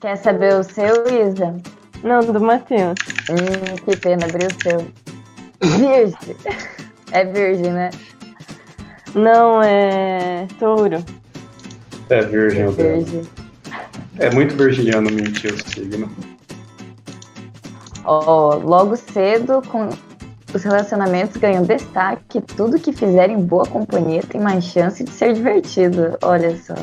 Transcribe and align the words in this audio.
Quer 0.00 0.16
saber 0.16 0.54
o 0.54 0.62
seu, 0.62 1.04
Isa? 1.08 1.56
Não, 2.04 2.20
do 2.20 2.40
Matheus. 2.40 2.98
Hum, 3.30 3.76
que 3.84 3.96
pena 3.96 4.26
abrir 4.26 4.46
o 4.46 4.62
seu. 4.62 4.86
Virgem. 5.60 6.36
É 7.10 7.24
virgem, 7.24 7.72
né? 7.72 7.90
Não, 9.14 9.60
é 9.62 10.46
touro. 10.58 11.04
É 12.10 12.20
virgem, 12.22 12.62
É 12.62 12.68
virgem. 12.68 13.22
É 14.18 14.30
muito 14.30 14.54
virginiano 14.56 15.10
mentir 15.10 15.52
o 15.52 15.68
signo. 15.68 16.08
Ó, 18.04 18.54
logo 18.54 18.96
cedo, 18.96 19.62
com 19.68 19.88
os 20.54 20.62
relacionamentos 20.62 21.36
ganham 21.36 21.64
destaque. 21.64 22.40
Tudo 22.40 22.78
que 22.78 22.92
fizer 22.92 23.30
em 23.30 23.40
boa 23.40 23.66
companhia 23.66 24.22
tem 24.22 24.40
mais 24.40 24.64
chance 24.64 25.02
de 25.02 25.10
ser 25.10 25.32
divertido. 25.32 26.16
Olha 26.22 26.56
só. 26.56 26.74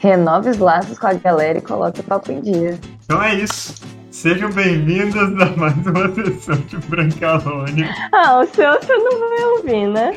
Renove 0.00 0.48
os 0.50 0.58
laços 0.58 0.98
com 0.98 1.06
a 1.06 1.12
galera 1.12 1.58
e 1.58 1.60
coloque 1.62 2.00
o 2.00 2.04
papo 2.04 2.32
em 2.32 2.40
dia. 2.40 2.78
Então 3.04 3.22
é 3.22 3.34
isso. 3.34 3.74
Sejam 4.10 4.50
bem-vindas 4.50 5.30
a 5.40 5.56
mais 5.56 5.76
uma 5.86 6.12
sessão 6.14 6.56
de 6.56 6.78
Brancalone. 6.88 7.84
Ah, 8.12 8.40
o 8.40 8.46
seu 8.46 8.72
você 8.80 8.96
não 8.96 9.20
vai 9.20 9.44
ouvir, 9.44 9.88
né? 9.88 10.16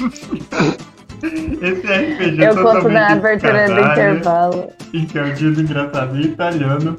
Esse 1.22 1.86
RPG 1.86 2.42
Eu 2.42 2.54
conto 2.56 2.64
totalmente 2.64 2.92
na 2.94 3.12
abertura 3.12 3.66
do 3.66 3.80
intervalo. 3.80 4.72
encardido, 4.92 5.60
engraçado 5.60 6.18
e 6.18 6.22
italiano. 6.22 6.98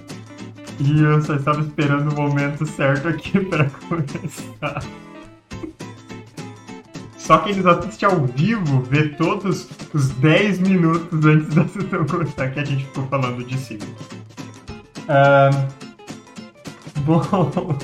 E 0.79 1.01
eu 1.01 1.21
só 1.21 1.35
estava 1.35 1.61
esperando 1.61 2.11
o 2.11 2.15
momento 2.15 2.65
certo 2.65 3.07
aqui 3.07 3.39
para 3.45 3.65
começar. 3.89 4.81
Só 7.23 7.37
quem 7.37 7.55
nos 7.55 7.65
assiste 7.65 8.03
ao 8.03 8.25
vivo 8.25 8.81
vê 8.81 9.07
todos 9.07 9.69
os 9.93 10.09
10 10.09 10.59
minutos 10.59 11.25
antes 11.25 11.55
da 11.55 11.65
sessão 11.69 12.05
começar 12.05 12.51
que 12.51 12.59
a 12.59 12.65
gente 12.65 12.83
ficou 12.83 13.07
falando 13.07 13.41
de 13.45 13.57
signo. 13.57 13.95
Ah, 15.07 15.49
bom. 17.05 17.21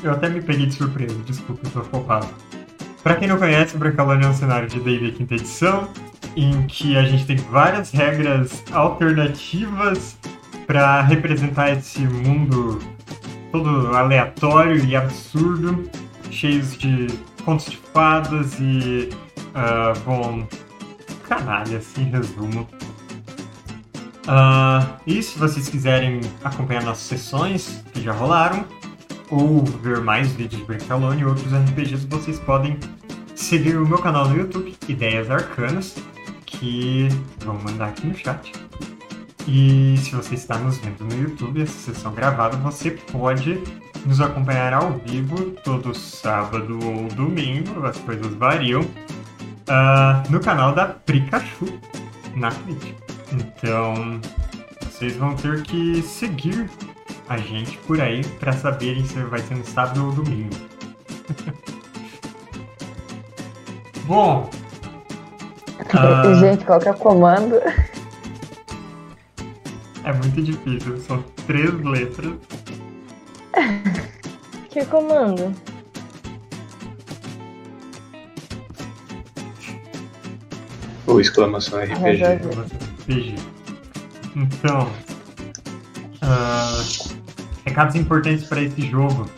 Eu 0.00 0.12
até 0.12 0.28
me 0.28 0.40
peguei 0.40 0.66
de 0.66 0.74
surpresa, 0.74 1.16
desculpa, 1.24 1.66
eu 1.66 1.70
tô 1.72 1.82
focado. 1.82 2.28
Pra 3.02 3.16
quem 3.16 3.26
não 3.26 3.38
conhece, 3.38 3.76
Brancalone 3.76 4.24
é 4.24 4.28
um 4.28 4.34
cenário 4.34 4.68
de 4.68 4.78
D&D 4.78 5.10
quinta 5.12 5.34
edição, 5.34 5.88
em 6.36 6.62
que 6.68 6.96
a 6.96 7.02
gente 7.02 7.26
tem 7.26 7.36
várias 7.36 7.90
regras 7.90 8.62
alternativas 8.70 10.16
para 10.66 11.00
representar 11.00 11.72
esse 11.72 12.02
mundo 12.02 12.78
todo 13.50 13.96
aleatório 13.96 14.84
e 14.84 14.94
absurdo, 14.94 15.90
cheios 16.30 16.76
de 16.76 17.08
contos 17.46 17.66
de 17.66 17.76
fadas 17.76 18.58
e, 18.58 19.08
ah, 19.54 19.92
bom, 20.04 20.46
canalhas, 21.28 21.96
em 21.96 22.10
resumo. 22.10 22.68
Ah, 24.26 24.98
e 25.06 25.22
se 25.22 25.38
vocês 25.38 25.68
quiserem 25.68 26.20
acompanhar 26.42 26.82
nossas 26.82 27.04
sessões 27.04 27.84
que 27.92 28.02
já 28.02 28.12
rolaram, 28.12 28.64
ou 29.30 29.64
ver 29.64 30.00
mais 30.00 30.32
vídeos 30.32 30.60
de 30.60 30.66
Brancalone 30.66 31.22
e 31.22 31.24
outros 31.24 31.52
RPGs, 31.52 32.06
vocês 32.08 32.40
podem 32.40 32.78
seguir 33.36 33.76
o 33.76 33.86
meu 33.86 33.98
canal 33.98 34.28
no 34.28 34.36
YouTube, 34.36 34.74
Ideias 34.88 35.30
Arcanas, 35.30 35.96
que 36.44 37.08
vou 37.44 37.54
mandar 37.54 37.90
aqui 37.90 38.08
no 38.08 38.16
chat. 38.16 38.52
E 39.46 39.96
se 39.98 40.14
você 40.14 40.34
está 40.34 40.58
nos 40.58 40.78
vendo 40.78 41.04
no 41.04 41.22
YouTube, 41.22 41.62
essa 41.62 41.92
sessão 41.92 42.12
gravada, 42.12 42.56
você 42.56 42.90
pode 42.90 43.62
nos 44.04 44.20
acompanhar 44.20 44.72
ao 44.74 44.92
vivo 45.04 45.50
todo 45.64 45.94
sábado 45.94 46.78
ou 46.84 47.08
domingo, 47.08 47.84
as 47.86 47.96
coisas 47.98 48.32
variam, 48.34 48.84
ah, 49.68 50.22
no 50.30 50.40
canal 50.40 50.74
da 50.74 50.86
Pikachu 50.86 51.66
na 52.34 52.50
Twitch. 52.50 52.92
Então, 53.32 54.20
vocês 54.82 55.16
vão 55.16 55.34
ter 55.34 55.62
que 55.62 56.02
seguir 56.02 56.68
a 57.28 57.36
gente 57.38 57.76
por 57.78 58.00
aí 58.00 58.24
para 58.38 58.52
saberem 58.52 59.04
se 59.04 59.14
vai 59.24 59.40
ser 59.40 59.56
no 59.56 59.64
sábado 59.64 60.06
ou 60.06 60.12
domingo. 60.12 60.54
Bom, 64.06 64.48
Ah. 65.92 66.34
Gente, 66.34 66.64
qual 66.64 66.80
que 66.80 66.88
é 66.88 66.92
o 66.92 66.96
comando? 66.96 67.60
É 70.06 70.12
muito 70.12 70.40
difícil, 70.40 70.98
são 71.00 71.22
três 71.46 71.74
letras. 71.82 72.32
Que 74.70 74.84
comando? 74.84 75.54
Ou 81.06 81.18
exclamação 81.18 81.80
RPG. 81.80 82.24
Arrasou. 82.24 82.66
PG. 83.06 83.36
Então, 84.36 84.92
ah, 86.20 86.84
recados 87.64 87.96
importantes 87.96 88.44
para 88.44 88.60
esse 88.60 88.82
jogo. 88.82 89.30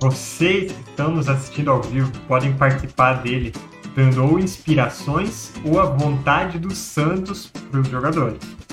Vocês 0.00 0.72
que 0.72 0.90
estão 0.90 1.10
nos 1.10 1.28
assistindo 1.28 1.70
ao 1.70 1.82
vivo 1.82 2.10
podem 2.26 2.54
participar 2.54 3.22
dele 3.22 3.52
dando 3.94 4.24
ou 4.24 4.38
inspirações 4.38 5.52
ou 5.62 5.78
a 5.78 5.84
vontade 5.84 6.58
dos 6.58 6.78
santos 6.78 7.48
para 7.70 7.80
os 7.80 7.88
jogadores. 7.88 8.63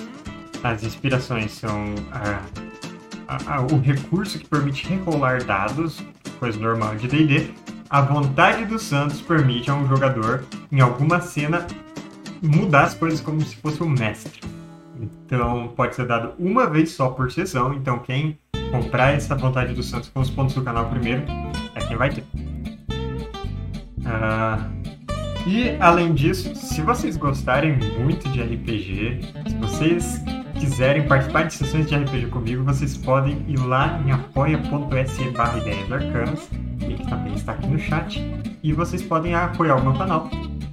As 0.64 0.84
inspirações 0.84 1.52
são 1.52 1.96
ah, 2.12 2.42
a- 3.28 3.56
a- 3.56 3.62
o 3.62 3.80
recurso 3.80 4.38
que 4.40 4.48
permite 4.48 4.88
rerolar 4.88 5.44
dados, 5.44 6.04
coisa 6.40 6.60
normal 6.60 6.96
de 6.96 7.08
D&D. 7.08 7.52
A 7.90 8.02
vontade 8.02 8.66
dos 8.66 8.84
santos 8.84 9.22
permite 9.22 9.70
a 9.70 9.76
um 9.76 9.88
jogador, 9.88 10.44
em 10.72 10.80
alguma 10.80 11.20
cena, 11.20 11.66
mudar 12.42 12.84
as 12.84 12.94
coisas 12.94 13.20
como 13.20 13.42
se 13.42 13.56
fosse 13.58 13.82
o 13.84 13.90
mestre. 13.90 14.40
Então, 15.26 15.74
pode 15.76 15.96
ser 15.96 16.06
dado 16.08 16.34
uma 16.40 16.68
vez 16.70 16.92
só 16.92 17.10
por 17.10 17.32
sessão. 17.32 17.74
Então, 17.74 18.00
quem 18.00 18.38
comprar 18.72 19.14
essa 19.14 19.36
vontade 19.36 19.74
dos 19.74 19.90
santos 19.90 20.10
com 20.10 20.22
os 20.22 20.30
pontos 20.30 20.56
do 20.56 20.62
canal 20.62 20.90
primeiro 20.90 21.24
é 21.76 21.80
quem 21.86 21.98
vai 21.98 22.10
ter. 22.12 22.24
Ah, 24.06 24.68
e, 25.46 25.76
além 25.80 26.14
disso, 26.14 26.56
se 26.56 26.82
vocês 26.82 27.18
gostarem 27.18 27.78
muito 28.00 28.28
de 28.30 28.42
RPG, 28.42 29.20
se 29.50 29.56
vocês 29.58 30.22
quiserem 30.62 31.08
participar 31.08 31.44
de 31.44 31.56
sessões 31.56 31.88
de 31.88 31.96
RPG 31.96 32.28
comigo, 32.28 32.64
vocês 32.64 32.96
podem 32.96 33.44
ir 33.48 33.58
lá 33.58 34.00
em 34.06 34.12
apoia.se 34.12 35.30
barra 35.32 35.58
ideias 35.58 35.92
arcanas, 35.92 36.48
link 36.80 37.04
também 37.08 37.34
está 37.34 37.54
aqui 37.54 37.66
no 37.66 37.80
chat, 37.80 38.24
e 38.62 38.72
vocês 38.72 39.02
podem 39.02 39.34
apoiar 39.34 39.78
o 39.78 39.84
meu 39.84 39.94
canal. 39.94 40.30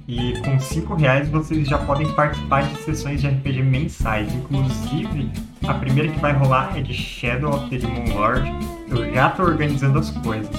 E 0.07 0.39
com 0.41 0.59
5 0.59 0.93
reais 0.93 1.27
vocês 1.29 1.67
já 1.67 1.79
podem 1.79 2.07
participar 2.13 2.63
de 2.63 2.75
sessões 2.83 3.21
de 3.21 3.27
RPG 3.27 3.63
mensais. 3.63 4.31
Inclusive, 4.33 5.31
a 5.67 5.73
primeira 5.73 6.11
que 6.11 6.19
vai 6.19 6.33
rolar 6.33 6.77
é 6.77 6.81
de 6.81 6.93
Shadow 6.93 7.55
of 7.55 7.69
the 7.69 7.77
Demon 7.77 8.15
Lord. 8.15 8.51
Eu 8.89 9.11
já 9.13 9.29
tô 9.31 9.43
organizando 9.43 9.99
as 9.99 10.11
coisas. 10.11 10.55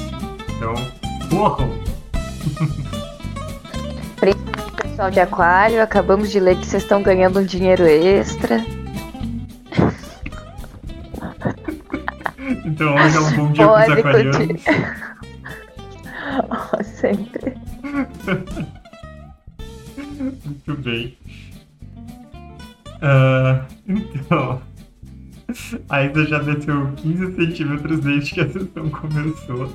Então, 0.57 0.75
corram! 1.31 1.71
Pessoal 4.83 5.11
de 5.11 5.21
Aquário, 5.21 5.83
acabamos 5.83 6.31
de 6.31 6.39
ler 6.39 6.59
que 6.59 6.67
vocês 6.67 6.83
estão 6.83 7.03
ganhando 7.03 7.41
um 7.41 7.45
dinheiro 7.45 7.85
extra. 7.85 8.63
Então 12.81 12.95
hoje 12.95 13.15
é 13.15 13.21
um 13.21 13.37
bom 13.37 13.53
dia 13.53 13.67
pros 13.69 13.85
Pode 13.85 14.01
aquarianos. 14.01 14.37
continuar. 14.39 15.19
Ó, 16.73 16.83
Sempre. 16.83 17.55
Muito 20.47 20.77
bem. 20.79 21.19
Ah, 23.03 23.67
então. 23.87 24.63
A 25.91 26.05
Isa 26.05 26.25
já 26.25 26.39
desceu 26.39 26.91
15 26.97 27.37
centímetros 27.37 28.01
desde 28.01 28.33
que 28.33 28.41
a 28.41 28.49
sessão 28.49 28.89
começou. 28.89 29.71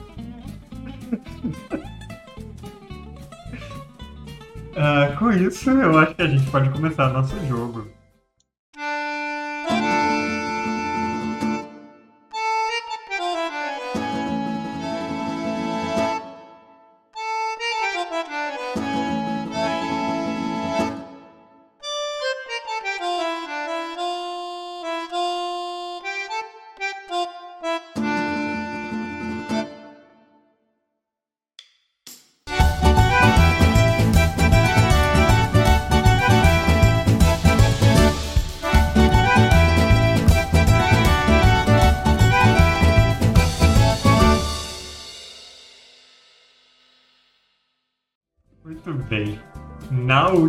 Ah, 4.75 5.15
com 5.19 5.29
isso, 5.29 5.69
eu 5.69 5.95
acho 5.99 6.15
que 6.15 6.21
a 6.23 6.27
gente 6.27 6.49
pode 6.49 6.71
começar 6.71 7.09
nosso 7.09 7.35
jogo. 7.45 7.87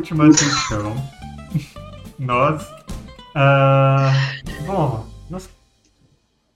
Última 0.07 0.33
sessão, 0.33 0.95
nós 2.17 2.71
ah, 3.35 4.13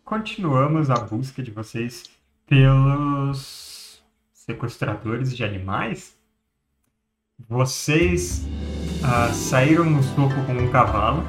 continuamos 0.05 0.88
a 0.88 0.94
busca 0.94 1.43
de 1.43 1.50
vocês 1.50 2.05
pelos 2.47 4.00
sequestradores 4.32 5.37
de 5.37 5.43
animais. 5.43 6.17
Vocês 7.49 8.47
ah, 9.02 9.32
saíram 9.32 9.85
no 9.85 10.03
topo 10.14 10.44
com 10.46 10.53
um 10.53 10.70
cavalo. 10.70 11.25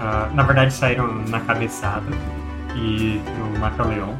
Ah, 0.00 0.30
na 0.34 0.42
verdade, 0.42 0.74
saíram 0.74 1.14
na 1.28 1.40
cabeçada 1.40 2.10
e 2.76 3.18
no 3.38 3.58
mata-leão. 3.58 4.18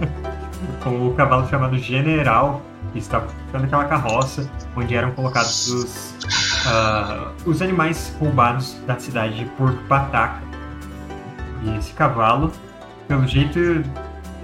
com 0.82 1.06
o 1.06 1.14
cavalo 1.14 1.46
chamado 1.50 1.76
General, 1.76 2.62
que 2.94 3.00
estava 3.00 3.28
ficando 3.28 3.64
aquela 3.64 3.84
carroça 3.86 4.48
onde 4.76 4.94
eram 4.94 5.10
colocados 5.10 5.68
os, 5.68 6.14
ah, 6.66 7.32
os 7.44 7.60
animais 7.60 8.16
roubados 8.20 8.74
da 8.86 8.98
cidade 8.98 9.36
de 9.36 9.44
Porto 9.56 9.78
Pataca. 9.88 10.40
E 11.64 11.76
esse 11.76 11.92
cavalo, 11.92 12.52
pelo 13.08 13.26
jeito, 13.26 13.58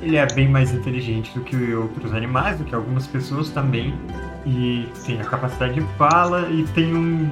ele 0.02 0.16
é 0.16 0.26
bem 0.34 0.48
mais 0.48 0.74
inteligente 0.74 1.32
do 1.32 1.42
que 1.42 1.74
outros 1.74 2.12
animais, 2.12 2.58
do 2.58 2.64
que 2.64 2.74
algumas 2.74 3.06
pessoas 3.06 3.50
também. 3.50 3.94
E 4.44 4.88
tem 5.06 5.20
a 5.20 5.24
capacidade 5.24 5.74
de 5.74 5.82
fala 5.96 6.48
e 6.50 6.64
tem 6.74 6.94
um 6.94 7.30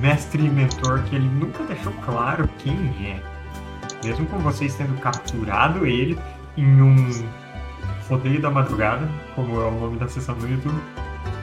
mestre 0.00 0.42
e 0.42 0.48
mentor 0.48 1.02
que 1.02 1.16
ele 1.16 1.28
nunca 1.28 1.62
deixou 1.64 1.92
claro 2.04 2.48
quem 2.58 2.74
é. 3.04 3.20
Mesmo 4.02 4.24
com 4.26 4.38
vocês 4.38 4.74
tendo 4.74 4.98
capturado 5.00 5.86
ele 5.86 6.18
em 6.56 6.80
um 6.80 7.10
rodeio 8.08 8.40
da 8.40 8.50
madrugada, 8.50 9.08
como 9.34 9.60
é 9.60 9.66
o 9.66 9.70
nome 9.70 9.98
da 9.98 10.08
sessão 10.08 10.34
do 10.36 10.46
YouTube, 10.46 10.78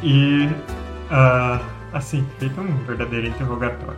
e 0.04 0.50
ah, 1.10 1.60
assim, 1.94 2.26
feito 2.40 2.60
um 2.60 2.76
verdadeiro 2.86 3.28
interrogatório. 3.28 3.98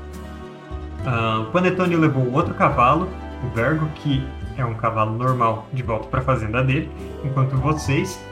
Ah, 1.06 1.46
o 1.48 1.52
Panetone 1.52 1.96
levou 1.96 2.32
outro 2.32 2.54
cavalo, 2.54 3.10
o 3.44 3.56
Vergo, 3.56 3.88
que 3.96 4.26
é 4.58 4.66
um 4.66 4.74
cavalo 4.76 5.18
normal, 5.18 5.68
de 5.74 5.84
volta 5.84 6.08
para 6.08 6.22
a 6.22 6.24
fazenda 6.24 6.64
dele, 6.64 6.90
enquanto 7.24 7.56
vocês, 7.58 8.24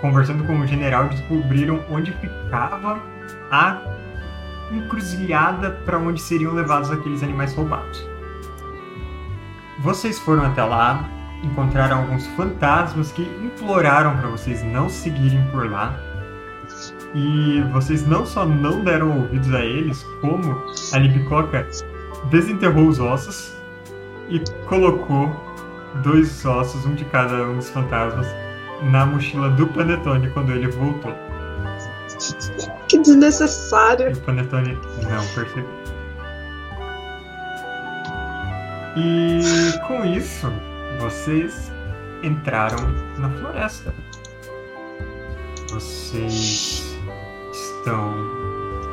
conversando 0.00 0.44
com 0.44 0.58
o 0.58 0.66
general, 0.66 1.08
descobriram 1.08 1.80
onde 1.90 2.12
ficava 2.12 2.98
a 3.50 3.80
encruzilhada 4.72 5.70
para 5.84 5.98
onde 5.98 6.20
seriam 6.20 6.52
levados 6.54 6.90
aqueles 6.90 7.22
animais 7.22 7.54
roubados. 7.54 8.04
Vocês 9.80 10.18
foram 10.18 10.44
até 10.44 10.62
lá, 10.64 11.08
encontraram 11.42 11.98
alguns 11.98 12.26
fantasmas 12.28 13.12
que 13.12 13.22
imploraram 13.22 14.16
para 14.16 14.28
vocês 14.28 14.62
não 14.62 14.88
seguirem 14.88 15.42
por 15.50 15.70
lá. 15.70 15.98
E 17.14 17.62
vocês 17.72 18.06
não 18.06 18.26
só 18.26 18.44
não 18.44 18.84
deram 18.84 19.16
ouvidos 19.16 19.52
a 19.54 19.64
eles, 19.64 20.02
como 20.20 20.64
a 20.92 20.98
Libicoca 20.98 21.66
desenterrou 22.30 22.88
os 22.88 23.00
ossos 23.00 23.56
e 24.28 24.42
colocou 24.66 25.34
dois 26.02 26.44
ossos, 26.44 26.84
um 26.84 26.94
de 26.94 27.04
cada 27.06 27.44
um 27.48 27.56
dos 27.56 27.70
fantasmas, 27.70 28.26
na 28.82 29.06
mochila 29.06 29.50
do 29.50 29.66
Panetone 29.66 30.28
quando 30.30 30.52
ele 30.52 30.68
voltou. 30.68 31.14
Que 32.88 32.98
desnecessário. 32.98 34.10
E 34.10 34.12
o 34.12 34.16
Panetone 34.18 34.78
não 35.02 35.26
percebeu. 35.34 35.78
E 38.96 39.78
com 39.86 40.04
isso, 40.04 40.52
vocês 40.98 41.70
entraram 42.22 42.78
na 43.18 43.30
floresta. 43.30 43.94
Vocês 45.70 46.96
estão 47.52 48.14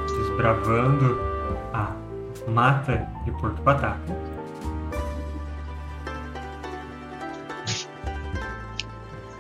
desbravando 0.07 1.19
a 1.73 1.95
mata 2.47 3.07
de 3.25 3.31
Porto 3.31 3.61
Pataca. 3.63 3.99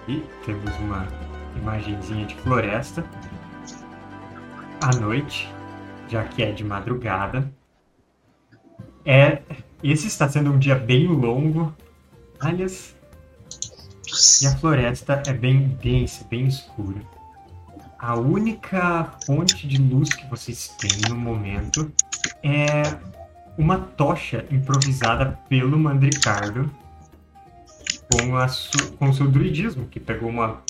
E 0.07 0.23
temos 0.45 0.75
uma 0.79 1.07
imagenzinha 1.55 2.25
de 2.25 2.35
floresta. 2.37 3.03
À 4.81 4.95
noite, 4.99 5.51
já 6.07 6.23
que 6.23 6.43
é 6.43 6.51
de 6.51 6.63
madrugada. 6.63 7.51
É, 9.03 9.41
esse 9.83 10.07
está 10.07 10.27
sendo 10.27 10.51
um 10.51 10.57
dia 10.57 10.75
bem 10.75 11.07
longo. 11.07 11.73
E 14.41 14.45
a 14.45 14.55
floresta 14.57 15.23
é 15.25 15.33
bem 15.33 15.69
densa, 15.81 16.23
bem 16.29 16.45
escura. 16.45 17.01
A 17.97 18.15
única 18.15 19.15
fonte 19.25 19.67
de 19.67 19.81
luz 19.81 20.13
que 20.13 20.27
vocês 20.27 20.67
têm 20.79 21.09
no 21.09 21.15
momento 21.15 21.91
é 22.43 22.83
uma 23.57 23.79
tocha 23.79 24.45
improvisada 24.51 25.39
pelo 25.49 25.79
Mandricardo 25.79 26.69
com, 28.11 28.37
a 28.37 28.45
com 28.99 29.11
seu 29.11 29.27
druidismo, 29.27 29.87
que 29.87 29.99
pegou 29.99 30.29
uma, 30.29 30.61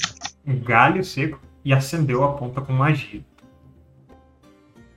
um 0.47 0.57
galho 0.57 1.03
seco 1.03 1.41
e 1.65 1.73
acendeu 1.73 2.23
a 2.23 2.33
ponta 2.33 2.61
com 2.61 2.71
magia. 2.71 3.21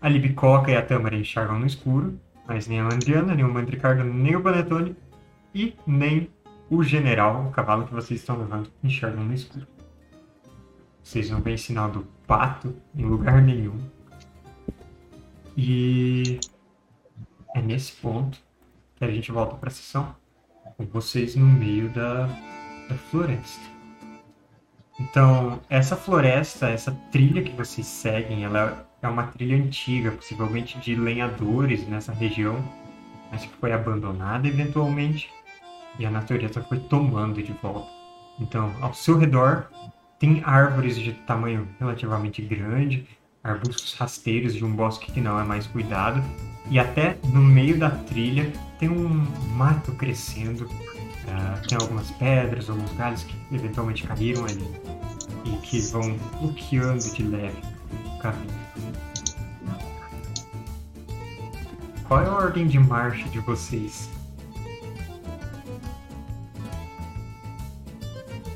A 0.01 0.09
Libicoca 0.09 0.71
e 0.71 0.77
a 0.77 0.83
Tâmara 0.83 1.17
enxergam 1.17 1.59
no 1.59 1.67
escuro, 1.67 2.21
mas 2.47 2.69
nem 2.69 2.79
a 2.79 2.85
Mandriana, 2.85 3.35
nem 3.35 3.45
o 3.45 3.53
Mandricardo, 3.53 4.05
nem 4.05 4.37
o 4.37 4.41
Panetone 4.41 4.95
e 5.53 5.75
nem 5.85 6.31
o 6.70 6.82
General, 6.82 7.47
o 7.47 7.50
cavalo 7.50 7.87
que 7.87 7.94
vocês 7.94 8.20
estão 8.20 8.38
levando, 8.38 8.70
enxergam 8.82 9.25
no 9.25 9.32
escuro. 9.32 9.67
Vocês 11.03 11.31
não 11.31 11.41
veem 11.41 11.56
sinal 11.56 11.91
do 11.91 12.06
pato 12.26 12.75
em 12.94 13.05
lugar 13.05 13.41
nenhum. 13.41 13.79
E 15.56 16.38
é 17.55 17.62
nesse 17.62 17.93
ponto 17.93 18.38
que 18.97 19.05
a 19.05 19.11
gente 19.11 19.32
volta 19.32 19.56
para 19.56 19.69
a 19.69 19.73
sessão 19.73 20.15
com 20.76 20.85
vocês 20.87 21.35
no 21.35 21.47
meio 21.47 21.88
da, 21.88 22.26
da 22.88 22.94
floresta. 23.11 23.79
Então, 25.00 25.61
essa 25.70 25.97
floresta, 25.97 26.69
essa 26.69 26.93
trilha 27.11 27.43
que 27.43 27.53
vocês 27.53 27.87
seguem, 27.87 28.44
ela 28.44 28.87
é 29.00 29.09
uma 29.09 29.29
trilha 29.29 29.56
antiga, 29.56 30.11
possivelmente 30.11 30.79
de 30.79 30.94
lenhadores 30.94 31.87
nessa 31.88 32.12
região, 32.12 32.62
mas 33.31 33.43
que 33.43 33.53
foi 33.56 33.73
abandonada 33.73 34.47
eventualmente 34.47 35.31
e 35.99 36.06
a 36.06 36.11
natureza 36.11 36.62
foi 36.62 36.79
tomando 36.79 37.43
de 37.43 37.53
volta. 37.53 37.89
Então, 38.41 38.73
ao 38.81 38.95
seu 38.95 39.19
redor 39.19 39.69
tem 40.19 40.43
árvores 40.45 40.97
de 40.97 41.12
tamanho 41.12 41.69
relativamente 41.79 42.43
grande, 42.43 43.06
arbustos 43.43 43.95
rasteiros 43.95 44.55
de 44.55 44.65
um 44.65 44.75
bosque 44.75 45.12
que 45.12 45.21
não 45.21 45.41
é 45.41 45.45
mais 45.45 45.67
cuidado, 45.67 46.23
e 46.71 46.79
até 46.79 47.17
no 47.25 47.41
meio 47.41 47.79
da 47.79 47.91
trilha 47.91 48.53
tem 48.79 48.89
um 48.89 49.27
mato 49.55 49.93
crescendo, 49.93 50.69
ah, 51.29 51.61
tem 51.69 51.79
algumas 51.81 52.11
pedras, 52.13 52.69
alguns 52.69 52.93
galhos 52.93 53.25
que 53.25 53.37
eventualmente 53.55 54.06
caíram 54.06 54.44
ali 54.44 54.69
e 55.44 55.51
que 55.58 55.81
vão 55.81 56.17
bloqueando 56.41 57.11
de 57.13 57.22
leve 57.22 57.63
o 58.06 58.19
caminho. 58.19 58.58
Qual 62.06 62.22
é 62.22 62.27
a 62.27 62.32
ordem 62.32 62.67
de 62.67 62.79
marcha 62.79 63.29
de 63.29 63.39
vocês? 63.41 64.11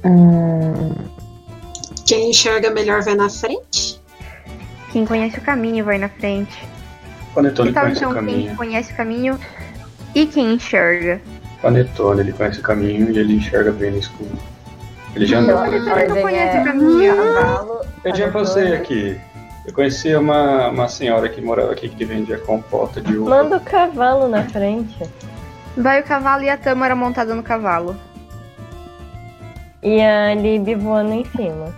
Hum, 0.04 0.94
Quem 2.06 2.30
enxerga 2.30 2.71
melhor 2.71 3.02
vai 3.02 3.14
na 3.14 3.28
frente? 3.28 4.00
Quem 4.90 5.06
conhece 5.06 5.38
o 5.38 5.42
caminho 5.42 5.85
vai 5.85 5.99
na 5.99 6.09
frente. 6.09 6.68
Panetone 7.35 7.71
Então, 7.71 7.82
conhece 7.82 8.04
o 8.04 8.09
então 8.11 8.12
quem 8.12 8.32
caminho. 8.35 8.56
conhece 8.56 8.92
o 8.92 8.97
caminho 8.97 9.38
e 10.14 10.26
quem 10.26 10.54
enxerga. 10.54 11.21
Panetone, 11.62 12.21
ele 12.21 12.32
conhece 12.32 12.59
o 12.61 12.62
caminho 12.62 13.11
e 13.11 13.18
ele 13.18 13.37
enxerga 13.37 13.71
bem 13.73 13.92
no 13.92 13.99
escuro. 13.99 14.30
Ele 15.14 15.25
já 15.26 15.38
andou 15.38 15.56
eu 15.56 15.64
por 15.64 15.75
aqui. 15.75 15.85
Não 15.87 15.92
ordem 15.92 16.23
conhece 16.23 16.59
o 16.59 16.64
caminho. 16.64 17.16
cavalo, 17.16 17.80
Eu 18.04 18.14
já 18.16 18.30
passei 18.30 18.75
aqui. 18.75 19.21
Eu 19.64 19.73
conheci 19.73 20.14
uma, 20.16 20.68
uma 20.68 20.88
senhora 20.88 21.28
que 21.28 21.40
morava 21.40 21.73
aqui 21.73 21.88
que 21.88 22.04
vendia 22.04 22.37
compota 22.38 23.00
de 23.00 23.16
uva. 23.16 23.30
Manda 23.30 23.56
o 23.59 23.61
cavalo 23.61 24.26
na 24.28 24.42
frente. 24.44 24.99
Vai 25.76 26.00
o 26.00 26.04
cavalo 26.04 26.42
e 26.42 26.50
a 26.50 26.56
Tâmara 26.56 26.97
montada 26.97 27.35
no 27.35 27.42
cavalo. 27.42 27.97
E 29.83 30.01
a 30.01 30.35
Lib 30.35 30.75
voando 30.77 31.12
em 31.12 31.25
cima. 31.25 31.75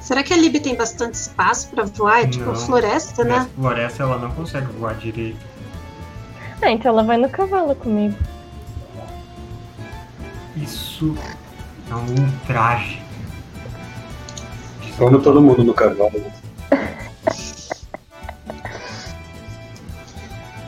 Será 0.00 0.22
que 0.22 0.32
a 0.32 0.36
Lib 0.36 0.60
tem 0.60 0.76
bastante 0.76 1.14
espaço 1.14 1.68
pra 1.70 1.84
voar? 1.84 2.20
É 2.22 2.26
tipo 2.28 2.46
Não. 2.46 2.54
floresta, 2.54 3.24
né? 3.24 3.38
Nessa 3.38 3.48
floresta 3.48 4.02
ela 4.04 4.18
não 4.18 4.30
consegue 4.30 4.66
voar 4.72 4.94
direito. 4.94 5.44
Ah, 6.62 6.70
então 6.70 6.92
ela 6.92 7.02
vai 7.02 7.16
no 7.16 7.28
cavalo 7.28 7.74
comigo. 7.74 8.16
Isso 10.56 11.16
é 11.90 11.94
um 11.94 12.24
ultraje. 12.24 13.02
Vamos 14.96 15.22
todo 15.22 15.40
mundo 15.40 15.62
no 15.62 15.74
cavalo. 15.74 16.12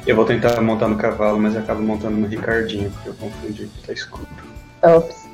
Eu 0.06 0.16
vou 0.16 0.24
tentar 0.24 0.60
montar 0.60 0.88
no 0.88 0.96
cavalo, 0.96 1.38
mas 1.38 1.56
acabo 1.56 1.82
montando 1.82 2.16
no 2.16 2.26
Ricardinho, 2.26 2.90
porque 2.90 3.08
eu 3.10 3.14
confundi 3.14 3.66
que 3.66 3.86
tá 3.86 3.92
escuro. 3.92 4.26
Ops. 4.82 5.29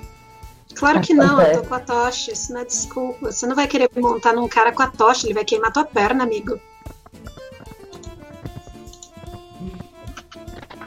Claro 0.76 1.00
que 1.00 1.14
não, 1.14 1.40
eu 1.40 1.62
tô 1.62 1.68
com 1.68 1.75
a 1.75 1.80
tocha, 1.80 2.33
isso 2.33 2.52
não 2.52 2.61
é 2.61 2.64
desculpa. 2.64 3.33
Você 3.33 3.47
não 3.47 3.56
vai 3.56 3.66
querer 3.66 3.90
montar 3.97 4.35
num 4.35 4.47
cara 4.47 4.73
com 4.73 4.83
a 4.83 4.87
tocha, 4.87 5.26
ele 5.26 5.35
vai 5.35 5.45
queimar 5.45 5.73
tua 5.73 5.87
perna, 5.87 6.25
amigo. 6.25 6.61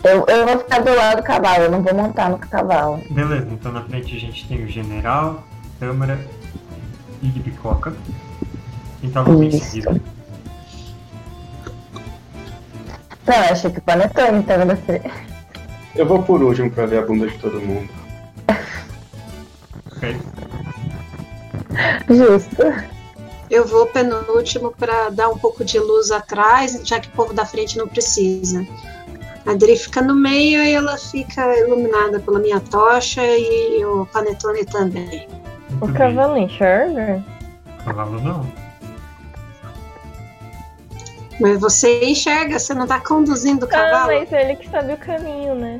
Eu, 0.03 0.25
eu 0.27 0.48
vou 0.48 0.60
ficar 0.60 0.79
do 0.79 0.96
lado 0.96 1.17
do 1.17 1.24
cavalo, 1.24 1.63
eu 1.63 1.72
não 1.72 1.81
vou 1.81 1.93
montar 1.93 2.29
no 2.29 2.38
cavalo. 2.38 3.01
Beleza, 3.10 3.48
então 3.51 3.72
na 3.72 3.84
frente 3.84 4.15
a 4.15 4.19
gente 4.19 4.48
tem 4.48 4.63
o 4.63 4.67
general, 4.67 5.43
Câmara 5.79 6.19
e 7.22 7.27
Bicoca. 7.27 7.93
Quem 9.01 9.10
tá 9.10 9.22
logo 9.22 9.43
em 9.43 9.51
seguida? 9.51 10.00
Não, 13.25 13.36
eu 13.36 13.51
achei 13.51 13.72
que 13.72 13.79
o 13.79 13.81
Panetone 13.81 14.43
tava 14.43 14.65
na 14.65 14.75
frente. 14.75 15.10
Eu 15.96 16.05
vou 16.05 16.22
por 16.24 16.41
último 16.41 16.69
pra 16.72 16.86
ver 16.86 17.00
a 17.00 17.05
bunda 17.05 17.27
de 17.27 17.38
todo 17.39 17.60
mundo. 17.60 17.98
Ok. 19.99 20.19
Justo. 22.09 22.63
Eu 23.49 23.65
vou 23.65 23.87
penúltimo 23.87 24.71
para 24.71 25.09
dar 25.09 25.29
um 25.29 25.37
pouco 25.37 25.65
de 25.65 25.79
luz 25.79 26.11
atrás, 26.11 26.79
já 26.83 26.99
que 26.99 27.07
o 27.09 27.11
povo 27.11 27.33
da 27.33 27.45
frente 27.45 27.77
não 27.77 27.87
precisa. 27.87 28.65
A 29.45 29.53
Dri 29.55 29.75
fica 29.75 30.01
no 30.01 30.13
meio 30.15 30.63
e 30.63 30.71
ela 30.73 30.97
fica 30.97 31.57
iluminada 31.57 32.19
pela 32.19 32.39
minha 32.39 32.59
tocha 32.59 33.21
e 33.25 33.83
o 33.83 34.05
Panetone 34.05 34.65
também. 34.65 35.27
Muito 35.71 35.83
O 35.83 35.87
bem. 35.87 35.95
cavalo 35.95 36.37
enxerga? 36.37 37.23
Cavalo 37.83 38.21
não. 38.21 38.45
Mas 41.39 41.59
você 41.59 42.03
enxerga, 42.03 42.59
você 42.59 42.73
não 42.73 42.85
tá 42.85 42.99
conduzindo 42.99 43.63
o 43.63 43.69
Ah, 43.69 43.71
cavalo. 43.71 44.07
mas 44.19 44.31
ele 44.31 44.55
que 44.57 44.69
sabe 44.69 44.93
o 44.93 44.97
caminho, 44.97 45.55
né? 45.55 45.79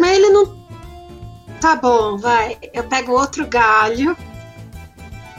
Mas 0.00 0.16
ele 0.16 0.30
não. 0.30 0.61
Tá 1.62 1.76
bom, 1.76 2.18
vai. 2.18 2.58
Eu 2.74 2.82
pego 2.82 3.12
outro 3.12 3.46
galho, 3.46 4.16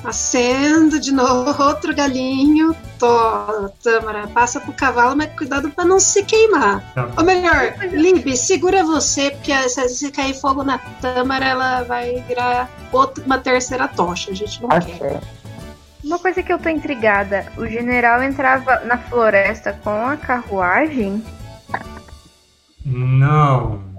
acendo 0.05 0.97
de 0.97 1.11
novo 1.11 1.51
outro 1.61 1.93
galinho. 1.93 2.73
Tô, 2.97 3.69
Tâmara, 3.83 4.25
passa 4.27 4.61
pro 4.61 4.71
cavalo, 4.71 5.17
mas 5.17 5.35
cuidado 5.37 5.69
pra 5.69 5.83
não 5.83 5.99
se 5.99 6.23
queimar. 6.23 6.81
Tá 6.95 7.09
Ou 7.17 7.25
melhor, 7.25 7.73
Lib, 7.91 8.37
segura 8.37 8.85
você, 8.85 9.31
porque 9.31 9.51
se, 9.67 9.89
se 9.89 10.11
cair 10.11 10.33
fogo 10.33 10.63
na 10.63 10.77
Tâmara, 10.77 11.45
ela 11.45 11.83
vai 11.83 12.23
virar 12.25 12.69
outra, 12.89 13.21
uma 13.25 13.37
terceira 13.37 13.89
tocha. 13.89 14.31
A 14.31 14.33
gente 14.33 14.61
não 14.61 14.69
quer. 14.69 14.79
Ok. 14.79 15.19
Uma 16.05 16.19
coisa 16.19 16.41
que 16.41 16.53
eu 16.53 16.59
tô 16.59 16.69
intrigada, 16.69 17.51
o 17.57 17.67
general 17.67 18.23
entrava 18.23 18.79
na 18.85 18.97
floresta 18.97 19.77
com 19.83 20.05
a 20.05 20.15
carruagem, 20.15 21.21
Não. 22.85 23.92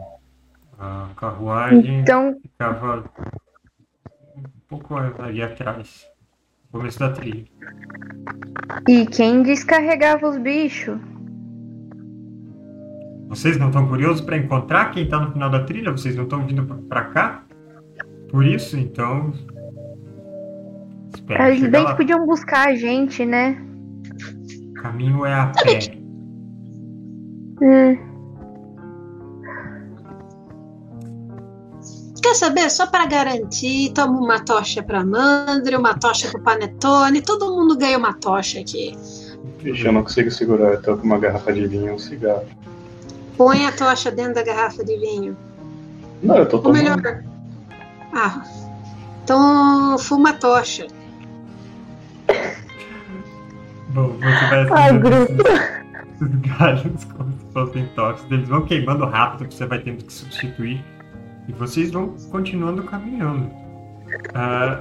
A 0.79 1.09
carruagem 1.17 2.01
então 2.01 2.37
ficava 2.43 3.05
um 4.37 4.43
pouco 4.69 4.97
ali 4.97 5.43
atrás. 5.43 6.07
No 6.73 6.81
começo 6.81 6.99
da 6.99 7.11
trilha. 7.11 7.45
e 8.89 9.07
quem 9.07 9.43
descarregava 9.43 10.29
os 10.29 10.37
bichos? 10.39 10.99
Vocês 13.29 13.57
não 13.59 13.69
estão 13.69 13.89
curiosos 13.89 14.21
para 14.21 14.37
encontrar 14.37 14.91
quem 14.91 15.09
tá 15.09 15.21
no 15.21 15.33
final 15.33 15.51
da 15.51 15.65
trilha? 15.65 15.91
Vocês 15.93 16.15
não 16.17 16.25
estão 16.25 16.45
vindo 16.47 16.65
pra 16.89 17.05
cá? 17.07 17.45
Por 18.31 18.45
isso, 18.45 18.77
então. 18.77 19.33
Espera, 21.15 21.51
Eles 21.51 21.69
bem 21.71 21.83
lá. 21.85 21.91
que 21.93 21.97
podiam 21.97 22.27
buscar 22.27 22.69
a 22.69 22.75
gente, 22.75 23.25
né? 23.25 23.57
O 24.71 24.73
caminho 24.75 25.25
é 25.25 25.33
a 25.33 25.47
pé. 25.47 25.79
Hum, 27.63 27.97
Quer 32.25 32.35
saber? 32.37 32.71
Só 32.71 32.87
para 32.87 33.05
garantir, 33.05 33.93
toma 33.93 34.19
uma 34.19 34.41
tocha 34.41 34.83
pra 34.83 35.05
Mandre, 35.05 35.77
uma 35.77 35.93
tocha 35.93 36.31
pro 36.31 36.41
Panetone, 36.41 37.21
todo 37.21 37.55
mundo 37.55 37.77
ganha 37.77 37.99
uma 37.99 38.15
tocha 38.15 38.61
aqui. 38.61 38.97
Vixe, 39.59 39.85
eu 39.85 39.93
não 39.93 40.03
consigo 40.03 40.31
segurar, 40.31 40.73
eu 40.73 40.81
tô 40.81 40.97
com 40.97 41.05
uma 41.05 41.19
garrafa 41.19 41.53
de 41.53 41.67
vinho 41.67 41.89
e 41.89 41.91
um 41.91 41.99
cigarro. 41.99 42.47
Põe 43.37 43.67
a 43.67 43.73
tocha 43.73 44.11
dentro 44.11 44.37
da 44.37 44.43
garrafa 44.43 44.83
de 44.83 44.97
vinho. 44.97 45.37
Não, 46.23 46.39
eu 46.39 46.49
tô 46.49 46.57
Ou 46.57 46.63
tomando. 46.63 46.83
melhor. 46.83 47.23
Ah. 48.15 48.43
Então 49.23 49.99
fuma 49.99 50.31
a 50.31 50.33
tocha. 50.33 50.87
Bom, 53.91 54.17
você 54.17 54.47
vai 54.47 54.67
Ai, 54.71 54.99
grupo. 54.99 55.43
esses 55.43 56.59
galhos 56.59 57.05
como 57.05 57.33
se 57.33 57.53
fossem 57.53 57.87
toques. 57.95 58.25
Eles 58.31 58.49
vão 58.49 58.63
queimando 58.63 59.05
rápido, 59.05 59.47
que 59.47 59.55
você 59.55 59.67
vai 59.67 59.79
tendo 59.81 60.03
que 60.03 60.13
substituir. 60.13 60.83
E 61.49 61.53
vocês 61.53 61.91
vão 61.91 62.15
continuando 62.31 62.83
caminhando. 62.85 63.51
Ah, 64.35 64.81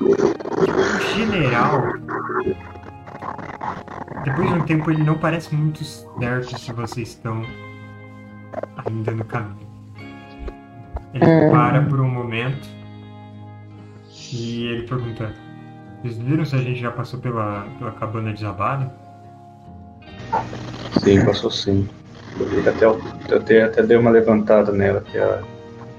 o 0.00 1.16
general. 1.16 1.94
Depois 4.24 4.48
de 4.48 4.54
um 4.54 4.64
tempo, 4.64 4.90
ele 4.90 5.02
não 5.02 5.18
parece 5.18 5.54
muito 5.54 5.84
certo 5.84 6.58
se 6.58 6.72
vocês 6.72 7.08
estão 7.08 7.44
ainda 8.84 9.12
no 9.12 9.24
caminho. 9.24 9.66
Ele 11.12 11.24
Hum. 11.24 11.50
para 11.50 11.82
por 11.82 12.00
um 12.00 12.08
momento 12.08 12.68
e 14.32 14.66
ele 14.66 14.86
pergunta: 14.86 15.32
Vocês 16.02 16.18
viram 16.18 16.44
se 16.44 16.56
a 16.56 16.58
gente 16.58 16.80
já 16.80 16.90
passou 16.90 17.20
pela, 17.20 17.66
pela 17.78 17.92
cabana 17.92 18.32
desabada? 18.32 18.92
Sim, 21.02 21.24
passou 21.24 21.50
sim. 21.50 21.88
Até, 22.66 23.36
até, 23.36 23.62
até 23.62 23.82
dei 23.82 23.96
uma 23.96 24.10
levantada 24.10 24.72
nela, 24.72 25.00
que 25.02 25.16
ela 25.16 25.44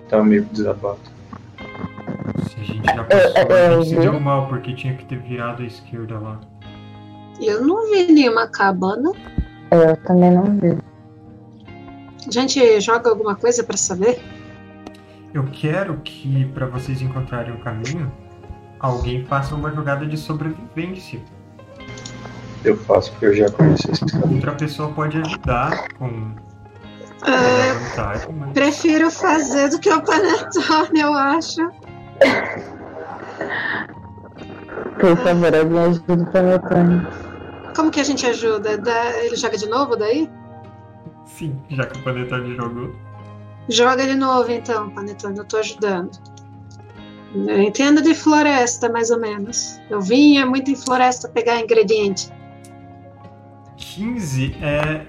tava 0.10 0.24
meio 0.24 0.44
desabada. 0.46 1.00
Se 2.50 2.60
a 2.60 2.64
gente 2.64 2.86
já 2.86 3.04
passou, 3.04 3.32
eu 3.48 3.80
a 3.80 3.84
gente 3.84 3.90
se 3.90 3.96
deu 3.96 4.20
mal 4.20 4.48
porque 4.48 4.74
tinha 4.74 4.96
que 4.96 5.06
ter 5.06 5.20
virado 5.20 5.64
à 5.64 5.66
esquerda 5.66 6.20
lá. 6.20 6.40
Eu 7.40 7.66
não 7.66 7.90
vi 7.92 8.12
nenhuma 8.12 8.48
cabana. 8.48 9.12
Eu 9.72 9.98
também 9.98 10.32
não 10.32 10.58
vi. 10.58 10.78
A 12.28 12.32
gente 12.32 12.80
joga 12.82 13.10
alguma 13.10 13.36
coisa 13.36 13.64
pra 13.64 13.78
saber? 13.78 14.20
Eu 15.34 15.46
quero 15.52 15.98
que, 15.98 16.46
para 16.54 16.66
vocês 16.66 17.02
encontrarem 17.02 17.54
o 17.54 17.60
caminho, 17.60 18.12
alguém 18.80 19.26
faça 19.26 19.54
uma 19.54 19.72
jogada 19.72 20.06
de 20.06 20.18
sobrevivência. 20.18 21.20
Eu 22.64 22.78
faço 22.78 23.12
porque 23.12 23.26
eu 23.26 23.36
já 23.36 23.52
conheci 23.52 23.92
esse 23.92 24.06
caminho. 24.06 24.36
Outra 24.36 24.54
pessoa 24.54 24.92
pode 24.92 25.18
ajudar 25.18 25.88
com 26.00 26.34
Ah, 27.28 28.14
mas 28.34 28.54
prefiro 28.54 29.10
fazer 29.12 29.70
do 29.70 29.80
que 29.80 29.90
o 29.90 30.02
Panetone, 30.02 31.00
eu 31.02 31.14
acho. 31.14 31.62
Por 35.00 35.18
favor, 35.18 35.56
alguém 35.56 35.80
ajuda 35.80 36.14
o 36.24 36.32
Panetone. 36.32 37.08
Como 37.76 37.92
que 37.92 38.00
a 38.00 38.04
gente 38.04 38.26
ajuda? 38.26 38.78
Da- 38.78 39.18
Ele 39.24 39.36
joga 39.36 39.58
de 39.58 39.68
novo 39.68 39.96
daí? 39.96 40.30
sim, 41.26 41.60
já 41.70 41.86
que 41.86 42.00
o 42.00 42.04
Panetone 42.04 42.56
jogou. 42.56 42.96
Joga 43.68 44.06
de 44.06 44.16
novo 44.16 44.52
então, 44.52 44.90
Panetone, 44.92 45.38
eu 45.40 45.46
tô 45.46 45.58
ajudando. 45.58 46.12
Eu 47.34 47.62
entendo 47.62 48.02
de 48.02 48.14
floresta, 48.16 48.88
mais 48.90 49.10
ou 49.12 49.20
menos. 49.20 49.82
Eu 49.90 50.00
vinha 50.00 50.46
muito 50.46 50.72
em 50.72 50.76
floresta 50.76 51.28
pegar 51.28 51.60
ingrediente. 51.60 52.32
15 53.76 54.56
é 54.62 55.06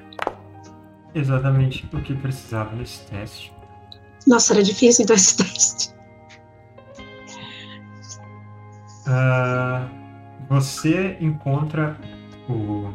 exatamente 1.17 1.89
o 1.93 2.01
que 2.01 2.15
precisava 2.15 2.75
nesse 2.77 3.07
teste. 3.07 3.53
Nossa, 4.27 4.55
era 4.55 4.63
difícil 4.63 5.05
então 5.05 5.17
esse 5.17 5.37
teste. 5.39 5.95
Ah, 9.07 9.89
você 10.49 11.17
encontra 11.21 11.97
o. 12.49 12.93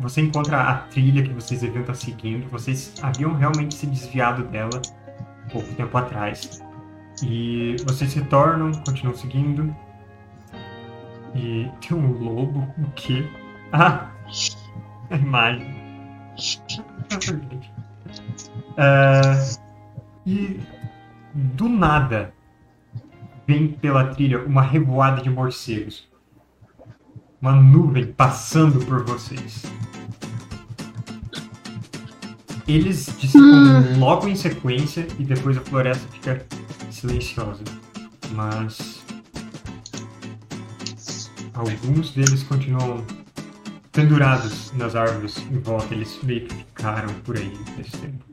Você 0.00 0.20
encontra 0.20 0.60
a 0.60 0.74
trilha 0.88 1.22
que 1.22 1.32
vocês 1.32 1.60
deviam 1.60 1.82
estar 1.82 1.94
seguindo. 1.94 2.48
Vocês 2.50 2.94
haviam 3.00 3.32
realmente 3.34 3.74
se 3.74 3.86
desviado 3.86 4.42
dela 4.44 4.82
pouco 5.52 5.72
tempo 5.74 5.96
atrás. 5.96 6.60
E 7.22 7.76
vocês 7.86 8.12
retornam, 8.14 8.72
continuam 8.84 9.16
seguindo. 9.16 9.74
E 11.34 11.70
tem 11.80 11.96
um 11.96 12.12
lobo, 12.12 12.60
o 12.78 12.90
quê? 12.96 13.28
Ah! 13.72 14.10
A 15.10 15.16
imagem. 15.16 15.74
Ah, 18.76 19.44
e 20.26 20.60
do 21.34 21.68
nada 21.68 22.32
vem 23.46 23.68
pela 23.68 24.06
trilha 24.08 24.44
uma 24.44 24.62
revoada 24.62 25.22
de 25.22 25.30
morcegos. 25.30 26.06
Uma 27.40 27.52
nuvem 27.52 28.12
passando 28.12 28.84
por 28.84 29.04
vocês. 29.04 29.62
Eles 32.66 33.06
dissipam 33.18 33.98
logo 33.98 34.28
em 34.28 34.36
sequência 34.36 35.06
e 35.18 35.24
depois 35.24 35.56
a 35.56 35.60
floresta 35.62 36.06
fica 36.12 36.44
silenciosa. 36.90 37.64
Mas 38.32 39.02
alguns 41.54 42.10
deles 42.10 42.42
continuam 42.42 43.04
pendurados 43.98 44.70
nas 44.74 44.94
árvores 44.94 45.36
em 45.38 45.58
volta. 45.58 45.92
Eles 45.92 46.22
meio 46.22 46.46
que 46.46 46.54
ficaram 46.54 47.12
por 47.24 47.36
aí 47.36 47.52
nesse 47.76 47.98
tempo. 47.98 48.24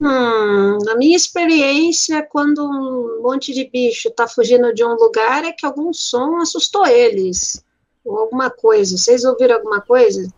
Hum, 0.00 0.78
na 0.84 0.94
minha 0.96 1.16
experiência, 1.16 2.22
quando 2.22 2.64
um 2.64 3.20
monte 3.20 3.52
de 3.52 3.68
bicho 3.68 4.08
tá 4.12 4.28
fugindo 4.28 4.72
de 4.72 4.84
um 4.84 4.94
lugar, 4.94 5.44
é 5.44 5.50
que 5.50 5.66
algum 5.66 5.92
som 5.92 6.36
assustou 6.36 6.86
eles. 6.86 7.64
Ou 8.04 8.16
alguma 8.16 8.48
coisa. 8.48 8.96
Vocês 8.96 9.24
ouviram 9.24 9.56
alguma 9.56 9.80
coisa? 9.80 10.32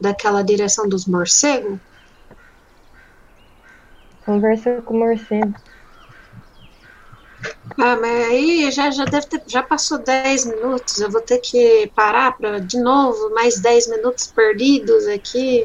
daquela 0.00 0.42
direção 0.42 0.88
dos 0.88 1.06
morcegos? 1.06 1.78
Conversa 4.26 4.82
com 4.82 4.94
o 4.94 4.98
morcego. 4.98 5.54
Ah, 7.78 7.96
mas 7.96 8.28
aí 8.28 8.70
já, 8.70 8.90
já 8.90 9.04
deve 9.04 9.26
ter, 9.26 9.42
já 9.46 9.62
passou 9.62 9.98
10 9.98 10.46
minutos. 10.46 11.00
Eu 11.00 11.10
vou 11.10 11.20
ter 11.20 11.38
que 11.38 11.90
parar 11.94 12.36
para 12.36 12.60
de 12.60 12.78
novo 12.80 13.34
mais 13.34 13.60
10 13.60 13.88
minutos 13.88 14.26
perdidos 14.28 15.06
aqui. 15.06 15.64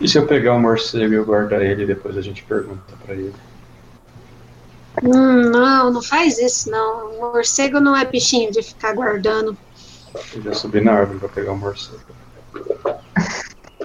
E 0.00 0.08
se 0.08 0.18
eu 0.18 0.26
pegar 0.26 0.54
um 0.54 0.60
morcego 0.60 1.12
e 1.12 1.16
eu 1.16 1.24
guardar 1.24 1.62
ele 1.62 1.82
e 1.82 1.86
depois 1.86 2.16
a 2.16 2.20
gente 2.20 2.42
pergunta 2.44 2.94
pra 3.04 3.14
ele? 3.14 3.34
Hum, 5.02 5.50
não, 5.50 5.92
não 5.92 6.02
faz 6.02 6.38
isso 6.38 6.70
não. 6.70 7.18
Morcego 7.18 7.80
não 7.80 7.96
é 7.96 8.04
bichinho 8.04 8.50
de 8.50 8.62
ficar 8.62 8.94
guardando. 8.94 9.56
Eu 10.34 10.42
já 10.42 10.52
subi 10.52 10.80
na 10.80 10.92
árvore 10.92 11.18
pra 11.18 11.28
pegar 11.28 11.52
um 11.52 11.56
morcego. 11.56 12.00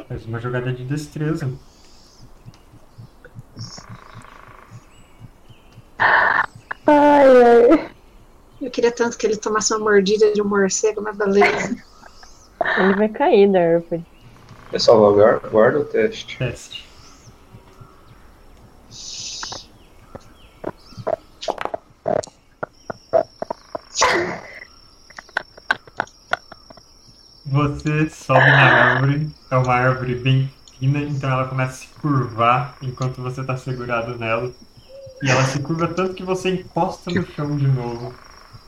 Faz 0.08 0.26
uma 0.26 0.40
jogada 0.40 0.72
de 0.72 0.84
destreza. 0.84 1.50
Ai, 6.86 7.44
ai. 7.44 7.90
Eu 8.62 8.72
queria 8.72 8.92
tanto 8.92 9.18
que 9.18 9.28
ele 9.28 9.38
tomasse 9.38 9.74
uma 9.74 9.92
mordida 9.92 10.32
de 10.34 10.42
um 10.42 10.46
morcego, 10.46 11.02
mas 11.02 11.18
beleza. 11.18 11.76
Ele 12.78 12.94
vai 12.96 13.10
cair 13.10 13.52
da 13.52 13.60
árvore. 13.60 14.06
É 14.72 14.80
salvar 14.80 15.40
guarda 15.52 15.80
o 15.80 15.86
teste. 15.86 16.38
Teste. 16.38 16.84
Você 27.46 28.10
sobe 28.10 28.40
na 28.40 28.94
árvore, 28.94 29.30
é 29.52 29.56
uma 29.58 29.74
árvore 29.74 30.16
bem 30.16 30.52
fina, 30.80 31.00
então 31.00 31.30
ela 31.30 31.48
começa 31.48 31.72
a 31.72 31.76
se 31.76 31.88
curvar 32.02 32.76
enquanto 32.82 33.22
você 33.22 33.42
está 33.42 33.56
segurado 33.56 34.18
nela. 34.18 34.52
E 35.24 35.30
ela 35.30 35.46
se 35.46 35.58
curva 35.60 35.88
tanto 35.88 36.16
que 36.16 36.24
você 36.24 36.50
encosta 36.50 37.10
no 37.10 37.26
chão 37.26 37.56
de 37.56 37.66
novo. 37.66 38.14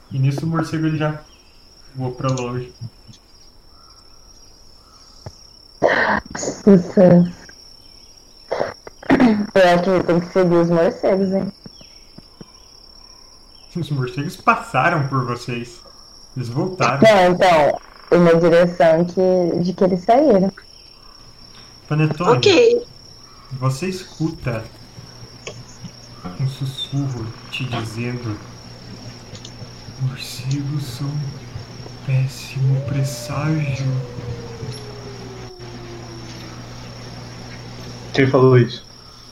E 0.10 0.18
nisso 0.18 0.46
o 0.46 0.48
morcego 0.48 0.88
ele 0.88 0.98
já 0.98 1.20
voou 1.94 2.14
pra 2.14 2.30
longe. 2.30 2.74
Sucesso. 6.38 7.46
Eu 9.54 9.70
acho 9.74 9.84
que 9.84 10.04
tem 10.06 10.20
que 10.22 10.28
seguir 10.28 10.56
os 10.56 10.70
morcegos, 10.70 11.34
hein? 11.34 11.52
Os 13.76 13.90
morcegos 13.90 14.38
passaram 14.38 15.10
por 15.10 15.26
vocês. 15.26 15.82
Eles 16.38 16.48
voltaram. 16.48 17.02
Não, 17.02 17.34
então, 17.34 17.82
uma 18.12 18.34
direção 18.38 19.04
que, 19.04 19.60
de 19.60 19.74
que 19.74 19.84
eles 19.84 20.06
saíram. 20.06 20.54
Panetone, 21.90 22.38
ok. 22.38 22.88
você 23.60 23.88
escuta 23.88 24.64
um 26.40 26.48
sussurro 26.48 27.26
te 27.52 27.66
dizendo: 27.66 28.38
Morcegos 30.02 30.84
são 30.84 31.08
um 31.08 31.20
péssimo 32.06 32.82
presságio. 32.82 33.86
Quem 38.14 38.28
falou 38.28 38.58
isso? 38.58 38.86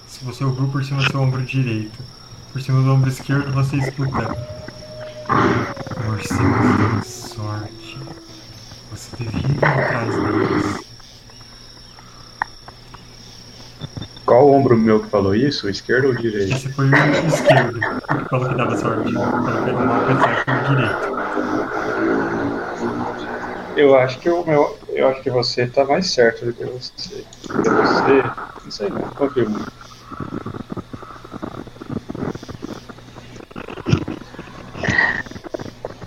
Se 0.07 0.23
você 0.23 0.43
ouviu 0.43 0.67
por 0.67 0.83
cima 0.83 1.01
do 1.01 1.11
seu 1.11 1.21
ombro 1.21 1.43
direito, 1.43 2.03
por 2.51 2.61
cima 2.61 2.81
do 2.81 2.93
ombro 2.93 3.09
esquerdo, 3.09 3.51
você 3.53 3.77
escuta: 3.77 4.35
Morcegos 6.05 6.77
dão 6.77 7.03
sorte. 7.03 7.97
Você 8.91 9.15
devia 9.17 9.39
ir 9.39 9.65
atrás 9.65 10.15
deles. 10.15 10.92
Qual 14.25 14.49
ombro 14.49 14.77
meu 14.77 15.01
que 15.01 15.09
falou 15.09 15.35
isso? 15.35 15.67
O 15.67 15.69
esquerdo 15.69 16.05
ou 16.05 16.11
o 16.11 16.15
direito? 16.15 16.55
Esse 16.55 16.71
foi 16.71 16.85
o 16.85 17.27
esquerdo 17.27 17.79
que 17.79 18.29
falou 18.29 18.49
que 18.49 18.55
dava 18.55 18.77
sorte. 18.77 19.13
Falou 19.13 19.63
que 19.63 19.69
era 19.69 19.79
uma 19.79 20.05
pensar 20.05 20.45
foi 20.45 20.53
o 20.53 20.63
direito. 20.63 21.13
Eu 23.75 23.97
acho 23.97 24.19
que 24.19 24.29
o 24.29 24.45
meu. 24.45 24.77
Eu 24.89 25.09
acho 25.09 25.21
que 25.21 25.29
você 25.29 25.67
tá 25.67 25.83
mais 25.83 26.09
certo 26.11 26.45
do 26.45 26.53
que 26.53 26.63
você. 26.63 27.25
Você. 27.47 28.23
Não 28.63 28.71
sei 28.71 28.89
não, 28.89 29.01
confio 29.01 29.49
muito. 29.49 29.71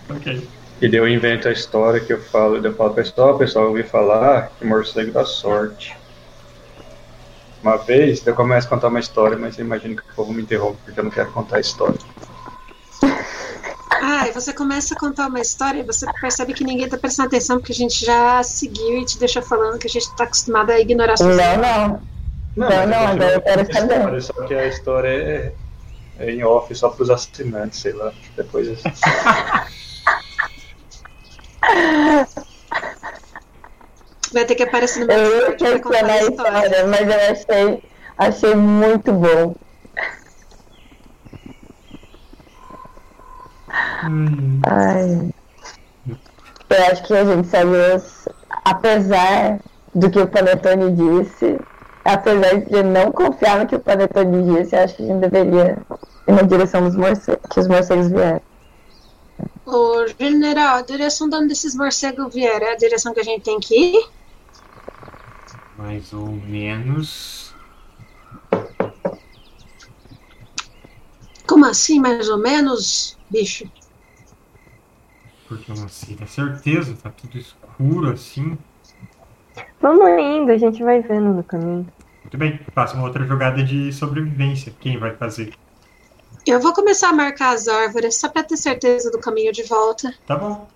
Ok. 0.08 0.48
E 0.80 0.88
daí 0.88 1.00
eu 1.00 1.08
invento 1.08 1.48
a 1.48 1.52
história 1.52 2.00
que 2.00 2.12
eu 2.12 2.20
falo, 2.20 2.64
eu 2.64 2.74
falo 2.74 2.94
pessoal, 2.94 3.36
pessoal, 3.36 3.64
eu 3.66 3.70
ouvi 3.72 3.82
falar 3.82 4.52
que 4.58 4.64
morcego 4.64 5.10
dá 5.12 5.24
sorte. 5.24 5.94
Uma 7.66 7.78
vez, 7.78 8.24
eu 8.24 8.32
começo 8.32 8.68
a 8.68 8.70
contar 8.70 8.86
uma 8.86 9.00
história, 9.00 9.36
mas 9.36 9.58
eu 9.58 9.64
imagino 9.64 9.96
que 9.96 10.02
o 10.02 10.14
povo 10.14 10.32
me 10.32 10.40
interrompe, 10.40 10.78
porque 10.84 11.00
eu 11.00 11.02
não 11.02 11.10
quero 11.10 11.32
contar 11.32 11.56
a 11.56 11.60
história. 11.60 11.98
Ah, 13.90 14.28
e 14.28 14.32
você 14.32 14.52
começa 14.52 14.94
a 14.94 14.96
contar 14.96 15.26
uma 15.26 15.40
história 15.40 15.80
e 15.80 15.82
você 15.82 16.06
percebe 16.20 16.54
que 16.54 16.62
ninguém 16.62 16.88
tá 16.88 16.96
prestando 16.96 17.26
atenção 17.26 17.58
porque 17.58 17.72
a 17.72 17.74
gente 17.74 18.04
já 18.04 18.40
seguiu 18.44 18.98
e 18.98 19.04
te 19.04 19.18
deixa 19.18 19.42
falando 19.42 19.80
que 19.80 19.88
a 19.88 19.90
gente 19.90 20.08
tá 20.14 20.22
acostumado 20.22 20.70
a 20.70 20.78
ignorar 20.78 21.16
suas 21.16 21.36
Não, 21.36 21.56
não. 21.56 22.00
Não, 22.54 22.86
não, 22.86 23.02
eu 23.02 23.08
agora 23.08 23.32
eu 23.32 23.42
quero 23.42 23.72
saber. 23.72 23.96
história, 23.96 24.20
Só 24.20 24.32
que 24.46 24.54
a 24.54 24.66
história 24.68 25.08
é, 25.08 25.52
é 26.20 26.30
em 26.30 26.44
off 26.44 26.72
só 26.72 26.90
pros 26.90 27.10
assinantes, 27.10 27.80
sei 27.80 27.94
lá. 27.94 28.12
Depois. 28.36 28.78
Vai 34.32 34.44
ter 34.44 34.54
que 34.54 34.62
aparecer 34.64 35.00
no 35.00 35.06
meu 35.06 35.16
Eu 35.16 35.56
Discord 35.56 35.56
pra 35.58 35.80
contar 35.80 35.98
questionar 36.06 36.12
a 36.12 36.22
história. 36.22 36.66
história, 36.66 36.86
mas 36.86 37.00
eu 37.00 37.32
achei, 37.32 37.82
achei 38.18 38.54
muito 38.54 39.12
bom. 39.12 39.54
Hum, 44.04 44.60
Ai. 44.66 45.30
Eu 46.68 46.84
acho 46.92 47.02
que 47.04 47.14
a 47.14 47.24
gente 47.24 47.48
saiu, 47.48 47.70
apesar 48.64 49.60
do 49.94 50.10
que 50.10 50.18
o 50.18 50.26
Panetone 50.26 50.92
disse, 50.92 51.58
apesar 52.04 52.60
de 52.60 52.82
não 52.82 53.10
confiar 53.12 53.60
no 53.60 53.66
que 53.66 53.76
o 53.76 53.80
Panetone 53.80 54.42
disse, 54.62 54.76
acho 54.76 54.96
que 54.96 55.02
a 55.02 55.06
gente 55.06 55.20
deveria 55.20 55.78
ir 56.28 56.32
na 56.32 56.42
direção 56.42 56.82
dos 56.84 56.96
morcegos, 56.96 57.42
que 57.50 57.60
os 57.60 57.68
morcegos 57.68 58.08
vieram. 58.08 58.40
Ô, 59.64 60.06
general, 60.18 60.76
a 60.78 60.82
direção 60.82 61.28
de 61.28 61.36
onde 61.36 61.52
esses 61.52 61.74
morcegos 61.74 62.32
vieram 62.32 62.66
é 62.66 62.72
a 62.72 62.76
direção 62.76 63.12
que 63.14 63.20
a 63.20 63.24
gente 63.24 63.42
tem 63.42 63.58
que 63.58 63.74
ir? 63.74 64.08
Mais 65.86 66.12
ou 66.12 66.26
menos. 66.26 67.54
Como 71.46 71.64
assim, 71.64 72.00
mais 72.00 72.28
ou 72.28 72.38
menos, 72.38 73.16
bicho? 73.30 73.70
Porque 75.46 75.70
eu 75.70 75.76
não 75.76 75.88
sei 75.88 76.16
da 76.16 76.26
certeza, 76.26 76.98
tá 77.00 77.08
tudo 77.08 77.38
escuro 77.38 78.10
assim. 78.10 78.58
Vamos 79.80 80.08
indo, 80.20 80.50
a 80.50 80.58
gente 80.58 80.82
vai 80.82 81.00
vendo 81.00 81.32
no 81.32 81.44
caminho. 81.44 81.86
Muito 82.24 82.36
bem, 82.36 82.58
faça 82.74 82.96
uma 82.96 83.04
outra 83.04 83.24
jogada 83.24 83.62
de 83.62 83.92
sobrevivência. 83.92 84.74
Quem 84.80 84.98
vai 84.98 85.14
fazer? 85.14 85.54
Eu 86.44 86.60
vou 86.60 86.74
começar 86.74 87.10
a 87.10 87.12
marcar 87.12 87.54
as 87.54 87.68
árvores 87.68 88.16
só 88.16 88.28
pra 88.28 88.42
ter 88.42 88.56
certeza 88.56 89.08
do 89.12 89.20
caminho 89.20 89.52
de 89.52 89.62
volta. 89.62 90.12
Tá 90.26 90.34
bom. 90.34 90.66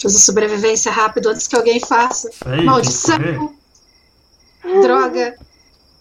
Fazer 0.00 0.18
sobrevivência 0.18 0.90
rápido 0.90 1.28
antes 1.28 1.46
que 1.46 1.56
alguém 1.56 1.78
faça. 1.80 2.30
Que 2.30 2.62
Maldição! 2.62 3.54
Droga! 4.82 5.34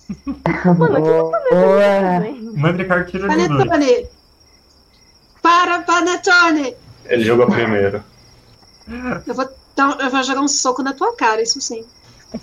Boa. 0.78 2.20
Mandricar 2.56 3.06
tira. 3.06 3.28
Panetone! 3.28 4.08
Para, 5.42 5.82
Panetone! 5.82 6.76
Ele 7.06 7.24
jogou 7.24 7.48
primeiro. 7.48 8.04
Eu 9.28 9.34
vou, 9.34 9.50
dar 9.76 10.00
eu 10.00 10.10
vou 10.10 10.24
jogar 10.24 10.42
um 10.42 10.48
soco 10.48 10.82
na 10.82 10.94
tua 10.94 11.16
cara, 11.16 11.42
isso 11.42 11.60
sim. 11.62 11.86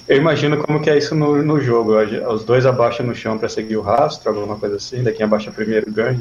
Eu 0.08 0.16
imagino 0.16 0.62
como 0.62 0.80
que 0.80 0.90
é 0.90 0.98
isso 0.98 1.14
no, 1.14 1.42
no 1.42 1.60
jogo. 1.60 1.94
Os 2.32 2.44
dois 2.44 2.66
abaixam 2.66 3.06
no 3.06 3.14
chão 3.14 3.38
pra 3.38 3.48
seguir 3.48 3.76
o 3.76 3.82
rastro, 3.82 4.30
alguma 4.30 4.56
coisa 4.56 4.76
assim. 4.76 5.02
Daí 5.02 5.14
quem 5.14 5.24
abaixa 5.24 5.50
primeiro 5.50 5.90
ganha. 5.90 6.20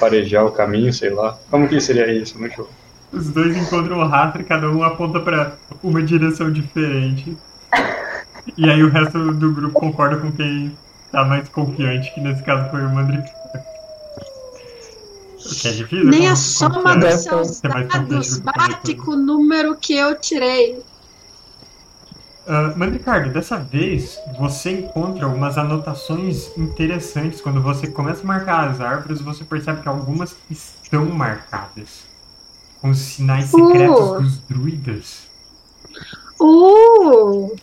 Parejar 0.00 0.46
o 0.46 0.52
caminho, 0.52 0.92
sei 0.92 1.10
lá. 1.10 1.38
Como 1.50 1.68
que 1.68 1.80
seria 1.80 2.10
isso 2.12 2.38
no 2.38 2.48
jogo? 2.48 2.70
Os 3.14 3.30
dois 3.30 3.56
encontram 3.56 3.98
o 3.98 4.06
rastro 4.06 4.42
e 4.42 4.44
cada 4.44 4.68
um 4.70 4.82
aponta 4.82 5.20
pra 5.20 5.52
uma 5.82 6.02
direção 6.02 6.50
diferente. 6.50 7.36
E 8.56 8.68
aí 8.68 8.82
o 8.82 8.90
resto 8.90 9.32
do 9.32 9.52
grupo 9.52 9.78
concorda 9.78 10.16
com 10.16 10.30
quem 10.32 10.76
tá 11.10 11.24
mais 11.24 11.48
confiante, 11.48 12.12
que 12.14 12.20
nesse 12.20 12.42
caso 12.42 12.70
foi 12.70 12.84
o 12.84 12.90
Mandricar. 12.90 13.32
O 15.46 15.54
que 15.54 15.68
é 15.68 15.72
difícil? 15.72 16.06
Nem 16.06 16.26
a 16.26 16.30
con- 16.30 16.36
soma 16.36 16.96
dos 16.96 17.14
seus 17.22 17.60
dados 17.60 18.38
bate 18.38 18.94
com 18.94 19.12
o 19.12 19.16
número 19.16 19.76
que 19.76 19.94
eu 19.94 20.14
tirei. 20.18 20.82
Uh, 22.46 22.76
Mandricardo, 22.76 23.30
dessa 23.30 23.58
vez 23.58 24.18
você 24.38 24.72
encontra 24.72 25.26
umas 25.26 25.56
anotações 25.56 26.50
interessantes. 26.58 27.40
Quando 27.40 27.62
você 27.62 27.86
começa 27.86 28.22
a 28.22 28.26
marcar 28.26 28.68
as 28.68 28.80
árvores, 28.80 29.20
você 29.20 29.44
percebe 29.44 29.80
que 29.82 29.88
algumas 29.88 30.34
estão 30.50 31.06
marcadas. 31.06 32.04
Com 32.84 32.90
os 32.90 32.98
sinais 32.98 33.46
secretos 33.46 34.10
Uh. 34.10 34.20
dos 34.20 34.38
druidas. 34.40 35.30
Uh! 36.38 37.56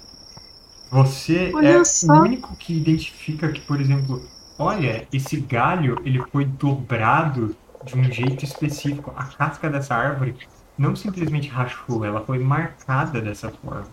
Você 0.89 1.51
Olha 1.53 1.67
é 1.67 1.83
só. 1.83 2.11
o 2.11 2.21
único 2.21 2.55
que 2.55 2.75
identifica 2.75 3.51
que, 3.51 3.61
por 3.61 3.79
exemplo, 3.79 4.27
olha, 4.57 5.07
esse 5.13 5.37
galho 5.37 6.01
ele 6.03 6.23
foi 6.31 6.45
dobrado 6.45 7.55
de 7.83 7.99
um 7.99 8.03
jeito 8.05 8.43
específico. 8.43 9.13
A 9.15 9.25
casca 9.25 9.69
dessa 9.69 9.93
árvore 9.93 10.35
não 10.75 10.95
simplesmente 10.95 11.49
rachou, 11.49 12.03
ela 12.03 12.21
foi 12.21 12.39
marcada 12.39 13.21
dessa 13.21 13.51
forma. 13.51 13.91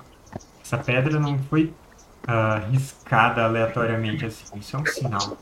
Essa 0.65 0.79
pedra 0.79 1.21
não 1.21 1.39
foi 1.39 1.75
ah, 2.27 2.63
riscada 2.71 3.45
aleatoriamente 3.45 4.25
assim. 4.25 4.47
Isso 4.57 4.75
é 4.75 4.81
um 4.81 4.87
sinal 4.87 5.37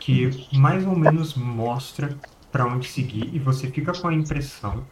que 0.00 0.48
mais 0.50 0.86
ou 0.86 0.96
menos 0.96 1.34
mostra 1.34 2.16
para 2.50 2.64
onde 2.64 2.88
seguir 2.88 3.28
e 3.34 3.38
você 3.38 3.70
fica 3.70 3.92
com 3.92 4.08
a 4.08 4.14
impressão 4.14 4.82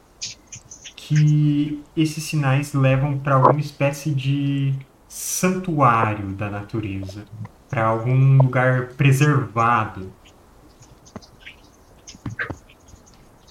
que 0.97 1.83
esses 1.97 2.23
sinais 2.25 2.75
levam 2.75 3.19
para 3.19 3.37
alguma 3.37 3.61
espécie 3.61 4.11
de 4.11 4.75
santuário 5.09 6.33
da 6.33 6.51
natureza, 6.51 7.25
para 7.69 7.87
algum 7.87 8.37
lugar 8.37 8.89
preservado. 8.89 10.13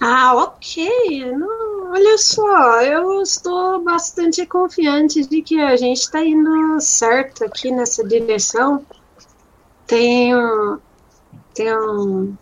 Ah, 0.00 0.34
ok. 0.36 1.32
Não, 1.32 1.90
olha 1.90 2.16
só, 2.16 2.82
eu 2.82 3.20
estou 3.22 3.82
bastante 3.82 4.46
confiante 4.46 5.26
de 5.26 5.42
que 5.42 5.60
a 5.60 5.76
gente 5.76 5.98
está 5.98 6.24
indo 6.24 6.80
certo 6.80 7.44
aqui 7.44 7.72
nessa 7.72 8.06
direção. 8.06 8.86
Tenho, 9.86 10.80
tenho 11.54 12.38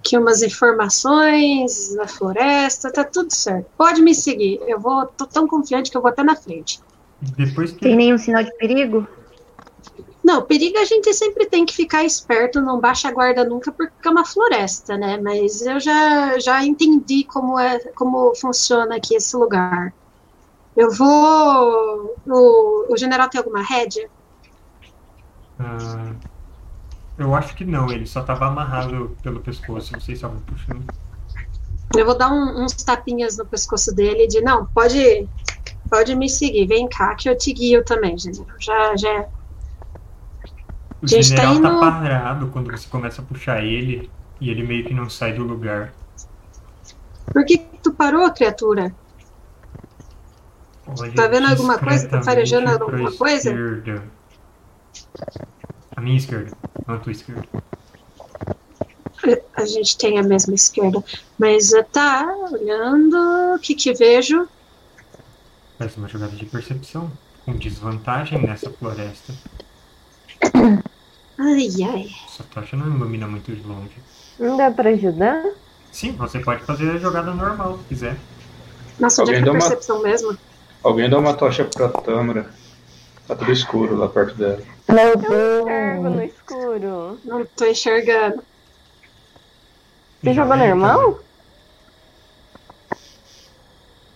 aqui 0.00 0.16
umas 0.16 0.42
informações 0.42 1.94
na 1.94 2.06
floresta, 2.06 2.92
tá 2.92 3.04
tudo 3.04 3.32
certo. 3.32 3.66
Pode 3.76 4.00
me 4.02 4.14
seguir. 4.14 4.58
Eu 4.66 4.80
vou, 4.80 5.06
tô 5.06 5.26
tão 5.26 5.46
confiante 5.46 5.90
que 5.90 5.96
eu 5.96 6.02
vou 6.02 6.10
até 6.10 6.22
na 6.22 6.36
frente. 6.36 6.80
Depois 7.36 7.72
que 7.72 7.80
Tem 7.80 7.96
nenhum 7.96 8.18
sinal 8.18 8.42
de 8.42 8.56
perigo? 8.56 9.06
Não, 10.24 10.42
perigo 10.42 10.78
a 10.78 10.84
gente 10.84 11.12
sempre 11.14 11.46
tem 11.46 11.64
que 11.64 11.74
ficar 11.74 12.04
esperto, 12.04 12.60
não 12.60 12.80
baixa 12.80 13.08
a 13.08 13.12
guarda 13.12 13.44
nunca, 13.44 13.72
porque 13.72 13.92
é 14.06 14.10
uma 14.10 14.24
floresta, 14.24 14.96
né? 14.96 15.18
Mas 15.18 15.62
eu 15.62 15.80
já, 15.80 16.38
já 16.38 16.64
entendi 16.64 17.24
como, 17.24 17.58
é, 17.58 17.78
como 17.94 18.34
funciona 18.36 18.96
aqui 18.96 19.14
esse 19.14 19.36
lugar. 19.36 19.94
Eu 20.76 20.90
vou. 20.92 22.16
O, 22.26 22.92
o 22.92 22.96
general 22.96 23.28
tem 23.28 23.38
alguma 23.38 23.62
rédea? 23.62 24.08
ah, 25.58 26.14
eu 27.18 27.34
acho 27.34 27.54
que 27.54 27.64
não, 27.64 27.90
ele 27.90 28.06
só 28.06 28.20
estava 28.20 28.46
amarrado 28.46 29.16
pelo 29.22 29.40
pescoço, 29.40 29.92
não 29.94 30.00
sei 30.00 30.16
se 30.16 30.24
alguém 30.24 30.40
puxando. 30.42 30.84
Eu 31.96 32.04
vou 32.04 32.16
dar 32.16 32.30
um- 32.30 32.64
uns 32.64 32.74
tapinhas 32.74 33.36
no 33.36 33.46
pescoço 33.46 33.94
dele 33.94 34.24
e 34.24 34.28
de 34.28 34.40
não, 34.40 34.66
pode, 34.66 35.28
pode 35.90 36.14
me 36.14 36.28
seguir, 36.28 36.66
vem 36.66 36.88
cá 36.88 37.14
que 37.14 37.28
eu 37.28 37.36
te 37.36 37.52
guio 37.52 37.84
também, 37.84 38.16
general. 38.18 38.46
Já, 38.60 38.96
já. 38.96 39.26
O 41.02 41.06
Gente, 41.06 41.34
tá 41.34 41.42
general 41.42 41.54
tá 41.62 41.68
indo- 41.70 41.80
parado 41.80 42.48
quando 42.50 42.70
você 42.70 42.88
começa 42.88 43.22
a 43.22 43.24
puxar 43.24 43.64
ele 43.64 44.10
e 44.40 44.50
ele 44.50 44.62
meio 44.62 44.86
que 44.86 44.94
não 44.94 45.08
sai 45.08 45.32
do 45.32 45.44
lugar. 45.44 45.92
Por 47.32 47.44
que 47.46 47.56
tu 47.82 47.92
parou, 47.94 48.32
criatura? 48.32 48.94
Olha 50.86 51.12
Tá 51.12 51.28
vendo 51.28 51.46
alguma 51.46 51.78
coisa? 51.78 52.08
Tá 52.08 52.22
farejando 52.22 52.68
alguma 52.70 53.12
coisa? 53.16 53.50
Esquerda. 53.50 54.02
A 55.98 56.00
minha 56.00 56.16
esquerda, 56.16 56.56
não 56.86 56.94
a 56.94 56.98
tua 56.98 57.10
esquerda. 57.10 57.42
A 59.56 59.64
gente 59.64 59.98
tem 59.98 60.16
a 60.16 60.22
mesma 60.22 60.54
esquerda. 60.54 61.02
Mas 61.36 61.72
tá, 61.90 62.24
olhando, 62.52 63.16
o 63.56 63.58
que 63.58 63.74
que 63.74 63.92
vejo? 63.92 64.48
Faz 65.76 65.96
uma 65.96 66.06
jogada 66.06 66.36
de 66.36 66.46
percepção, 66.46 67.10
com 67.44 67.52
desvantagem 67.56 68.40
nessa 68.40 68.70
floresta. 68.70 69.34
Ai, 71.36 71.68
ai. 71.84 72.06
Sua 72.28 72.46
tocha 72.54 72.76
não 72.76 72.86
ilumina 72.94 73.26
muito 73.26 73.50
de 73.50 73.60
longe. 73.66 73.90
Não 74.38 74.56
dá 74.56 74.70
pra 74.70 74.90
ajudar? 74.90 75.42
Sim, 75.90 76.12
você 76.12 76.38
pode 76.38 76.62
fazer 76.62 76.92
a 76.92 76.98
jogada 76.98 77.34
normal, 77.34 77.76
se 77.78 77.84
quiser. 77.88 78.16
Nossa, 79.00 79.22
onde 79.22 79.32
é 79.32 79.38
Alguém 79.38 79.42
que 79.42 79.48
é 79.48 79.52
dá 79.52 79.58
uma- 79.58 79.68
percepção 79.68 80.00
mesmo? 80.00 80.38
Alguém 80.80 81.10
dá 81.10 81.18
uma 81.18 81.34
tocha 81.34 81.64
pra 81.64 81.88
Tâmara. 81.88 82.48
Tá 83.26 83.34
tudo 83.34 83.50
escuro 83.50 83.96
lá 83.96 84.08
perto 84.08 84.36
dela. 84.36 84.62
Meu 84.88 85.14
Enxergo 85.18 86.08
no 86.10 86.16
Deus. 86.16 86.32
escuro. 86.32 87.20
Não 87.24 87.44
tô 87.44 87.66
enxergando. 87.66 88.42
Você 90.22 90.32
jogou 90.34 90.56
joga 90.56 90.66
normal? 90.66 91.12
também. 91.14 91.28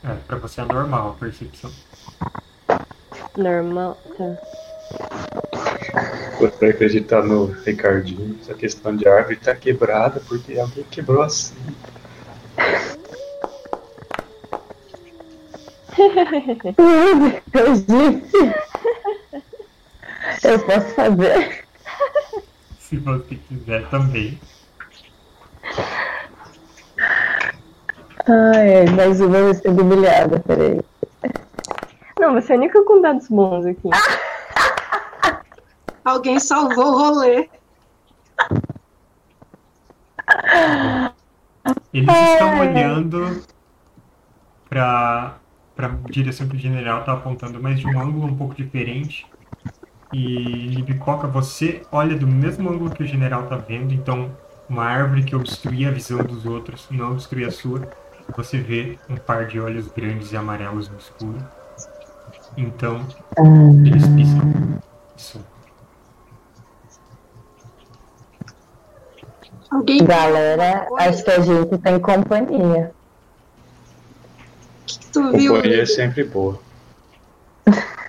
É, 0.04 0.14
pra 0.26 0.36
você 0.38 0.60
é 0.60 0.64
normal 0.64 1.10
a 1.10 1.12
percepção. 1.12 1.70
Normal, 3.36 3.98
tá. 4.16 4.36
Por 6.38 6.68
acreditar 6.68 7.22
no 7.22 7.46
Ricardinho, 7.46 8.38
essa 8.40 8.54
questão 8.54 8.96
de 8.96 9.06
árvore 9.06 9.36
tá 9.36 9.54
quebrada 9.54 10.20
porque 10.26 10.58
alguém 10.58 10.84
quebrou 10.84 11.22
assim. 11.22 11.54
Eu 17.52 17.72
disse. 17.74 18.61
Eu 20.52 20.58
posso 20.66 20.94
fazer. 20.94 21.64
Se 22.78 22.98
você 22.98 23.36
quiser 23.36 23.88
também. 23.88 24.38
Ai, 28.28 28.84
mais 28.94 29.18
uma 29.22 29.44
vez 29.44 29.62
sendo 29.62 29.80
humilhada, 29.80 30.40
peraí. 30.40 30.82
Não, 32.20 32.34
você 32.34 32.52
é 32.52 32.56
a 32.56 32.58
única 32.58 32.84
com 32.84 33.00
dados 33.00 33.28
bons 33.28 33.64
aqui. 33.64 33.88
Alguém 36.04 36.38
salvou 36.38 36.84
o 36.84 36.98
rolê. 36.98 37.48
Eles 41.94 42.14
estão 42.14 42.60
olhando 42.60 43.42
para 44.68 45.38
a 45.78 45.88
direção 46.10 46.46
que 46.46 46.56
o 46.56 46.58
general 46.58 47.00
está 47.00 47.14
apontando, 47.14 47.58
mas 47.58 47.80
de 47.80 47.86
um 47.86 47.98
ângulo 47.98 48.26
um 48.26 48.36
pouco 48.36 48.54
diferente. 48.54 49.26
E 50.12 50.68
Libicoca, 50.68 51.26
você 51.26 51.82
olha 51.90 52.16
do 52.16 52.26
mesmo 52.26 52.70
ângulo 52.70 52.90
que 52.90 53.02
o 53.02 53.06
general 53.06 53.44
está 53.44 53.56
vendo, 53.56 53.94
então 53.94 54.30
uma 54.68 54.84
árvore 54.84 55.22
que 55.22 55.34
obstruía 55.34 55.88
a 55.88 55.92
visão 55.92 56.18
dos 56.18 56.44
outros 56.44 56.86
não 56.90 57.12
obstrui 57.12 57.44
a 57.44 57.50
sua. 57.50 57.88
Você 58.36 58.58
vê 58.58 58.98
um 59.08 59.16
par 59.16 59.46
de 59.46 59.58
olhos 59.58 59.88
grandes 59.88 60.32
e 60.32 60.36
amarelos 60.36 60.88
no 60.88 60.98
escuro. 60.98 61.38
Então, 62.56 63.06
eles 63.86 64.06
piscam. 64.08 64.80
Isso. 65.16 65.40
Alguém 69.70 70.04
Galera, 70.04 70.86
acho 70.98 71.24
que 71.24 71.30
a 71.30 71.40
gente 71.40 71.78
tem 71.78 71.98
companhia. 71.98 72.92
que 74.86 75.06
tu 75.06 75.32
viu? 75.32 75.54
Companhia 75.54 75.82
é 75.82 75.86
sempre 75.86 76.24
boa. 76.24 76.60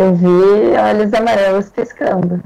Eu 0.00 0.14
vi 0.14 0.78
olhos 0.78 1.12
amarelos 1.12 1.68
piscando. 1.68 2.42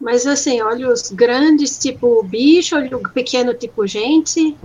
Mas 0.00 0.24
assim, 0.24 0.62
olhos 0.62 1.10
grandes, 1.10 1.76
tipo 1.76 2.22
bicho, 2.22 2.76
olho 2.76 3.00
pequeno, 3.12 3.52
tipo 3.52 3.84
gente. 3.84 4.56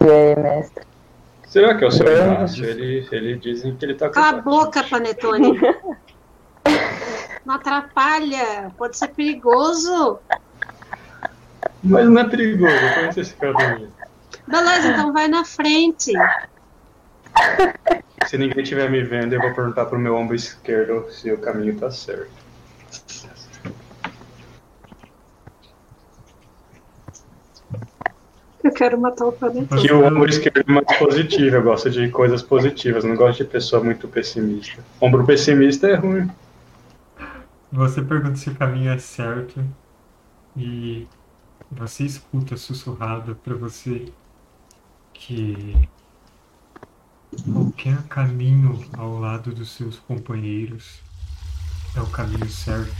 E 0.00 0.04
aí, 0.04 0.36
mestre? 0.36 0.84
Será 1.48 1.76
que 1.76 1.82
é 1.84 1.88
o 1.88 1.90
seu. 1.90 2.06
Inácio? 2.06 2.64
Ele, 2.64 3.04
ele 3.10 3.36
dizem 3.36 3.74
que 3.74 3.84
ele 3.84 3.94
tá 3.94 4.06
com 4.06 4.14
Cala 4.14 4.38
a 4.38 4.42
boca, 4.42 4.84
Panetone. 4.84 5.60
Não 7.44 7.56
atrapalha, 7.56 8.70
pode 8.78 8.96
ser 8.96 9.08
perigoso. 9.08 10.20
Mas 11.82 12.08
não 12.08 12.20
é 12.20 12.28
perigoso, 12.28 12.72
eu 12.72 12.94
conheço 12.94 13.20
esse 13.20 13.34
cara 13.34 13.54
também. 13.54 13.88
Beleza, 14.46 14.88
então 14.88 15.12
vai 15.12 15.26
na 15.26 15.44
frente. 15.44 16.12
Se 18.26 18.38
ninguém 18.38 18.62
estiver 18.62 18.90
me 18.90 19.02
vendo, 19.02 19.34
eu 19.34 19.40
vou 19.40 19.54
perguntar 19.54 19.86
pro 19.86 19.98
meu 19.98 20.16
ombro 20.16 20.34
esquerdo 20.34 21.10
se 21.10 21.30
o 21.30 21.38
caminho 21.38 21.76
tá 21.78 21.90
certo. 21.90 22.30
Eu 28.62 28.72
quero 28.72 29.00
matar 29.00 29.26
o 29.26 29.32
Panetone. 29.32 29.82
Que 29.82 29.92
o 29.92 30.06
ombro 30.06 30.30
esquerdo 30.30 30.62
é 30.66 30.72
mais 30.72 30.98
positivo, 30.98 31.56
eu 31.56 31.62
gosto 31.62 31.90
de 31.90 32.08
coisas 32.10 32.42
positivas, 32.42 33.02
não 33.02 33.16
gosto 33.16 33.44
de 33.44 33.50
pessoa 33.50 33.82
muito 33.82 34.06
pessimista. 34.06 34.82
Ombro 35.00 35.26
pessimista 35.26 35.88
é 35.88 35.94
ruim. 35.96 36.30
Você 37.72 38.02
pergunta 38.02 38.36
se 38.36 38.50
o 38.50 38.54
caminho 38.54 38.92
é 38.92 38.98
certo 38.98 39.64
e 40.56 41.08
você 41.70 42.04
escuta 42.04 42.56
sussurrado 42.56 43.34
pra 43.42 43.54
você 43.54 44.12
que 45.12 45.74
Qualquer 47.40 48.02
caminho 48.08 48.84
ao 48.96 49.18
lado 49.18 49.54
dos 49.54 49.70
seus 49.70 49.96
companheiros 49.96 51.00
é 51.96 52.00
o 52.00 52.06
caminho 52.06 52.48
certo. 52.48 52.94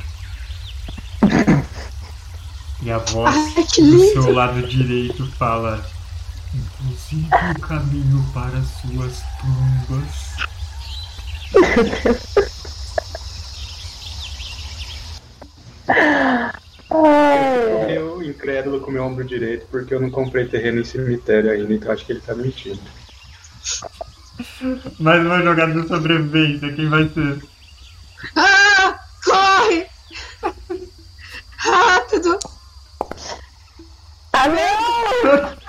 E 2.82 2.90
a 2.90 2.98
voz 2.98 3.36
Ai, 3.56 3.64
que 3.64 3.82
do 3.82 3.98
seu 3.98 4.32
lado 4.32 4.66
direito 4.66 5.30
fala: 5.32 5.84
Inclusive 6.54 7.28
o 7.56 7.60
caminho 7.60 8.24
para 8.32 8.58
as 8.58 8.66
suas 8.80 9.22
tumbas. 9.38 10.32
Eu, 17.88 18.22
incrédulo, 18.22 18.80
com 18.80 18.90
meu 18.90 19.04
ombro 19.04 19.24
direito, 19.24 19.66
porque 19.70 19.94
eu 19.94 20.00
não 20.00 20.10
comprei 20.10 20.46
terreno 20.46 20.80
em 20.80 20.84
cemitério 20.84 21.50
ainda, 21.50 21.72
então 21.72 21.92
acho 21.92 22.04
que 22.04 22.12
ele 22.12 22.20
tá 22.20 22.34
mentindo. 22.34 22.80
Mais 24.98 25.20
uma 25.24 25.42
jogada 25.42 25.72
de 25.80 25.88
sobrevivência, 25.88 26.72
quem 26.72 26.88
vai 26.88 27.08
ser? 27.08 27.42
Ah! 28.36 28.98
Corre! 29.24 29.86
Rápido! 31.56 32.38
ah, 34.32 34.48
não! 34.48 35.52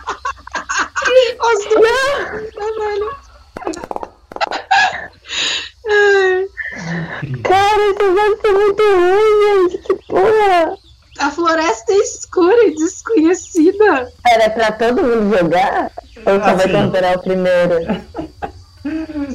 Os 1.43 1.65
dois! 1.65 2.53
Caralho! 2.53 3.15
Ai, 5.89 6.47
Cara, 7.43 7.83
isso 7.91 8.13
vai 8.13 8.31
ser 8.41 8.51
muito 8.53 8.83
ruim, 8.83 9.69
gente. 9.69 9.77
Que 9.83 9.93
porra! 10.07 10.77
a 11.19 11.29
floresta 11.31 11.93
é 11.93 11.97
escura 11.97 12.65
e 12.65 12.75
desconhecida. 12.75 14.11
Era 14.27 14.49
pra 14.49 14.71
todo 14.71 15.03
mundo 15.03 15.37
jogar? 15.37 15.91
Ou 16.25 16.39
só 16.39 16.55
vai 16.55 16.65
Assim. 16.65 16.71
considerar 16.73 17.17
o 17.17 17.21
primeiro? 17.21 17.75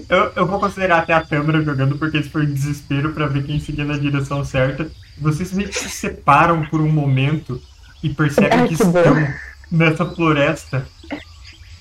Eu, 0.09 0.33
eu 0.37 0.47
vou 0.47 0.61
considerar 0.61 0.99
até 0.99 1.15
a 1.15 1.25
câmera 1.25 1.63
jogando, 1.63 1.97
porque 1.97 2.19
esse 2.19 2.29
foi 2.29 2.43
um 2.45 2.53
desespero 2.53 3.13
pra 3.13 3.27
ver 3.27 3.45
quem 3.45 3.59
seguia 3.59 3.85
na 3.85 3.97
direção 3.97 4.45
certa. 4.45 4.91
Vocês 5.17 5.53
meio 5.53 5.69
que 5.69 5.79
se 5.79 5.89
separam 5.89 6.67
por 6.67 6.81
um 6.81 6.91
momento 6.91 7.61
e 8.03 8.11
percebem 8.11 8.61
Ai, 8.61 8.69
que 8.69 8.75
estão 8.75 8.95
nessa 9.71 10.05
floresta 10.05 10.87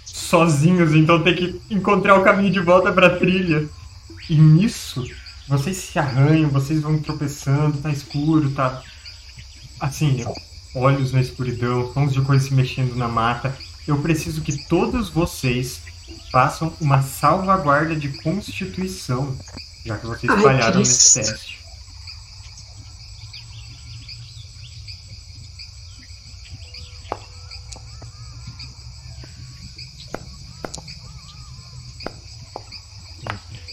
sozinhos, 0.05 0.93
então 0.93 1.23
tem 1.23 1.35
que 1.35 1.61
encontrar 1.69 2.15
o 2.15 2.23
caminho 2.23 2.51
de 2.51 2.59
volta 2.59 2.91
pra 2.91 3.17
trilha. 3.17 3.67
E 4.29 4.35
nisso, 4.35 5.05
vocês 5.47 5.77
se 5.77 5.97
arranham, 5.97 6.49
vocês 6.49 6.81
vão 6.81 6.99
tropeçando, 6.99 7.77
tá 7.77 7.89
escuro, 7.89 8.49
tá. 8.51 8.81
Assim, 9.79 10.25
olhos 10.75 11.13
na 11.13 11.21
escuridão, 11.21 11.93
sons 11.93 12.13
de 12.13 12.21
coisas 12.21 12.47
se 12.47 12.53
mexendo 12.53 12.95
na 12.95 13.07
mata. 13.07 13.55
Eu 13.87 13.99
preciso 13.99 14.41
que 14.41 14.67
todos 14.67 15.09
vocês 15.09 15.81
façam 16.31 16.73
uma 16.79 17.01
salvaguarda 17.01 17.95
de 17.95 18.09
constituição, 18.21 19.37
já 19.85 19.97
que 19.97 20.05
vocês 20.05 20.31
Ai, 20.31 20.41
falharam 20.41 20.79
nesse 20.79 21.21
teste. 21.21 21.57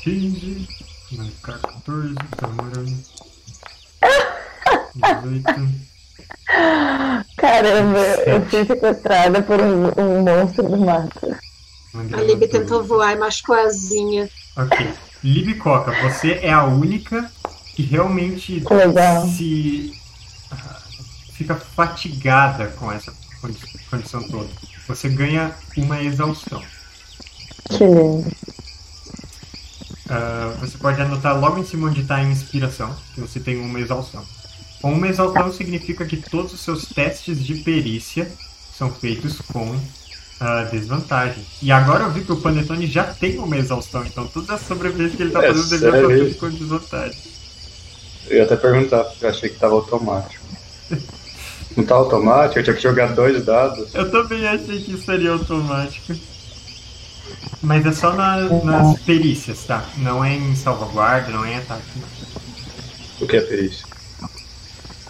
Quinze, 0.03 0.68
mais 1.12 1.33
14, 1.40 2.14
tá 2.14 2.47
demorando. 2.47 3.05
18. 4.94 5.94
Caramba, 7.37 7.99
eu 8.27 8.47
fui 8.47 8.64
sequestrada 8.66 9.42
por 9.42 9.61
um, 9.61 9.90
um 9.97 10.23
monstro 10.23 10.68
do 10.68 10.77
mato. 10.77 11.35
A 11.95 12.21
Libby 12.23 12.49
tentou 12.49 12.83
voar 12.83 13.13
e 13.13 13.17
machucou 13.19 13.55
a 13.55 13.63
asinha. 13.63 14.29
Ok. 14.57 14.95
Libicoca, 15.23 15.93
você 16.03 16.33
é 16.43 16.53
a 16.53 16.65
única 16.65 17.31
que 17.75 17.83
realmente 17.83 18.63
legal. 18.69 19.27
se 19.29 19.95
ah, 20.51 20.83
fica 21.33 21.55
fatigada 21.55 22.67
com 22.79 22.91
essa 22.91 23.13
condi- 23.41 23.59
condição 23.91 24.23
toda. 24.29 24.49
Você 24.87 25.09
ganha 25.09 25.55
uma 25.77 26.03
exaustão. 26.03 26.63
Que 27.71 27.85
lindo. 27.85 28.31
Ah, 30.09 30.55
você 30.61 30.77
pode 30.77 31.01
anotar 31.01 31.39
logo 31.39 31.59
em 31.59 31.65
cima 31.65 31.89
onde 31.89 32.03
está 32.03 32.17
a 32.17 32.25
inspiração, 32.25 32.95
que 33.15 33.21
você 33.21 33.41
tem 33.41 33.57
uma 33.59 33.81
exaustão. 33.81 34.25
Com 34.83 34.93
uma 34.93 35.09
exaustão 35.09 35.51
significa 35.53 36.05
que 36.05 36.17
todos 36.17 36.53
os 36.53 36.61
seus 36.61 36.87
testes 36.87 37.43
de 37.43 37.55
perícia 37.63 38.31
são 38.77 38.93
feitos 38.93 39.39
com 39.41 39.75
ah, 40.40 40.64
desvantagem. 40.64 41.44
E 41.62 41.70
agora 41.73 42.05
eu 42.05 42.11
vi 42.11 42.25
que 42.25 42.33
o 42.33 42.40
Panetone 42.40 42.87
já 42.87 43.05
tem 43.05 43.38
uma 43.38 43.57
exaustão, 43.57 44.05
então 44.05 44.27
todas 44.27 44.51
as 44.51 44.62
sobrevivências 44.66 45.16
que 45.16 45.23
ele 45.23 45.31
está 45.31 45.42
É 45.42 45.49
fazendo 45.49 45.68
deveriam 45.68 46.11
estar 46.11 46.25
isso? 46.27 46.38
com 46.38 46.51
desvantagem. 46.51 47.18
Eu 48.27 48.37
ia 48.38 48.44
até 48.44 48.57
perguntar, 48.57 49.05
porque 49.05 49.25
eu 49.25 49.29
achei 49.31 49.49
que 49.49 49.59
tava 49.59 49.75
automático. 49.75 50.44
Não 51.77 51.85
tá 51.85 51.94
automático? 51.97 52.59
Eu 52.59 52.64
tinha 52.64 52.77
que 52.77 52.83
jogar 52.83 53.14
dois 53.14 53.44
dados. 53.44 53.94
Eu 53.94 54.11
também 54.11 54.47
achei 54.47 54.81
que 54.83 54.97
seria 54.99 55.33
automático. 55.33 56.14
Mas 57.62 57.85
é 57.87 57.92
só 57.92 58.12
na- 58.12 58.49
nas 58.62 59.01
perícias, 59.01 59.64
tá? 59.64 59.85
Não 59.97 60.25
é 60.25 60.35
em 60.37 60.55
salvaguarda, 60.55 61.31
não 61.33 61.44
é 61.44 61.55
em 61.55 61.57
ataque. 61.57 61.83
O 63.20 63.27
que 63.27 63.37
é 63.37 63.40
perícia? 63.40 63.87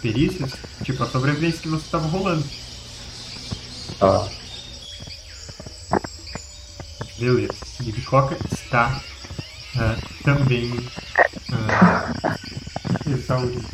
Perícias? 0.01 0.53
Tipo 0.83 1.03
a 1.03 1.07
sobrevivência 1.07 1.59
que 1.61 1.67
você 1.67 1.85
tava 1.89 2.07
rolando. 2.07 2.43
Ah, 4.01 4.27
Beleza. 7.17 7.53
Libicoca 7.79 8.37
está 8.51 9.01
ah, 9.77 9.97
também 10.23 10.71
ah, 11.51 12.35
exaurido. 13.07 13.65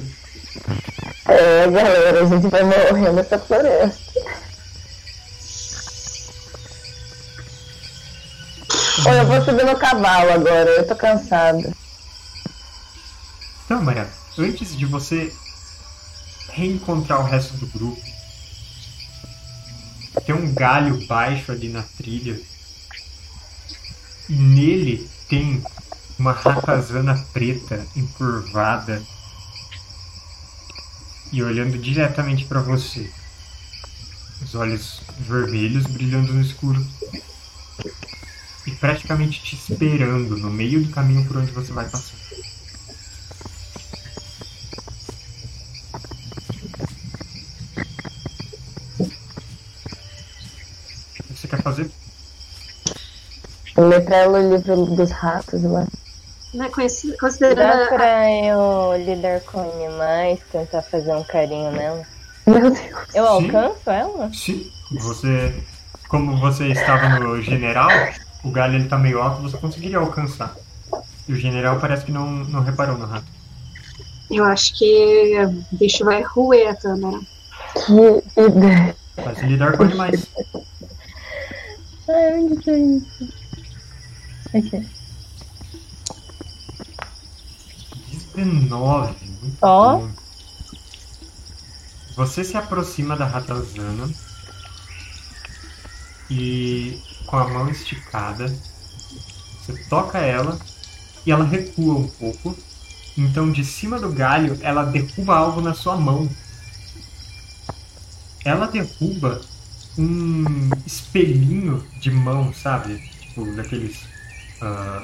É, 1.26 1.68
galera, 1.70 2.22
a 2.22 2.26
gente 2.26 2.48
vai 2.48 2.64
morrer 2.64 3.14
nessa 3.14 3.40
floresta. 3.40 4.12
Olha, 9.06 9.18
eu 9.18 9.26
vou 9.26 9.42
subir 9.44 9.66
no 9.66 9.80
cavalo 9.80 10.32
agora, 10.32 10.70
eu 10.70 10.88
tô 10.88 10.96
cansada. 10.96 11.74
Então, 13.66 13.82
Maria, 13.82 14.08
antes 14.38 14.78
de 14.78 14.86
você 14.86 15.34
reencontrar 16.50 17.22
o 17.22 17.24
resto 17.24 17.58
do 17.58 17.66
grupo, 17.68 18.02
tem 20.26 20.36
um 20.36 20.54
galho 20.54 21.08
baixo 21.08 21.52
ali 21.52 21.70
na 21.70 21.82
trilha. 21.98 22.40
E 24.32 24.34
nele 24.34 25.10
tem 25.28 25.62
uma 26.18 26.32
ratazana 26.32 27.18
preta 27.34 27.86
encurvada 27.98 29.04
e 31.34 31.44
olhando 31.44 31.78
diretamente 31.78 32.46
para 32.46 32.62
você. 32.62 33.12
Os 34.42 34.56
olhos 34.56 35.02
vermelhos 35.20 35.86
brilhando 35.86 36.32
no 36.32 36.40
escuro. 36.40 36.82
E 38.66 38.72
praticamente 38.72 39.44
te 39.44 39.58
esperando 39.58 40.38
no 40.38 40.50
meio 40.50 40.82
do 40.82 40.94
caminho 40.94 41.26
por 41.26 41.36
onde 41.36 41.52
você 41.52 41.74
vai 41.74 41.90
passar. 41.90 42.16
O 48.98 49.06
que 51.16 51.34
você 51.36 51.50
quer 51.50 51.62
fazer? 51.62 51.92
Ler 53.88 54.04
pra 54.06 54.18
ela 54.18 54.40
o 54.40 54.50
livro 54.56 54.86
dos 54.86 55.12
ratos 55.12 55.64
lá. 55.64 55.86
Né? 56.54 56.70
Conheci- 56.70 57.12
Dá 57.12 57.18
Considerando. 57.18 57.84
a- 57.84 57.88
pra 57.88 58.32
eu 58.32 58.94
lidar 59.06 59.40
com 59.42 59.62
animais, 59.62 60.40
tentar 60.52 60.82
fazer 60.82 61.14
um 61.16 61.24
carinho 61.24 61.72
nela? 61.72 62.04
Meu 62.46 62.72
Deus. 62.72 62.80
Eu 63.14 63.26
Sim. 63.26 63.46
alcanço 63.56 63.90
ela? 63.90 64.32
Sim, 64.34 64.70
você. 65.00 65.54
Como 66.10 66.36
você 66.38 66.68
estava 66.68 67.08
no 67.20 67.42
general, 67.42 67.90
o 68.44 68.52
galho 68.52 68.76
ele 68.76 68.90
tá 68.90 68.98
meio 68.98 69.22
alto, 69.22 69.42
você 69.42 69.56
conseguiria 69.58 69.98
alcançar. 69.98 70.54
E 71.28 71.32
o 71.32 71.36
general 71.38 71.80
parece 71.80 72.04
que 72.04 72.12
não, 72.12 72.26
não 72.30 72.62
reparou 72.62 72.98
no 72.98 73.06
rato. 73.06 73.26
Eu 74.30 74.44
acho 74.44 74.78
que 74.78 75.34
o 75.72 75.76
bicho 75.78 76.04
vai 76.04 76.22
roer 76.22 76.70
a 76.70 76.76
câmera. 76.76 77.20
Que 77.86 78.42
ideia. 78.42 78.96
Faz 79.24 79.40
lidar 79.44 79.78
com 79.78 79.84
animais. 79.84 80.28
Ai, 82.10 82.40
onde 82.40 82.56
tá 82.66 82.72
isso? 82.74 83.41
Aqui. 84.54 84.88
19. 88.36 89.16
Muito 89.42 89.58
Ó. 89.62 89.98
bom. 89.98 90.12
Você 92.16 92.44
se 92.44 92.58
aproxima 92.58 93.16
da 93.16 93.26
ratazana 93.26 94.10
e 96.30 97.02
com 97.26 97.38
a 97.38 97.48
mão 97.48 97.70
esticada 97.70 98.48
você 99.60 99.74
toca 99.90 100.18
ela 100.18 100.60
e 101.26 101.32
ela 101.32 101.46
recua 101.46 101.96
um 101.96 102.08
pouco. 102.08 102.56
Então 103.18 103.52
de 103.52 103.64
cima 103.64 104.00
do 104.00 104.12
galho 104.12 104.58
ela 104.62 104.84
derruba 104.84 105.36
algo 105.36 105.62
na 105.62 105.74
sua 105.74 105.96
mão. 105.96 106.30
Ela 108.44 108.68
derruba 108.68 109.42
um 109.98 110.70
espelhinho 110.86 111.86
de 112.00 112.12
mão, 112.12 112.54
sabe? 112.54 112.98
Tipo 113.22 113.46
daqueles 113.56 114.11
ah, 114.62 115.02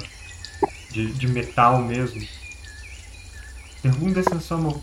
de, 0.92 1.12
de 1.14 1.28
metal 1.28 1.82
mesmo. 1.82 2.22
Algum 3.86 4.12
desses 4.12 4.34
na 4.34 4.40
sua 4.40 4.58
mão. 4.58 4.82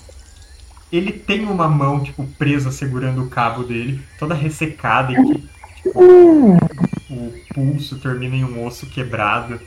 Ele 0.90 1.12
tem 1.12 1.44
uma 1.44 1.68
mão, 1.68 2.02
tipo, 2.02 2.24
presa 2.38 2.70
segurando 2.70 3.22
o 3.22 3.28
cabo 3.28 3.64
dele, 3.64 4.02
toda 4.18 4.34
ressecada 4.34 5.12
e 5.12 5.16
que, 5.16 5.48
tipo, 5.82 6.00
o 7.10 7.34
pulso 7.52 7.98
termina 7.98 8.36
em 8.36 8.44
um 8.44 8.64
osso 8.64 8.86
quebrado. 8.86 9.60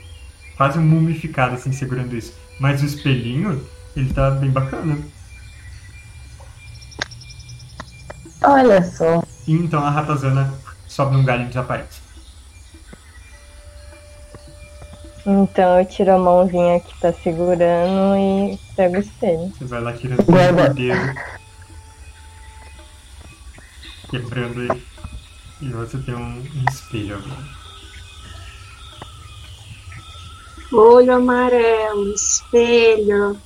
Quase 0.56 0.78
um 0.78 0.82
mumificado, 0.82 1.54
assim, 1.54 1.70
segurando 1.70 2.16
isso. 2.16 2.34
Mas 2.58 2.82
o 2.82 2.86
espelhinho, 2.86 3.64
ele 3.94 4.12
tá 4.12 4.30
bem 4.30 4.50
bacana. 4.50 4.98
Olha 8.42 8.82
só. 8.82 9.22
E 9.46 9.52
então 9.52 9.84
a 9.84 9.90
ratazana 9.90 10.52
sobe 10.86 11.16
num 11.16 11.24
galho 11.24 11.44
e 11.44 11.48
desaparece. 11.48 12.07
Então 15.30 15.78
eu 15.78 15.84
tiro 15.84 16.12
a 16.14 16.18
mãozinha 16.18 16.80
que 16.80 16.98
tá 17.00 17.12
segurando 17.12 18.16
e 18.16 18.58
pego 18.74 18.96
o 18.96 19.00
espelho. 19.00 19.52
Você 19.58 19.64
vai 19.66 19.80
lá 19.82 19.92
tirando 19.92 20.24
por 20.24 20.74
dedo. 20.74 21.14
Quebrando 24.10 24.62
ele. 24.62 24.82
E 25.60 25.68
você 25.68 25.98
tem 25.98 26.14
um, 26.14 26.38
um 26.40 26.64
espelho 26.70 27.16
agora. 27.16 27.58
Olho 30.72 31.14
amarelo, 31.14 32.14
espelho. 32.14 33.38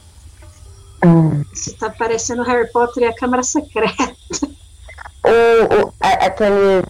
Hum. 1.04 1.42
Isso 1.52 1.76
tá 1.78 1.90
parecendo 1.90 2.44
Harry 2.44 2.70
Potter 2.70 3.02
e 3.02 3.06
a 3.06 3.14
Câmara 3.14 3.42
Secreta. 3.42 4.14
O, 5.24 5.86
o, 5.88 5.94
a- 6.00 6.26
aquele. 6.26 6.84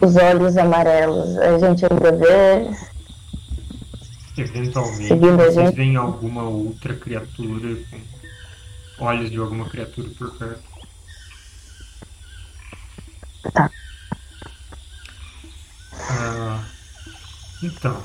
Os 0.00 0.14
olhos 0.16 0.56
amarelos. 0.56 1.36
A 1.38 1.58
gente 1.58 1.84
ainda 1.84 2.12
vê. 2.12 2.92
Eventualmente, 4.36 5.08
Seguindo 5.08 5.36
vocês 5.36 5.54
gente. 5.54 5.76
veem 5.76 5.96
alguma 5.96 6.42
outra 6.44 6.94
criatura 6.96 7.76
com 8.98 9.04
olhos 9.04 9.30
de 9.30 9.36
alguma 9.36 9.68
criatura 9.68 10.08
por 10.16 10.38
perto. 10.38 10.62
Tá. 13.52 13.70
Ah, 16.08 16.64
então, 17.62 18.02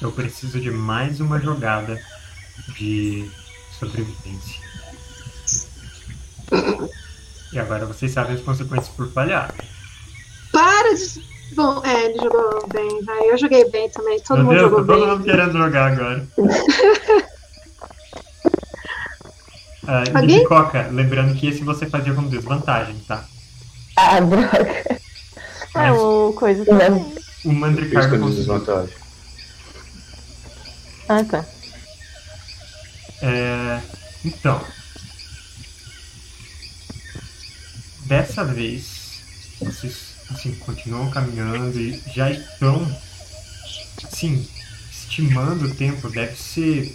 eu 0.00 0.12
preciso 0.12 0.60
de 0.60 0.70
mais 0.70 1.20
uma 1.20 1.40
jogada 1.40 1.98
de 2.76 3.30
sobrevivência. 3.78 4.60
E 7.52 7.58
agora 7.58 7.86
vocês 7.86 8.12
sabem 8.12 8.34
as 8.34 8.42
consequências 8.42 8.94
por 8.94 9.10
falhar. 9.12 9.54
Para 10.50 10.94
de. 10.94 11.31
Bom, 11.54 11.82
é, 11.84 12.04
ele 12.06 12.18
jogou 12.18 12.66
bem, 12.68 13.04
vai. 13.04 13.30
Eu 13.30 13.38
joguei 13.38 13.64
bem 13.70 13.88
também, 13.90 14.20
todo 14.20 14.38
Meu 14.38 14.46
mundo 14.46 14.54
Deus, 14.58 14.70
jogou 14.70 14.86
todo 14.86 14.98
bem. 15.00 15.08
mundo 15.08 15.24
querendo 15.24 15.52
jogar 15.58 15.92
agora. 15.92 16.26
Ah, 19.84 20.04
e 20.08 20.16
Alguém? 20.16 20.44
Coca, 20.44 20.88
lembrando 20.92 21.34
que 21.34 21.48
esse 21.48 21.64
você 21.64 21.86
fazia 21.86 22.14
com 22.14 22.22
desvantagem, 22.28 22.94
tá? 23.00 23.24
Ah, 23.96 24.20
droga. 24.20 24.64
É 24.68 25.00
Mas 25.74 25.98
o 25.98 26.32
coisa 26.34 26.64
também. 26.64 27.12
o 27.44 27.52
Mandricardo 27.52 28.10
conseguiu. 28.10 28.36
desvantagem. 28.36 28.94
Ah, 31.08 31.24
tá. 31.24 31.44
É, 33.22 33.80
então, 34.24 34.60
dessa 38.06 38.44
vez, 38.44 39.20
vocês 39.60 40.11
assim, 40.32 40.54
continuam 40.56 41.10
caminhando 41.10 41.78
e 41.78 42.02
já 42.14 42.30
estão, 42.30 42.86
assim, 44.04 44.46
estimando 44.90 45.66
o 45.66 45.74
tempo, 45.74 46.08
deve 46.08 46.36
ser 46.36 46.94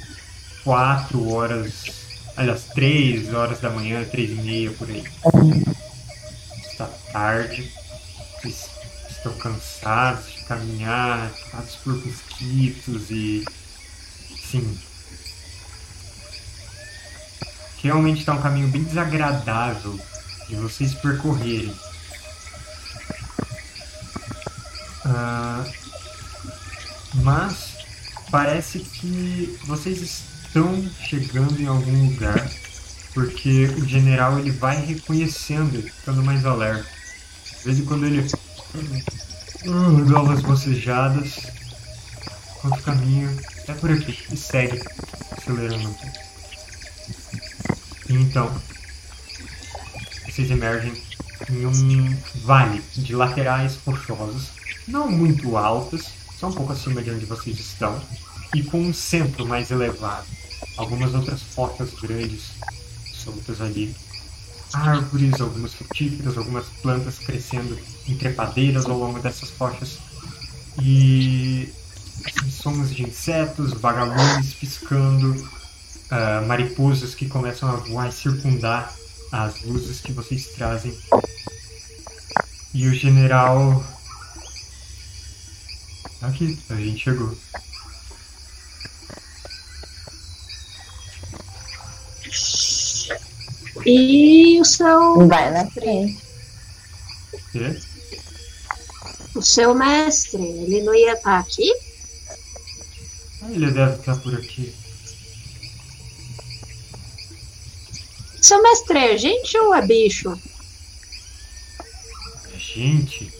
quatro 0.63 1.31
horas, 1.31 1.91
aliás, 2.35 2.65
três 2.73 3.33
horas 3.33 3.59
da 3.59 3.69
manhã, 3.69 4.03
três 4.03 4.31
e 4.31 4.35
meia 4.35 4.71
por 4.71 4.89
aí. 4.89 5.03
Está 6.69 6.85
tarde, 7.11 7.71
estão 9.09 9.33
cansados 9.33 10.31
de 10.31 10.43
caminhar, 10.45 11.31
cansados 11.31 11.75
por 11.75 12.05
mosquitos 12.05 13.09
e, 13.09 13.45
sim, 14.49 14.77
realmente 17.81 18.19
está 18.19 18.33
um 18.33 18.41
caminho 18.41 18.67
bem 18.67 18.83
desagradável 18.83 19.99
de 20.49 20.55
vocês 20.55 20.93
percorrerem. 20.95 21.73
Ah, 25.07 25.65
mas 27.15 27.77
parece 28.29 28.79
que 28.79 29.57
vocês 29.65 30.01
estão 30.01 30.89
chegando 31.01 31.59
em 31.61 31.65
algum 31.65 32.09
lugar 32.09 32.45
porque 33.13 33.65
o 33.65 33.87
general 33.87 34.37
ele 34.37 34.51
vai 34.51 34.79
reconhecendo, 34.85 35.81
ficando 35.81 36.21
mais 36.23 36.45
alerta. 36.45 36.87
De 37.57 37.63
vez 37.63 37.79
em 37.79 37.85
quando 37.85 38.05
ele 38.05 38.29
ah, 39.65 40.11
dá 40.11 40.21
umas 40.21 40.41
bocejadas, 40.41 41.47
enquanto 42.57 42.83
caminho 42.83 43.35
é 43.67 43.73
por 43.73 43.89
aqui 43.89 44.17
e 44.31 44.37
segue 44.37 44.79
acelerando. 45.35 45.95
Então, 48.09 48.51
vocês 50.25 50.51
emergem 50.51 50.93
em 51.49 51.65
um 51.65 52.17
vale 52.43 52.83
de 52.95 53.15
laterais 53.15 53.77
rochosos, 53.83 54.51
não 54.87 55.09
muito 55.09 55.57
altas, 55.57 56.05
só 56.39 56.47
um 56.47 56.53
pouco 56.53 56.73
acima 56.73 57.01
de 57.01 57.11
onde 57.11 57.25
vocês 57.25 57.59
estão, 57.59 57.99
e 58.55 58.63
com 58.63 58.79
um 58.79 58.93
centro 58.93 59.45
mais 59.45 59.71
elevado. 59.71 60.25
Algumas 60.77 61.13
outras 61.13 61.41
rochas 61.55 61.93
grandes 62.01 62.51
soltas 63.13 63.61
ali. 63.61 63.93
Árvores, 64.73 65.39
algumas 65.39 65.73
frutíferas, 65.73 66.37
algumas 66.37 66.65
plantas 66.81 67.19
crescendo 67.19 67.77
em 68.07 68.15
trepadeiras 68.15 68.85
ao 68.85 68.97
longo 68.97 69.19
dessas 69.19 69.49
rochas. 69.57 69.97
E 70.81 71.73
sons 72.49 72.93
de 72.93 73.03
insetos, 73.03 73.73
vagalumes 73.73 74.53
piscando, 74.53 75.49
ah, 76.09 76.43
mariposas 76.47 77.15
que 77.15 77.27
começam 77.27 77.69
a 77.69 77.75
voar 77.75 78.09
e 78.09 78.11
circundar 78.11 78.93
as 79.31 79.61
luzes 79.63 79.99
que 79.99 80.11
vocês 80.11 80.47
trazem. 80.47 80.97
E 82.73 82.87
o 82.87 82.93
general. 82.93 83.83
Aqui, 86.21 86.57
a 86.69 86.75
gente 86.75 87.03
chegou. 87.03 87.37
E 93.85 94.59
o 94.59 94.65
seu, 94.65 95.27
Vai 95.27 95.51
na 95.51 95.69
frente. 95.69 96.21
Quê? 97.51 97.79
o 99.35 99.41
seu 99.41 99.75
mestre, 99.75 100.41
ele 100.41 100.81
não 100.81 100.93
ia 100.95 101.13
estar 101.13 101.39
aqui? 101.39 101.71
Ah, 103.43 103.51
ele 103.51 103.71
deve 103.71 103.99
estar 103.99 104.15
por 104.17 104.33
aqui. 104.33 104.73
Seu 108.41 108.61
mestre 108.63 108.97
é 108.97 109.17
gente 109.17 109.57
ou 109.57 109.75
é 109.75 109.85
bicho? 109.85 110.31
É 112.53 112.57
gente. 112.57 113.31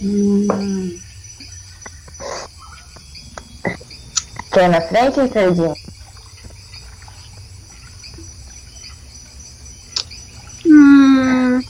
Hum, 0.00 1.00
Quer 4.58 4.70
na 4.70 4.80
frente, 4.80 5.20
Ricardinho? 5.20 5.72
hum, 10.66 11.60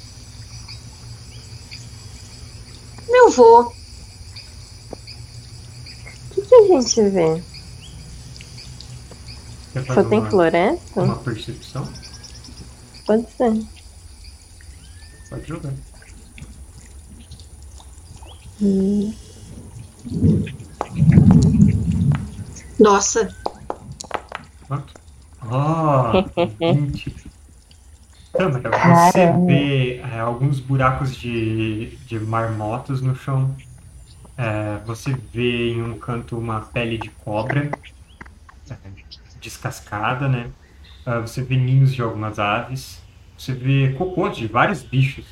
eu 3.11 3.31
vou. 3.31 3.61
O 3.61 3.75
que, 6.35 6.41
que 6.41 6.55
a 6.55 6.81
gente 6.81 7.11
vê? 7.11 7.43
Só 9.93 10.03
tem 10.05 10.21
uma, 10.21 10.31
floresta? 10.31 11.03
uma 11.03 11.17
percepção? 11.17 11.87
Pode 13.05 13.27
ser. 13.37 13.67
Pode 15.29 15.47
jogar. 15.47 15.75
Nossa, 22.79 23.29
Quanto? 24.67 24.93
Oh, 25.43 26.23
20. 26.61 27.15
Câmara, 28.33 28.71
você 28.71 29.27
Caramba. 29.27 29.47
vê 29.47 29.97
é, 29.97 30.21
alguns 30.21 30.61
buracos 30.61 31.17
de, 31.17 31.97
de 32.07 32.21
marmotas 32.21 33.01
no 33.01 33.15
chão. 33.17 33.57
É, 34.37 34.79
você 34.85 35.13
vê 35.33 35.71
em 35.73 35.83
um 35.83 35.99
canto 35.99 36.39
uma 36.39 36.61
pele 36.61 36.99
de 36.99 37.11
cobra 37.11 37.71
é, 38.71 38.77
descascada, 39.41 40.29
né? 40.29 40.51
Ah, 41.07 41.21
você 41.21 41.43
vê 41.43 41.57
ninhos 41.57 41.95
de 41.95 42.03
algumas 42.03 42.39
aves. 42.39 43.03
Você 43.37 43.55
vê 43.55 43.95
cocôs 43.95 44.37
de 44.37 44.47
vários 44.47 44.83
bichos 44.83 45.25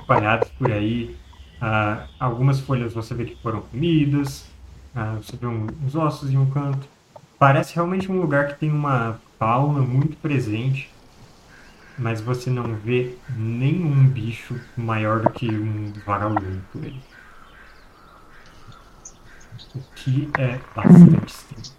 espalhados 0.00 0.50
por 0.58 0.72
aí. 0.72 1.16
Ah, 1.60 2.06
algumas 2.18 2.60
folhas 2.60 2.92
você 2.92 3.14
vê 3.14 3.24
que 3.24 3.36
foram 3.40 3.62
comidas, 3.62 4.46
ah, 4.94 5.16
você 5.16 5.36
vê 5.36 5.46
um- 5.46 5.66
uns 5.84 5.94
ossos 5.94 6.30
em 6.30 6.38
um 6.38 6.50
canto. 6.50 6.88
Parece 7.38 7.74
realmente 7.74 8.10
um 8.10 8.20
lugar 8.20 8.48
que 8.48 8.60
tem 8.60 8.70
uma 8.70 9.22
fauna 9.38 9.82
muito 9.82 10.18
presente, 10.18 10.96
mas 11.96 12.20
você 12.20 12.50
não 12.50 12.76
vê 12.78 13.20
nenhum 13.28 14.08
bicho 14.08 14.64
maior 14.76 15.20
do 15.22 15.32
que 15.32 15.58
um 15.58 15.92
vagalume 16.00 16.62
por 16.70 16.84
aí. 16.84 17.04
O 19.72 19.84
que 19.94 20.32
é 20.36 20.66
bastante 20.74 21.32
estranho. 21.32 21.76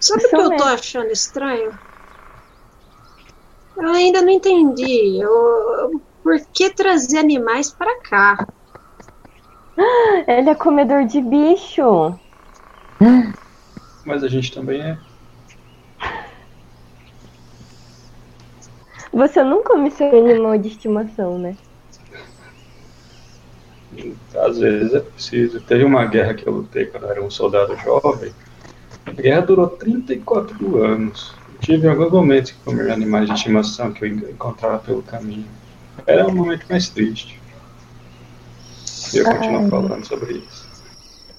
Sabe 0.00 0.26
o 0.26 0.32
que 0.34 0.40
eu 0.42 0.56
tô 0.56 0.64
achando 0.64 1.10
estranho? 1.12 1.80
Eu 3.76 3.88
ainda 3.90 4.22
não 4.22 4.30
entendi. 4.30 5.20
Eu, 5.20 5.28
eu- 5.28 6.02
por 6.22 6.36
que 6.54 6.72
trazer 6.72 7.18
animais 7.18 7.74
pra 7.74 8.00
cá? 8.02 8.36
Ele 10.26 10.50
é 10.50 10.54
comedor 10.54 11.04
de 11.04 11.20
bicho. 11.20 12.18
Mas 14.04 14.24
a 14.24 14.28
gente 14.28 14.52
também 14.52 14.80
é. 14.80 14.98
Você 19.12 19.42
não 19.42 19.62
come 19.62 19.90
seu 19.90 20.08
animal 20.08 20.56
de 20.58 20.68
estimação, 20.68 21.38
né? 21.38 21.56
Às 24.34 24.58
vezes 24.58 24.94
é 24.94 25.00
preciso. 25.00 25.60
Teve 25.60 25.84
uma 25.84 26.06
guerra 26.06 26.34
que 26.34 26.46
eu 26.46 26.52
lutei 26.52 26.86
quando 26.86 27.04
eu 27.04 27.10
era 27.10 27.22
um 27.22 27.30
soldado 27.30 27.76
jovem. 27.76 28.32
A 29.04 29.10
guerra 29.12 29.40
durou 29.42 29.68
34 29.68 30.82
anos. 30.82 31.34
Eu 31.52 31.58
tive 31.60 31.88
alguns 31.88 32.12
momentos 32.12 32.52
que 32.52 32.58
comer 32.60 32.90
animais 32.90 33.26
de 33.26 33.34
estimação 33.34 33.92
que 33.92 34.04
eu 34.04 34.08
encontrava 34.08 34.78
pelo 34.78 35.02
caminho. 35.02 35.46
Era 36.06 36.26
um 36.26 36.34
momento 36.34 36.64
mais 36.70 36.88
triste. 36.88 37.39
Eu 39.14 39.24
continuo 39.24 39.64
Ai. 39.64 39.70
falando 39.70 40.04
sobre 40.04 40.32
isso. 40.34 40.68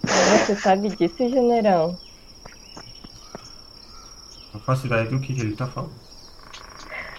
Você 0.04 0.56
sabe 0.56 0.90
disso, 0.90 1.18
general? 1.18 1.98
Não 4.54 4.60
faço 4.62 4.88
ideia 4.88 5.06
do 5.06 5.20
que, 5.20 5.34
que 5.34 5.42
ele 5.42 5.56
tá 5.56 5.68
falando. 5.68 5.94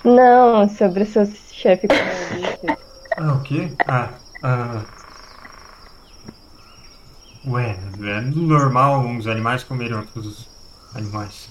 Não, 0.04 0.68
sobre 0.68 1.04
o 1.04 1.06
seu 1.06 1.26
chefe 1.26 1.86
comunista. 1.88 2.78
Ah, 3.16 3.32
o 3.34 3.42
quê? 3.42 3.72
Ah, 3.86 4.10
ah. 4.42 4.82
Ué, 7.46 7.78
é 8.00 8.20
normal 8.20 9.00
uns 9.00 9.26
animais 9.26 9.64
comerem 9.64 9.96
outros 9.96 10.48
animais. 10.94 11.48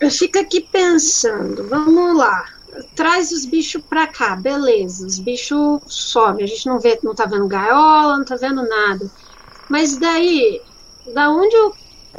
Eu 0.00 0.10
fico 0.10 0.38
aqui 0.38 0.60
pensando, 0.60 1.68
vamos 1.68 2.16
lá. 2.18 2.44
Traz 3.02 3.32
os 3.32 3.44
bichos 3.44 3.82
pra 3.82 4.06
cá, 4.06 4.36
beleza. 4.36 5.04
Os 5.04 5.18
bichos 5.18 5.80
somem, 5.88 6.44
a 6.44 6.46
gente 6.46 6.66
não 6.66 6.78
vê, 6.78 6.96
não 7.02 7.16
tá 7.16 7.26
vendo 7.26 7.48
gaiola, 7.48 8.16
não 8.16 8.24
tá 8.24 8.36
vendo 8.36 8.62
nada. 8.62 9.10
Mas 9.68 9.96
daí, 9.96 10.62
da 11.12 11.28
onde 11.28 11.56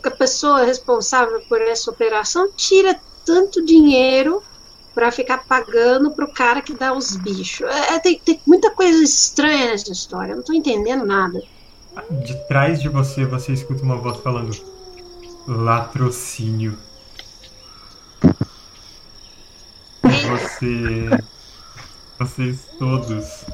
a 0.04 0.12
pessoa 0.12 0.66
responsável 0.66 1.40
por 1.48 1.62
essa 1.62 1.90
operação 1.90 2.52
tira 2.52 3.00
tanto 3.26 3.64
dinheiro 3.64 4.44
pra 4.94 5.10
ficar 5.10 5.46
pagando 5.46 6.12
pro 6.12 6.28
cara 6.28 6.62
que 6.62 6.74
dá 6.74 6.92
os 6.92 7.16
bichos? 7.16 7.66
É, 7.66 7.94
é, 7.94 8.00
tem, 8.00 8.20
tem 8.20 8.42
muita 8.46 8.70
coisa 8.70 9.02
estranha 9.02 9.68
nessa 9.68 9.90
história, 9.90 10.34
eu 10.34 10.36
não 10.36 10.44
tô 10.44 10.52
entendendo 10.52 11.06
nada. 11.06 11.42
De 12.26 12.36
trás 12.50 12.82
de 12.82 12.90
você, 12.90 13.24
você 13.24 13.54
escuta 13.54 13.84
uma 13.84 13.96
voz 13.96 14.18
falando 14.18 14.52
latrocínio. 15.48 16.78
E 20.04 20.23
você. 20.34 21.10
Vocês 22.18 22.68
todos 22.80 23.46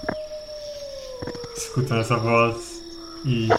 escutam 1.58 1.98
essa 1.98 2.16
voz 2.16 2.82
e, 3.26 3.50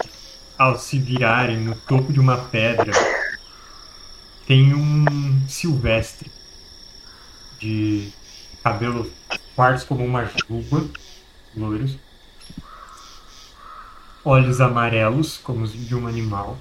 ao 0.58 0.78
se 0.78 0.98
virarem 0.98 1.58
no 1.58 1.74
topo 1.74 2.12
de 2.12 2.20
uma 2.20 2.36
pedra, 2.36 2.92
tem 4.46 4.74
um 4.74 5.48
silvestre 5.48 6.30
de 7.58 8.10
cabelo 8.62 9.10
quartos 9.54 9.84
como 9.84 10.04
uma 10.04 10.24
juba, 10.24 10.86
loiros, 11.56 11.98
olhos 14.24 14.60
amarelos, 14.60 15.38
como 15.38 15.64
os 15.64 15.72
de 15.72 15.94
um 15.94 16.06
animal, 16.06 16.58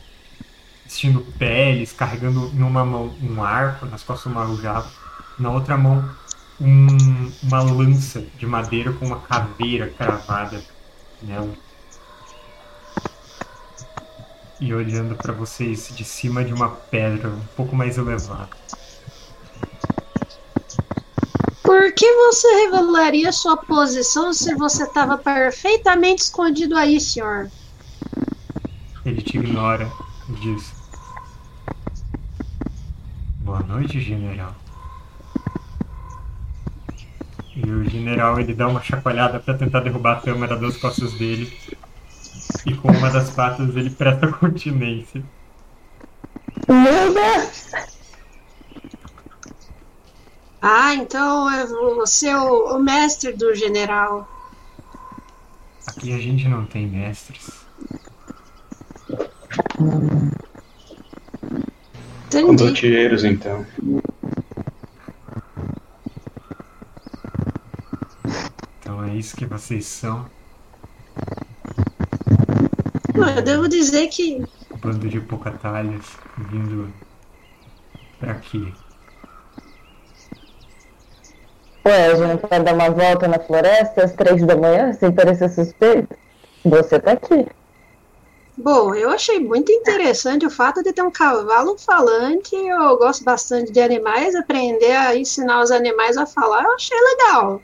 vestindo 0.84 1.22
peles, 1.38 1.94
carregando 1.94 2.52
em 2.54 2.64
uma 2.64 2.84
mão 2.84 3.16
um 3.22 3.44
arco, 3.44 3.86
nas 3.86 4.04
costas 4.04 4.32
uma 4.32 4.44
aljava, 4.44 4.90
na 5.38 5.52
outra 5.52 5.78
mão 5.78 6.10
um- 6.60 7.32
uma 7.42 7.62
lança 7.62 8.22
de 8.36 8.46
madeira 8.46 8.92
com 8.94 9.06
uma 9.06 9.22
caveira 9.22 9.90
cravada 9.90 10.64
nela. 11.22 11.54
E 14.60 14.74
olhando 14.74 15.16
para 15.16 15.34
vocês 15.34 15.88
de 15.88 16.04
cima 16.04 16.44
de 16.44 16.54
uma 16.54 16.70
pedra 16.70 17.30
um 17.30 17.46
pouco 17.56 17.76
mais 17.76 17.98
elevada. 17.98 18.50
Por 21.64 21.94
que 21.94 22.06
você 22.14 22.48
revelaria 22.66 23.32
sua 23.32 23.56
posição 23.56 24.34
se 24.34 24.54
você 24.56 24.84
estava 24.84 25.18
perfeitamente 25.18 26.24
escondido 26.24 26.76
aí, 26.76 27.00
senhor? 27.00 27.50
Ele 29.06 29.22
te 29.22 29.38
ignora 29.38 29.92
e 30.30 30.34
diz: 30.34 30.74
Boa 33.40 33.60
noite, 33.64 34.00
general. 34.00 34.56
E 37.62 37.70
o 37.70 37.84
general 37.90 38.40
ele 38.40 38.54
dá 38.54 38.68
uma 38.68 38.82
chacoalhada 38.82 39.40
para 39.40 39.54
tentar 39.54 39.82
derrubar 39.82 40.18
a 40.18 40.22
câmera 40.22 40.56
das 40.56 40.78
costas 40.78 41.14
dele. 41.14 41.52
E 42.66 42.74
com 42.74 42.90
uma 42.90 43.10
das 43.10 43.30
patas 43.32 43.76
ele 43.76 43.90
presta 43.90 44.28
continência. 44.32 45.22
Meu 46.68 47.14
Deus! 47.14 47.72
Ah, 50.62 50.94
então 50.94 51.50
é 51.50 51.66
você 51.66 52.34
o, 52.34 52.76
o 52.76 52.80
mestre 52.80 53.34
do 53.34 53.54
general. 53.54 54.28
Aqui 55.88 56.14
a 56.14 56.18
gente 56.18 56.48
não 56.48 56.66
tem 56.66 56.88
mestres. 56.88 57.50
Entendi. 62.28 62.46
Condoteiros, 62.46 63.24
então. 63.24 63.66
Então 68.90 69.04
é 69.04 69.10
isso 69.10 69.38
que 69.38 69.46
vocês 69.46 69.86
são. 69.86 70.26
Não, 73.14 73.30
eu 73.30 73.42
devo 73.44 73.70
dizer 73.70 74.08
que 74.08 74.44
Um 74.74 74.78
bando 74.78 75.08
de 75.08 75.22
pocatalhas 75.22 76.04
vindo 76.36 76.92
pra 78.20 78.32
aqui. 78.32 78.74
Ué, 81.86 82.08
a 82.08 82.16
gente 82.16 82.48
vai 82.48 82.64
dar 82.64 82.74
uma 82.74 82.90
volta 82.90 83.28
na 83.28 83.38
floresta 83.38 84.06
às 84.06 84.14
três 84.14 84.44
da 84.44 84.58
manhã, 84.58 84.92
sem 84.94 85.12
parecer 85.12 85.50
suspeito? 85.50 86.18
Você 86.66 87.00
tá 87.00 87.12
aqui. 87.12 87.46
Bom, 88.58 88.96
eu 88.96 89.12
achei 89.12 89.40
muito 89.40 89.72
interessante 89.72 90.48
o 90.48 90.50
fato 90.50 90.82
de 90.82 90.94
ter 90.94 91.04
um 91.04 91.12
cavalo 91.12 91.78
falante. 91.78 92.56
Eu 92.56 92.98
gosto 92.98 93.24
bastante 93.24 93.72
de 93.72 93.80
animais, 93.80 94.34
aprender 94.34 94.94
a 94.94 95.16
ensinar 95.16 95.62
os 95.62 95.70
animais 95.70 96.18
a 96.18 96.26
falar, 96.26 96.64
eu 96.64 96.74
achei 96.74 96.98
legal. 97.00 97.62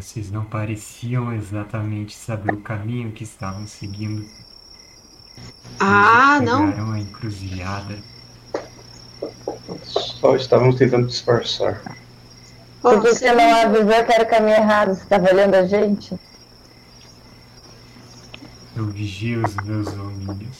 Vocês 0.00 0.30
não 0.30 0.46
pareciam 0.46 1.30
exatamente 1.30 2.16
saber 2.16 2.54
o 2.54 2.62
caminho 2.62 3.12
que 3.12 3.22
estavam 3.22 3.66
seguindo. 3.66 4.26
Ah, 5.78 6.40
não. 6.42 6.70
pegaram 6.70 6.92
a 6.92 6.98
encruzilhada. 6.98 7.98
Só 9.84 10.36
estávamos 10.36 10.76
tentando 10.76 11.06
disfarçar. 11.06 11.82
Por 12.80 13.02
que 13.02 13.14
você 13.14 13.30
não 13.30 13.54
avisou 13.56 14.04
que 14.04 14.12
era 14.12 14.24
o 14.24 14.28
caminho 14.28 14.56
errado? 14.56 14.94
Você 14.94 15.04
tava 15.04 15.30
olhando 15.30 15.54
a 15.54 15.66
gente? 15.66 16.18
Eu 18.74 18.86
vigio 18.86 19.44
os 19.44 19.54
meus 19.56 19.88
homínios. 19.88 20.56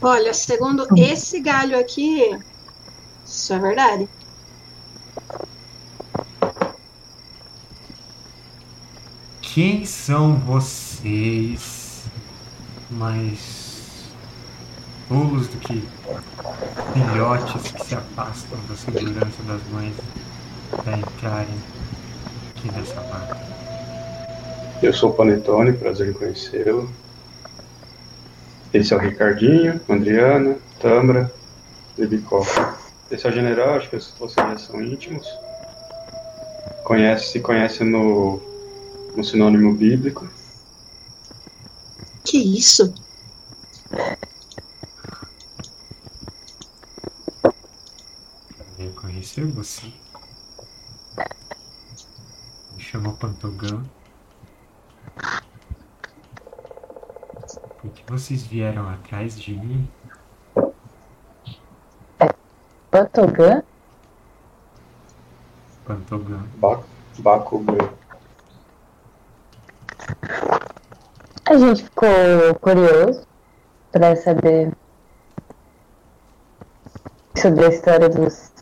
Olha, 0.00 0.32
segundo 0.32 0.86
esse 0.96 1.40
galho 1.40 1.76
aqui, 1.76 2.38
isso 3.26 3.52
é 3.52 3.58
verdade. 3.58 4.08
Quem 9.54 9.84
são 9.84 10.34
vocês 10.34 12.02
mais 12.90 14.10
tolos 15.08 15.46
do 15.46 15.58
que 15.58 15.88
filhotes 16.92 17.70
que 17.70 17.86
se 17.86 17.94
afastam 17.94 18.58
da 18.68 18.74
segurança 18.74 19.42
das 19.46 19.62
mães 19.70 19.94
para 20.72 20.98
entrarem 20.98 21.54
aqui 22.50 22.72
nessa 22.72 23.00
barca? 23.02 23.38
Eu 24.82 24.92
sou 24.92 25.10
o 25.10 25.14
Panetone, 25.14 25.72
prazer 25.72 26.08
em 26.08 26.14
conhecê-lo. 26.14 26.90
Esse 28.72 28.92
é 28.92 28.96
o 28.96 28.98
Ricardinho, 28.98 29.80
Andriana, 29.88 30.56
Tambra, 30.80 31.32
Bibicó. 31.96 32.44
esse 33.08 33.24
é 33.24 33.30
o 33.30 33.32
general, 33.32 33.76
acho 33.76 33.88
que 33.88 33.98
vocês 34.18 34.34
já 34.34 34.58
são 34.58 34.82
íntimos. 34.82 35.28
Conhece, 36.82 37.30
se 37.30 37.38
conhece 37.38 37.84
no, 37.84 38.42
no 39.14 39.22
sinônimo 39.22 39.74
bíblico. 39.74 40.28
Que 42.24 42.38
isso? 42.38 42.92
Eu 48.78 48.92
conhecer 48.94 49.44
você. 49.46 49.92
Me 52.72 52.80
chamou 52.80 53.12
Pantogan. 53.14 53.84
Por 57.80 57.90
que 57.92 58.10
vocês 58.10 58.42
vieram 58.42 58.88
atrás 58.88 59.38
de 59.38 59.54
mim? 59.54 59.88
Pantogan? 62.90 63.62
Pantogan. 65.84 66.42
Ba 66.56 66.82
Bakugan. 67.18 68.03
A 71.46 71.56
gente 71.56 71.84
ficou 71.84 72.08
curioso 72.60 73.26
pra 73.92 74.16
saber 74.16 74.72
sobre 77.36 77.64
a 77.66 77.68
história 77.68 78.08
dos. 78.08 78.52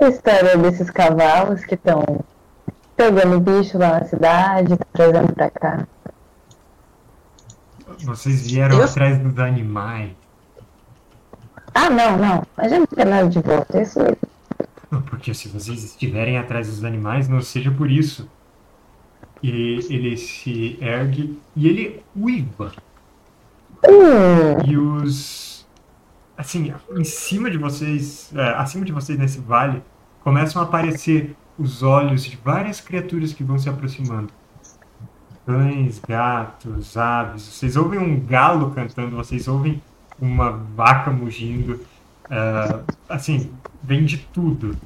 A 0.00 0.08
história 0.08 0.56
desses 0.56 0.90
cavalos 0.90 1.64
que 1.64 1.74
estão 1.74 2.04
pegando 2.96 3.40
bicho 3.40 3.78
lá 3.78 4.00
na 4.00 4.04
cidade, 4.06 4.76
trazendo 4.92 5.32
pra 5.34 5.50
cá. 5.50 5.86
Vocês 8.04 8.46
vieram 8.50 8.78
Eu- 8.78 8.84
atrás 8.84 9.18
dos 9.18 9.38
animais. 9.38 10.12
Ah, 11.74 11.88
não, 11.90 12.16
não. 12.16 12.42
A 12.56 12.66
gente 12.68 12.80
não 12.80 12.86
quer 12.86 13.06
nada 13.06 13.28
de 13.28 13.40
volta. 13.40 13.80
Isso 13.80 13.98
Porque 14.90 15.32
se 15.32 15.48
vocês 15.48 15.84
estiverem 15.84 16.36
atrás 16.36 16.66
dos 16.66 16.84
animais, 16.84 17.28
não 17.28 17.40
seja 17.40 17.70
por 17.70 17.90
isso. 17.90 18.28
E 19.42 19.48
ele 19.88 20.16
se 20.16 20.76
ergue 20.80 21.38
e 21.54 21.68
ele 21.68 22.02
uiva. 22.14 22.72
E 24.66 24.76
os. 24.76 25.66
Assim, 26.36 26.74
em 26.96 27.04
cima 27.04 27.50
de 27.50 27.58
vocês, 27.58 28.32
é, 28.34 28.48
acima 28.54 28.84
de 28.84 28.92
vocês 28.92 29.18
nesse 29.18 29.38
vale, 29.40 29.82
começam 30.22 30.60
a 30.60 30.64
aparecer 30.64 31.36
os 31.58 31.82
olhos 31.82 32.24
de 32.24 32.36
várias 32.42 32.80
criaturas 32.80 33.32
que 33.32 33.44
vão 33.44 33.58
se 33.58 33.68
aproximando. 33.68 34.32
Cães, 35.46 36.00
gatos, 36.06 36.96
aves. 36.96 37.42
Vocês 37.42 37.76
ouvem 37.76 37.98
um 37.98 38.18
galo 38.20 38.70
cantando, 38.70 39.16
vocês 39.16 39.46
ouvem 39.46 39.82
uma 40.20 40.50
vaca 40.50 41.10
mugindo. 41.10 41.80
é, 42.30 42.80
assim, 43.08 43.50
vem 43.82 44.04
de 44.04 44.18
tudo. 44.18 44.76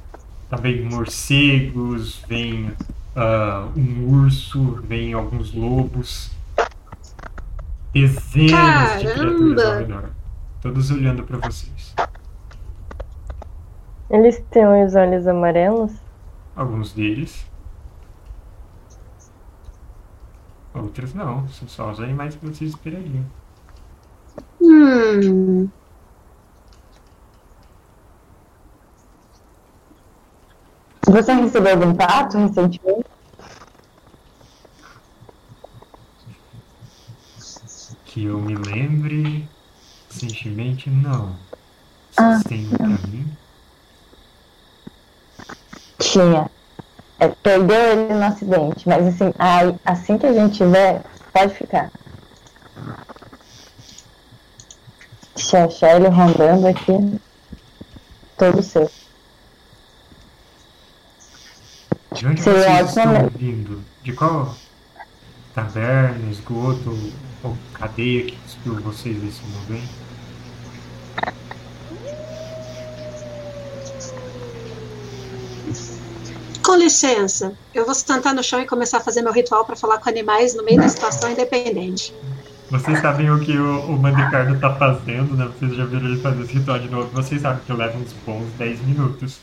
Também 0.49 0.83
morcegos, 0.83 2.23
vem 2.27 2.71
ah, 3.15 3.67
um 3.75 4.07
urso, 4.07 4.81
vem 4.83 5.13
alguns 5.13 5.53
lobos. 5.53 6.31
Dezenas 7.93 9.01
de 9.01 9.13
criaturas 9.13 9.65
ao 9.65 9.77
redor. 9.79 10.09
Todos 10.61 10.91
olhando 10.91 11.23
para 11.23 11.37
vocês. 11.37 11.95
Eles 14.09 14.43
têm 14.51 14.83
os 14.83 14.95
olhos 14.95 15.27
amarelos? 15.27 15.91
Alguns 16.55 16.93
deles. 16.93 17.45
Outros 20.73 21.13
não. 21.13 21.47
São 21.47 21.67
só 21.67 21.91
os 21.91 21.99
animais 21.99 22.35
que 22.35 22.45
vocês 22.45 22.71
esperariam. 22.71 23.25
Hum. 24.61 25.69
Você 31.05 31.33
recebeu 31.33 31.73
algum 31.73 31.93
pato 31.93 32.37
recentemente? 32.37 33.05
Que 38.05 38.25
eu 38.25 38.39
me 38.39 38.55
lembre. 38.55 39.47
Recentemente, 40.09 40.89
não. 40.89 41.35
Ah, 42.17 42.31
Vocês 42.31 42.43
têm 42.43 42.67
um 42.67 42.69
pra 42.71 42.87
mim? 42.87 43.37
Tinha. 45.99 46.49
É, 47.19 47.27
perdeu 47.29 47.77
ele 47.77 48.13
no 48.13 48.25
acidente, 48.25 48.87
mas 48.87 49.07
assim, 49.07 49.33
aí, 49.39 49.75
assim 49.85 50.17
que 50.17 50.25
a 50.25 50.33
gente 50.33 50.57
tiver, 50.57 51.01
pode 51.31 51.53
ficar. 51.53 51.89
Se 55.35 55.55
achar 55.55 55.95
ele 55.95 56.09
rondando 56.09 56.67
aqui, 56.67 57.19
todo 58.37 58.61
seu. 58.63 58.89
De 62.15 62.27
onde 62.27 62.41
vocês 62.41 62.87
estão 62.87 63.11
né? 63.11 63.29
vindo? 63.35 63.83
De 64.01 64.13
qual 64.13 64.55
taberna, 65.53 66.31
esgoto 66.31 66.89
ou, 66.89 67.49
ou 67.51 67.57
cadeia 67.73 68.25
que 68.25 68.37
cuspiu 68.37 68.75
vocês 68.75 69.21
nesse 69.21 69.41
momento? 69.43 70.05
Com 76.63 76.75
licença, 76.77 77.53
eu 77.73 77.85
vou 77.85 77.93
sentar 77.93 78.33
no 78.33 78.41
chão 78.41 78.61
e 78.61 78.65
começar 78.65 78.97
a 78.97 79.01
fazer 79.01 79.21
meu 79.21 79.33
ritual 79.33 79.65
para 79.65 79.75
falar 79.75 79.97
com 79.97 80.09
animais 80.09 80.55
no 80.55 80.63
meio 80.63 80.79
da 80.79 80.87
situação 80.87 81.29
independente. 81.29 82.13
Vocês 82.71 82.99
sabem 82.99 83.29
o 83.29 83.39
que 83.39 83.57
o, 83.57 83.91
o 83.91 83.99
Mandicardo 83.99 84.59
tá 84.59 84.73
fazendo, 84.75 85.35
né? 85.35 85.47
Vocês 85.47 85.75
já 85.75 85.85
viram 85.85 86.07
ele 86.07 86.21
fazer 86.21 86.43
esse 86.43 86.53
ritual 86.53 86.79
de 86.79 86.89
novo. 86.89 87.09
Vocês 87.09 87.41
sabem 87.41 87.61
que 87.65 87.73
leva 87.73 87.97
uns 87.97 88.13
bons 88.25 88.45
10 88.57 88.81
minutos. 88.81 89.39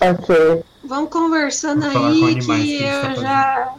Ok. 0.00 0.64
Vamos 0.84 1.10
conversando 1.10 1.90
Vou 1.90 2.06
aí 2.06 2.34
que 2.36 2.82
eu 2.82 3.16
já. 3.16 3.74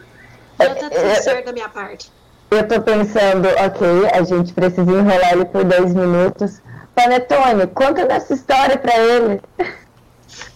Já 0.59 0.75
tá 0.75 0.89
tudo 0.89 1.23
certo 1.23 1.45
da 1.45 1.53
minha 1.53 1.69
parte. 1.69 2.11
Eu 2.49 2.67
tô 2.67 2.81
pensando, 2.81 3.47
ok, 3.47 4.09
a 4.13 4.23
gente 4.23 4.53
precisa 4.53 4.89
enrolar 4.89 5.33
ele 5.33 5.45
por 5.45 5.63
10 5.63 5.93
minutos. 5.93 6.61
Panetone, 6.93 7.67
conta 7.67 8.05
dessa 8.05 8.33
história 8.33 8.77
pra 8.77 8.97
ele. 8.97 9.41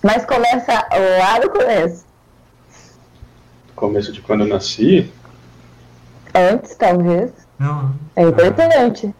Mas 0.01 0.26
começa 0.26 0.88
lá 1.20 1.39
do 1.39 1.49
começo. 1.49 2.05
Começo 3.76 4.12
de 4.12 4.22
quando 4.22 4.41
eu 4.41 4.47
nasci, 4.47 5.12
Antes, 6.34 6.76
talvez. 6.76 7.32
Não. 7.57 7.93
É 8.16 8.24
importante. 8.24 9.14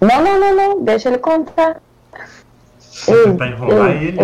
Não, 0.00 0.22
não, 0.22 0.40
não, 0.40 0.56
não. 0.56 0.82
Deixa 0.82 1.08
ele 1.08 1.18
contar. 1.18 1.80
Vou 3.06 3.24
tentar 3.24 3.48
enrolar 3.48 3.90
ele. 3.90 4.16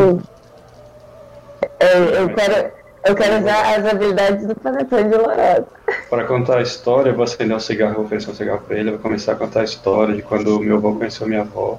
Eu, 1.81 2.05
eu 2.11 2.35
quero, 2.35 2.73
eu 3.05 3.15
quero 3.15 3.39
usar 3.41 3.77
as 3.77 3.87
habilidades 3.87 4.47
do 4.47 4.55
Panetone 4.55 5.09
de 5.09 5.17
Lorado. 5.17 5.67
para 6.11 6.25
contar 6.27 6.59
a 6.59 6.63
história, 6.63 7.11
eu 7.11 7.15
vou 7.15 7.25
acender 7.25 7.57
um 7.57 7.61
cigarro, 7.61 7.95
vou 7.95 8.05
oferecer 8.05 8.31
um 8.31 8.35
cigarro 8.35 8.61
pra 8.67 8.77
ele, 8.77 8.89
eu 8.91 8.95
vou 8.95 9.03
começar 9.03 9.33
a 9.33 9.37
contar 9.37 9.61
a 9.61 9.65
história 9.65 10.15
de 10.15 10.23
quando 10.23 10.61
meu 10.61 10.77
avô 10.77 10.95
conheceu 10.95 11.27
minha 11.27 11.41
avó. 11.41 11.79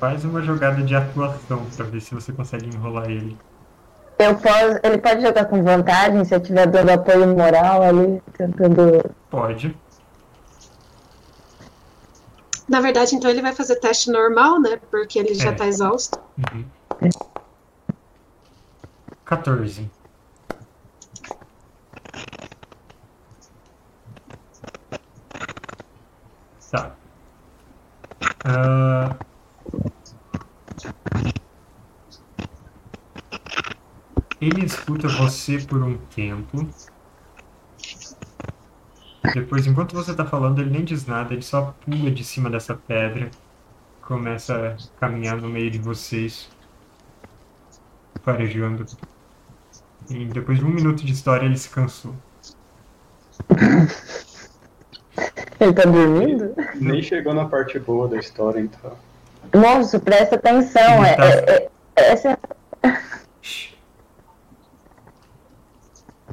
Faz 0.00 0.24
uma 0.24 0.42
jogada 0.42 0.82
de 0.82 0.94
atuação 0.94 1.64
pra 1.76 1.86
ver 1.86 2.00
se 2.00 2.14
você 2.14 2.32
consegue 2.32 2.66
enrolar 2.74 3.10
ele. 3.10 3.36
Eu 4.18 4.34
posso, 4.36 4.78
ele 4.82 4.98
pode 4.98 5.22
jogar 5.22 5.44
com 5.46 5.62
vantagem 5.62 6.24
se 6.24 6.34
eu 6.34 6.38
estiver 6.40 6.66
dando 6.66 6.90
apoio 6.90 7.26
moral 7.28 7.82
ali, 7.82 8.22
tentando. 8.36 9.04
Pode. 9.30 9.76
Na 12.68 12.80
verdade, 12.80 13.14
então 13.16 13.30
ele 13.30 13.42
vai 13.42 13.52
fazer 13.52 13.76
teste 13.76 14.10
normal, 14.10 14.60
né? 14.60 14.78
Porque 14.90 15.18
ele 15.18 15.34
já 15.34 15.50
É. 15.50 15.52
tá 15.52 15.66
exausto. 15.66 16.18
Uhum. 16.38 16.64
14. 19.24 19.90
Tá. 26.70 26.96
Ah, 28.44 29.16
Ele 34.40 34.62
escuta 34.62 35.08
você 35.08 35.58
por 35.58 35.82
um 35.82 35.96
tempo. 35.96 36.68
Depois, 39.32 39.66
enquanto 39.66 39.94
você 39.94 40.14
tá 40.14 40.26
falando, 40.26 40.60
ele 40.60 40.68
nem 40.68 40.84
diz 40.84 41.06
nada, 41.06 41.32
ele 41.32 41.40
só 41.40 41.74
pula 41.84 42.10
de 42.10 42.22
cima 42.22 42.50
dessa 42.50 42.74
pedra. 42.74 43.30
Começa 44.02 44.76
a 44.76 45.00
caminhar 45.00 45.40
no 45.40 45.48
meio 45.48 45.70
de 45.70 45.78
vocês. 45.78 46.50
Farejando. 48.22 48.84
E 50.10 50.24
depois 50.26 50.58
de 50.58 50.64
um 50.64 50.68
minuto 50.70 51.04
de 51.04 51.12
história, 51.12 51.46
ele 51.46 51.56
se 51.56 51.68
cansou. 51.70 52.14
Ele 55.60 55.72
tá 55.72 55.82
dormindo? 55.84 56.52
Nem 56.74 57.00
chegou 57.00 57.32
na 57.32 57.46
parte 57.48 57.78
boa 57.78 58.08
da 58.08 58.18
história, 58.18 58.58
então. 58.60 58.92
Moço, 59.54 60.00
presta 60.00 60.34
atenção. 60.34 61.04
É, 61.04 61.14
Tá. 61.16 61.24
é- 61.26 61.54
é- 61.96 62.12
essa 62.12 62.30
é-. 62.30 62.38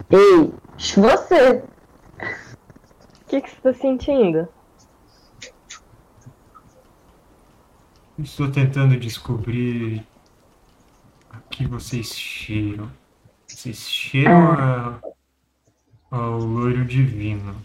Ei, 0.10 0.54
você. 0.98 1.64
O 3.22 3.26
que, 3.28 3.42
que 3.42 3.50
você 3.50 3.62
tá 3.62 3.74
sentindo? 3.74 4.48
Estou 8.18 8.52
tentando 8.52 8.98
descobrir 8.98 10.06
a 11.30 11.38
que 11.50 11.66
vocês 11.68 12.08
cheiram. 12.14 12.92
Vocês 13.62 13.78
cheiram 13.78 14.54
a, 14.54 15.00
ao 16.10 16.40
loiro 16.40 16.84
divino. 16.84 17.56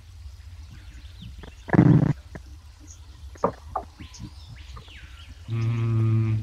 Hum, 5.48 6.36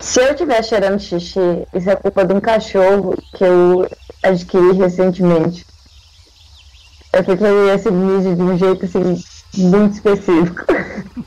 Se 0.00 0.22
eu 0.22 0.30
estiver 0.30 0.64
cheirando 0.64 0.98
xixi, 0.98 1.38
isso 1.74 1.90
é 1.90 1.96
culpa 1.96 2.24
de 2.24 2.32
um 2.32 2.40
cachorro 2.40 3.14
que 3.34 3.44
eu 3.44 3.86
adquiri 4.22 4.72
recentemente. 4.72 5.66
É 7.12 7.20
porque 7.20 7.44
ele 7.44 7.78
se 7.78 7.90
mija 7.90 8.34
de 8.34 8.42
um 8.42 8.56
jeito 8.56 8.86
assim, 8.86 9.22
muito 9.54 9.96
específico. 9.96 10.64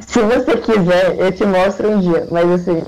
Se 0.00 0.22
você 0.22 0.56
quiser, 0.56 1.18
eu 1.18 1.30
te 1.30 1.44
mostro 1.44 1.90
um 1.90 2.00
dia, 2.00 2.26
mas 2.30 2.50
assim. 2.52 2.82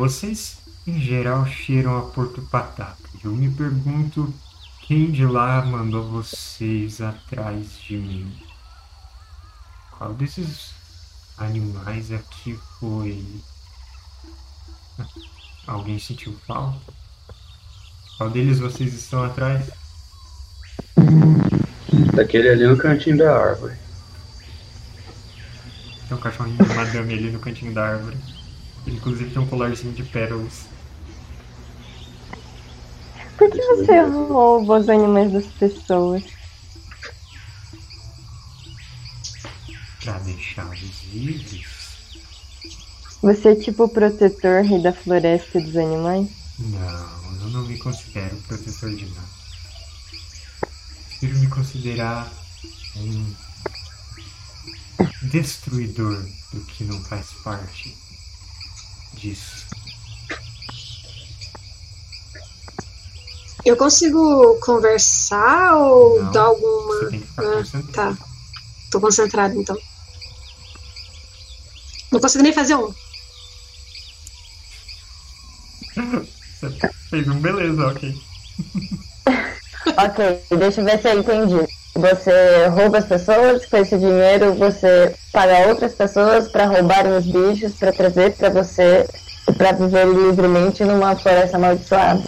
Vocês, 0.00 0.56
em 0.86 0.98
geral, 0.98 1.46
cheiram 1.46 1.98
a 1.98 2.00
Porto 2.00 2.40
Pataca. 2.40 2.96
Eu 3.22 3.32
me 3.32 3.50
pergunto 3.50 4.32
quem 4.80 5.10
de 5.10 5.26
lá 5.26 5.62
mandou 5.62 6.08
vocês 6.08 7.02
atrás 7.02 7.78
de 7.78 7.98
mim. 7.98 8.42
Qual 9.90 10.14
desses 10.14 10.70
animais 11.36 12.10
aqui 12.10 12.58
foi? 12.78 13.22
Alguém 15.66 15.98
sentiu 15.98 16.34
falta? 16.46 16.94
Qual 18.16 18.30
deles 18.30 18.58
vocês 18.58 18.94
estão 18.94 19.22
atrás? 19.22 19.68
Daquele 22.14 22.48
ali 22.48 22.66
no 22.66 22.78
cantinho 22.78 23.18
da 23.18 23.36
árvore. 23.36 23.76
Tem 26.08 26.16
um 26.16 26.20
cachorrinho 26.20 26.56
de 26.56 26.74
madame 26.74 27.12
ali 27.12 27.30
no 27.30 27.38
cantinho 27.38 27.74
da 27.74 27.86
árvore. 27.86 28.39
Ele, 28.86 28.96
inclusive 28.96 29.30
tem 29.30 29.42
um 29.42 29.46
colarzinho 29.46 29.92
de 29.92 30.02
pérolas. 30.04 30.66
Por 33.36 33.50
que 33.50 33.58
você 33.58 34.00
rouba 34.02 34.78
os 34.78 34.88
animais 34.88 35.32
das 35.32 35.46
pessoas? 35.46 36.22
Pra 40.02 40.18
deixá-los 40.18 41.04
livres? 41.12 41.80
Você 43.22 43.50
é 43.50 43.54
tipo 43.54 43.84
o 43.84 43.88
protetor 43.88 44.62
rei 44.62 44.82
da 44.82 44.92
floresta 44.92 45.58
e 45.58 45.64
dos 45.64 45.76
animais? 45.76 46.28
Não, 46.58 47.40
eu 47.40 47.48
não 47.50 47.66
me 47.66 47.78
considero 47.78 48.36
protetor 48.48 48.94
de 48.94 49.06
nada. 49.06 49.28
Prefiro 51.08 51.38
me 51.38 51.46
considerar 51.48 52.32
um 52.96 53.34
destruidor 55.22 56.22
do 56.52 56.60
que 56.62 56.84
não 56.84 57.02
faz 57.04 57.26
parte 57.44 57.96
disso. 59.20 59.66
Eu 63.64 63.76
consigo 63.76 64.58
conversar 64.60 65.74
ou 65.76 66.22
Não, 66.22 66.32
dar 66.32 66.44
alguma. 66.44 66.94
Você 66.94 67.10
tem 67.10 67.20
que 67.20 67.26
ficar 67.26 67.44
Ah, 67.44 67.62
tá. 67.92 68.18
Tô 68.90 69.00
concentrado 69.00 69.60
então. 69.60 69.76
Não 72.10 72.20
consigo 72.20 72.42
nem 72.42 72.52
fazer 72.52 72.74
um. 72.74 72.92
Você 76.60 76.70
fez 77.08 77.28
um 77.28 77.40
beleza, 77.40 77.86
ok. 77.86 78.14
Ok, 79.96 80.44
deixa 80.58 80.80
eu 80.80 80.84
ver 80.84 81.00
se 81.00 81.08
eu 81.08 81.18
entendi. 81.18 81.79
Você 81.94 82.66
rouba 82.68 82.98
as 82.98 83.04
pessoas, 83.04 83.66
com 83.66 83.76
esse 83.76 83.98
dinheiro 83.98 84.54
você 84.54 85.14
paga 85.32 85.68
outras 85.68 85.94
pessoas 85.94 86.48
para 86.48 86.66
roubarem 86.66 87.16
os 87.16 87.26
bichos, 87.26 87.74
para 87.74 87.92
trazer 87.92 88.32
para 88.36 88.48
você, 88.48 89.06
para 89.56 89.72
viver 89.72 90.06
livremente 90.06 90.84
numa 90.84 91.16
floresta 91.16 91.56
amaldiçoada. 91.56 92.22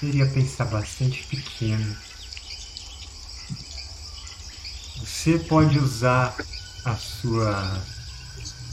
Seria 0.00 0.26
pensar 0.26 0.64
bastante 0.66 1.22
pequeno. 1.24 1.96
Você 4.98 5.38
pode 5.38 5.78
usar 5.78 6.34
a 6.84 6.94
sua 6.96 7.80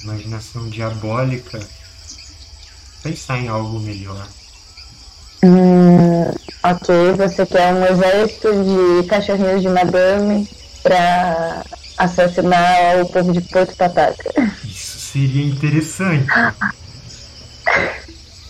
imaginação 0.04 0.68
diabólica 0.70 1.60
pensar 3.02 3.40
em 3.40 3.48
algo 3.48 3.80
melhor. 3.80 4.28
Hum, 5.44 6.32
ok, 6.64 7.14
você 7.18 7.46
quer 7.46 7.74
um 7.74 7.86
exército 7.86 8.50
de 8.64 9.08
cachorrinhos 9.08 9.62
de 9.62 9.70
madame 9.70 10.48
para 10.84 11.64
assassinar 11.98 13.02
o 13.02 13.10
povo 13.10 13.32
de 13.32 13.42
Porto 13.42 13.76
Pataca. 13.76 14.32
Isso 14.64 15.00
seria 15.00 15.46
interessante. 15.46 16.28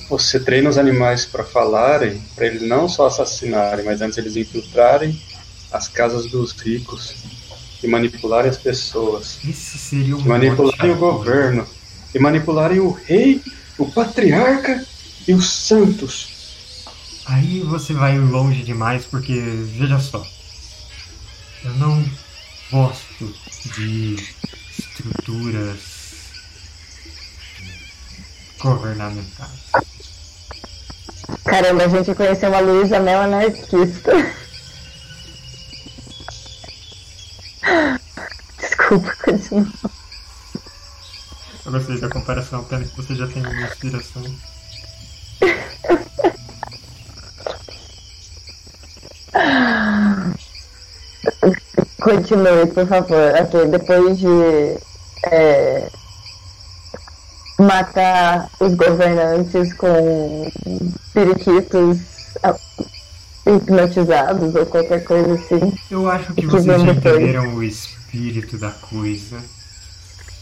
Você 0.10 0.40
treina 0.40 0.70
os 0.70 0.78
animais 0.78 1.26
para 1.26 1.44
falarem, 1.44 2.22
para 2.36 2.46
eles 2.46 2.62
não 2.62 2.90
só 2.90 3.08
assassinarem, 3.08 3.86
mas 3.86 4.02
antes 4.02 4.18
eles 4.18 4.36
infiltrarem 4.36 5.18
as 5.72 5.88
casas 5.88 6.26
dos 6.30 6.52
ricos 6.52 7.16
e 7.82 7.88
manipularem 7.88 8.50
as 8.50 8.58
pessoas, 8.58 9.40
Esse 9.48 9.78
seria 9.78 10.16
um 10.16 10.22
manipularem 10.22 10.92
o 10.92 10.98
governo, 10.98 11.66
e 12.14 12.20
manipularem 12.20 12.80
o 12.80 12.92
rei, 12.92 13.42
o 13.78 13.90
patriarca 13.90 14.86
e 15.28 15.34
os 15.34 15.50
santos. 15.50 16.31
Aí 17.26 17.62
você 17.62 17.94
vai 17.94 18.18
longe 18.18 18.64
demais 18.64 19.06
porque, 19.06 19.34
veja 19.40 20.00
só, 20.00 20.26
eu 21.64 21.74
não 21.76 22.04
gosto 22.72 23.34
de 23.76 24.16
estruturas 24.78 25.80
governamentais. 28.60 29.72
Caramba, 31.44 31.86
a 31.86 31.88
gente 31.88 32.16
conheceu 32.16 32.50
uma 32.50 32.60
Luísa 32.60 33.00
Mel 33.00 33.22
anarquista. 33.22 34.12
Desculpa, 38.58 39.16
continua. 39.24 39.68
Eu 41.66 41.72
gostei 41.72 42.00
da 42.00 42.10
comparação, 42.10 42.64
pena 42.64 42.86
que 42.86 42.98
você 42.98 43.16
já 43.16 43.28
tem 43.28 43.46
uma 43.46 43.62
inspiração. 43.62 44.24
Continue, 52.02 52.68
por 52.74 52.88
favor. 52.88 53.34
Ok, 53.42 53.68
depois 53.68 54.18
de 54.18 54.78
é, 55.28 55.88
matar 57.60 58.50
os 58.60 58.74
governantes 58.74 59.74
com 59.74 60.52
periquitos 61.14 62.00
ah, 62.44 62.56
hipnotizados 63.46 64.56
ou 64.56 64.66
qualquer 64.66 65.04
coisa 65.04 65.34
assim. 65.34 65.74
Eu 65.90 66.10
acho 66.10 66.34
que 66.34 66.42
Que 66.42 66.48
vocês 66.48 66.82
já 66.82 66.92
entenderam 66.92 67.56
o 67.56 67.64
espírito 67.64 68.58
da 68.58 68.72
coisa. 68.72 69.38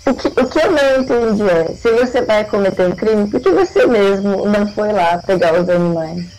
O 0.05 0.13
que, 0.13 0.27
o 0.27 0.47
que 0.47 0.59
eu 0.59 0.71
não 0.71 1.01
entendi 1.01 1.43
é, 1.43 1.75
se 1.75 1.91
você 1.91 2.21
vai 2.21 2.43
cometer 2.45 2.87
um 2.87 2.95
crime, 2.95 3.29
por 3.29 3.39
que 3.39 3.51
você 3.51 3.85
mesmo 3.85 4.45
não 4.47 4.65
foi 4.73 4.91
lá 4.91 5.17
pegar 5.19 5.61
os 5.61 5.69
animais? 5.69 6.38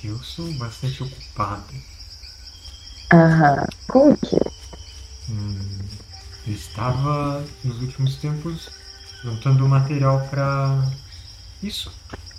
Porque 0.00 0.08
eu 0.08 0.18
sou 0.20 0.50
bastante 0.54 1.02
ocupado. 1.02 1.74
Aham. 3.12 3.66
Como 3.86 4.16
que? 4.16 4.36
Hum, 5.28 5.58
eu 6.46 6.54
estava 6.54 7.44
nos 7.62 7.82
últimos 7.82 8.16
tempos 8.16 8.70
juntando 9.22 9.68
material 9.68 10.26
pra 10.30 10.90
isso. 11.62 11.92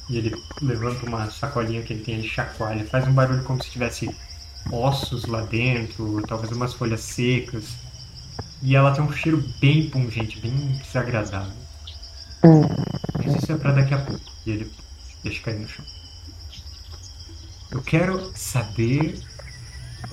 E 0.09 0.17
ele 0.17 0.35
levanta 0.59 1.05
uma 1.05 1.29
sacolinha 1.29 1.83
que 1.83 1.93
ele 1.93 2.03
tem, 2.03 2.15
ele 2.15 2.27
chacoalha, 2.27 2.83
faz 2.83 3.07
um 3.07 3.13
barulho 3.13 3.43
como 3.43 3.63
se 3.63 3.69
tivesse 3.69 4.09
ossos 4.71 5.25
lá 5.25 5.41
dentro, 5.41 6.19
talvez 6.27 6.51
umas 6.51 6.73
folhas 6.73 7.01
secas. 7.01 7.75
E 8.63 8.75
ela 8.75 8.91
tem 8.91 9.03
um 9.03 9.13
cheiro 9.13 9.37
bem 9.59 9.87
pungente, 9.87 10.39
bem 10.39 10.79
desagradável. 10.83 11.53
Hum. 12.43 12.63
Mas 13.23 13.35
isso 13.35 13.51
é 13.51 13.55
pra 13.55 13.71
daqui 13.71 13.93
a 13.93 13.99
pouco. 13.99 14.25
E 14.47 14.49
ele 14.49 14.71
deixa 15.23 15.43
cair 15.43 15.59
no 15.59 15.67
chão. 15.67 15.85
Eu 17.71 17.81
quero 17.81 18.31
saber 18.35 19.17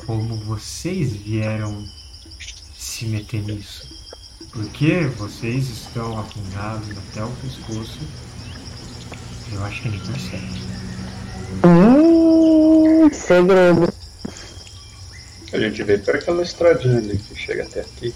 como 0.06 0.36
vocês 0.44 1.12
vieram 1.12 1.84
se 2.76 3.06
meter 3.06 3.42
nisso. 3.42 3.88
Porque 4.52 5.00
vocês 5.16 5.68
estão 5.68 6.18
afundados 6.18 6.88
até 6.90 7.24
o 7.24 7.30
pescoço. 7.42 7.98
Eu 9.52 9.64
acho 9.64 9.82
que 9.82 9.88
nem 9.88 10.00
percebe. 10.00 10.61
Hum, 11.64 13.11
segredo. 13.12 13.92
A 15.52 15.59
gente 15.59 15.82
veio 15.82 16.04
por 16.04 16.14
aquela 16.14 16.42
estradinha 16.42 16.98
ali 16.98 17.18
que 17.18 17.34
chega 17.34 17.64
até 17.64 17.80
aqui. 17.80 18.14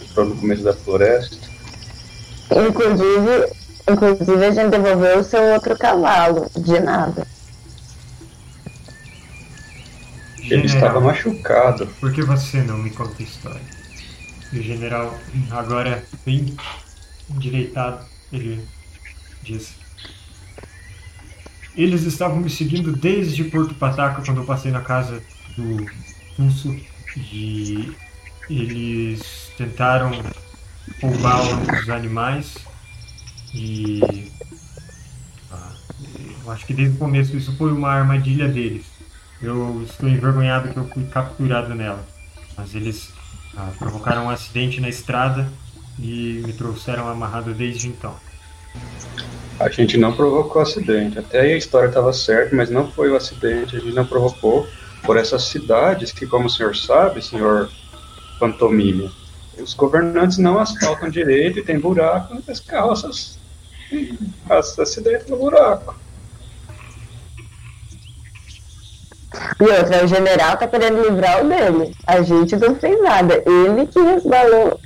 Entrou 0.00 0.26
no 0.26 0.36
começo 0.36 0.62
da 0.62 0.72
floresta. 0.72 1.36
Inclusive, 2.50 3.52
Inclusive, 3.86 4.46
a 4.46 4.50
gente 4.50 4.70
devolveu 4.70 5.18
o 5.18 5.24
seu 5.24 5.42
outro 5.52 5.76
cavalo. 5.76 6.50
De 6.56 6.80
nada. 6.80 7.26
Ele 10.50 10.66
estava 10.66 11.00
machucado. 11.00 11.86
Por 12.00 12.12
que 12.12 12.22
você 12.22 12.62
não 12.62 12.78
me 12.78 12.90
conta 12.90 13.14
a 13.18 13.22
história? 13.22 13.62
E 14.52 14.58
o 14.58 14.62
general, 14.62 15.18
agora 15.50 16.04
bem 16.24 16.54
endireitado, 17.30 18.04
ele 18.32 18.64
diz: 19.42 19.74
Eles 21.76 22.02
estavam 22.02 22.36
me 22.36 22.50
seguindo 22.50 22.92
desde 22.92 23.44
Porto 23.44 23.74
Pataca 23.74 24.22
quando 24.22 24.42
eu 24.42 24.44
passei 24.44 24.70
na 24.70 24.80
casa 24.80 25.22
do 25.56 25.86
Pulso 26.36 26.76
e 27.16 27.92
eles 28.50 29.50
tentaram 29.56 30.10
roubar 31.00 31.40
os 31.40 31.88
animais 31.88 32.54
e 33.54 34.30
ah, 35.50 35.72
eu 36.44 36.50
acho 36.50 36.66
que 36.66 36.74
desde 36.74 36.96
o 36.96 36.98
começo 36.98 37.36
isso 37.36 37.56
foi 37.56 37.72
uma 37.72 37.90
armadilha 37.90 38.48
deles. 38.48 38.93
Eu 39.44 39.82
estou 39.82 40.08
envergonhado 40.08 40.70
que 40.70 40.76
eu 40.76 40.88
fui 40.88 41.04
capturado 41.04 41.74
nela. 41.74 42.02
Mas 42.56 42.74
eles 42.74 43.12
ah, 43.54 43.70
provocaram 43.78 44.24
um 44.24 44.30
acidente 44.30 44.80
na 44.80 44.88
estrada 44.88 45.46
e 45.98 46.42
me 46.46 46.52
trouxeram 46.54 47.08
amarrado 47.08 47.52
desde 47.52 47.88
então. 47.88 48.14
A 49.60 49.68
gente 49.68 49.98
não 49.98 50.14
provocou 50.16 50.62
acidente. 50.62 51.18
Até 51.18 51.40
aí 51.40 51.52
a 51.52 51.56
história 51.58 51.88
estava 51.88 52.12
certa, 52.12 52.56
mas 52.56 52.70
não 52.70 52.90
foi 52.90 53.10
o 53.10 53.16
acidente. 53.16 53.76
A 53.76 53.80
gente 53.80 53.94
não 53.94 54.06
provocou 54.06 54.66
por 55.02 55.18
essas 55.18 55.44
cidades 55.44 56.10
que, 56.10 56.26
como 56.26 56.46
o 56.46 56.50
senhor 56.50 56.74
sabe, 56.74 57.22
senhor 57.22 57.70
Pantomime, 58.40 59.12
os 59.58 59.74
governantes 59.74 60.38
não 60.38 60.58
asfaltam 60.58 61.10
direito 61.10 61.58
e 61.58 61.62
tem 61.62 61.78
buraco 61.78 62.34
e 62.34 62.50
as 62.50 62.60
carroças 62.60 63.38
no 65.28 65.36
buraco. 65.36 65.94
E 69.60 69.64
outra, 69.64 70.04
o 70.04 70.06
general 70.06 70.56
tá 70.56 70.66
querendo 70.66 71.02
livrar 71.02 71.44
o 71.44 71.48
dele. 71.48 71.96
A 72.06 72.22
gente 72.22 72.56
não 72.56 72.76
fez 72.76 73.00
nada. 73.02 73.42
Ele 73.46 73.86
que 73.86 74.00
resbalou 74.00 74.80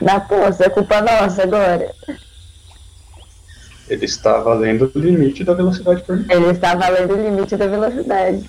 na 0.00 0.20
poça. 0.20 0.66
É 0.66 0.70
culpa 0.70 1.00
nossa 1.00 1.42
agora. 1.42 1.92
Ele 3.88 4.04
estava 4.04 4.52
além 4.52 4.78
do 4.78 4.90
limite 4.94 5.44
da 5.44 5.54
velocidade 5.54 6.02
permitida. 6.02 6.34
Ele 6.34 6.50
estava 6.50 6.86
além 6.86 7.06
do 7.06 7.16
limite 7.16 7.56
da 7.56 7.66
velocidade. 7.66 8.48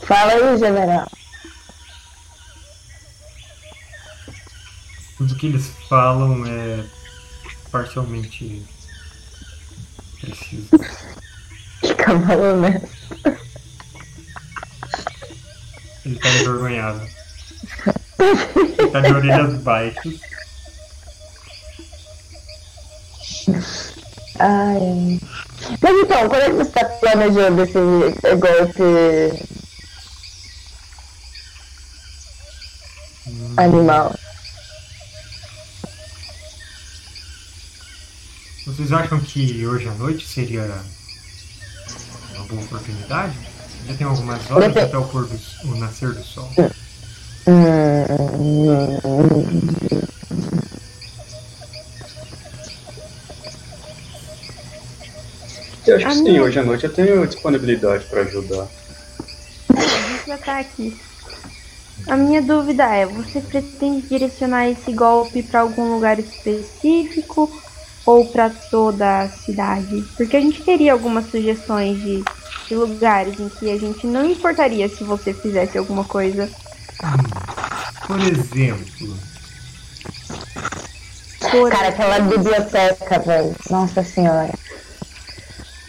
Fala 0.00 0.32
aí, 0.32 0.58
general. 0.58 1.06
Tudo 5.18 5.34
que 5.34 5.46
eles 5.48 5.70
falam 5.88 6.46
é 6.46 6.84
parcialmente 7.70 8.62
preciso. 10.20 10.68
Que 11.80 11.94
cavalo, 11.94 12.60
né? 12.60 12.82
Ele 16.08 16.18
tá 16.18 16.28
envergonhado. 16.30 17.06
Ele 18.18 18.90
tá 18.90 19.00
de 19.00 19.12
orelhas 19.12 19.60
baixas. 19.60 20.20
Ai. 24.38 25.20
Mas 25.82 26.00
então, 26.00 26.28
quando 26.30 26.42
é 26.42 26.46
que 26.46 26.52
você 26.52 26.70
tá 26.70 26.84
planejando 26.86 27.62
esse 27.62 28.36
golpe 28.36 28.82
animal? 33.58 34.18
Vocês 38.64 38.92
acham 38.92 39.20
que 39.20 39.66
hoje 39.66 39.88
à 39.88 39.92
noite 39.92 40.26
seria 40.26 40.82
uma 42.34 42.44
boa 42.44 42.62
oportunidade? 42.62 43.47
Já 43.88 43.94
tem 43.94 44.06
algumas 44.06 44.50
horas 44.50 44.76
até 44.76 44.98
o, 44.98 45.04
pôr 45.04 45.26
do, 45.26 45.40
o 45.64 45.76
nascer 45.76 46.12
do 46.12 46.22
sol. 46.22 46.50
Eu 55.86 55.96
acho 55.96 56.06
que 56.06 56.14
sim, 56.14 56.38
hoje 56.38 56.58
à 56.58 56.62
noite 56.62 56.84
eu 56.84 56.92
tenho 56.92 57.26
disponibilidade 57.26 58.04
para 58.04 58.20
ajudar. 58.20 58.66
A 59.74 59.80
gente 59.80 60.26
já 60.26 60.36
tá 60.36 60.58
aqui. 60.58 60.94
A 62.06 62.14
minha 62.14 62.42
dúvida 62.42 62.84
é, 62.94 63.06
você 63.06 63.40
pretende 63.40 64.06
direcionar 64.06 64.68
esse 64.68 64.92
golpe 64.92 65.42
para 65.42 65.60
algum 65.60 65.94
lugar 65.94 66.18
específico 66.18 67.50
ou 68.04 68.26
para 68.26 68.50
toda 68.50 69.22
a 69.22 69.28
cidade? 69.30 70.04
Porque 70.14 70.36
a 70.36 70.40
gente 70.40 70.62
teria 70.62 70.92
algumas 70.92 71.30
sugestões 71.30 71.98
de, 72.02 72.22
de 72.68 72.74
lugares 72.74 73.40
em 73.40 73.48
que 73.48 73.70
a 73.70 73.78
gente 73.78 74.06
não 74.06 74.24
importaria 74.24 74.88
se 74.88 75.02
você 75.04 75.32
fizesse 75.32 75.78
alguma 75.78 76.04
coisa. 76.04 76.48
Por 78.06 78.20
exemplo, 78.20 79.16
Por 81.50 81.70
Cara, 81.70 81.88
aquela 81.88 82.20
biblioteca, 82.20 83.18
velho. 83.20 83.54
Nossa 83.70 84.02
senhora. 84.04 84.52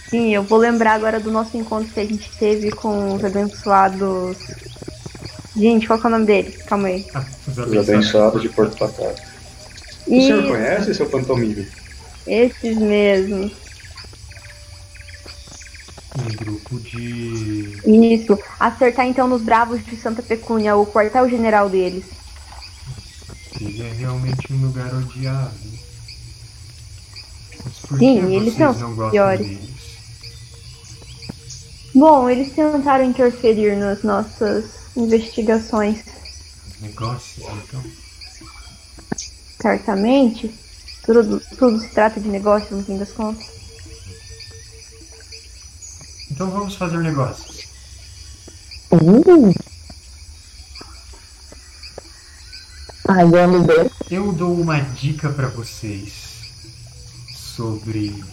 Sim, 0.09 0.33
eu 0.33 0.43
vou 0.43 0.57
lembrar 0.57 0.93
agora 0.93 1.19
do 1.19 1.31
nosso 1.31 1.55
encontro 1.57 1.91
que 1.93 1.99
a 1.99 2.05
gente 2.05 2.31
teve 2.39 2.71
com 2.71 3.13
os 3.15 3.23
abençoados. 3.23 4.37
Gente, 5.55 5.85
qual 5.87 5.99
que 5.99 6.05
é 6.05 6.09
o 6.09 6.11
nome 6.11 6.25
deles? 6.25 6.57
Calma 6.63 6.87
aí. 6.87 7.05
ah, 7.13 7.23
os 7.47 7.57
Os 7.57 7.89
abençoados. 7.89 8.41
de 8.41 8.49
Porto 8.49 8.77
Pataca. 8.77 9.15
O 10.07 10.21
senhor 10.21 10.47
conhece 10.47 10.93
seu 10.95 11.05
pantomime? 11.07 11.67
esses 12.25 12.77
mesmos. 12.77 13.51
Um 16.25 16.35
grupo 16.35 16.79
de. 16.79 17.79
Isso. 17.85 18.37
Acertar 18.59 19.05
então 19.07 19.27
nos 19.27 19.41
Bravos 19.41 19.83
de 19.85 19.95
Santa 19.95 20.21
Pecúnia, 20.21 20.75
o 20.75 20.85
quartel-general 20.85 21.69
deles. 21.69 22.05
Ele 23.59 23.81
é 23.81 23.91
realmente 23.93 24.53
um 24.53 24.61
lugar 24.67 24.93
odiado. 24.93 25.53
Mas 27.63 27.73
por 27.87 27.99
Sim, 27.99 28.25
que 28.27 28.33
eles 28.35 28.55
são 28.55 28.73
não 28.73 28.95
gostam 28.95 29.11
piores. 29.11 29.47
deles? 29.47 29.69
Bom, 31.93 32.29
eles 32.29 32.53
tentaram 32.53 33.03
interferir 33.03 33.75
nas 33.75 34.03
nossas 34.03 34.65
investigações, 34.95 35.99
Negócios, 36.81 37.45
então. 37.65 37.83
certamente. 39.61 40.53
Tudo, 41.03 41.41
tudo 41.57 41.79
se 41.79 41.89
trata 41.89 42.19
de 42.21 42.29
negócio, 42.29 42.77
no 42.77 42.83
fim 42.83 42.97
das 42.97 43.11
contas. 43.11 43.58
Então 46.39 46.51
vamos 46.51 46.75
fazer 46.75 46.99
negócios. 46.99 47.67
Uh. 48.93 49.53
Eu 54.09 54.31
dou 54.31 54.57
uma 54.57 54.79
dica 54.79 55.29
para 55.33 55.49
vocês 55.49 56.13
sobre 57.35 58.23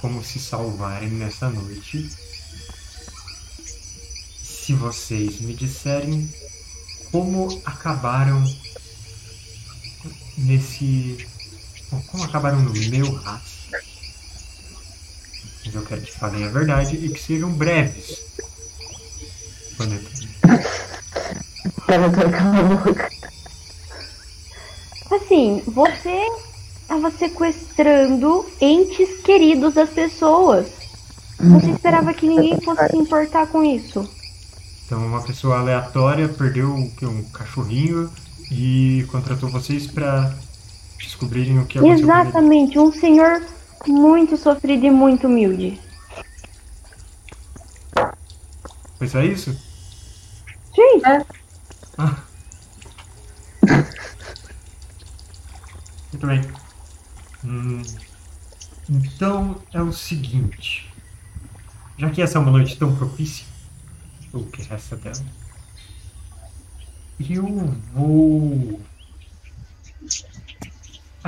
como 0.00 0.22
se 0.22 0.38
salvarem 0.38 1.10
nessa 1.10 1.50
noite. 1.50 2.08
Se 4.40 4.72
vocês 4.74 5.40
me 5.40 5.52
disserem 5.52 6.32
como 7.10 7.60
acabaram 7.64 8.40
nesse. 10.36 11.26
Como 12.06 12.22
acabaram 12.22 12.60
no 12.60 12.72
meu 12.72 13.12
rastro. 13.14 13.57
Mas 15.68 15.74
eu 15.74 15.82
quero 15.82 16.00
que 16.00 16.12
falem 16.12 16.46
a 16.46 16.48
verdade 16.48 16.96
e 16.96 17.10
que 17.10 17.20
sejam 17.20 17.50
breves. 17.50 18.18
Panetone. 19.76 20.28
Pra 21.84 22.08
trocar 22.08 22.56
a 22.56 22.62
boca. 22.62 23.10
Assim, 25.10 25.62
você 25.66 26.26
estava 26.80 27.10
sequestrando 27.10 28.46
entes 28.62 29.20
queridos 29.20 29.74
das 29.74 29.90
pessoas. 29.90 30.68
Você 31.38 31.70
esperava 31.70 32.14
que 32.14 32.26
ninguém 32.26 32.58
fosse 32.62 32.88
se 32.88 32.96
importar 32.96 33.46
com 33.48 33.62
isso. 33.62 34.08
Então 34.86 35.04
uma 35.04 35.20
pessoa 35.20 35.58
aleatória 35.58 36.28
perdeu 36.28 36.72
um 36.72 37.22
cachorrinho 37.24 38.10
e 38.50 39.06
contratou 39.10 39.50
vocês 39.50 39.86
para 39.86 40.34
descobrirem 40.98 41.58
o 41.58 41.66
que 41.66 41.78
aconteceu. 41.78 42.04
Exatamente, 42.04 42.78
um 42.78 42.90
senhor 42.90 43.42
muito 43.86 44.36
sofrido 44.36 44.84
e 44.86 44.90
muito 44.90 45.26
humilde. 45.26 45.80
Foi 48.98 49.06
só 49.08 49.22
isso? 49.22 49.52
Sim, 50.74 51.00
Ah. 51.96 52.16
Muito 56.12 56.26
bem. 56.26 56.40
Hum, 57.44 57.82
então 58.88 59.60
é 59.72 59.80
o 59.80 59.92
seguinte. 59.92 60.90
Já 61.96 62.10
que 62.10 62.22
essa 62.22 62.38
é 62.38 62.40
uma 62.40 62.50
noite 62.50 62.76
tão 62.76 62.94
propícia, 62.96 63.46
o 64.32 64.44
que 64.44 64.62
resta 64.62 64.96
dela, 64.96 65.24
eu 67.20 67.44
vou 67.92 68.80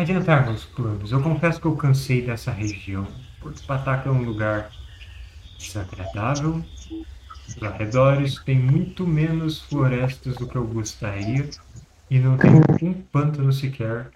adiantar 0.01 0.45
meus 0.45 0.65
planos. 0.65 1.13
Eu 1.13 1.23
confesso 1.23 1.61
que 1.61 1.67
eu 1.67 1.77
cansei 1.77 2.23
dessa 2.23 2.51
região. 2.51 3.07
Porto 3.41 3.63
Pataca 3.65 4.09
é 4.09 4.13
um 4.13 4.23
lugar 4.23 4.71
desagradável. 5.59 6.65
Os 7.49 7.63
arredores 7.63 8.37
tem 8.45 8.59
muito 8.59 9.07
menos 9.07 9.61
florestas 9.63 10.37
do 10.37 10.47
que 10.47 10.57
eu 10.57 10.67
gostaria 10.67 11.49
e 12.11 12.19
não 12.19 12.37
tem 12.37 12.51
um 12.83 12.93
pântano 12.93 13.53
sequer 13.53 14.11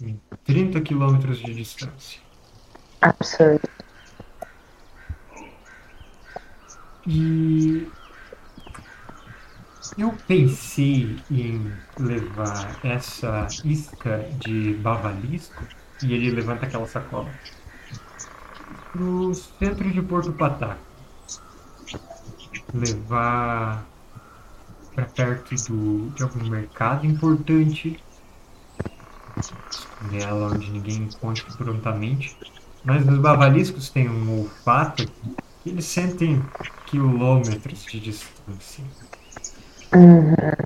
em 0.00 0.20
30 0.44 0.80
quilômetros 0.80 1.38
de 1.38 1.54
distância. 1.54 2.20
Absurdo. 3.00 3.68
E 7.06 7.86
eu 9.98 10.12
pensei 10.26 11.18
em 11.30 11.72
levar 11.98 12.78
essa 12.84 13.46
isca 13.64 14.28
de 14.40 14.74
bavalisco 14.74 15.62
e 16.02 16.12
ele 16.12 16.30
levanta 16.30 16.66
aquela 16.66 16.86
sacola 16.86 17.30
pro 18.92 19.34
centro 19.34 19.90
de 19.90 20.02
Porto 20.02 20.32
Pataca. 20.32 20.78
Levar 22.74 23.86
para 24.94 25.04
perto 25.04 25.54
do, 25.68 26.10
de 26.10 26.22
algum 26.22 26.48
mercado 26.48 27.06
importante, 27.06 28.02
nela 30.10 30.52
onde 30.52 30.70
ninguém 30.70 30.96
encontra 31.04 31.44
prontamente. 31.56 32.36
Mas 32.84 33.06
os 33.06 33.18
bavaliscos 33.18 33.90
têm 33.90 34.08
um 34.08 34.40
olfato 34.40 35.06
que 35.62 35.70
eles 35.70 35.84
sentem 35.84 36.42
quilômetros 36.86 37.84
de 37.84 38.00
distância. 38.00 38.84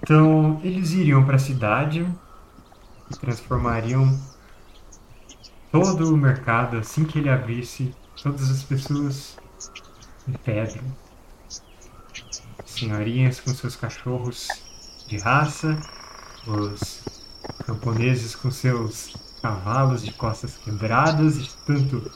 Então, 0.02 0.60
eles 0.62 0.92
iriam 0.92 1.24
para 1.24 1.36
a 1.36 1.38
cidade 1.38 2.06
e 3.10 3.16
transformariam 3.18 4.18
todo 5.70 6.12
o 6.12 6.16
mercado 6.16 6.78
assim 6.78 7.04
que 7.04 7.18
ele 7.18 7.28
abrisse, 7.28 7.94
todas 8.22 8.50
as 8.50 8.62
pessoas 8.62 9.36
em 10.26 10.32
pedra. 10.32 10.82
Senhorinhas 12.64 13.40
com 13.40 13.50
seus 13.50 13.76
cachorros 13.76 14.48
de 15.06 15.18
raça, 15.18 15.78
os 16.46 17.04
camponeses 17.66 18.34
com 18.34 18.50
seus 18.50 19.14
cavalos 19.42 20.02
de 20.02 20.12
costas 20.12 20.56
quebradas, 20.56 21.42
de 21.42 21.56
tanto 21.66 22.10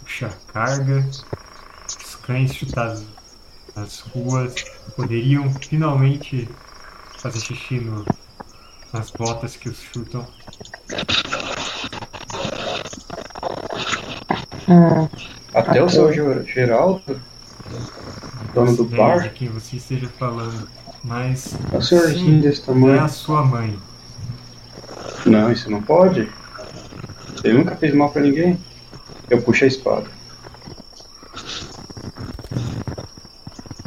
puxar 0.00 0.34
carga, 0.52 1.06
os 1.86 2.14
cães 2.16 2.54
chutados 2.54 3.04
nas 3.76 4.00
ruas 4.00 4.54
poderiam 4.96 5.52
finalmente 5.54 6.48
fazer 7.18 7.40
xixi 7.40 7.78
no, 7.78 8.04
nas 8.92 9.10
botas 9.10 9.54
que 9.56 9.68
os 9.68 9.78
chutam. 9.80 10.26
Até 15.54 15.82
o 15.82 15.88
seu 15.88 16.12
Ger- 16.12 16.44
Geraldo, 16.46 17.20
dono 18.54 18.76
do 18.76 18.84
bar, 18.84 19.20
de 19.22 19.30
quem 19.30 19.48
você 19.48 19.76
esteja 19.76 20.08
falando, 20.18 20.68
mas 21.04 21.54
é 21.72 21.76
o 21.76 21.82
senhorzinho 21.82 22.26
sim, 22.36 22.40
desse 22.40 22.62
é 22.62 22.64
tamanho. 22.66 23.02
a 23.04 23.08
sua 23.08 23.44
mãe. 23.44 23.78
Não, 25.24 25.50
isso 25.50 25.70
não 25.70 25.82
pode. 25.82 26.28
Ele 27.44 27.58
nunca 27.58 27.76
fez 27.76 27.94
mal 27.94 28.10
pra 28.10 28.22
ninguém. 28.22 28.58
Eu 29.28 29.42
puxo 29.42 29.64
a 29.64 29.68
espada. 29.68 30.06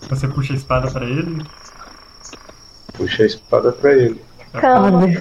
Você 0.10 0.28
puxa 0.28 0.53
a 0.53 0.55
espada 0.55 0.89
para 0.91 1.05
ele? 1.05 1.45
Puxo 2.93 3.22
a 3.22 3.26
espada 3.26 3.72
pra 3.72 3.93
ele. 3.93 4.22
Calma, 4.53 5.05
ei, 5.05 5.12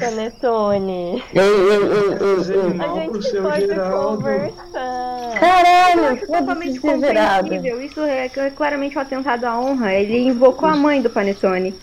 ei, 1.43 2.16
Fazer 2.18 2.55
ei, 2.55 2.61
ei. 2.62 2.74
mal 2.74 2.97
A 2.97 3.01
gente 3.03 3.36
pode 3.43 3.66
Geraldo. 3.66 4.16
conversar. 4.16 5.39
Caralho, 5.39 6.14
Isso 6.14 6.24
é 6.24 6.39
totalmente 6.39 6.80
compreensível. 6.80 7.82
Isso 7.82 8.01
é 8.01 8.30
é 8.34 8.51
claramente 8.51 8.97
um 8.97 9.01
atentado 9.03 9.45
à 9.45 9.61
honra. 9.61 9.93
Ele 9.93 10.18
invocou 10.18 10.66
a 10.66 10.74
mãe 10.74 11.03
do 11.03 11.11
Panetone. 11.11 11.74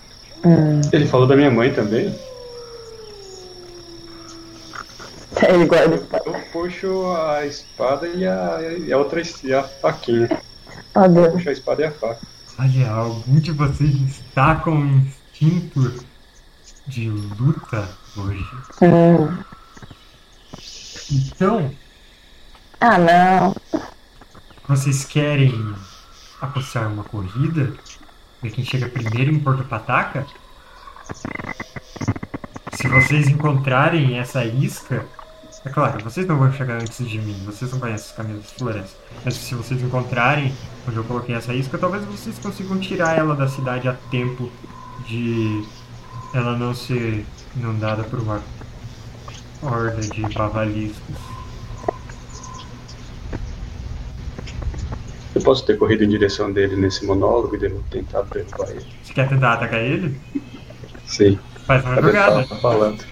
Hum, 0.44 0.82
Ele 0.92 1.06
falou 1.06 1.28
da 1.28 1.36
minha 1.36 1.52
mãe 1.52 1.72
também. 1.72 2.14
ele 5.48 5.66
guarda 5.66 5.96
espada. 5.96 6.24
Eu 6.26 6.34
puxo 6.52 7.12
a 7.16 7.46
espada 7.46 8.08
e 8.08 8.26
a, 8.26 8.60
e 8.88 8.92
a 8.92 8.98
outra 8.98 9.22
e 9.44 9.54
a 9.54 9.62
faquinha. 9.62 10.30
Oh, 10.96 11.08
Deus. 11.08 11.34
Puxo 11.34 11.50
a 11.50 11.52
espada 11.52 11.82
e 11.84 11.86
a 11.86 11.92
faca. 11.92 12.35
Olha, 12.58 12.90
algum 12.92 13.36
de 13.40 13.52
vocês 13.52 13.96
está 14.20 14.56
com 14.56 14.72
um 14.72 14.98
instinto 14.98 16.06
de 16.88 17.10
luta 17.10 17.90
hoje. 18.16 18.46
Hum. 18.82 19.38
Então, 21.12 21.72
Ah, 22.80 22.98
não. 22.98 23.56
vocês 24.68 25.04
querem 25.06 25.76
apostar 26.42 26.88
uma 26.92 27.04
corrida? 27.04 27.74
Ver 28.42 28.52
quem 28.52 28.64
chega 28.64 28.88
primeiro 28.90 29.32
em 29.34 29.40
Porto 29.40 29.64
Pataca? 29.66 30.26
Se 32.74 32.88
vocês 32.88 33.28
encontrarem 33.28 34.18
essa 34.18 34.44
isca, 34.46 35.06
é 35.66 35.70
claro, 35.70 36.04
vocês 36.04 36.28
não 36.28 36.38
vão 36.38 36.52
chegar 36.54 36.76
antes 36.76 37.10
de 37.10 37.20
mim, 37.20 37.42
vocês 37.44 37.72
não 37.72 37.80
conhecem 37.80 38.06
os 38.06 38.12
caminhos 38.16 38.44
das 38.44 38.52
florestas. 38.52 38.98
Mas 39.24 39.34
se 39.34 39.56
vocês 39.56 39.82
encontrarem 39.82 40.54
onde 40.88 40.98
eu 40.98 41.04
coloquei 41.04 41.34
essa 41.34 41.54
isca, 41.54 41.78
talvez 41.78 42.06
vocês 42.06 42.38
consigam 42.38 42.80
tirar 42.80 43.18
ela 43.18 43.36
da 43.36 43.48
cidade 43.48 43.88
a 43.88 43.94
tempo 44.12 44.52
de 45.08 45.66
ela 46.36 46.56
não 46.56 46.76
ser 46.76 47.26
inundada 47.56 48.04
por 48.04 48.20
uma 48.20 48.44
horda 49.64 50.02
de 50.02 50.22
bavaliscos. 50.34 51.16
Eu 55.34 55.42
posso 55.42 55.66
ter 55.66 55.78
corrido 55.78 56.04
em 56.04 56.10
direção 56.10 56.52
dele 56.52 56.76
nesse 56.76 57.06
monólogo 57.06 57.56
e 57.56 57.60
ter 57.60 57.74
tentado 57.90 58.30
derrubar 58.30 58.70
ele. 58.70 58.86
Você 59.04 59.14
quer 59.14 59.28
tentar 59.28 59.54
atacar 59.54 59.82
ele? 59.82 60.20
Sim. 61.08 61.40
Faz 61.66 61.84
uma 61.84 62.02
jogada. 62.02 62.48
tá 62.48 62.56
falando? 62.58 63.04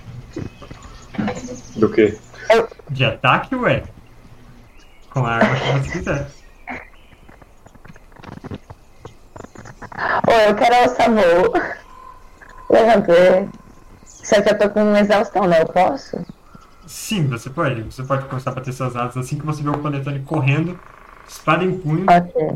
Do 1.75 1.89
quê? 1.89 2.17
De 2.89 3.05
ataque, 3.05 3.55
ué? 3.55 3.83
Com 5.09 5.25
a 5.25 5.35
arma 5.35 5.55
que 5.55 5.89
você 5.89 5.91
quiser. 5.91 6.27
Ô, 10.27 10.31
eu 10.31 10.55
quero 10.55 10.75
alçar 10.75 11.09
voo. 11.09 11.53
Levantei. 12.69 13.49
Só 14.05 14.41
que 14.41 14.49
eu 14.49 14.57
tô 14.57 14.69
com 14.69 14.95
exaustão, 14.95 15.47
né? 15.47 15.61
Eu 15.61 15.67
posso? 15.67 16.25
Sim, 16.87 17.27
você 17.27 17.49
pode. 17.49 17.81
Você 17.83 18.03
pode 18.03 18.25
começar 18.25 18.51
a 18.51 18.53
bater 18.53 18.73
suas 18.73 18.95
asas 18.95 19.17
assim 19.17 19.37
que 19.37 19.45
você 19.45 19.61
vê 19.61 19.69
o 19.69 19.77
Panetone 19.77 20.21
correndo, 20.21 20.79
espada 21.27 21.63
em 21.63 21.77
punho. 21.77 22.05
Ok. 22.09 22.55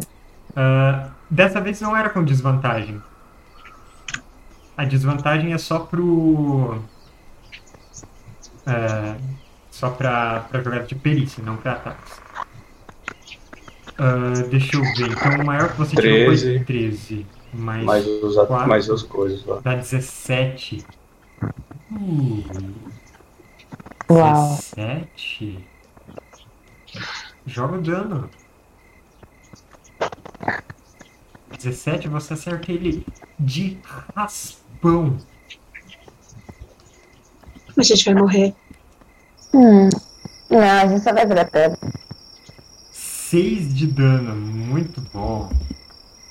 Ah, 0.56 1.10
dessa 1.30 1.62
vez 1.62 1.80
não 1.82 1.96
era 1.96 2.10
com 2.10 2.24
desvantagem. 2.24 3.02
A 4.76 4.86
desvantagem 4.86 5.54
é 5.54 5.58
só 5.58 5.80
pro. 5.80 6.82
É, 8.66 9.16
só 9.78 9.92
pra, 9.92 10.40
pra 10.50 10.64
jogada 10.64 10.86
de 10.88 10.96
perícia, 10.96 11.44
não 11.44 11.56
pra 11.56 11.74
ataques. 11.74 12.14
Ah, 14.00 14.42
deixa 14.50 14.76
eu 14.76 14.82
ver. 14.82 15.12
Então 15.12 15.36
o 15.40 15.46
maior 15.46 15.70
que 15.72 15.78
você 15.78 15.96
tirou 15.96 16.26
foi 16.26 16.36
13. 16.38 16.60
13. 16.66 17.26
Mais, 17.54 17.84
Mais, 17.86 18.08
os, 18.08 18.38
at- 18.40 18.48
quatro. 18.48 18.68
mais 18.68 18.90
as 18.90 19.04
coisas 19.04 19.46
lá. 19.46 19.60
dá 19.64 19.76
17. 19.76 20.84
Uh, 21.92 22.44
Uau. 24.10 24.58
17. 24.76 25.60
Joga 27.46 27.78
o 27.78 27.82
dano. 27.82 28.30
17, 31.56 32.08
você 32.08 32.34
acerta 32.34 32.72
ele 32.72 33.06
de 33.40 33.78
raspão. 34.16 35.18
A 37.78 37.84
gente 37.84 38.06
vai 38.06 38.14
morrer. 38.16 38.56
Hum. 39.54 39.90
Não, 40.50 40.60
a 40.62 40.88
gente 40.88 41.04
só 41.04 41.14
vai 41.14 41.26
virar 41.26 41.46
pedra. 41.46 41.78
6 42.92 43.74
de 43.74 43.88
dano, 43.88 44.36
muito 44.36 45.02
bom. 45.14 45.50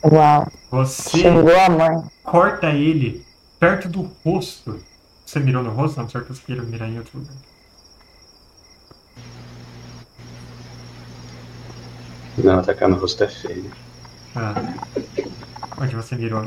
Uau. 0.04 0.46
Você 0.70 1.18
Xingou 1.18 1.58
a 1.58 1.68
mãe. 1.68 2.04
corta 2.22 2.68
ele 2.70 3.24
perto 3.58 3.88
do 3.88 4.10
rosto. 4.24 4.78
Você 5.24 5.40
mirou 5.40 5.62
no 5.62 5.70
rosto? 5.70 6.00
Não, 6.00 6.08
certo 6.08 6.26
que 6.26 6.34
você 6.34 6.42
queira 6.46 6.62
mirar 6.62 6.88
em 6.88 6.98
outro 6.98 7.18
lugar. 7.18 7.34
Não, 12.38 12.58
atacar 12.58 12.88
no 12.88 12.96
rosto 12.96 13.24
é 13.24 13.28
feio. 13.28 13.70
Ah. 14.34 14.54
Onde 15.78 15.96
você 15.96 16.14
mirou? 16.16 16.44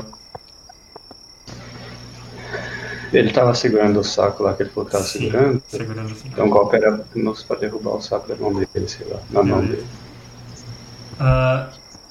Ele 3.12 3.32
tava 3.32 3.54
segurando 3.54 4.00
o 4.00 4.04
saco 4.04 4.42
lá 4.42 4.54
que 4.54 4.62
ele 4.62 4.70
falou 4.70 4.86
que 4.86 4.92
tava 4.92 5.04
Sim, 5.04 5.18
segurando. 5.20 5.62
segurando. 5.68 6.16
Então 6.24 6.46
o 6.46 6.50
golpe 6.50 6.76
era 6.76 7.04
pra 7.46 7.56
derrubar 7.56 7.96
o 7.96 8.00
saco 8.00 8.28
da 8.28 8.36
mão 8.36 8.52
dele, 8.54 8.88
sei 8.88 9.06
lá. 9.08 9.20
Na 9.30 9.42
mão 9.42 9.60
dele. 9.60 9.84
Ah, 11.18 11.68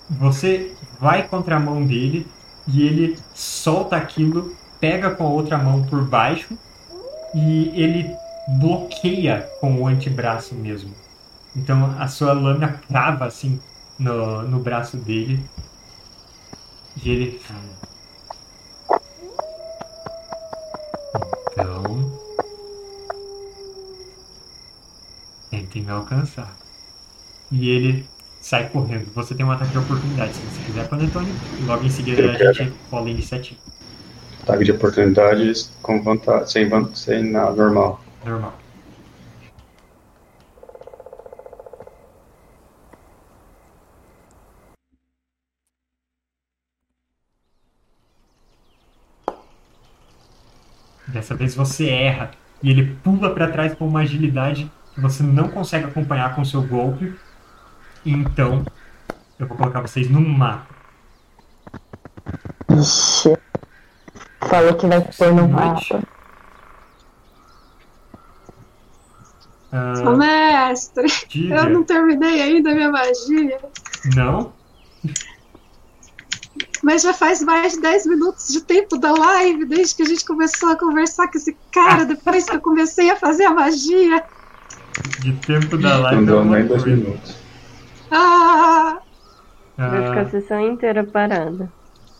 você 0.09 0.73
vai 0.99 1.27
contra 1.27 1.55
a 1.55 1.59
mão 1.59 1.85
dele 1.85 2.27
e 2.67 2.83
ele 2.83 3.17
solta 3.33 3.95
aquilo, 3.95 4.55
pega 4.79 5.11
com 5.11 5.25
a 5.25 5.29
outra 5.29 5.57
mão 5.57 5.83
por 5.83 6.03
baixo 6.03 6.57
e 7.33 7.71
ele 7.75 8.13
bloqueia 8.59 9.47
com 9.59 9.81
o 9.81 9.87
antebraço 9.87 10.55
mesmo. 10.55 10.93
Então 11.55 11.95
a 11.99 12.07
sua 12.07 12.33
lâmina 12.33 12.79
crava 12.87 13.25
assim 13.25 13.59
no, 13.97 14.43
no 14.43 14.59
braço 14.59 14.97
dele. 14.97 15.43
E 17.03 17.09
ele. 17.09 17.41
Tentem 25.69 25.83
me 25.83 25.91
alcançar. 25.91 26.57
E 27.51 27.69
ele 27.69 28.05
sai 28.41 28.69
correndo. 28.69 29.11
Você 29.13 29.35
tem 29.35 29.45
um 29.45 29.51
ataque 29.51 29.71
de 29.71 29.77
oportunidade 29.77 30.33
se 30.35 30.41
você 30.41 30.61
quiser, 30.65 30.87
Panetone. 30.89 31.31
Logo 31.67 31.83
em 31.85 31.89
seguida 31.89 32.21
Eu 32.21 32.31
a 32.31 32.35
quero. 32.35 32.53
gente 32.55 32.73
rola 32.89 33.07
a 33.07 33.11
iniciativa. 33.11 33.59
Ataque 34.41 34.63
de 34.63 34.71
oportunidades 34.71 35.71
com 35.83 36.01
vantagem, 36.01 36.47
sem, 36.47 36.67
van- 36.69 36.93
sem 36.95 37.23
nada 37.23 37.55
normal. 37.55 38.01
Normal. 38.25 38.53
Dessa 51.07 51.35
vez 51.35 51.55
você 51.55 51.89
erra 51.89 52.31
e 52.61 52.69
ele 52.69 52.95
pula 53.03 53.33
para 53.33 53.49
trás 53.49 53.73
com 53.73 53.87
uma 53.87 54.01
agilidade 54.01 54.65
que 54.65 54.71
você 55.01 55.23
não 55.23 55.49
consegue 55.49 55.85
acompanhar 55.85 56.35
com 56.35 56.41
o 56.41 56.45
seu 56.45 56.61
golpe. 56.61 57.15
Então, 58.05 58.65
eu 59.37 59.47
vou 59.47 59.57
colocar 59.57 59.81
vocês 59.81 60.09
no 60.09 60.21
mapa. 60.21 60.67
Ixi. 62.71 63.37
Falou 64.41 64.75
que 64.75 64.87
vai 64.87 65.01
pôr 65.01 65.33
no 65.33 65.47
Noite. 65.47 65.93
mapa. 65.93 66.07
Ô, 69.71 70.09
Ah, 70.09 70.17
mestre, 70.17 71.07
diga. 71.27 71.55
eu 71.57 71.69
não 71.69 71.83
terminei 71.83 72.41
ainda 72.41 72.71
a 72.71 72.73
minha 72.75 72.91
magia. 72.91 73.59
Não? 74.15 74.51
Mas 76.81 77.03
já 77.03 77.13
faz 77.13 77.41
mais 77.41 77.73
de 77.73 77.81
10 77.81 78.07
minutos 78.07 78.47
de 78.47 78.61
tempo 78.61 78.97
da 78.97 79.11
live, 79.11 79.65
desde 79.65 79.95
que 79.95 80.01
a 80.01 80.05
gente 80.05 80.25
começou 80.25 80.69
a 80.71 80.75
conversar 80.77 81.27
com 81.27 81.37
esse 81.37 81.55
cara, 81.71 82.03
depois 82.05 82.49
que 82.49 82.55
eu 82.55 82.61
comecei 82.61 83.11
a 83.11 83.15
fazer 83.15 83.43
a 83.45 83.53
magia. 83.53 84.23
De 85.19 85.33
tempo 85.33 85.77
da 85.77 85.97
live. 85.97 86.21
Não 86.21 86.25
deu 86.25 86.41
é 86.41 86.59
nem 86.59 86.67
dois 86.67 86.83
minutos. 86.85 87.35
Ah, 88.11 88.97
Vai 89.77 90.03
ficar 90.07 90.19
a 90.19 90.23
Ah, 90.23 90.29
sessão 90.29 90.59
inteira 90.61 91.03
parada. 91.03 91.71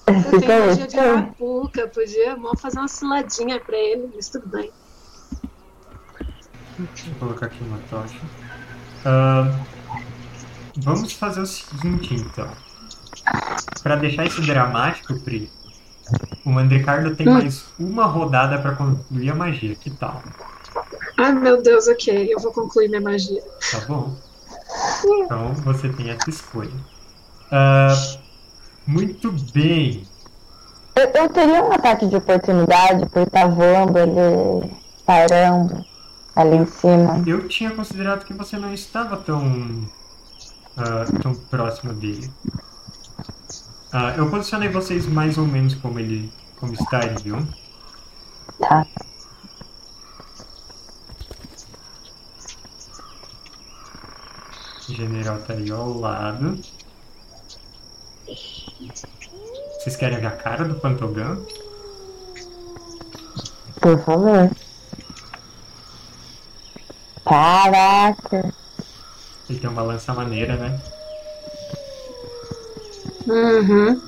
eu 0.08 0.22
Fica 0.24 0.40
tenho 0.40 0.68
magia 0.68 0.88
de 0.88 1.00
arapuca, 1.00 1.88
podia 1.88 2.36
vamos 2.36 2.62
fazer 2.62 2.80
uma 2.80 2.88
ciladinha 2.88 3.60
pra 3.60 3.76
ele, 3.78 4.10
mas 4.16 4.30
tudo 4.30 4.48
bem. 4.48 4.72
Deixa 6.78 7.10
eu 7.10 7.16
colocar 7.16 7.48
aqui 7.48 7.62
uma 7.64 7.78
tocha. 7.90 8.18
Ah, 9.06 9.52
vamos 10.78 11.12
fazer 11.14 11.42
o 11.42 11.46
seguinte, 11.46 12.14
então. 12.16 12.50
Pra 13.84 13.96
deixar 13.98 14.26
isso 14.26 14.42
dramático, 14.42 15.20
Pri, 15.22 15.52
o 16.46 16.50
Mandricardo 16.52 17.16
tem 17.16 17.28
mais 17.28 17.66
uma 17.78 18.06
rodada 18.06 18.58
pra 18.60 18.74
concluir 18.76 19.30
a 19.32 19.36
magia. 19.36 19.76
Que 19.76 19.90
tal? 19.92 20.24
Ai 21.18 21.34
meu 21.34 21.62
Deus, 21.62 21.88
ok, 21.88 22.34
eu 22.34 22.40
vou 22.40 22.52
concluir 22.52 22.90
minha 22.90 23.02
magia. 23.02 23.42
Tá 23.72 23.80
bom? 23.88 24.16
Então 25.24 25.54
você 25.56 25.90
tem 25.90 26.10
essa 26.10 26.30
escolha. 26.30 26.72
Ah, 27.52 28.18
muito 28.86 29.32
bem. 29.54 30.08
Eu, 30.96 31.10
eu 31.22 31.30
teria 31.30 31.64
um 31.64 31.72
ataque 31.72 32.08
de 32.08 32.16
oportunidade 32.16 33.06
por 33.08 33.24
estar 33.24 33.48
voando 33.48 33.98
ali, 33.98 34.72
parando 35.06 35.86
ali 36.36 36.58
em 36.58 36.66
cima. 36.66 37.24
Eu 37.26 37.48
tinha 37.48 37.72
considerado 37.72 38.26
que 38.26 38.34
você 38.34 38.58
não 38.58 38.74
estava 38.74 39.18
tão, 39.18 39.90
ah, 40.78 41.06
tão 41.22 41.34
próximo 41.34 41.94
dele. 41.94 42.32
Ah, 43.92 44.14
eu 44.18 44.30
posicionei 44.30 44.70
vocês 44.70 45.08
mais 45.08 45.38
ou 45.38 45.46
menos 45.46 45.74
como 45.76 46.00
ele 46.00 46.32
como 46.60 46.74
estariam. 46.74 47.48
Tá. 48.60 48.86
O 54.90 54.92
general 54.92 55.38
tá 55.42 55.54
aí 55.54 55.70
ao 55.70 56.00
lado. 56.00 56.60
Vocês 59.78 59.96
querem 59.96 60.20
ver 60.20 60.26
a 60.26 60.32
cara 60.32 60.66
do 60.66 60.80
Pantogan? 60.80 61.38
Por 63.80 64.04
favor. 64.04 64.50
Caraca. 67.24 68.52
Ele 69.48 69.60
tem 69.60 69.70
uma 69.70 69.84
lança 69.84 70.12
maneira, 70.12 70.56
né? 70.56 70.82
Uhum. 73.28 74.02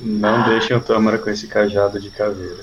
Não 0.00 0.48
deixem 0.50 0.76
o 0.76 0.82
Tâmara 0.82 1.16
com 1.16 1.30
esse 1.30 1.46
cajado 1.46 1.98
de 1.98 2.10
caveira. 2.10 2.62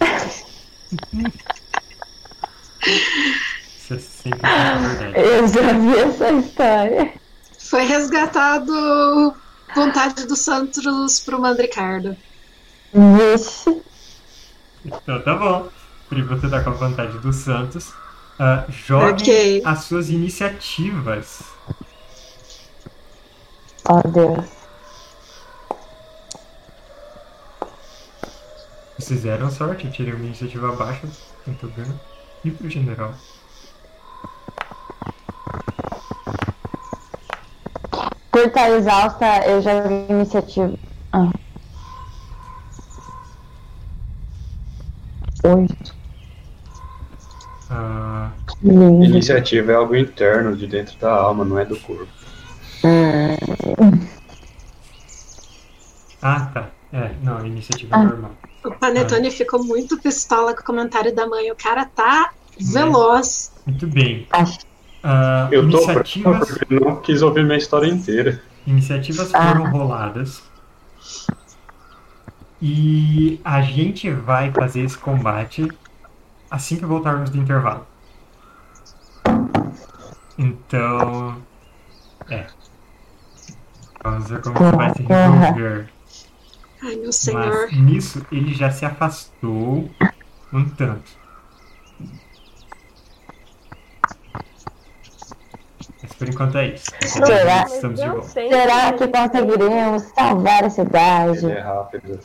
A 4.42 4.76
verdade. 4.76 5.18
Eu 5.18 5.48
já 5.48 5.72
vi 5.72 5.98
essa 5.98 6.32
história. 6.32 7.12
Foi 7.58 7.82
resgatado 7.84 9.34
vontade 9.74 10.26
dos 10.26 10.38
Santos 10.40 11.20
pro 11.20 11.40
Mandricardo. 11.40 12.16
Vixe. 12.92 13.82
Então 14.84 15.22
tá 15.22 15.34
bom. 15.34 15.68
Pri, 16.08 16.22
você 16.22 16.48
tá 16.48 16.62
com 16.62 16.70
a 16.70 16.74
vantagem 16.74 17.20
do 17.20 17.32
Santos. 17.32 17.92
Ah, 18.38 18.64
joguem 18.68 19.12
Ok. 19.12 19.62
as 19.64 19.84
suas 19.84 20.08
iniciativas. 20.08 21.42
Oh, 23.88 24.06
Deus. 24.08 24.46
Vocês 28.98 29.22
deram 29.22 29.50
sorte, 29.50 29.86
eu 29.86 29.92
tirei 29.92 30.12
uma 30.12 30.24
iniciativa 30.26 30.72
baixa, 30.72 31.08
Pantogan 31.44 31.98
e 32.44 32.50
pro 32.50 32.68
general. 32.68 33.14
Por 38.30 38.46
estar 38.46 38.70
exausta, 38.70 39.26
eu 39.46 39.60
já 39.60 39.80
vi 39.82 40.06
iniciativa. 40.08 40.72
Ah. 41.12 41.30
Oito. 45.44 45.94
Ah. 47.70 48.30
Iniciativa 48.62 49.72
é 49.72 49.74
algo 49.74 49.96
interno, 49.96 50.56
de 50.56 50.66
dentro 50.66 50.98
da 50.98 51.12
alma, 51.12 51.44
não 51.44 51.58
é 51.58 51.64
do 51.64 51.78
corpo. 51.80 52.06
Hum. 52.84 54.06
ah, 56.22 56.40
tá. 56.52 56.70
É, 56.92 57.10
não, 57.22 57.44
iniciativa 57.44 57.96
Ah. 57.96 58.04
normal. 58.04 58.32
O 58.64 58.70
Panetone 58.72 59.30
ficou 59.30 59.64
muito 59.64 59.98
pistola 60.00 60.54
com 60.54 60.60
o 60.60 60.64
comentário 60.64 61.14
da 61.14 61.26
mãe. 61.26 61.50
O 61.50 61.56
cara 61.56 61.86
tá 61.86 62.32
veloz. 62.60 63.52
Muito 63.66 63.86
bem. 63.86 64.26
Acho. 64.30 64.58
Ah, 65.02 65.48
Eu 65.50 65.68
tô 65.70 65.76
iniciativas, 65.78 66.48
porque 66.58 66.74
não 66.80 66.96
quis 67.00 67.22
ouvir 67.22 67.44
minha 67.44 67.56
história 67.58 67.86
inteira. 67.88 68.42
iniciativas 68.66 69.34
Ah. 69.34 69.48
foram 69.54 69.70
roladas. 69.70 70.42
E 72.62 73.40
a 73.42 73.62
gente 73.62 74.10
vai 74.10 74.50
fazer 74.52 74.82
esse 74.82 74.98
combate 74.98 75.66
assim 76.50 76.76
que 76.76 76.84
voltarmos 76.84 77.30
do 77.30 77.38
intervalo. 77.38 77.86
Então. 80.38 81.36
É. 82.28 82.46
Vamos 84.02 84.28
ver 84.28 84.40
como 84.42 84.54
que 84.56 84.76
vai 84.76 84.94
se 84.94 85.02
resolver. 85.02 85.88
Ai, 86.82 86.96
meu 86.96 87.12
senhor. 87.12 87.68
Mas 87.70 87.78
nisso 87.78 88.26
ele 88.32 88.54
já 88.54 88.70
se 88.70 88.84
afastou 88.84 89.90
um 90.52 90.64
tanto. 90.76 91.10
Por 96.20 96.28
enquanto 96.28 96.58
é 96.58 96.74
isso. 96.74 96.90
Será? 97.00 97.64
Estamos 97.64 97.98
de 97.98 98.06
volta. 98.06 98.28
Será 98.28 98.92
que 98.92 99.08
conseguiremos 99.08 100.02
salvar 100.14 100.64
a 100.64 100.68
cidade? 100.68 101.46
Ele 101.46 101.52
é 101.52 101.60
rápido. 101.60 102.20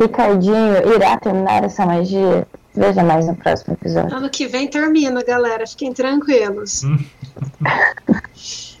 Ricardinho 0.00 0.94
irá 0.94 1.18
terminar 1.18 1.62
essa 1.62 1.84
magia? 1.84 2.48
Veja 2.74 3.04
mais 3.04 3.26
no 3.26 3.36
próximo 3.36 3.74
episódio. 3.74 4.16
Ano 4.16 4.30
que 4.30 4.46
vem 4.46 4.66
termina, 4.66 5.22
galera. 5.22 5.66
Fiquem 5.66 5.92
tranquilos. 5.92 6.84
Hum. 6.84 7.04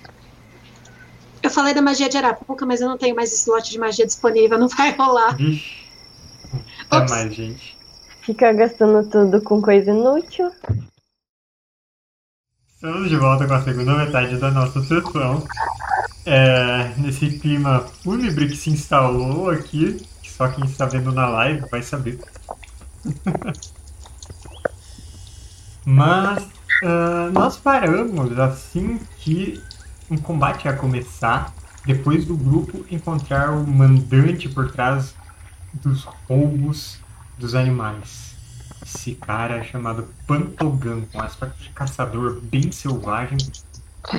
Eu 1.42 1.50
falei 1.50 1.74
da 1.74 1.82
magia 1.82 2.08
de 2.08 2.16
Arapuca, 2.16 2.64
mas 2.66 2.80
eu 2.80 2.88
não 2.88 2.98
tenho 2.98 3.14
mais 3.14 3.32
slot 3.32 3.70
de 3.70 3.78
magia 3.78 4.04
disponível. 4.04 4.58
Não 4.58 4.68
vai 4.68 4.90
rolar. 4.90 5.36
Até 6.90 7.10
mais, 7.10 7.32
gente. 7.32 7.78
Ficar 8.22 8.52
gastando 8.54 9.08
tudo 9.08 9.40
com 9.40 9.62
coisa 9.62 9.90
inútil. 9.92 10.50
Estamos 12.80 13.08
de 13.08 13.16
volta 13.16 13.44
com 13.44 13.54
a 13.54 13.64
segunda 13.64 13.92
metade 13.92 14.36
da 14.36 14.52
nossa 14.52 14.80
sessão. 14.84 15.44
É, 16.24 16.94
nesse 16.96 17.40
clima 17.40 17.80
fúnebre 17.80 18.46
que 18.46 18.56
se 18.56 18.70
instalou 18.70 19.50
aqui, 19.50 20.00
que 20.22 20.30
só 20.30 20.46
quem 20.46 20.64
está 20.64 20.86
vendo 20.86 21.10
na 21.10 21.26
live 21.26 21.66
vai 21.72 21.82
saber. 21.82 22.20
Mas 25.84 26.48
ah, 26.84 27.28
nós 27.32 27.56
paramos 27.56 28.38
assim 28.38 29.00
que 29.16 29.60
um 30.08 30.16
combate 30.16 30.66
ia 30.66 30.72
começar 30.72 31.52
depois 31.84 32.24
do 32.24 32.36
grupo 32.36 32.86
encontrar 32.88 33.50
o 33.50 33.66
mandante 33.66 34.48
por 34.48 34.70
trás 34.70 35.16
dos 35.74 36.04
roubos 36.28 37.00
dos 37.36 37.56
animais. 37.56 38.27
Esse 38.82 39.14
cara 39.14 39.62
chamado 39.62 40.08
Pantogan, 40.26 41.02
com 41.12 41.20
aspecto 41.20 41.62
de 41.62 41.70
caçador 41.70 42.40
bem 42.40 42.70
selvagem, 42.72 43.38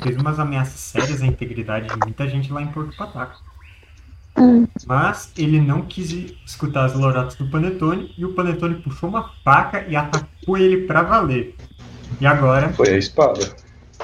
fez 0.02 0.16
umas 0.16 0.38
ameaças 0.38 0.80
sérias 0.80 1.22
à 1.22 1.26
integridade 1.26 1.88
de 1.88 1.96
muita 1.96 2.28
gente 2.28 2.52
lá 2.52 2.62
em 2.62 2.68
Porto 2.68 2.96
Pataco. 2.96 3.42
Mas 4.86 5.32
ele 5.36 5.60
não 5.60 5.82
quis 5.82 6.12
escutar 6.46 6.84
as 6.84 6.94
lorotas 6.94 7.34
do 7.34 7.50
Panetone 7.50 8.14
e 8.16 8.24
o 8.24 8.32
Panetone 8.34 8.80
puxou 8.82 9.08
uma 9.08 9.30
faca 9.44 9.84
e 9.86 9.96
atacou 9.96 10.56
ele 10.56 10.86
pra 10.86 11.02
valer. 11.02 11.56
E 12.20 12.26
agora 12.26 12.72
Foi 12.72 12.90
a 12.90 12.98
espada. 12.98 13.54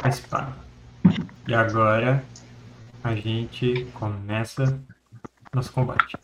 a 0.03 0.09
espada. 0.09 0.53
E 1.47 1.55
agora 1.55 2.25
a 3.03 3.15
gente 3.15 3.87
começa 3.95 4.79
nosso 5.55 5.73
combate. 5.73 6.17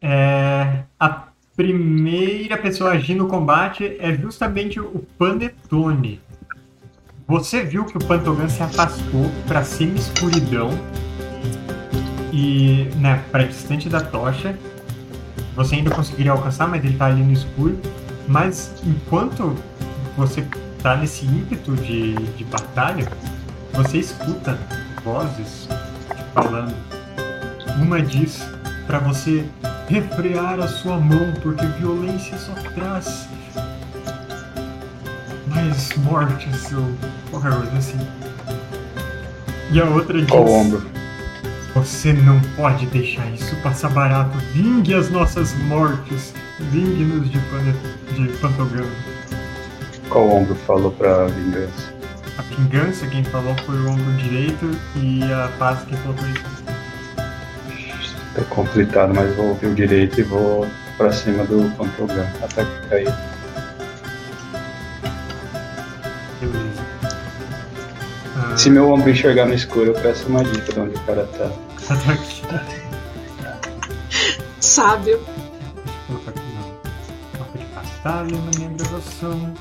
É, 0.00 0.84
a 0.98 1.28
primeira 1.56 2.58
pessoa 2.58 2.90
a 2.90 2.92
agir 2.92 3.14
no 3.14 3.26
combate 3.26 3.96
é 3.98 4.12
justamente 4.12 4.78
o 4.78 5.04
Panetone. 5.18 6.20
Você 7.26 7.64
viu 7.64 7.84
que 7.84 7.96
o 7.96 8.04
Pantogan 8.04 8.48
se 8.48 8.62
afastou 8.62 9.30
para 9.48 9.64
semi-escuridão 9.64 10.70
e 12.32 12.88
né, 12.96 13.24
para 13.32 13.44
distante 13.44 13.88
da 13.88 14.00
tocha. 14.00 14.56
Você 15.56 15.76
ainda 15.76 15.90
conseguiria 15.90 16.32
alcançar, 16.32 16.68
mas 16.68 16.84
ele 16.84 16.92
está 16.92 17.06
ali 17.06 17.22
no 17.22 17.32
escuro. 17.32 17.76
Mas 18.28 18.74
enquanto 18.84 19.56
você 20.16 20.46
tá 20.82 20.96
nesse 20.96 21.24
ímpeto 21.24 21.74
de, 21.74 22.14
de 22.14 22.44
batalha, 22.44 23.08
você 23.72 23.98
escuta 23.98 24.58
vozes 25.02 25.66
falando. 26.34 26.74
Uma 27.80 28.00
diz 28.00 28.46
para 28.86 28.98
você 28.98 29.44
refrear 29.88 30.60
a 30.60 30.68
sua 30.68 30.98
mão, 30.98 31.32
porque 31.42 31.64
violência 31.78 32.36
só 32.38 32.52
traz 32.74 33.28
mais 35.46 35.96
mortes 35.98 36.72
ou 36.72 36.92
qualquer 37.30 37.52
coisa 37.54 37.78
assim. 37.78 37.98
E 39.70 39.80
a 39.80 39.84
outra 39.84 40.18
diz. 40.18 40.30
Qual 40.30 40.44
o 40.44 40.52
ombro? 40.52 40.86
Você 41.74 42.12
não 42.12 42.40
pode 42.56 42.86
deixar 42.86 43.30
isso 43.32 43.54
passar 43.56 43.90
barato. 43.90 44.36
Vingue 44.52 44.94
as 44.94 45.10
nossas 45.10 45.52
mortes. 45.64 46.32
Vingue-nos 46.70 47.30
de, 47.30 47.38
de 48.14 48.28
Pantogama. 48.38 48.90
Qual 50.08 50.28
ombro 50.30 50.54
falou 50.54 50.90
pra 50.92 51.26
vingança? 51.26 51.92
A 52.38 52.42
vingança, 52.42 53.06
quem 53.06 53.24
falou 53.24 53.54
foi 53.66 53.76
o 53.76 53.90
ombro 53.90 54.12
direito 54.14 54.70
e 54.96 55.22
a 55.32 55.50
paz 55.58 55.80
quem 55.86 55.96
falou 55.98 56.16
foi 56.16 56.65
Tô 58.36 58.44
conflitado, 58.54 59.14
mas 59.14 59.34
vou 59.34 59.48
ouvir 59.48 59.68
o 59.68 59.74
direito 59.74 60.20
e 60.20 60.22
vou 60.22 60.66
pra 60.98 61.10
cima 61.10 61.42
do 61.44 61.74
Pantogan. 61.74 62.28
Ataque 62.42 62.94
aí. 62.94 63.04
beleza. 66.38 66.82
Ah, 68.36 68.54
Se 68.54 68.68
meu 68.68 68.90
ombro 68.92 69.08
enxergar 69.08 69.46
no 69.46 69.54
escuro, 69.54 69.92
eu 69.92 69.94
peço 69.94 70.28
uma 70.28 70.44
dica 70.44 70.70
de 70.70 70.78
onde 70.78 70.96
o 70.96 71.00
cara 71.00 71.26
tá. 71.26 71.50
ataque. 71.94 72.42
Sábio. 74.60 75.18
Deixa 75.18 75.90
eu 76.10 76.18
colocar 76.18 76.30
aqui 76.32 76.40
não. 76.52 77.40
Mapa 77.40 78.24
de 78.26 78.32
na 78.34 78.58
minha 78.58 78.70
gravação. 78.76 79.54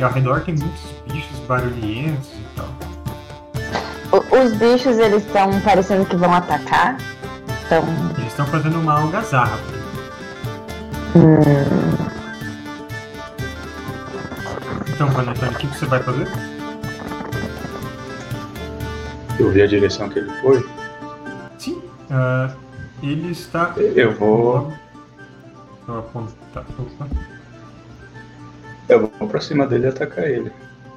E 0.00 0.02
ao 0.02 0.10
redor 0.10 0.40
tem 0.40 0.56
muitos 0.56 0.82
bichos 1.06 1.38
barulhentos 1.46 2.41
Os 4.12 4.52
bichos, 4.54 4.98
eles 4.98 5.24
estão 5.24 5.58
parecendo 5.60 6.04
que 6.04 6.16
vão 6.16 6.32
atacar. 6.34 6.96
Então, 7.66 7.82
Eles 8.18 8.28
estão 8.28 8.46
fazendo 8.46 8.78
uma 8.78 9.00
algazarra. 9.00 9.58
Então, 14.94 15.10
Panetone, 15.12 15.52
o 15.54 15.58
que 15.58 15.66
você 15.66 15.86
vai 15.86 16.02
fazer? 16.02 16.26
Eu 19.38 19.50
vi 19.50 19.62
a 19.62 19.66
direção 19.66 20.08
que 20.08 20.18
ele 20.18 20.30
foi. 20.40 20.66
Sim. 21.58 21.82
ah, 22.10 22.50
ele 23.02 23.30
está. 23.32 23.72
Eu 23.78 24.14
vou. 24.14 24.72
Eu 25.88 25.98
apontar. 25.98 26.64
Opa, 26.78 27.06
Eu 28.88 29.10
vou 29.18 29.28
pra 29.28 29.40
cima 29.40 29.66
dele 29.66 29.86
e 29.86 29.88
atacar 29.88 30.24
ele. 30.24 30.52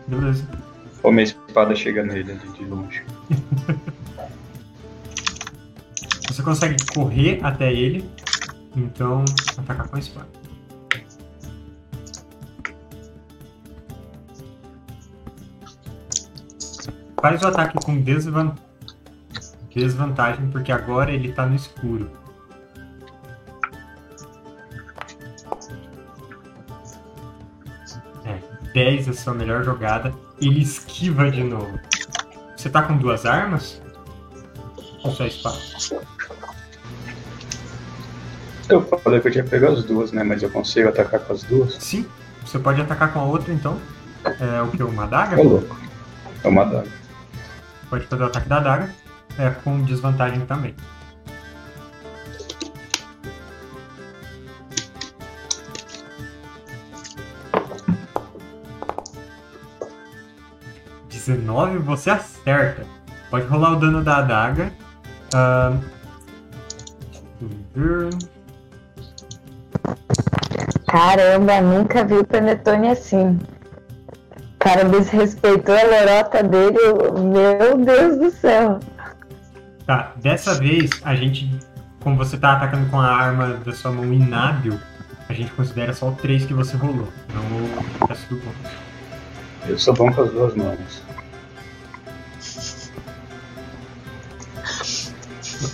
beleza. 0.07 0.43
Ou 1.05 1.11
minha 1.11 1.23
espada 1.23 1.75
chega 1.75 2.03
nele 2.03 2.33
de 2.33 2.65
longe. 2.65 3.03
Você 6.27 6.41
consegue 6.41 6.83
correr 6.91 7.39
até 7.43 7.71
ele, 7.71 8.09
então 8.75 9.23
atacar 9.55 9.87
com 9.87 9.97
a 9.97 9.99
espada. 9.99 10.27
Faz 17.21 17.39
o 17.43 17.47
ataque 17.49 17.77
com 17.85 18.01
desvan- 18.01 18.55
desvantagem, 19.69 20.49
porque 20.49 20.71
agora 20.71 21.11
ele 21.11 21.31
tá 21.33 21.45
no 21.45 21.55
escuro. 21.55 22.09
É, 28.25 28.39
10 28.73 29.07
é 29.07 29.11
a 29.11 29.13
sua 29.13 29.35
melhor 29.35 29.63
jogada. 29.63 30.11
Ele 30.41 30.61
esquiva 30.61 31.31
de 31.31 31.43
novo. 31.43 31.79
Você 32.55 32.69
tá 32.69 32.81
com 32.81 32.97
duas 32.97 33.25
armas? 33.25 33.81
Ou 35.03 35.11
só 35.11 35.25
espada? 35.25 35.57
Eu 38.67 38.81
falei 38.81 39.19
que 39.19 39.27
eu 39.27 39.31
tinha 39.31 39.43
pegar 39.43 39.69
as 39.69 39.83
duas, 39.83 40.11
né? 40.11 40.23
Mas 40.23 40.41
eu 40.41 40.49
consigo 40.49 40.89
atacar 40.89 41.19
com 41.19 41.33
as 41.33 41.43
duas? 41.43 41.75
Sim, 41.75 42.05
você 42.43 42.57
pode 42.57 42.81
atacar 42.81 43.13
com 43.13 43.19
a 43.19 43.23
outra 43.23 43.53
então. 43.53 43.79
É 44.23 44.61
o 44.61 44.67
que? 44.71 44.81
Uma 44.81 45.03
adaga? 45.03 45.39
É 45.39 45.43
louco. 45.43 45.79
É 46.43 46.47
uma 46.47 46.65
daga. 46.65 46.89
Pode 47.89 48.07
fazer 48.07 48.23
o 48.23 48.25
ataque 48.25 48.49
da 48.49 48.57
adaga. 48.57 48.89
É 49.37 49.49
com 49.49 49.83
desvantagem 49.83 50.41
também. 50.45 50.75
Dezenove, 61.29 61.79
você 61.79 62.11
acerta. 62.11 62.83
Pode 63.31 63.47
rolar 63.47 63.71
o 63.71 63.75
dano 63.77 64.03
da 64.03 64.17
adaga. 64.17 64.71
Ver. 67.73 68.09
caramba, 70.87 71.59
nunca 71.61 72.05
vi 72.05 72.13
o 72.15 72.25
Panetone 72.25 72.89
assim. 72.89 73.39
O 74.37 74.59
cara 74.59 74.85
desrespeitou 74.85 75.75
a 75.75 75.83
lorota 75.83 76.43
dele. 76.43 76.77
eu- 76.77 77.23
Meu 77.23 77.77
Deus 77.83 78.17
do 78.19 78.29
céu. 78.31 78.79
Tá, 79.87 80.13
dessa 80.17 80.53
vez 80.55 80.89
a 81.03 81.15
gente, 81.15 81.49
como 82.01 82.15
você 82.17 82.37
tá 82.37 82.53
atacando 82.53 82.87
com 82.89 82.99
a 82.99 83.05
arma 83.07 83.57
da 83.65 83.73
sua 83.73 83.91
mão 83.91 84.11
inábil, 84.13 84.79
a 85.27 85.33
gente 85.33 85.51
considera 85.51 85.91
só 85.93 86.09
o 86.09 86.15
3 86.15 86.45
que 86.45 86.53
você 86.53 86.77
rolou, 86.77 87.07
não 87.33 87.41
o 87.57 88.07
resto 88.07 88.33
do 88.35 88.41
ponto. 88.41 88.55
Eu 89.67 89.77
sou 89.77 89.93
bom 89.95 90.11
com 90.11 90.21
as 90.21 90.31
duas 90.31 90.55
mãos. 90.55 91.04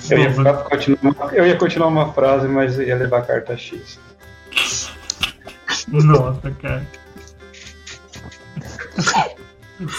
Eu 0.10 0.18
ia, 0.20 0.34
ficar- 0.34 0.54
continuar, 0.64 1.34
eu 1.34 1.48
ia 1.48 1.58
continuar 1.58 1.88
uma 1.88 2.14
frase, 2.14 2.48
mas 2.48 2.78
ia 2.80 2.96
levar 2.96 3.20
a 3.20 3.22
carta 3.22 3.58
X. 3.58 4.00
Nossa, 5.88 6.52
cara. 6.62 6.88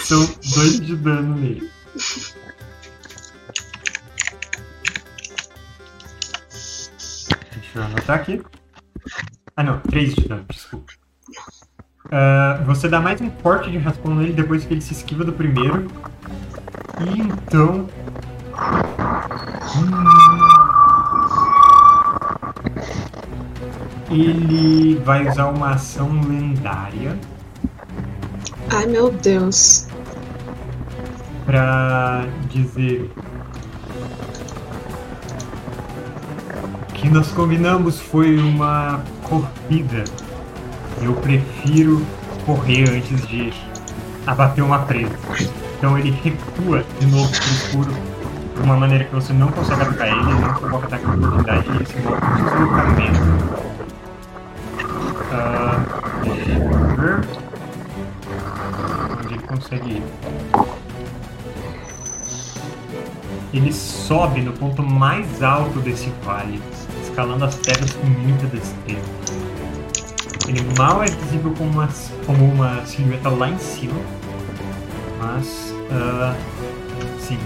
São 0.05 0.25
dois 0.55 0.79
de 0.79 0.95
dano 0.95 1.35
nele. 1.35 1.69
Deixa 7.53 7.79
eu 7.79 7.83
anotar 7.83 8.15
aqui. 8.19 8.41
Ah 9.55 9.63
não, 9.63 9.79
três 9.79 10.13
de 10.15 10.27
dano, 10.27 10.45
desculpa. 10.49 10.91
Ah, 12.11 12.61
você 12.65 12.87
dá 12.87 12.99
mais 12.99 13.21
um 13.21 13.29
corte 13.29 13.71
de 13.71 13.77
raspão 13.77 14.15
nele 14.15 14.33
depois 14.33 14.65
que 14.65 14.73
ele 14.73 14.81
se 14.81 14.93
esquiva 14.93 15.23
do 15.23 15.33
primeiro. 15.33 15.87
E 17.01 17.19
então. 17.21 17.89
Ele 24.09 25.01
vai 25.03 25.27
usar 25.27 25.47
uma 25.47 25.71
ação 25.71 26.09
lendária 26.27 27.17
Ai, 28.69 28.85
meu 28.85 29.11
Deus. 29.11 29.87
pra 31.45 32.25
dizer 32.49 33.11
que 36.93 37.09
nós 37.09 37.27
combinamos 37.31 37.99
foi 37.99 38.37
uma 38.37 39.03
corrida. 39.23 40.03
Eu 41.01 41.13
prefiro 41.15 42.05
correr 42.45 42.89
antes 42.89 43.27
de 43.27 43.51
abater 44.25 44.63
uma 44.63 44.79
presa. 44.79 45.17
Então 45.77 45.97
ele 45.97 46.11
recua 46.11 46.85
de 46.99 47.05
novo 47.07 47.29
pro 47.29 47.41
escuro 47.41 47.93
uma 48.63 48.77
maneira 48.77 49.03
que 49.03 49.13
você 49.13 49.33
não 49.33 49.51
consegue 49.51 49.81
atacar 49.81 50.07
ele, 50.07 50.23
não 50.23 50.53
provoca 50.53 50.87
ataque 50.87 51.05
de 51.05 51.11
oportunidade 51.11 51.67
e 51.81 51.85
se 51.85 51.93
com 51.95 52.15
deslocamento. 52.35 53.63
Ah, 55.31 55.85
deixa 56.23 56.51
eu 56.51 56.69
ver. 56.97 57.27
Onde 59.19 59.33
ele 59.33 59.43
consegue 59.43 59.89
ir? 59.91 60.03
Ele 63.53 63.73
sobe 63.73 64.41
no 64.41 64.53
ponto 64.53 64.81
mais 64.81 65.43
alto 65.43 65.79
desse 65.79 66.11
vale, 66.23 66.61
escalando 67.03 67.45
as 67.45 67.55
pedras 67.55 67.93
com 67.93 68.07
muita 68.07 68.47
destreza. 68.47 69.01
Ele 70.47 70.65
mal 70.77 71.03
é 71.03 71.07
visível 71.07 71.53
como 71.57 71.69
uma, 71.69 71.89
como 72.25 72.45
uma 72.45 72.85
silhueta 72.85 73.29
lá 73.29 73.49
em 73.49 73.57
cima, 73.57 73.99
mas 75.21 75.73
ah, 75.91 76.35
sim. 77.19 77.37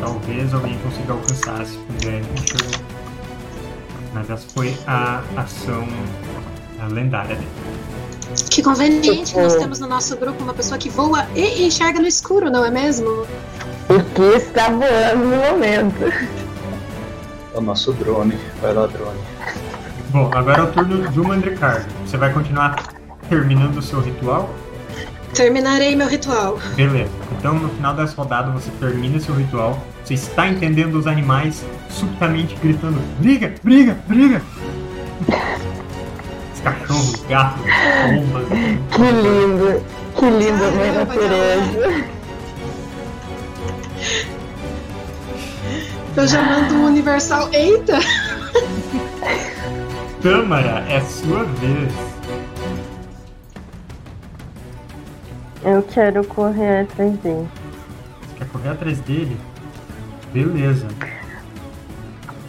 Talvez 0.00 0.54
alguém 0.54 0.78
consiga 0.78 1.12
alcançar 1.12 1.64
se 1.64 1.76
puder. 1.78 2.22
Mas 4.14 4.30
essa 4.30 4.46
foi 4.54 4.76
a 4.86 5.22
ação 5.36 5.86
ah, 6.80 6.86
lendária 6.86 7.36
dele. 7.36 7.48
Que 8.50 8.62
conveniente 8.62 9.32
que 9.32 9.40
nós 9.40 9.56
temos 9.56 9.80
no 9.80 9.86
nosso 9.86 10.16
grupo 10.16 10.42
uma 10.42 10.54
pessoa 10.54 10.78
que 10.78 10.88
voa 10.88 11.26
e 11.34 11.66
enxerga 11.66 12.00
no 12.00 12.06
escuro, 12.06 12.50
não 12.50 12.64
é 12.64 12.70
mesmo? 12.70 13.26
O 13.88 14.02
que 14.14 14.22
está 14.36 14.68
voando 14.70 15.24
no 15.24 15.36
momento? 15.36 16.04
É 17.54 17.58
o 17.58 17.60
nosso 17.60 17.92
drone. 17.92 18.38
Vai 18.60 18.72
lá, 18.72 18.86
drone. 18.86 19.18
Bom, 20.10 20.30
agora 20.32 20.60
é 20.60 20.62
o 20.62 20.72
turno 20.72 21.10
do 21.10 21.24
Mandricardo. 21.24 21.86
Você 22.06 22.16
vai 22.16 22.32
continuar 22.32 22.76
terminando 23.28 23.76
o 23.76 23.82
seu 23.82 24.00
ritual? 24.00 24.48
Terminarei 25.34 25.94
meu 25.94 26.08
ritual. 26.08 26.58
Beleza. 26.74 27.10
Então 27.38 27.54
no 27.54 27.68
final 27.70 27.94
dessa 27.94 28.14
rodada 28.14 28.50
você 28.50 28.70
termina 28.78 29.18
seu 29.20 29.34
ritual. 29.34 29.82
Você 30.04 30.14
está 30.14 30.48
entendendo 30.48 30.96
os 30.96 31.06
animais 31.06 31.64
subitamente 31.88 32.56
gritando: 32.56 33.00
briga, 33.18 33.54
briga, 33.62 33.96
briga! 34.06 34.42
Os 36.52 36.60
cachorros, 36.60 37.24
gatos, 37.26 37.62
pombas. 37.62 38.48
Que 38.90 39.02
lindo! 39.02 39.82
Que 40.14 40.26
lindo, 40.26 40.64
mãe 40.76 40.92
Caramba, 40.92 41.14
natureza! 41.14 42.04
Eu 46.16 46.26
já 46.26 46.42
mando 46.42 46.74
um 46.74 46.86
universal. 46.86 47.48
Eita! 47.52 47.98
Tâmara, 50.20 50.84
é 50.88 51.00
sua 51.00 51.44
vez. 51.44 52.19
Eu 55.62 55.82
quero 55.82 56.24
correr 56.26 56.82
atrás 56.82 57.16
dele. 57.18 57.48
Você 58.22 58.38
quer 58.38 58.48
correr 58.48 58.68
atrás 58.70 58.98
dele? 59.00 59.36
Beleza. 60.32 60.86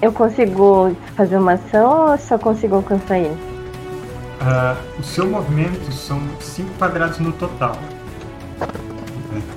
Eu 0.01 0.11
consigo 0.11 0.95
fazer 1.15 1.37
uma 1.37 1.53
ação 1.53 2.11
ou 2.11 2.17
só 2.17 2.37
consigo 2.37 2.75
alcançar 2.75 3.19
ele? 3.19 3.37
Ah, 4.39 4.75
o 4.97 5.03
seu 5.03 5.27
movimento 5.27 5.91
são 5.91 6.19
5 6.39 6.71
quadrados 6.79 7.19
no 7.19 7.31
total. 7.33 7.77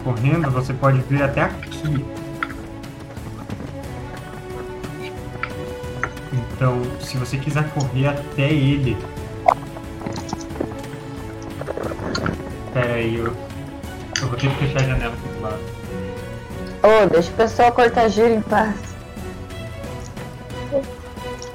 Correndo, 0.02 0.51
você 0.51 0.74
pode 0.74 0.98
ver 1.09 1.22
até 1.22 1.43
aqui. 1.43 2.05
Então, 6.32 6.82
se 7.01 7.16
você 7.16 7.39
quiser 7.39 7.68
correr 7.70 8.09
até 8.09 8.52
ele. 8.52 8.97
Pera 12.75 12.95
aí, 12.95 13.15
eu, 13.17 13.27
eu 14.21 14.29
vou 14.29 14.37
ter 14.37 14.51
que 14.51 14.67
fechar 14.67 14.81
a 14.81 14.89
janela 14.89 15.15
aqui 15.15 15.29
do 15.29 15.41
lado. 15.41 15.61
Ô, 16.83 17.07
deixa 17.09 17.31
o 17.31 17.35
pessoal 17.35 17.73
cortar 17.73 18.09
giro 18.09 18.35
em 18.35 18.43
paz. 18.43 18.75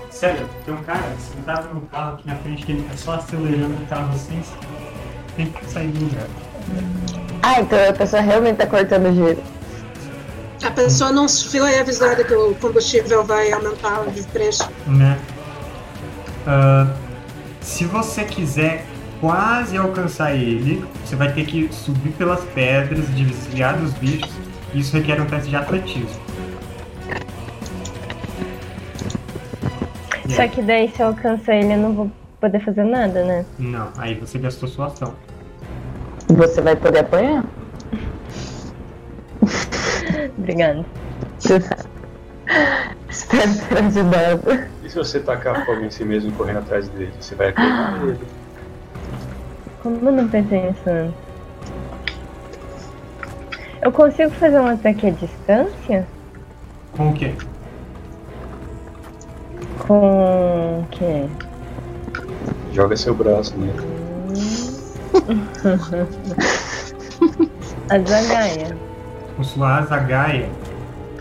Sério, 0.10 0.50
tem 0.66 0.74
um 0.74 0.84
cara 0.84 1.04
sentado 1.20 1.74
no 1.74 1.82
carro 1.82 2.14
aqui 2.16 2.28
na 2.28 2.36
frente 2.38 2.66
que 2.66 2.72
ele 2.72 2.84
tá 2.84 2.98
só 2.98 3.14
acelerando 3.16 3.84
o 3.84 3.86
carro 3.88 4.14
assim. 4.16 4.42
Tem 5.36 5.46
que 5.48 5.66
sair 5.70 5.90
do 5.90 6.06
lugar. 6.06 6.28
Ah, 7.44 7.62
então 7.62 7.90
a 7.90 7.94
pessoa 7.94 8.22
realmente 8.22 8.56
tá 8.58 8.68
cortando 8.68 9.14
giro. 9.14 9.44
A 10.64 10.72
pessoa 10.72 11.12
não 11.12 11.28
foi 11.28 11.80
avisada 11.80 12.24
que 12.24 12.34
o 12.34 12.56
combustível 12.56 13.24
vai 13.26 13.52
aumentar 13.52 14.06
de 14.08 14.24
preço. 14.24 14.70
né? 14.88 15.20
Ah, 16.48 16.88
se 17.62 17.86
você 17.86 18.24
quiser 18.24 18.86
quase 19.20 19.78
alcançar 19.78 20.34
ele, 20.34 20.84
você 21.04 21.16
vai 21.16 21.32
ter 21.32 21.46
que 21.46 21.72
subir 21.74 22.12
pelas 22.12 22.44
pedras, 22.46 23.08
desviar 23.10 23.78
dos 23.78 23.94
bichos. 23.94 24.32
e 24.74 24.80
Isso 24.80 24.96
requer 24.96 25.22
um 25.22 25.26
teste 25.26 25.50
de 25.50 25.56
atletismo. 25.56 26.22
Só 30.30 30.48
que 30.48 30.62
daí 30.62 30.90
se 30.90 31.02
eu 31.02 31.08
alcançar 31.08 31.56
ele 31.56 31.74
eu 31.74 31.78
não 31.78 31.94
vou 31.94 32.12
poder 32.40 32.64
fazer 32.64 32.84
nada, 32.84 33.24
né? 33.24 33.46
Não, 33.58 33.90
aí 33.98 34.16
você 34.16 34.38
gastou 34.38 34.70
sua 34.70 34.88
ação. 34.88 35.14
Você 36.28 36.62
vai 36.62 36.76
poder 36.76 37.00
apanhar? 37.00 37.44
Obrigada. 40.38 40.86
Espero 43.10 43.52
ter 43.68 43.84
ajudado. 43.84 44.70
E 44.84 44.90
se 44.90 44.96
você 44.96 45.20
tacar 45.20 45.66
fogo 45.66 45.82
em 45.82 45.90
si 45.90 46.06
mesmo 46.06 46.32
correndo 46.34 46.60
atrás 46.60 46.88
dele? 46.90 47.12
Você 47.20 47.36
vai 47.36 47.52
queimar 47.52 48.02
ele. 48.04 48.20
Como 49.82 50.10
eu 50.10 50.12
não 50.12 50.28
pensei 50.28 50.62
nisso 50.62 50.82
antes? 50.90 51.16
Eu 53.82 53.92
consigo 53.92 54.30
fazer 54.32 54.60
um 54.60 54.68
ataque 54.68 55.08
à 55.08 55.10
distância? 55.12 56.06
Com 56.92 57.10
o 57.10 57.14
quê? 57.14 57.34
Com 59.88 60.82
o 60.82 60.86
quê? 60.92 61.26
Joga 62.74 62.98
seu 62.98 63.16
braço 63.16 63.56
nele. 63.58 63.80
A 67.90 68.00
zagaia. 68.00 68.78
Com 69.38 69.44
sua 69.44 69.78
asa 69.78 69.98
gaia. 69.98 70.50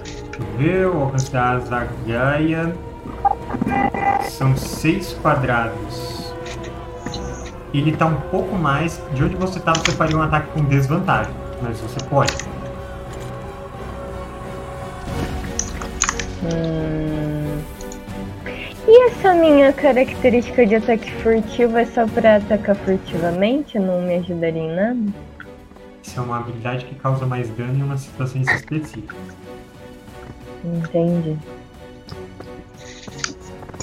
Deixa 0.04 0.38
eu 0.38 0.58
ver, 0.58 0.86
o 0.88 1.02
alcance 1.02 1.30
da 1.30 1.50
asa 1.50 1.86
gaia. 2.06 2.74
São 4.28 4.56
6 4.56 5.14
quadrados. 5.22 6.07
Ele 7.72 7.92
tá 7.96 8.06
um 8.06 8.20
pouco 8.30 8.56
mais. 8.56 9.00
De 9.14 9.24
onde 9.24 9.36
você 9.36 9.60
tá, 9.60 9.72
você 9.72 9.92
faria 9.92 10.16
um 10.16 10.22
ataque 10.22 10.48
com 10.52 10.64
desvantagem. 10.64 11.32
Mas 11.62 11.80
você 11.80 12.02
pode. 12.04 12.32
Hum. 16.44 17.58
E 18.86 19.06
essa 19.10 19.34
minha 19.34 19.70
característica 19.72 20.64
de 20.64 20.76
ataque 20.76 21.12
furtivo 21.16 21.76
é 21.76 21.84
só 21.84 22.06
pra 22.06 22.36
atacar 22.36 22.74
furtivamente? 22.74 23.78
Não 23.78 24.00
me 24.00 24.14
ajudaria 24.14 24.62
em 24.62 24.74
nada? 24.74 25.12
Isso 26.02 26.18
é 26.18 26.22
uma 26.22 26.38
habilidade 26.38 26.86
que 26.86 26.94
causa 26.94 27.26
mais 27.26 27.50
dano 27.50 27.78
em 27.78 27.82
umas 27.82 28.00
situações 28.00 28.48
específicas. 28.48 29.18
Entendi. 30.64 31.36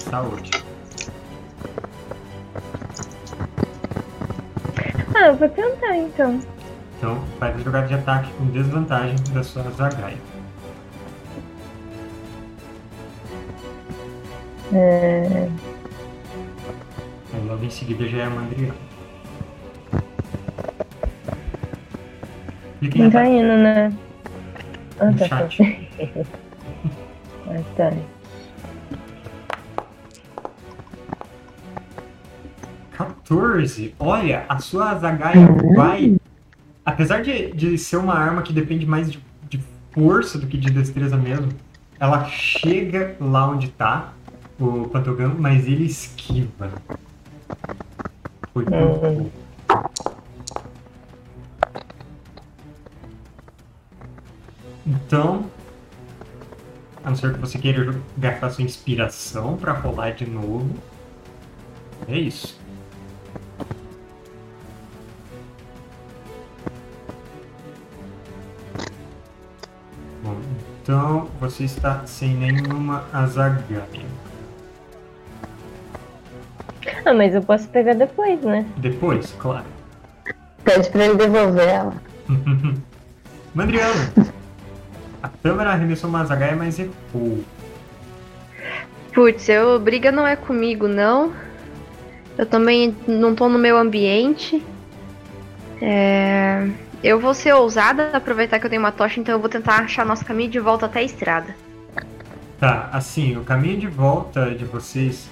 Saúde. 0.10 0.65
Ah, 5.16 5.28
eu 5.28 5.36
vou 5.38 5.48
tentar 5.48 5.96
então. 5.96 6.42
Então, 6.98 7.24
faz 7.40 7.56
a 7.56 7.60
jogada 7.60 7.88
de 7.88 7.94
ataque 7.94 8.32
com 8.34 8.46
desvantagem 8.48 9.16
da 9.34 9.42
sua 9.44 9.64
zagaia. 9.72 10.18
É... 14.74 15.48
Aí 17.34 17.48
logo 17.48 17.64
em 17.64 17.70
seguida 17.70 18.06
já 18.08 18.18
é 18.18 18.24
a 18.26 18.30
Mandriana. 18.30 18.76
Clique 22.80 23.00
Não 23.00 23.10
tá 23.10 23.26
indo, 23.26 23.58
né? 23.58 23.94
Ah, 25.00 25.06
no 25.06 25.18
tá. 25.18 25.28
chat. 25.28 25.90
Ah, 27.48 27.62
tá. 27.78 27.94
14. 32.96 33.94
Olha, 34.00 34.46
a 34.48 34.60
sua 34.60 34.96
Zagaia 34.96 35.48
vai. 35.76 36.16
Apesar 36.86 37.22
de, 37.22 37.52
de 37.52 37.78
ser 37.78 37.98
uma 37.98 38.14
arma 38.14 38.42
que 38.42 38.54
depende 38.54 38.86
mais 38.86 39.12
de, 39.12 39.20
de 39.50 39.60
força 39.92 40.38
do 40.38 40.48
que 40.48 40.58
de 40.58 40.70
destreza 40.70 41.18
mesmo, 41.18 41.50
ela 42.00 42.26
chega 42.26 43.16
lá 43.20 43.50
onde 43.50 43.70
tá 43.70 44.14
o 44.60 44.88
Pantogano, 44.88 45.36
mas 45.38 45.68
ele 45.68 45.86
esquiva. 45.86 46.72
Foi 48.54 48.64
pouco. 48.66 49.32
Então. 54.86 55.46
A 57.04 57.10
não 57.10 57.16
ser 57.16 57.34
que 57.34 57.40
você 57.40 57.60
queira 57.60 57.96
gastar 58.18 58.50
sua 58.50 58.64
inspiração 58.64 59.58
pra 59.58 59.74
rolar 59.74 60.12
de 60.12 60.26
novo. 60.26 60.70
É 62.08 62.18
isso. 62.18 62.65
Então 70.86 71.28
você 71.40 71.64
está 71.64 72.06
sem 72.06 72.36
nenhuma 72.36 73.06
azagaia. 73.12 73.82
Ah, 77.04 77.12
mas 77.12 77.34
eu 77.34 77.42
posso 77.42 77.68
pegar 77.70 77.96
depois, 77.96 78.40
né? 78.42 78.64
Depois, 78.78 79.34
claro. 79.40 79.66
Pede 80.64 80.88
pra 80.92 81.06
ele 81.06 81.16
devolver 81.16 81.68
ela. 81.68 81.94
Mandriano, 83.56 84.12
a 85.24 85.28
câmera 85.28 85.72
arremessou 85.72 86.08
uma 86.08 86.24
zagaia, 86.24 86.56
mas 86.56 86.78
errou. 86.78 87.44
Putz, 89.12 89.50
eu, 89.50 89.80
briga 89.80 90.12
não 90.12 90.28
é 90.28 90.36
comigo, 90.36 90.88
não. 90.88 91.34
Eu 92.38 92.46
também 92.46 92.96
não 93.08 93.34
tô 93.34 93.50
no 93.50 93.58
meu 93.58 93.76
ambiente. 93.76 94.64
É, 95.82 96.70
Eu 97.04 97.20
vou 97.20 97.34
ser 97.34 97.54
ousada, 97.54 98.10
aproveitar 98.14 98.60
que 98.60 98.66
eu 98.66 98.70
tenho 98.70 98.82
uma 98.82 98.92
tocha, 98.92 99.20
então 99.20 99.36
eu 99.36 99.40
vou 99.40 99.50
tentar 99.50 99.80
achar 99.80 100.06
nosso 100.06 100.26
caminho 100.26 100.50
de 100.50 100.60
volta 100.60 100.86
até 100.86 101.00
a 101.00 101.04
estrada. 101.04 101.56
Tá, 102.60 102.90
assim, 102.92 103.38
o 103.38 103.44
caminho 103.44 103.80
de 103.80 103.88
volta 103.88 104.52
de 104.52 104.66
vocês, 104.66 105.30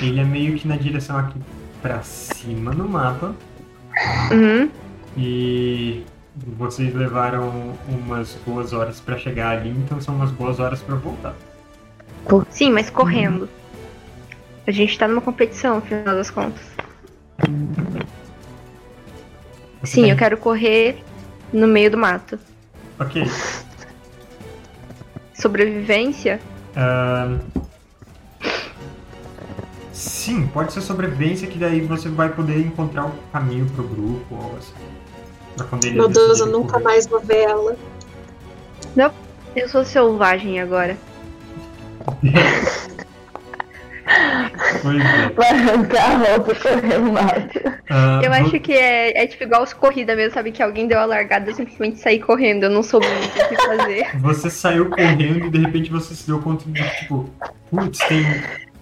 ele 0.00 0.20
é 0.20 0.24
meio 0.24 0.56
que 0.56 0.66
na 0.66 0.76
direção 0.76 1.18
aqui 1.18 1.38
pra 1.82 2.02
cima 2.02 2.72
no 2.72 2.88
mapa. 2.88 3.34
Uhum. 4.30 4.70
E 5.16 6.04
vocês 6.56 6.94
levaram 6.94 7.74
umas 7.88 8.36
boas 8.46 8.72
horas 8.72 9.00
pra 9.00 9.18
chegar 9.18 9.58
ali, 9.58 9.70
então 9.70 10.00
são 10.00 10.14
umas 10.14 10.30
boas 10.30 10.60
horas 10.60 10.80
pra 10.80 10.94
voltar. 10.94 11.34
Sim, 12.50 12.70
mas 12.70 12.88
correndo. 12.88 13.48
A 14.66 14.70
gente 14.70 14.96
tá 14.96 15.08
numa 15.08 15.20
competição, 15.20 15.76
no 15.76 15.82
final 15.82 16.14
das 16.14 16.30
contas. 16.30 16.62
Você 19.80 19.94
Sim, 19.94 20.02
tem- 20.02 20.10
eu 20.10 20.16
quero 20.16 20.36
correr 20.36 21.02
no 21.52 21.66
meio 21.66 21.90
do 21.90 21.96
mato. 21.98 22.38
Ok. 22.98 23.24
Sobrevivência? 25.34 26.40
Sim, 29.92 30.46
pode 30.48 30.72
ser 30.72 30.80
sobrevivência 30.82 31.46
que 31.48 31.58
daí 31.58 31.80
você 31.80 32.08
vai 32.08 32.28
poder 32.30 32.58
encontrar 32.58 33.06
o 33.06 33.12
caminho 33.32 33.66
pro 33.70 33.82
grupo 33.84 34.34
ou 34.34 34.56
assim. 34.58 34.72
Pra 35.56 35.66
quando 35.66 35.84
eles 35.84 35.96
Meu 35.96 36.08
Deus, 36.08 36.38
eu 36.40 36.46
nunca 36.46 36.74
correr. 36.74 36.84
mais 36.84 37.06
vou 37.06 37.20
ver 37.20 37.42
ela. 37.42 37.76
Eu 39.56 39.68
sou 39.68 39.84
selvagem 39.84 40.60
agora. 40.60 40.96
Pois 44.82 45.04
é. 45.04 45.28
Vai 45.30 45.48
arrancar 45.50 46.10
a 46.10 46.16
roupa 46.18 46.54
correr 46.54 46.98
no 46.98 47.12
mato. 47.12 47.60
Ah, 47.88 48.20
Eu 48.22 48.32
acho 48.32 48.58
que 48.60 48.72
é, 48.72 49.22
é 49.22 49.26
tipo 49.26 49.44
igual 49.44 49.62
os 49.62 49.72
corrida 49.72 50.14
mesmo, 50.16 50.34
sabe? 50.34 50.52
Que 50.52 50.62
alguém 50.62 50.86
deu 50.86 50.98
a 50.98 51.04
largada 51.04 51.50
e 51.50 51.54
simplesmente 51.54 51.98
saí 51.98 52.18
correndo. 52.20 52.64
Eu 52.64 52.70
não 52.70 52.82
soube 52.82 53.06
muito 53.06 53.38
o 53.38 53.48
que 53.48 53.56
fazer. 53.56 54.16
Você 54.20 54.50
saiu 54.50 54.88
correndo 54.90 55.46
e 55.46 55.50
de 55.50 55.58
repente 55.58 55.90
você 55.90 56.14
se 56.14 56.26
deu 56.26 56.40
conta 56.40 56.64
de 56.70 56.82
tipo, 56.98 57.28
putz, 57.70 57.98
tem 58.08 58.24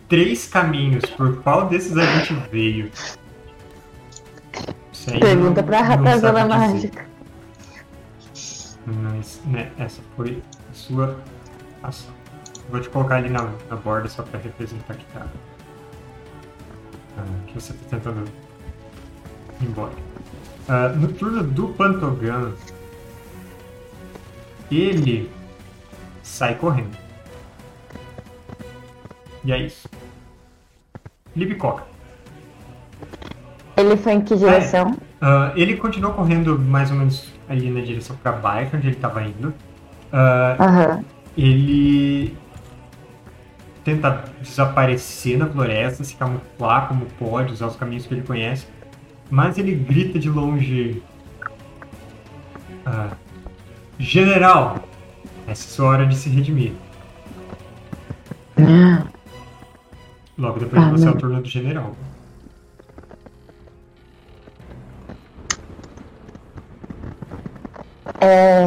três 0.08 0.46
caminhos, 0.46 1.04
por 1.10 1.42
qual 1.42 1.66
desses 1.66 1.96
a 1.96 2.04
gente 2.04 2.34
veio? 2.50 2.90
Pergunta 5.20 5.62
não- 5.62 5.68
pra 5.68 5.80
ratazana 5.82 6.46
mágica. 6.46 7.06
Mas, 8.86 9.40
né, 9.46 9.70
essa 9.78 10.00
foi 10.16 10.42
a 10.70 10.74
sua 10.74 11.16
ação. 11.82 12.10
Vou 12.68 12.80
te 12.80 12.88
colocar 12.90 13.16
ali 13.16 13.28
na, 13.30 13.50
na 13.70 13.76
borda 13.76 14.08
só 14.08 14.22
pra 14.22 14.38
representar 14.38 14.94
que 14.94 15.04
tá. 15.06 15.26
ah, 17.16 17.22
que 17.46 17.54
você 17.54 17.72
tá 17.72 17.78
tentando 17.90 18.24
ir 19.60 19.64
embora. 19.66 19.92
Ah, 20.68 20.88
no 20.90 21.08
turno 21.08 21.42
do 21.42 21.68
Pantogan, 21.68 22.52
ele 24.70 25.30
sai 26.22 26.54
correndo. 26.56 26.96
E 29.44 29.52
é 29.52 29.58
isso. 29.58 29.88
Libicoca. 31.34 31.84
Ele 33.76 33.96
foi 33.96 34.12
em 34.12 34.20
que 34.20 34.36
direção? 34.36 34.94
Ah, 35.20 35.52
ele 35.56 35.76
continuou 35.76 36.12
correndo 36.12 36.58
mais 36.58 36.90
ou 36.90 36.96
menos 36.98 37.32
ali 37.48 37.70
na 37.70 37.80
direção 37.80 38.14
pra 38.16 38.32
baixo, 38.32 38.76
onde 38.76 38.88
ele 38.88 38.96
tava 38.96 39.22
indo. 39.22 39.54
Ah, 40.12 40.56
Aham. 40.60 41.04
ele 41.36 42.36
tenta 43.88 44.24
desaparecer 44.42 45.38
na 45.38 45.46
floresta, 45.46 46.04
se 46.04 46.14
camuflar 46.14 46.88
como 46.88 47.06
pode, 47.18 47.54
usar 47.54 47.68
os 47.68 47.76
caminhos 47.76 48.06
que 48.06 48.12
ele 48.12 48.22
conhece, 48.22 48.66
mas 49.30 49.56
ele 49.56 49.74
grita 49.74 50.18
de 50.18 50.28
longe: 50.28 51.02
ah, 52.84 53.10
General, 53.98 54.76
essa 55.46 55.66
é 55.66 55.70
sua 55.70 55.88
hora 55.88 56.06
de 56.06 56.14
se 56.14 56.28
redimir. 56.28 56.72
Logo 60.36 60.60
depois 60.60 60.82
de 60.82 60.88
Ah, 60.88 60.90
você 60.90 61.08
é 61.08 61.10
o 61.10 61.16
turno 61.16 61.40
do 61.40 61.48
general. 61.48 61.96
É, 68.20 68.66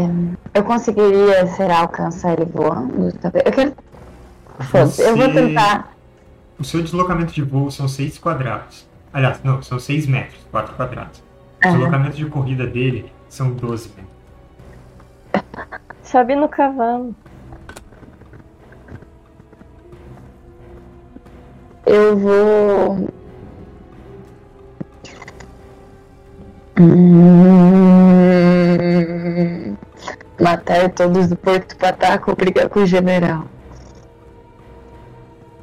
eu 0.53 0.63
conseguiria, 0.63 1.45
será, 1.47 1.81
alcançar 1.81 2.33
ele 2.33 2.45
voando? 2.45 3.13
Eu 3.45 3.51
quero. 3.51 3.90
Foda-se, 4.63 5.01
eu 5.01 5.15
vou 5.15 5.25
Você- 5.27 5.33
tentar. 5.47 5.95
O 6.59 6.63
seu 6.63 6.81
deslocamento 6.83 7.33
de 7.33 7.41
voo 7.41 7.71
são 7.71 7.87
6 7.87 8.17
quadrados. 8.17 8.87
Aliás, 9.13 9.41
não, 9.43 9.61
são 9.61 9.79
6 9.79 10.05
metros, 10.07 10.39
4 10.51 10.73
quadrados. 10.75 11.19
O 11.63 11.67
Aham. 11.67 11.73
deslocamento 11.77 12.15
de 12.17 12.25
corrida 12.25 12.65
dele 12.67 13.11
são 13.29 13.51
12 13.51 13.89
metros. 13.89 14.11
Sobe 16.03 16.35
no 16.35 16.47
cavalo. 16.49 17.15
Eu 21.85 22.17
vou. 22.17 23.09
Hum, 28.41 29.75
Matar 30.39 30.89
todos 30.89 31.27
do 31.27 31.35
Porto 31.35 31.75
Pataco 31.77 32.31
ou 32.31 32.35
brigar 32.37 32.67
com 32.69 32.79
o 32.81 32.85
general. 32.85 33.45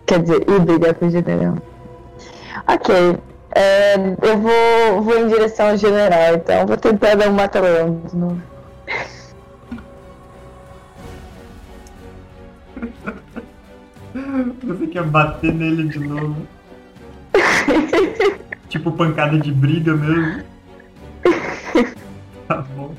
Quer 0.09 0.23
dizer, 0.23 0.49
ir 0.49 0.61
brigar 0.61 0.95
com 0.95 1.07
o 1.07 1.11
general. 1.11 1.59
Ok. 2.67 3.19
é, 3.55 3.95
eu 4.23 4.39
vou, 4.39 5.03
vou 5.03 5.19
em 5.19 5.29
direção 5.29 5.69
ao 5.69 5.77
general, 5.77 6.35
então 6.35 6.67
vou 6.67 6.79
tentar 6.79 7.15
dar 7.15 7.29
um 7.29 7.35
mata-leão 7.35 8.01
de 8.09 8.17
novo. 8.17 8.43
Você 14.65 14.87
quer 14.87 15.03
bater 15.03 15.53
nele 15.53 15.89
de 15.89 15.99
novo? 15.99 16.37
tipo 18.71 18.91
pancada 18.93 19.39
de 19.39 19.53
briga 19.53 19.95
mesmo? 19.95 20.43
Tá 22.49 22.65
bom. 22.75 22.95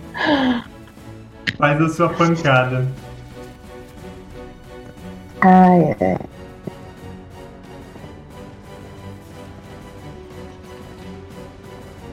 Faz 1.58 1.82
a 1.82 1.90
sua 1.90 2.10
pancada. 2.10 2.88
Ai, 5.42 5.96
ai. 6.00 6.39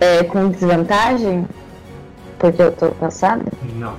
É 0.01 0.24
com 0.24 0.51
desvantagem? 0.51 1.47
Porque 2.39 2.62
eu 2.62 2.73
tô 2.73 2.90
cansada? 2.93 3.44
Não. 3.74 3.97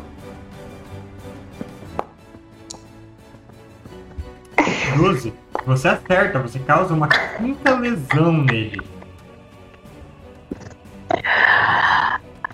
12. 4.98 5.34
Você 5.66 5.88
acerta, 5.88 6.40
você 6.40 6.60
causa 6.60 6.94
uma 6.94 7.08
quinta 7.08 7.76
lesão 7.76 8.32
nele. 8.32 8.82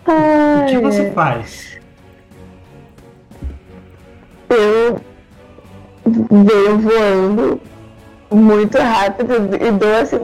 O 0.05 0.65
que 0.67 0.77
você 0.79 1.11
faz? 1.11 1.79
Eu 4.49 4.99
venho 6.05 6.79
voando 6.79 7.61
muito 8.31 8.77
rápido 8.77 9.33
e 9.55 9.71
dou 9.71 9.95
assim, 9.95 10.17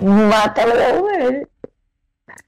um 0.00 0.28
mata-leão 0.28 1.06
nele. 1.06 1.46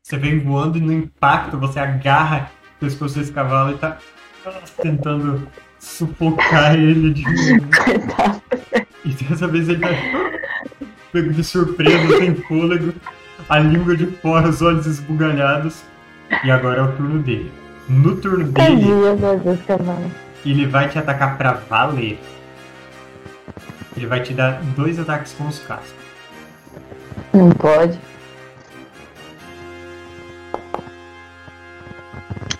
Você 0.06 0.16
vem 0.18 0.38
voando 0.38 0.78
e 0.78 0.80
no 0.80 0.92
impacto 0.92 1.58
você 1.58 1.80
agarra 1.80 2.48
o 2.76 2.78
pescoço 2.78 3.18
desse 3.18 3.32
cavalo 3.32 3.72
e 3.72 3.78
tá 3.78 3.98
tentando 4.80 5.48
sufocar 5.80 6.76
ele 6.76 7.12
de. 7.12 7.24
E 9.04 9.08
dessa 9.08 9.48
vez 9.48 9.68
ele 9.68 9.80
tá 9.80 9.88
pego 11.10 11.32
de 11.32 11.42
surpresa, 11.42 12.18
sem 12.18 12.36
fôlego, 12.36 12.94
a 13.48 13.58
língua 13.58 13.96
de 13.96 14.06
fora, 14.06 14.48
os 14.48 14.62
olhos 14.62 14.86
esbugalhados. 14.86 15.82
E 16.44 16.52
agora 16.52 16.82
é 16.82 16.82
o 16.84 16.92
turno 16.92 17.18
dele. 17.20 17.50
No 17.88 18.14
turno 18.14 18.44
dele, 18.44 18.86
ele 20.44 20.66
vai 20.66 20.88
te 20.88 21.00
atacar 21.00 21.36
pra 21.36 21.54
valer. 21.68 22.20
Ele 23.96 24.06
vai 24.06 24.22
te 24.22 24.32
dar 24.32 24.62
dois 24.76 25.00
ataques 25.00 25.32
com 25.32 25.48
os 25.48 25.58
cascos. 25.58 25.94
Não 27.34 27.50
pode. 27.50 27.98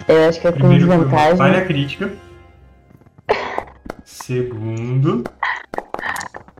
Eu 0.09 0.29
acho 0.29 0.41
que 0.41 0.47
é 0.47 0.53
com 0.53 0.59
Primeiro 0.59 0.87
desvantagem. 0.87 1.37
falha 1.37 1.65
crítica. 1.65 2.13
Segundo. 4.05 5.25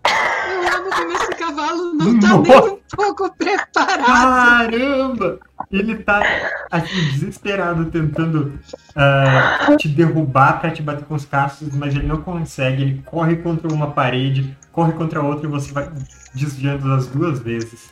Eu 0.05 0.79
amo 0.79 0.91
como 0.91 1.13
esse 1.13 1.35
cavalo 1.37 1.95
não 1.95 2.19
tá 2.21 2.29
Nossa. 2.29 2.51
nem 2.51 2.71
um 2.71 2.81
pouco 2.97 3.37
preparado. 3.37 4.05
Caramba! 4.05 5.39
Ele 5.71 5.97
tá 5.97 6.23
assim, 6.71 7.11
desesperado 7.11 7.87
tentando 7.87 8.59
ah, 8.95 9.75
te 9.79 9.89
derrubar 9.89 10.61
pra 10.61 10.71
te 10.71 10.83
bater 10.83 11.05
com 11.05 11.15
os 11.15 11.25
cascos, 11.25 11.75
mas 11.75 11.95
ele 11.95 12.07
não 12.07 12.19
consegue. 12.23 12.83
Ele 12.83 13.03
corre 13.07 13.37
contra 13.37 13.73
uma 13.73 13.91
parede, 13.91 14.57
corre 14.73 14.93
contra 14.93 15.23
outra 15.23 15.47
e 15.47 15.51
você 15.51 15.73
vai 15.73 15.89
desviando 16.35 16.89
das 16.89 17.07
duas 17.07 17.39
vezes. 17.41 17.91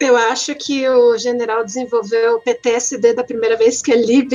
Eu 0.00 0.16
acho 0.16 0.54
que 0.54 0.88
o 0.88 1.18
general 1.18 1.64
desenvolveu 1.64 2.36
o 2.36 2.40
PTSD 2.40 3.14
da 3.14 3.24
primeira 3.24 3.56
vez 3.56 3.82
que 3.82 3.90
é 3.92 3.96
Lib. 3.96 4.32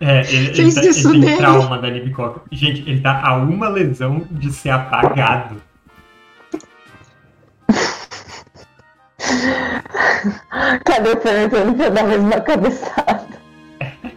É, 0.00 0.20
ele, 0.22 0.46
ele, 0.48 0.54
Fez 0.54 0.74
tá- 0.74 0.80
ele 0.80 0.90
isso 0.90 1.10
tem 1.12 1.20
nele. 1.20 1.36
trauma 1.36 1.78
da 1.78 1.88
Libicoca. 1.88 2.40
Gente, 2.50 2.80
ele 2.88 3.00
tá 3.00 3.22
a 3.24 3.36
uma 3.36 3.68
lesão 3.68 4.26
de 4.30 4.52
ser 4.52 4.70
apagado. 4.70 5.62
Cadê 10.84 11.10
o 11.10 11.20
Fernando 11.20 11.76
pra 11.76 11.88
dar 11.90 12.02
mais 12.04 12.20
uma 12.20 12.40
cabeçada? 12.40 13.28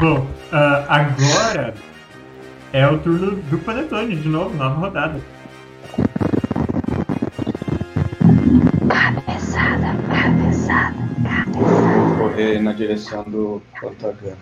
Bom, 0.00 0.26
ah, 0.52 0.84
agora 0.88 1.74
é 2.72 2.86
o 2.88 2.98
turno 2.98 3.36
do 3.36 3.58
Panetone, 3.58 4.16
de 4.16 4.28
novo, 4.28 4.54
nova 4.56 4.74
rodada. 4.80 5.20
Cabeçada, 8.92 9.96
cabeçada, 10.10 10.96
Vou 11.50 12.28
correr 12.28 12.60
na 12.60 12.74
direção 12.74 13.24
do 13.24 13.62
Pantagano. 13.80 14.36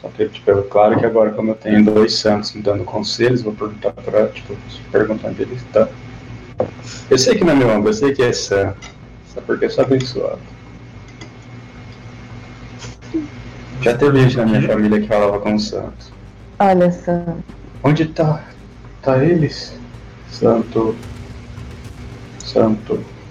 Só 0.00 0.08
que, 0.08 0.28
tipo, 0.28 0.50
é 0.50 0.62
claro 0.62 0.98
que 0.98 1.06
agora, 1.06 1.30
como 1.30 1.52
eu 1.52 1.54
tenho 1.54 1.84
dois 1.84 2.14
santos 2.16 2.52
me 2.54 2.60
dando 2.60 2.82
conselhos, 2.82 3.40
vou 3.42 3.52
perguntar 3.52 3.92
pra, 3.92 4.26
tipo, 4.30 4.56
perguntar 4.90 5.28
onde 5.28 5.42
ele 5.42 5.54
está. 5.54 5.88
Eu 7.08 7.16
sei 7.16 7.36
que 7.36 7.44
não 7.44 7.52
é 7.52 7.56
meu 7.56 7.68
ombro, 7.68 7.90
eu 7.90 7.94
sei 7.94 8.12
que 8.12 8.22
é 8.22 8.32
santo. 8.32 8.90
Só 9.32 9.40
porque 9.40 9.66
eu 9.66 9.70
sou 9.70 9.84
abençoado. 9.84 10.40
Já 13.80 13.96
teve 13.96 14.22
gente 14.22 14.38
na 14.38 14.46
minha 14.46 14.62
família 14.62 15.00
que 15.00 15.06
falava 15.06 15.38
com 15.38 15.54
os 15.54 15.68
santos. 15.68 16.12
Olha 16.58 16.90
só. 16.90 17.12
Onde 17.84 18.06
tá? 18.06 18.44
Tá 19.02 19.22
eles? 19.22 19.78
Santo. 20.28 20.96
Santo. 22.40 23.21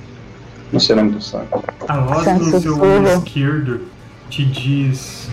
Não 0.71 0.79
sei 0.79 0.95
o 0.95 0.97
nome 0.97 1.11
do 1.11 1.21
santo. 1.21 1.63
A 1.87 1.97
voz 1.99 2.23
Santo 2.23 2.45
no 2.45 2.51
seu 2.51 2.61
Sussurro. 2.61 2.97
ombro 2.97 3.11
esquerdo 3.13 3.81
te 4.29 4.45
diz: 4.45 5.29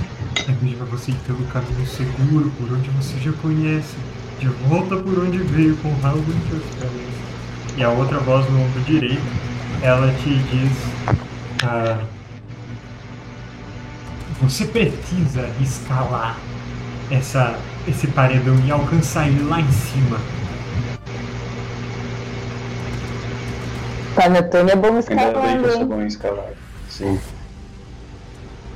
Veja 0.60 0.84
você 0.84 1.12
ir 1.12 1.18
pelo 1.26 1.44
caminho 1.46 1.86
seguro, 1.86 2.50
por 2.58 2.72
onde 2.72 2.90
você 2.90 3.16
já 3.20 3.32
conhece, 3.40 3.94
de 4.40 4.48
volta 4.68 4.96
por 4.96 5.18
onde 5.18 5.38
veio, 5.38 5.76
com 5.76 5.88
o 5.88 6.00
rabo 6.00 6.18
entre 6.18 6.56
os 6.56 6.74
pés. 6.74 6.90
E 7.76 7.84
a 7.84 7.90
outra 7.90 8.18
voz 8.18 8.50
no 8.50 8.60
ombro 8.60 8.80
direito, 8.82 9.22
ela 9.82 10.12
te 10.14 10.30
diz: 10.30 10.72
ah, 11.62 11.98
Você 14.42 14.64
precisa 14.64 15.48
escalar 15.60 16.36
essa, 17.10 17.56
esse 17.86 18.08
paredão 18.08 18.58
e 18.66 18.70
alcançar 18.72 19.28
ele 19.28 19.44
lá 19.44 19.60
em 19.60 19.70
cima. 19.70 20.18
Panetone 24.18 24.72
é 24.72 24.76
bom 24.76 24.88
Ainda 24.88 25.40
bem 25.40 25.60
que 25.60 25.64
eu 25.64 25.70
sou 25.70 25.80
hein? 25.80 25.86
bom 25.86 26.02
em 26.02 26.06
escalar. 26.06 26.50
Sim. 26.88 27.20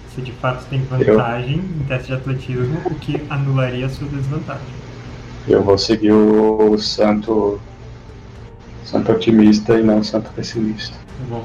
Você 0.09 0.23
de 0.23 0.33
fato 0.33 0.65
tem 0.71 0.85
vantagem 0.85 1.57
em 1.57 1.85
teste 1.89 2.09
de 2.09 2.15
atletismo, 2.15 2.81
o 2.85 2.95
que 2.95 3.21
anularia 3.29 3.87
a 3.87 3.89
sua 3.89 4.07
desvantagem. 4.07 4.63
Eu 5.49 5.65
vou 5.65 5.77
seguir 5.77 6.13
o 6.13 6.79
santo. 6.79 7.61
Santo 8.85 9.11
otimista 9.11 9.77
e 9.79 9.83
não 9.83 10.05
santo 10.05 10.31
pessimista. 10.33 10.95
Tá 10.97 11.25
bom. 11.29 11.45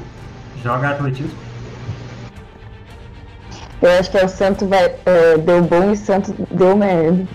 Joga 0.64 0.90
atletismo. 0.90 1.32
Eu 3.82 3.92
acho 3.92 4.12
que 4.12 4.18
é 4.18 4.26
o 4.26 4.30
santo 4.30 4.68
vai, 4.68 4.96
é, 5.06 5.38
deu 5.38 5.64
bom 5.64 5.90
e 5.90 5.94
o 5.94 5.96
santo 5.96 6.36
deu 6.52 6.76
merda. 6.76 7.28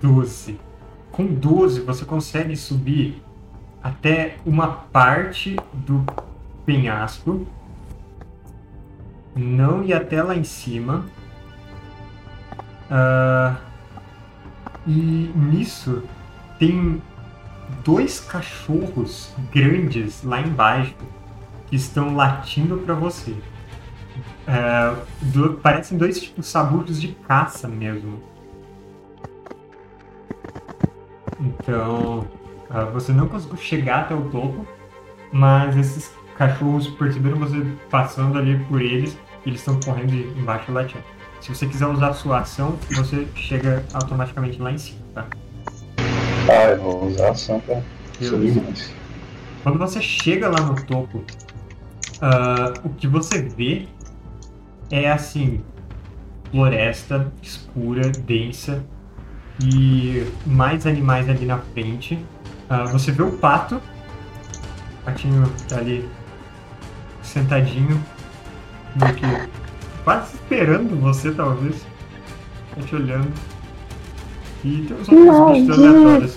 Doze. 0.00 0.58
Com 1.12 1.26
12 1.26 1.80
você 1.80 2.04
consegue 2.04 2.56
subir 2.56 3.22
até 3.82 4.36
uma 4.46 4.68
parte 4.68 5.56
do 5.72 6.04
penhasco. 6.64 7.46
Não 9.34 9.84
ir 9.84 9.92
até 9.92 10.22
lá 10.22 10.34
em 10.36 10.44
cima. 10.44 11.06
Ah, 12.90 13.56
e 14.86 15.30
nisso 15.36 16.02
tem 16.58 17.02
dois 17.84 18.20
cachorros 18.20 19.32
grandes 19.52 20.22
lá 20.22 20.40
embaixo 20.40 20.94
que 21.66 21.76
estão 21.76 22.16
latindo 22.16 22.78
para 22.78 22.94
você. 22.94 23.36
É, 24.46 24.94
do- 25.20 25.54
parecem 25.54 25.98
dois 25.98 26.20
tipo 26.20 26.42
sabutos 26.42 27.00
de 27.00 27.08
caça 27.08 27.68
mesmo. 27.68 28.22
Então, 31.40 32.26
ah, 32.70 32.84
você 32.84 33.12
não 33.12 33.28
conseguiu 33.28 33.56
chegar 33.56 34.00
até 34.00 34.14
o 34.14 34.22
topo, 34.30 34.66
mas 35.32 35.76
esses 35.76 36.10
cachorros 36.36 36.88
perceberam 36.88 37.38
você 37.38 37.64
passando 37.90 38.38
ali 38.38 38.58
por 38.64 38.80
eles 38.80 39.16
e 39.44 39.48
eles 39.48 39.60
estão 39.60 39.78
correndo 39.80 40.14
embaixo 40.14 40.72
latindo. 40.72 41.04
Se 41.40 41.54
você 41.54 41.66
quiser 41.66 41.86
usar 41.86 42.08
a 42.08 42.14
sua 42.14 42.40
ação, 42.40 42.76
você 42.90 43.26
chega 43.34 43.84
automaticamente 43.92 44.60
lá 44.60 44.72
em 44.72 44.78
cima, 44.78 45.00
tá? 45.14 45.26
Ah, 46.48 46.70
eu 46.70 46.80
vou 46.80 47.06
usar 47.06 47.28
a 47.28 47.30
ação 47.30 47.60
pra 47.60 47.80
subir 48.20 48.60
mais. 48.62 48.92
Quando 49.62 49.78
você 49.78 50.00
chega 50.00 50.48
lá 50.48 50.60
no 50.60 50.74
topo, 50.84 51.22
ah, 52.20 52.74
o 52.84 52.88
que 52.90 53.06
você 53.06 53.42
vê 53.42 53.86
é 54.90 55.10
assim: 55.10 55.60
floresta 56.50 57.32
escura, 57.42 58.10
densa 58.10 58.84
e 59.60 60.26
mais 60.46 60.86
animais 60.86 61.28
ali 61.28 61.46
na 61.46 61.58
frente. 61.58 62.24
Ah, 62.68 62.84
você 62.84 63.10
vê 63.10 63.22
o 63.22 63.32
pato, 63.32 63.76
o 63.76 65.04
patinho 65.04 65.48
tá 65.68 65.78
ali 65.78 66.08
sentadinho, 67.22 68.02
meio 68.96 69.14
que 69.14 69.48
quase 70.04 70.34
esperando 70.34 71.00
você, 71.00 71.30
talvez. 71.32 71.76
Tá 72.74 72.82
te 72.82 72.94
olhando. 72.94 73.32
E 74.64 74.86
tem 74.86 74.96
uns 74.96 75.08
outros 75.08 75.58
bichos 75.58 75.78
aleatórios. 75.78 76.36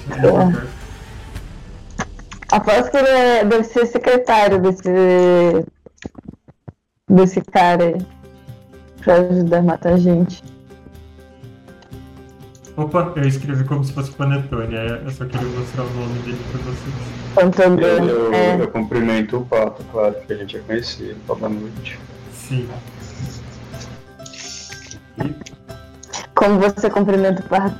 Aposto 2.51 2.91
que 2.91 2.97
ele 2.97 3.07
é- 3.07 3.45
deve 3.45 3.63
ser 3.63 3.85
secretário 3.85 4.61
desse. 4.61 5.65
desse 7.09 7.41
cara 7.41 7.83
aí. 7.85 8.05
Pra 9.01 9.15
ajudar 9.15 9.57
a 9.57 9.61
matar 9.61 9.93
a 9.93 9.97
gente. 9.97 10.43
Opa, 12.81 13.13
eu 13.15 13.27
escrevi 13.27 13.63
como 13.63 13.83
se 13.83 13.93
fosse 13.93 14.11
Panetone, 14.11 14.75
é, 14.75 15.01
eu 15.05 15.11
só 15.11 15.25
queria 15.25 15.47
mostrar 15.47 15.83
o 15.83 15.89
nome 15.93 16.19
dele 16.19 16.39
pra 16.51 16.61
vocês. 16.61 17.79
Eu, 17.79 18.07
eu, 18.07 18.33
É. 18.33 18.61
eu 18.61 18.67
cumprimento 18.69 19.37
o 19.37 19.45
pato, 19.45 19.83
claro, 19.91 20.13
porque 20.15 20.33
a 20.33 20.37
gente 20.37 20.53
já 20.57 20.63
conhecia. 20.63 21.15
Boa 21.27 21.47
noite. 21.47 21.99
Sim. 22.33 22.67
E 25.23 25.35
Como 26.33 26.59
você 26.59 26.89
cumprimenta 26.89 27.41
o 27.41 27.45
pato? 27.49 27.75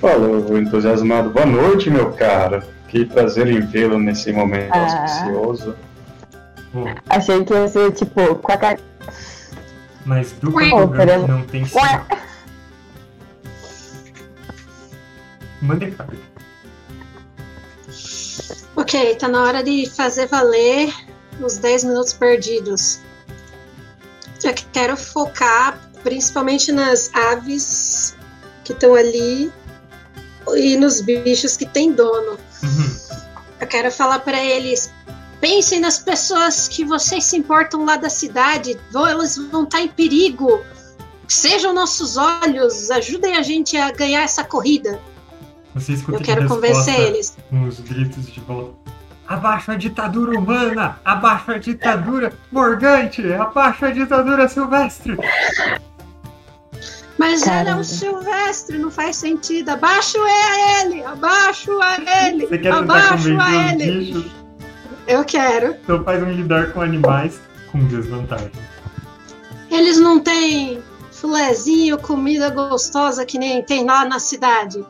Falou, 0.00 0.56
entusiasmado. 0.56 1.30
Boa 1.30 1.46
noite, 1.46 1.90
meu 1.90 2.12
caro. 2.12 2.62
Que 2.88 3.04
prazer 3.04 3.48
em 3.48 3.60
vê-lo 3.60 3.98
nesse 3.98 4.32
momento 4.32 4.70
Ah. 4.72 5.02
auspicioso. 5.02 5.74
Bom, 6.72 6.94
Achei 7.08 7.44
que 7.44 7.52
ia 7.52 7.66
ser 7.66 7.90
tipo. 7.92 8.36
Quaca... 8.36 8.78
mas 10.04 10.30
do 10.32 10.50
Ô, 10.54 11.26
não 11.26 11.42
tem 11.42 11.64
sinal. 11.64 12.06
Manda 15.66 15.90
cá. 15.90 16.06
Ok, 18.76 19.16
tá 19.16 19.26
na 19.26 19.42
hora 19.42 19.64
de 19.64 19.90
fazer 19.90 20.26
valer 20.28 20.94
os 21.40 21.58
10 21.58 21.84
minutos 21.84 22.12
perdidos. 22.12 23.00
Já 24.40 24.52
que 24.52 24.64
quero 24.66 24.96
focar 24.96 25.80
principalmente 26.04 26.70
nas 26.70 27.10
aves 27.12 28.14
que 28.62 28.72
estão 28.72 28.94
ali 28.94 29.52
e 30.56 30.76
nos 30.76 31.00
bichos 31.00 31.56
que 31.56 31.66
têm 31.66 31.92
dono. 31.92 32.38
Uhum. 32.62 32.96
Eu 33.60 33.66
quero 33.66 33.90
falar 33.90 34.20
pra 34.20 34.40
eles: 34.40 34.92
Pensem 35.40 35.80
nas 35.80 35.98
pessoas 35.98 36.68
que 36.68 36.84
vocês 36.84 37.24
se 37.24 37.36
importam 37.36 37.84
lá 37.84 37.96
da 37.96 38.08
cidade. 38.08 38.78
Elas 38.94 39.36
vão 39.36 39.64
estar 39.64 39.80
em 39.80 39.88
perigo. 39.88 40.62
Sejam 41.26 41.72
nossos 41.72 42.16
olhos. 42.16 42.88
Ajudem 42.88 43.36
a 43.36 43.42
gente 43.42 43.76
a 43.76 43.90
ganhar 43.90 44.22
essa 44.22 44.44
corrida. 44.44 45.00
Você 45.76 45.92
escuta 45.92 46.18
Eu 46.18 46.22
quero 46.22 46.48
convencer 46.48 46.98
eles. 46.98 47.36
uns 47.52 47.80
gritos 47.80 48.26
de 48.32 48.40
volta. 48.40 48.72
Abaixo 49.28 49.72
a 49.72 49.74
ditadura 49.76 50.38
humana! 50.38 50.98
Abaixo 51.04 51.50
a 51.50 51.58
ditadura 51.58 52.32
morgante! 52.50 53.30
Abaixo 53.34 53.84
a 53.84 53.90
ditadura 53.90 54.48
silvestre! 54.48 55.16
Mas 57.18 57.42
ele 57.42 57.50
é 57.50 57.54
Caramba. 57.64 57.80
um 57.80 57.84
silvestre, 57.84 58.78
não 58.78 58.90
faz 58.90 59.16
sentido. 59.16 59.68
Abaixo 59.70 60.16
é 60.18 60.44
a 60.44 60.80
ele! 60.80 61.04
Abaixo 61.04 61.78
a 61.82 61.96
ele! 62.26 62.46
Você 62.46 62.58
quer 62.58 62.72
Abaixo 62.72 63.36
a 63.38 63.72
ele! 63.72 64.00
bichos? 64.00 64.32
Eu 65.06 65.24
quero. 65.24 65.76
Então 65.82 66.02
faz 66.04 66.22
um 66.22 66.30
lidar 66.32 66.72
com 66.72 66.80
animais 66.80 67.38
com 67.70 67.84
desvantagem. 67.86 68.50
Eles 69.70 69.98
não 69.98 70.20
têm 70.20 70.82
filezinho, 71.12 71.98
comida 71.98 72.48
gostosa 72.50 73.26
que 73.26 73.38
nem 73.38 73.62
tem 73.62 73.84
lá 73.84 74.04
na 74.04 74.18
cidade. 74.18 74.84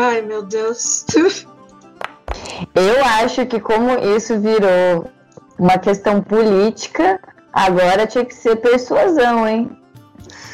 Ai, 0.00 0.22
meu 0.22 0.44
Deus. 0.44 1.04
Eu 2.72 3.04
acho 3.04 3.44
que 3.46 3.58
como 3.58 3.90
isso 4.16 4.38
virou 4.38 5.10
uma 5.58 5.76
questão 5.76 6.22
política, 6.22 7.20
agora 7.52 8.06
tinha 8.06 8.24
que 8.24 8.34
ser 8.34 8.56
persuasão, 8.56 9.46
hein? 9.46 9.68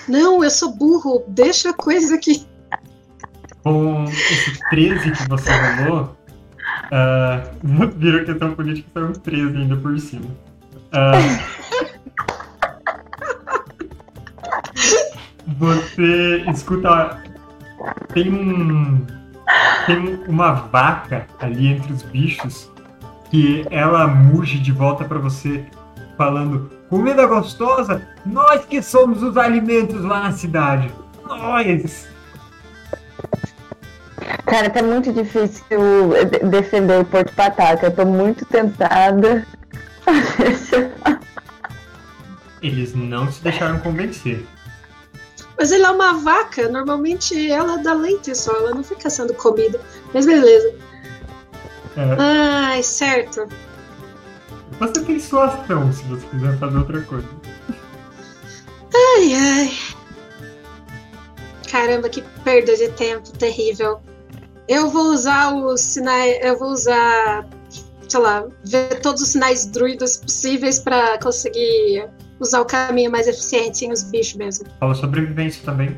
Não, 0.09 0.43
eu 0.43 0.51
sou 0.51 0.75
burro. 0.75 1.25
Deixa 1.29 1.71
a 1.71 1.75
coisa 1.75 2.15
aqui. 2.15 2.47
Com 3.62 4.05
esse 4.05 4.59
13 4.71 5.12
que 5.12 5.29
você 5.29 5.51
rolou, 5.51 6.16
ah, 6.91 7.43
virou 7.97 8.25
questão 8.25 8.55
política 8.55 8.89
e 8.89 8.93
saiu 8.93 9.09
um 9.09 9.12
13 9.12 9.57
ainda 9.57 9.77
por 9.77 9.99
cima. 9.99 10.31
Ah, 10.93 11.12
você 15.59 16.45
escuta. 16.51 17.23
Tem 18.15 18.33
um. 18.33 19.24
Tem 19.87 20.23
uma 20.27 20.53
vaca 20.53 21.27
ali 21.41 21.69
entre 21.69 21.93
os 21.93 22.03
bichos 22.03 22.71
que 23.31 23.66
ela 23.71 24.07
muge 24.07 24.59
de 24.59 24.73
volta 24.73 25.05
pra 25.05 25.19
você, 25.19 25.65
falando: 26.16 26.71
Comida 26.89 27.27
gostosa? 27.27 28.03
Nós 28.25 28.65
que 28.65 28.81
somos 28.83 29.23
os 29.23 29.37
alimentos 29.37 30.03
lá 30.03 30.21
na 30.25 30.33
cidade. 30.33 30.91
Nós! 31.27 32.09
Cara, 34.47 34.71
tá 34.71 34.83
muito 34.83 35.12
difícil 35.12 35.65
de- 35.69 36.39
defender 36.49 37.01
o 37.01 37.05
Porto 37.05 37.33
Pataca. 37.35 37.87
Eu 37.87 37.95
tô 37.95 38.05
muito 38.07 38.45
tentada. 38.47 39.47
Eles 42.62 42.95
não 42.95 43.31
se 43.31 43.43
deixaram 43.43 43.79
convencer. 43.81 44.47
Mas 45.65 45.73
ele 45.73 45.86
é 45.86 45.91
uma 45.91 46.12
vaca. 46.19 46.69
Normalmente 46.69 47.51
ela 47.51 47.78
dá 47.78 47.95
leite 47.95 48.35
só. 48.35 48.55
Ela 48.55 48.74
não 48.74 48.85
fica 48.85 49.09
sendo 49.09 49.32
comida. 49.32 49.81
Mas 50.12 50.27
beleza. 50.27 50.74
É, 51.97 52.16
Ai, 52.19 52.82
certo. 52.82 53.49
você 54.78 55.01
tem 55.05 55.19
sua 55.19 55.47
ação 55.47 55.91
se 55.91 56.03
você 56.03 56.27
quiser 56.27 56.59
fazer 56.59 56.77
outra 56.77 57.01
coisa. 57.01 57.27
Ai, 58.95 59.32
ai. 59.35 59.73
Caramba, 61.70 62.11
que 62.11 62.20
perda 62.45 62.77
de 62.77 62.91
tempo 62.91 63.31
terrível. 63.39 64.03
Eu 64.69 64.91
vou 64.91 65.15
usar 65.15 65.55
os 65.55 65.81
sinais. 65.81 66.41
Eu 66.43 66.59
vou 66.59 66.73
usar. 66.73 67.49
Sei 68.07 68.20
lá, 68.20 68.45
ver 68.66 69.01
todos 69.01 69.23
os 69.23 69.28
sinais 69.28 69.65
druidos 69.65 70.19
possíveis 70.19 70.78
pra 70.78 71.19
conseguir 71.20 72.07
usar 72.40 72.61
o 72.61 72.65
caminho 72.65 73.11
mais 73.11 73.27
eficiente 73.27 73.78
sem 73.78 73.93
os 73.93 74.02
bichos 74.05 74.35
mesmo. 74.35 74.66
Fala 74.81 74.94
sobrevivência 74.94 75.62
também. 75.65 75.97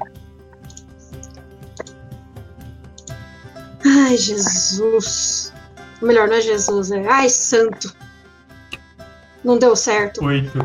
Ai, 3.84 4.16
Jesus. 4.16 5.52
Melhor, 6.02 6.28
não 6.28 6.34
é 6.36 6.40
Jesus, 6.40 6.90
é. 6.90 7.06
Ai, 7.08 7.28
santo. 7.28 7.94
Não 9.44 9.58
deu 9.58 9.76
certo. 9.76 10.24
Oito. 10.24 10.58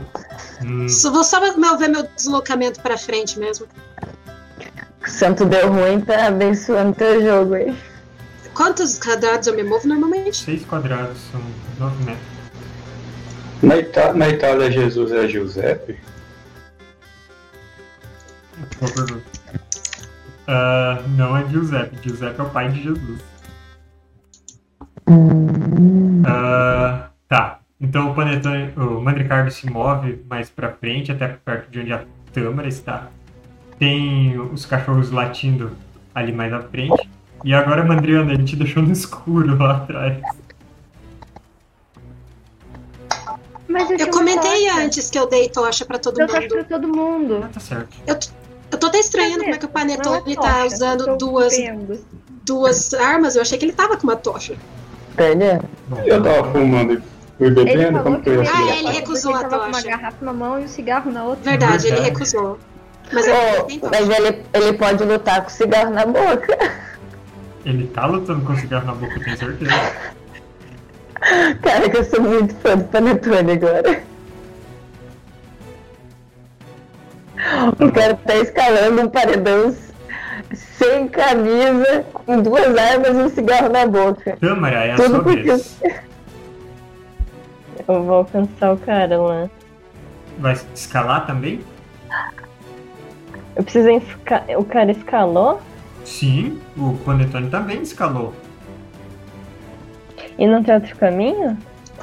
Hum, 0.64 0.89
Só 0.89 1.11
vou 1.11 1.23
só 1.23 1.39
meu- 1.39 1.77
ver 1.77 1.88
meu 1.88 2.03
deslocamento 2.15 2.80
pra 2.81 2.98
frente 2.98 3.39
mesmo. 3.39 3.68
O 5.06 5.10
santo 5.10 5.45
deu 5.45 5.72
ruim, 5.72 6.02
tá 6.02 6.27
abençoando 6.27 6.95
teu 6.95 7.22
jogo 7.22 7.53
aí. 7.56 7.76
Quantos 8.53 8.99
quadrados 8.99 9.48
eu 9.48 9.56
me 9.56 9.64
movo 9.64 9.88
normalmente? 9.88 10.38
seis 10.43 10.64
quadrados 10.65 11.18
são 11.31 11.41
nove 11.80 12.03
metros. 12.03 12.31
Na, 13.62 14.14
na 14.14 14.30
Itália, 14.30 14.72
Jesus 14.72 15.12
é 15.12 15.28
Giuseppe? 15.28 15.98
Boa 18.80 18.92
pergunta. 18.92 19.24
Ah, 20.48 21.04
não 21.10 21.38
é 21.38 21.48
Giuseppe. 21.48 21.96
Giuseppe 22.02 22.40
é 22.40 22.44
o 22.44 22.50
pai 22.50 22.70
de 22.70 22.84
Jesus. 22.84 23.22
Ah, 26.26 27.10
tá. 27.28 27.60
Então 27.80 28.12
o 28.12 28.16
Panetone, 28.16 28.74
o 28.76 29.00
Mandricardo 29.00 29.52
se 29.52 29.70
move 29.70 30.24
mais 30.30 30.50
pra 30.50 30.72
frente, 30.72 31.12
até 31.12 31.28
perto 31.28 31.70
de 31.70 31.80
onde 31.80 31.94
a 31.94 32.04
Tâmara 32.34 32.68
está. 32.68 33.10
Tem 33.78 34.40
os 34.40 34.66
cachorros 34.66 35.12
latindo 35.12 35.72
ali 36.14 36.32
mais 36.32 36.52
à 36.52 36.62
frente. 36.62 37.10
E 37.44 37.54
agora, 37.54 37.84
Mandriana, 37.84 38.34
ele 38.34 38.44
te 38.44 38.56
deixou 38.56 38.84
no 38.84 38.92
escuro 38.92 39.58
lá 39.58 39.78
atrás. 39.78 40.22
Mas 43.72 43.89
eu, 43.91 43.98
Eu 43.98 44.07
comentei 44.10 44.68
tocha. 44.68 44.80
antes 44.80 45.10
que 45.10 45.18
eu 45.19 45.27
dei 45.27 45.49
tocha 45.49 45.85
pra 45.85 45.98
todo 45.99 46.19
Eu 46.19 46.27
tocho 46.27 46.48
pra 46.48 46.57
mundo. 46.57 46.68
todo 46.69 46.88
mundo. 46.88 47.41
Ah, 47.43 47.49
tá 47.53 47.60
certo. 47.60 47.98
Eu 48.72 48.77
tô 48.77 48.88
até 48.88 48.99
estranhando 48.99 49.41
como 49.43 49.56
é 49.56 49.57
que 49.57 49.65
o 49.65 49.69
Panetone 49.69 50.31
é 50.31 50.35
tá 50.35 50.41
tocha, 50.41 50.65
usando 50.76 51.07
eu 51.10 51.18
duas, 51.18 51.56
vendo. 51.57 51.99
duas 52.43 52.93
armas. 52.93 53.35
Eu 53.35 53.41
achei 53.41 53.57
que 53.57 53.65
ele 53.65 53.73
tava 53.73 53.98
com 53.98 54.03
uma 54.03 54.15
tocha. 54.15 54.56
Bom, 55.88 55.99
Eu 56.06 56.23
tava 56.23 56.52
fumando 56.52 56.93
e 56.93 56.98
fui 56.98 57.48
Ele 57.48 57.56
bebendo, 57.56 57.98
falou 58.02 58.03
como 58.03 58.22
eu 58.26 58.41
ele, 58.41 58.49
Ah, 58.49 58.76
ele 58.77 58.89
recusou 58.91 59.31
ele 59.35 59.39
a 59.45 59.48
tava 59.49 59.64
com 59.64 59.68
uma 59.69 59.77
tocha. 59.81 59.88
garrafa 59.89 60.26
na 60.26 60.34
mão 60.34 60.60
e 60.60 60.64
um 60.64 60.68
cigarro 60.68 61.11
na 61.11 61.23
outra. 61.26 61.43
Verdade, 61.52 61.88
ele 61.88 61.99
recusou. 61.99 62.57
Mas 63.11 63.27
ele 63.27 63.80
tocha. 63.80 63.91
mas 63.91 64.10
ele, 64.10 64.43
ele 64.53 64.73
pode 64.73 65.03
lutar 65.03 65.43
com 65.43 65.49
cigarro 65.49 65.89
na 65.91 66.06
boca. 66.06 66.57
Ele 67.65 67.88
tá 67.88 68.06
lutando 68.06 68.45
com 68.45 68.53
o 68.53 68.57
cigarro 68.57 68.85
na 68.88 68.93
boca, 68.95 69.14
eu 69.18 69.23
tenho 69.23 69.38
certeza. 69.38 69.72
Cara, 71.61 71.89
que 71.89 71.98
eu 71.98 72.03
sou 72.03 72.22
muito 72.22 72.53
fã 72.56 72.77
do 72.77 72.84
Panetone 72.85 73.52
agora. 73.52 74.03
O 77.80 77.91
cara 77.91 78.15
tá 78.15 78.35
escalando 78.35 79.02
um 79.03 79.10
paredão 79.10 79.76
sem 80.53 81.07
camisa, 81.07 82.06
com 82.14 82.41
duas 82.41 82.76
armas 82.77 83.10
e 83.10 83.22
um 83.22 83.30
cigarro 83.30 83.69
na 83.69 83.85
boca. 83.85 84.38
Tâmara, 84.39 84.85
é 84.85 84.91
a 84.93 84.95
Tudo 84.95 85.10
sua 85.10 85.23
porque- 85.23 85.41
vez. 85.43 85.80
Eu 87.88 88.03
vou 88.03 88.15
alcançar 88.15 88.73
o 88.73 88.77
cara 88.77 89.19
lá. 89.19 89.49
Vai 90.38 90.56
escalar 90.73 91.26
também? 91.26 91.61
Eu 93.56 93.64
preciso 93.64 93.89
esca... 93.89 94.43
O 94.57 94.64
cara 94.64 94.91
escalou 94.91 95.61
Sim, 96.06 96.60
o 96.77 96.93
Panetone 97.06 97.49
também 97.49 97.81
escalou. 97.81 98.34
E 100.42 100.48
não 100.48 100.64
tem 100.64 100.74
outro 100.74 100.96
caminho? 100.98 101.56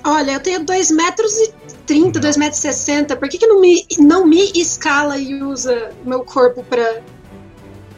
Olha, 0.05 0.31
eu 0.31 0.41
tenho 0.41 0.65
2 0.65 0.93
metros 0.93 1.37
e 1.39 1.53
30, 1.87 2.21
2 2.21 2.37
metros 2.37 2.59
e 2.59 2.73
60. 2.73 3.17
Por 3.17 3.29
que, 3.29 3.37
que 3.37 3.49
não, 3.49 3.61
me, 3.61 3.85
não 3.99 4.25
me 4.25 4.53
escala 4.53 5.19
e 5.19 5.43
usa 5.43 5.91
meu 6.05 6.25
corpo 6.25 6.63
pra 6.63 7.01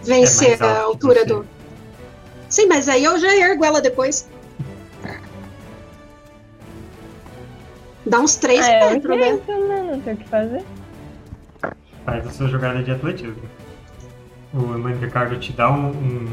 vencer 0.03 0.59
É 0.59 0.65
a 0.65 0.81
altura 0.81 1.27
do. 1.27 1.45
Sim, 2.49 2.69
mas 2.69 2.89
aí 2.89 3.05
eu 3.05 3.19
já 3.19 3.37
ergo 3.37 3.67
ela 3.67 3.83
depois. 3.83 4.31
Dá 8.07 8.19
uns 8.19 8.37
3 8.37 8.65
Ah, 8.65 8.71
é 8.71 8.91
metros, 8.95 9.19
né? 9.19 9.29
então, 9.29 9.69
né? 9.69 9.89
Não 9.93 10.01
tem 10.01 10.15
o 10.15 10.17
que 10.17 10.27
fazer. 10.27 10.65
Faz 12.07 12.27
a 12.27 12.31
sua 12.31 12.49
jogada 12.49 12.83
de 12.83 12.91
atletismo. 12.91 13.37
O 14.55 14.59
Mandricardo 14.59 15.39
te 15.39 15.53
dá 15.53 15.71
um, 15.71 15.91
um... 15.91 16.33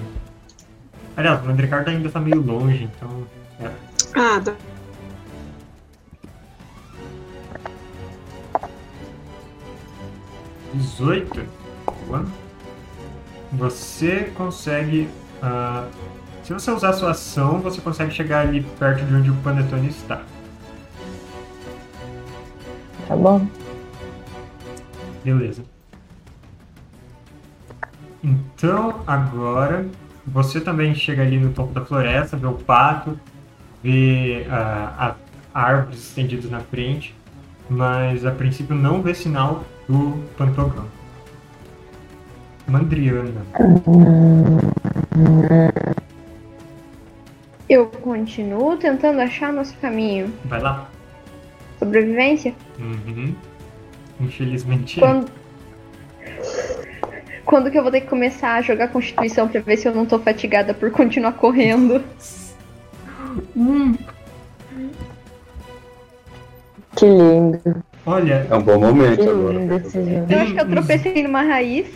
Aliás, 1.18 1.44
o 1.44 1.46
Mandricardo 1.46 1.90
ainda 1.90 2.10
tá 2.10 2.22
meio 2.22 2.42
longe, 2.42 2.86
então. 2.86 3.28
É. 3.60 3.87
Ah, 4.16 4.40
dá. 4.40 4.56
Dezoito. 10.74 11.46
Boa. 12.08 12.26
Você 13.54 14.32
consegue. 14.36 15.10
ah, 15.42 15.88
se 16.44 16.54
você 16.54 16.72
usar 16.72 16.94
sua 16.94 17.12
ação, 17.12 17.60
você 17.60 17.82
consegue 17.82 18.14
chegar 18.14 18.48
ali 18.48 18.62
perto 18.80 19.04
de 19.04 19.14
onde 19.14 19.30
o 19.30 19.36
Panetone 19.38 19.90
está. 19.90 20.22
Tá 23.08 23.16
bom. 23.16 23.48
Beleza. 25.24 25.64
Então, 28.24 29.02
agora, 29.06 29.86
você 30.26 30.60
também 30.60 30.96
chega 30.96 31.22
ali 31.22 31.38
no 31.40 31.52
topo 31.52 31.74
da 31.74 31.86
floresta, 31.86 32.38
vê 32.38 32.48
o 32.48 32.54
pato 32.54 33.20
vê 33.84 34.46
ah, 34.50 35.16
a 35.54 35.62
árvores 35.62 36.00
estendidas 36.00 36.50
na 36.50 36.60
frente, 36.60 37.16
mas 37.70 38.26
a 38.26 38.32
princípio 38.32 38.76
não 38.76 39.02
vê 39.02 39.14
sinal 39.14 39.64
do 39.88 40.24
pantogrão. 40.38 40.86
Mandriana. 42.68 43.46
Eu 47.70 47.88
continuo 47.88 48.78
tentando 48.78 49.22
achar 49.22 49.52
nosso 49.52 49.76
caminho. 49.78 50.34
Vai 50.46 50.62
lá. 50.62 50.90
Sobrevivência? 51.80 52.54
Uhum. 52.80 53.34
Infelizmente. 54.20 55.00
Quando... 55.00 55.32
Quando 57.46 57.72
que 57.72 57.80
eu 57.80 57.84
vou 57.84 57.92
ter 57.92 58.02
que 58.02 58.08
começar 58.08 58.56
a 58.56 58.62
jogar 58.62 58.90
Constituição 58.90 59.48
pra 59.48 59.62
ver 59.62 59.78
se 59.78 59.88
eu 59.88 59.96
não 59.96 60.06
tô 60.06 60.20
fatigada 60.20 60.74
por 60.74 60.92
continuar 60.92 61.34
correndo? 61.34 62.04
Que 66.96 67.06
lindo. 67.06 67.84
Olha, 68.06 68.48
É 68.50 68.56
um 68.56 68.62
bom 68.62 68.80
momento 68.80 69.18
Que 69.22 69.30
agora. 69.30 69.54
lindo 69.60 69.76
esse 69.76 70.04
jogo. 70.04 70.26
Eu 70.30 70.40
acho 70.40 70.54
que 70.54 70.60
eu 70.62 70.70
tropecei 70.70 71.24
numa 71.24 71.42
raiz. 71.44 71.88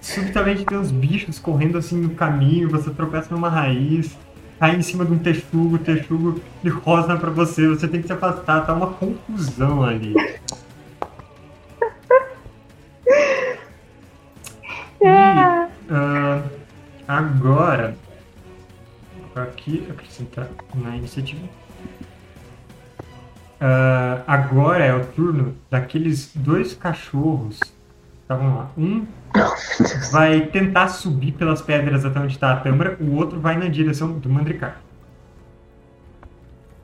subitamente 0.00 0.64
tem 0.64 0.78
uns 0.78 0.90
bichos 0.90 1.38
correndo 1.38 1.76
assim 1.78 1.96
no 2.00 2.10
caminho, 2.10 2.68
você 2.70 2.90
tropeça 2.90 3.28
numa 3.34 3.48
raiz, 3.50 4.16
cai 4.58 4.76
em 4.76 4.82
cima 4.82 5.04
de 5.04 5.12
um 5.12 5.18
texugo, 5.18 5.76
o 5.76 5.78
texugo 5.78 6.40
ele 6.64 6.72
rosna 6.72 7.16
pra 7.18 7.30
você, 7.30 7.68
você 7.68 7.86
tem 7.86 8.00
que 8.00 8.06
se 8.06 8.12
afastar, 8.12 8.64
tá 8.64 8.72
uma 8.72 8.88
confusão 8.88 9.82
ali. 9.82 10.14
E, 15.02 15.06
ah, 15.06 16.42
agora, 17.08 17.94
aqui, 19.34 19.86
acrescentar 19.90 20.48
na 20.74 20.96
iniciativa. 20.96 21.46
Ah, 23.60 24.22
agora 24.26 24.84
é 24.84 24.94
o 24.94 25.04
turno 25.04 25.54
daqueles 25.70 26.32
dois 26.34 26.74
cachorros. 26.74 27.60
Tá, 28.26 28.34
vamos 28.34 28.56
lá. 28.56 28.70
Um 28.76 29.06
vai 30.10 30.46
tentar 30.46 30.88
subir 30.88 31.32
pelas 31.32 31.60
pedras 31.60 32.04
até 32.04 32.18
onde 32.18 32.32
está 32.32 32.52
a 32.52 32.56
Tâmara, 32.56 32.96
o 33.00 33.14
outro 33.16 33.38
vai 33.38 33.56
na 33.56 33.68
direção 33.68 34.18
do 34.18 34.30
Mandricar. 34.30 34.80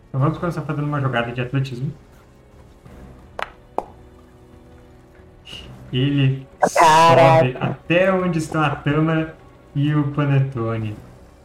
Então 0.08 0.20
vamos 0.20 0.38
começar 0.38 0.62
fazendo 0.62 0.86
uma 0.86 1.00
jogada 1.00 1.32
de 1.32 1.40
atletismo. 1.40 1.92
Ele 5.92 6.46
Caraca. 6.60 7.38
sobe 7.38 7.56
até 7.60 8.12
onde 8.12 8.38
estão 8.38 8.62
a 8.62 8.70
Tâmara 8.70 9.34
e 9.74 9.94
o 9.94 10.08
Panetone. 10.12 10.96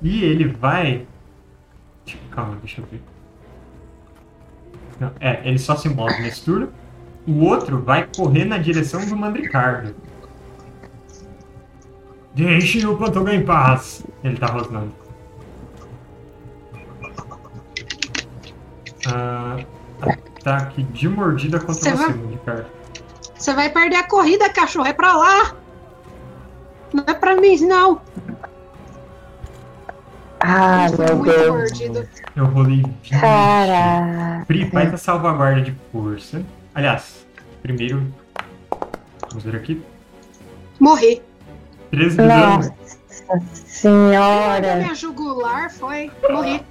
E 0.02 0.24
ele 0.24 0.48
vai. 0.48 1.06
Deixa- 2.06 2.20
Calma, 2.32 2.56
deixa 2.64 2.82
eu 2.82 2.86
ver. 2.92 3.02
Não, 5.00 5.12
é, 5.20 5.42
ele 5.48 5.60
só 5.60 5.76
se 5.76 5.90
move 5.90 6.20
nesse 6.22 6.44
turno. 6.44 6.72
O 7.28 7.46
outro 7.46 7.82
vai 7.82 8.08
correr 8.16 8.46
na 8.46 8.58
direção 8.58 9.06
do 9.06 9.16
Mandricardo. 9.16 9.96
Deixe 12.34 12.86
o 12.88 12.98
Pantogão 12.98 13.34
em 13.34 13.44
paz. 13.46 14.04
Ele 14.24 14.38
tá 14.38 14.48
rosnando. 14.48 14.92
Ah, 19.08 19.58
ataque 20.40 20.84
de 20.84 21.10
mordida 21.10 21.60
contra 21.60 21.74
Você 21.74 21.92
você, 21.92 21.96
vai- 22.06 22.14
Mandricardo. 22.16 22.66
Você 23.36 23.54
vai 23.54 23.70
perder 23.70 23.96
a 23.98 24.04
corrida, 24.08 24.50
cachorro. 24.52 24.88
É 24.88 24.94
pra 24.94 25.16
lá. 25.16 25.56
Não 26.94 27.04
é 27.08 27.14
pra 27.14 27.36
mim, 27.36 27.58
não. 27.66 28.02
Ah, 30.44 30.88
meu 30.98 31.18
muito 31.18 31.32
Deus. 31.32 31.48
mordido. 31.56 32.08
Eu 32.36 32.46
rolei 32.46 32.78
20. 32.78 33.10
Caraca. 33.20 34.46
Pri, 34.48 34.70
faz 34.72 34.94
a 34.94 34.98
salvaguarda 34.98 35.62
de 35.62 35.76
força. 35.92 36.42
Aliás, 36.74 37.26
primeiro. 37.62 38.12
Vamos 39.30 39.44
ver 39.44 39.56
aqui. 39.56 39.82
Morri. 40.80 41.22
13 41.92 42.10
de 42.10 42.16
dano. 42.18 42.58
Nossa 42.58 42.76
Olha, 43.30 43.42
senhora. 43.54 44.76
minha 44.78 44.96
jugular 44.96 45.70
foi. 45.72 46.10
Morri. 46.30 46.62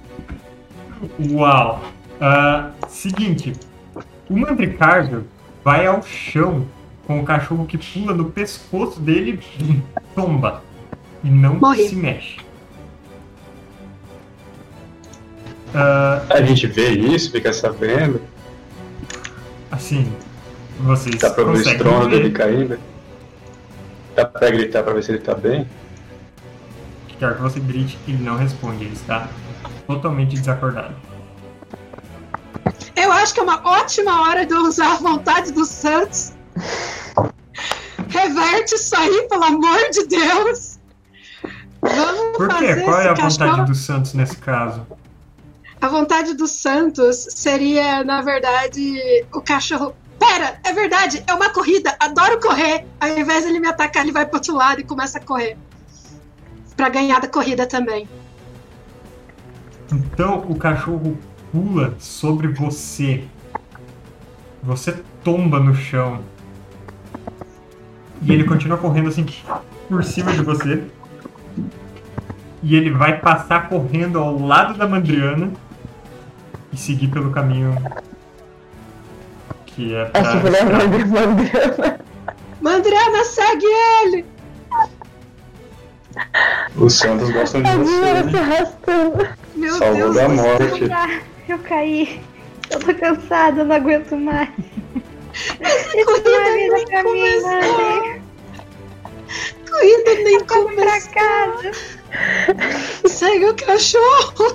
Uau! 1.31 1.81
Ah, 2.19 2.71
seguinte, 2.87 3.53
o 4.29 4.37
Mandricardo 4.37 5.25
vai 5.63 5.87
ao 5.87 6.03
chão 6.03 6.67
com 7.07 7.19
o 7.19 7.23
cachorro 7.25 7.65
que 7.65 7.77
pula 7.77 8.13
no 8.13 8.25
pescoço 8.25 8.99
dele 8.99 9.39
e 9.59 9.81
tomba. 10.13 10.61
E 11.23 11.29
não 11.29 11.55
Morri. 11.55 11.87
se 11.87 11.95
mexe. 11.95 12.37
Ah, 15.73 16.21
A 16.29 16.41
gente 16.41 16.67
vê 16.67 16.89
isso, 16.89 17.31
fica 17.31 17.53
sabendo. 17.53 18.21
assim, 19.71 20.11
vocês 20.79 21.15
Dá 21.17 21.29
pra 21.29 21.43
ver 21.45 21.49
o 21.51 21.53
estrondo 21.61 22.09
ver. 22.09 22.17
dele 22.17 22.31
caindo. 22.31 22.79
Dá 24.15 24.25
pra 24.25 24.49
gritar 24.49 24.83
pra 24.83 24.93
ver 24.93 25.03
se 25.03 25.11
ele 25.11 25.19
tá 25.19 25.33
bem. 25.33 25.67
Quero 27.19 27.35
que 27.35 27.41
você 27.41 27.59
grite, 27.59 27.97
ele 28.07 28.21
não 28.23 28.35
responde, 28.35 28.83
ele 28.83 28.93
está 28.93 29.27
totalmente 29.87 30.35
desacordado. 30.35 30.93
Eu 32.95 33.11
acho 33.11 33.33
que 33.33 33.39
é 33.39 33.43
uma 33.43 33.61
ótima 33.67 34.21
hora 34.23 34.45
de 34.45 34.53
eu 34.53 34.63
usar 34.63 34.93
a 34.93 34.95
vontade 34.97 35.51
dos 35.53 35.69
santos. 35.69 36.33
Reverte 38.09 38.75
isso 38.75 38.95
aí, 38.95 39.27
pelo 39.29 39.43
amor 39.43 39.79
de 39.91 40.05
Deus. 40.07 40.79
Vamos 41.81 42.37
Por 42.37 42.47
quê? 42.49 42.53
fazer 42.67 42.83
Qual 42.83 42.99
é 43.01 43.09
a 43.09 43.13
esse 43.13 43.21
vontade 43.21 43.37
cachorro- 43.37 43.65
dos 43.67 43.77
santos 43.79 44.13
nesse 44.13 44.37
caso? 44.37 44.85
A 45.81 45.87
vontade 45.87 46.35
dos 46.35 46.51
santos 46.51 47.25
seria, 47.31 48.03
na 48.03 48.21
verdade, 48.21 49.25
o 49.33 49.41
cachorro. 49.41 49.95
Pera, 50.19 50.59
é 50.63 50.71
verdade, 50.71 51.23
é 51.25 51.33
uma 51.33 51.49
corrida, 51.49 51.95
adoro 51.99 52.39
correr. 52.39 52.85
Ao 52.99 53.09
invés 53.09 53.43
de 53.43 53.49
ele 53.49 53.59
me 53.59 53.67
atacar, 53.67 54.03
ele 54.03 54.11
vai 54.11 54.23
pro 54.23 54.35
outro 54.35 54.55
lado 54.55 54.79
e 54.79 54.83
começa 54.83 55.17
a 55.17 55.21
correr. 55.21 55.57
Pra 56.77 56.87
ganhar 56.87 57.19
da 57.19 57.27
corrida 57.27 57.65
também. 57.65 58.07
Então 59.91 60.45
o 60.47 60.55
cachorro 60.55 61.17
pula 61.51 61.95
sobre 61.97 62.47
você. 62.49 63.23
Você 64.61 65.03
tomba 65.23 65.59
no 65.59 65.73
chão. 65.73 66.23
E 68.21 68.31
ele 68.31 68.43
continua 68.43 68.77
correndo 68.77 69.09
assim 69.09 69.25
por 69.89 70.03
cima 70.03 70.31
de 70.31 70.43
você. 70.43 70.83
E 72.61 72.75
ele 72.75 72.91
vai 72.91 73.19
passar 73.19 73.67
correndo 73.67 74.19
ao 74.19 74.37
lado 74.37 74.77
da 74.77 74.87
Mandriana 74.87 75.51
e 76.71 76.77
seguir 76.77 77.07
pelo 77.09 77.31
caminho 77.31 77.75
que 79.65 79.95
é 79.95 80.05
pra 80.05 80.19
Essa 80.21 80.35
mandando. 80.35 81.99
Mandriana, 82.61 83.23
segue 83.23 83.65
ele! 83.65 84.25
Os 86.75 86.93
santos 86.93 87.29
gostam 87.31 87.61
de 87.63 87.71
você, 87.71 87.91
Dina 87.91 88.23
se 88.23 88.31
né? 88.31 88.39
arrastando. 88.39 89.27
Meu 89.55 89.73
Salvou 89.75 89.95
Deus 89.95 90.15
da 90.15 90.29
morte. 90.29 90.83
Eu 91.47 91.59
caí. 91.59 92.21
Eu 92.69 92.79
tô 92.79 92.93
cansada, 92.95 93.61
eu 93.61 93.65
não 93.65 93.75
aguento 93.75 94.15
mais. 94.17 94.49
Isso 95.33 96.05
corrida 96.05 96.29
não 96.29 96.41
é 96.41 96.53
vida 96.53 96.73
nem 96.75 96.85
pra 96.85 97.03
mim, 97.03 97.09
começou. 97.09 97.49
mãe. 97.49 98.21
Corrida 99.69 100.15
nem 100.23 100.39
Vamos 100.39 100.75
pra 100.75 101.01
começou. 101.01 101.11
casa. 101.13 101.71
Segue 103.07 103.45
o 103.45 103.55
cachorro! 103.55 104.53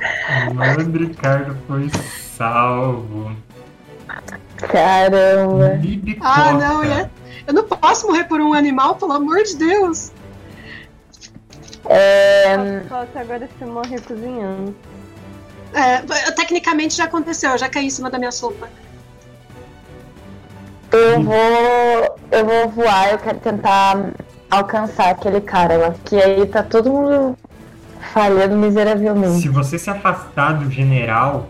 O 0.51 0.55
Mandricardo 0.55 1.57
foi 1.67 1.91
salvo. 2.37 3.35
Caramba. 4.57 5.75
Libicota. 5.81 6.29
Ah, 6.29 6.53
não, 6.53 6.83
né? 6.83 7.11
Eu 7.47 7.55
não 7.55 7.65
posso 7.65 8.07
morrer 8.07 8.25
por 8.25 8.41
um 8.41 8.53
animal, 8.53 8.97
pelo 8.97 9.13
amor 9.13 9.43
de 9.43 9.57
Deus! 9.57 10.13
É, 11.89 12.55
agora 13.15 13.49
você 13.59 13.65
morrer 13.65 14.01
cozinhando. 14.01 14.75
É, 15.73 16.01
tecnicamente 16.33 16.97
já 16.97 17.05
aconteceu, 17.05 17.51
eu 17.51 17.59
já 17.59 17.69
caí 17.69 17.87
em 17.87 17.91
cima 17.91 18.11
da 18.11 18.19
minha 18.19 18.33
sopa. 18.33 18.69
eu 20.91 21.23
vou. 21.23 22.17
Eu 22.31 22.45
vou 22.45 22.69
voar, 22.71 23.13
eu 23.13 23.19
quero 23.19 23.39
tentar 23.39 24.11
alcançar 24.51 25.11
aquele 25.11 25.41
cara 25.41 25.77
lá. 25.77 25.95
Que 26.05 26.17
aí 26.17 26.47
tá 26.47 26.63
todo 26.63 26.91
mundo 26.91 27.39
falhando 28.13 28.57
miseravelmente. 28.57 29.43
Se 29.43 29.49
você 29.49 29.79
se 29.79 29.91
afastar 29.91 30.55
do 30.55 30.71
general, 30.71 31.49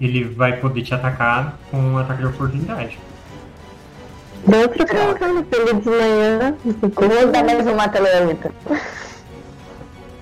ele 0.00 0.24
vai 0.24 0.56
poder 0.56 0.82
te 0.82 0.94
atacar 0.94 1.58
com 1.70 1.78
um 1.78 1.98
ataque 1.98 2.20
de 2.20 2.26
oportunidade. 2.26 2.98
Deu 4.46 4.62
outro 4.62 4.86
cancando 4.86 5.44
pelo 5.44 5.80
de 5.80 5.88
manhã. 5.88 6.56
Eu 6.64 7.08
vou 7.08 7.30
dar 7.30 7.44
mais 7.44 7.66
uma 7.66 7.88
telegrama. 7.88 8.38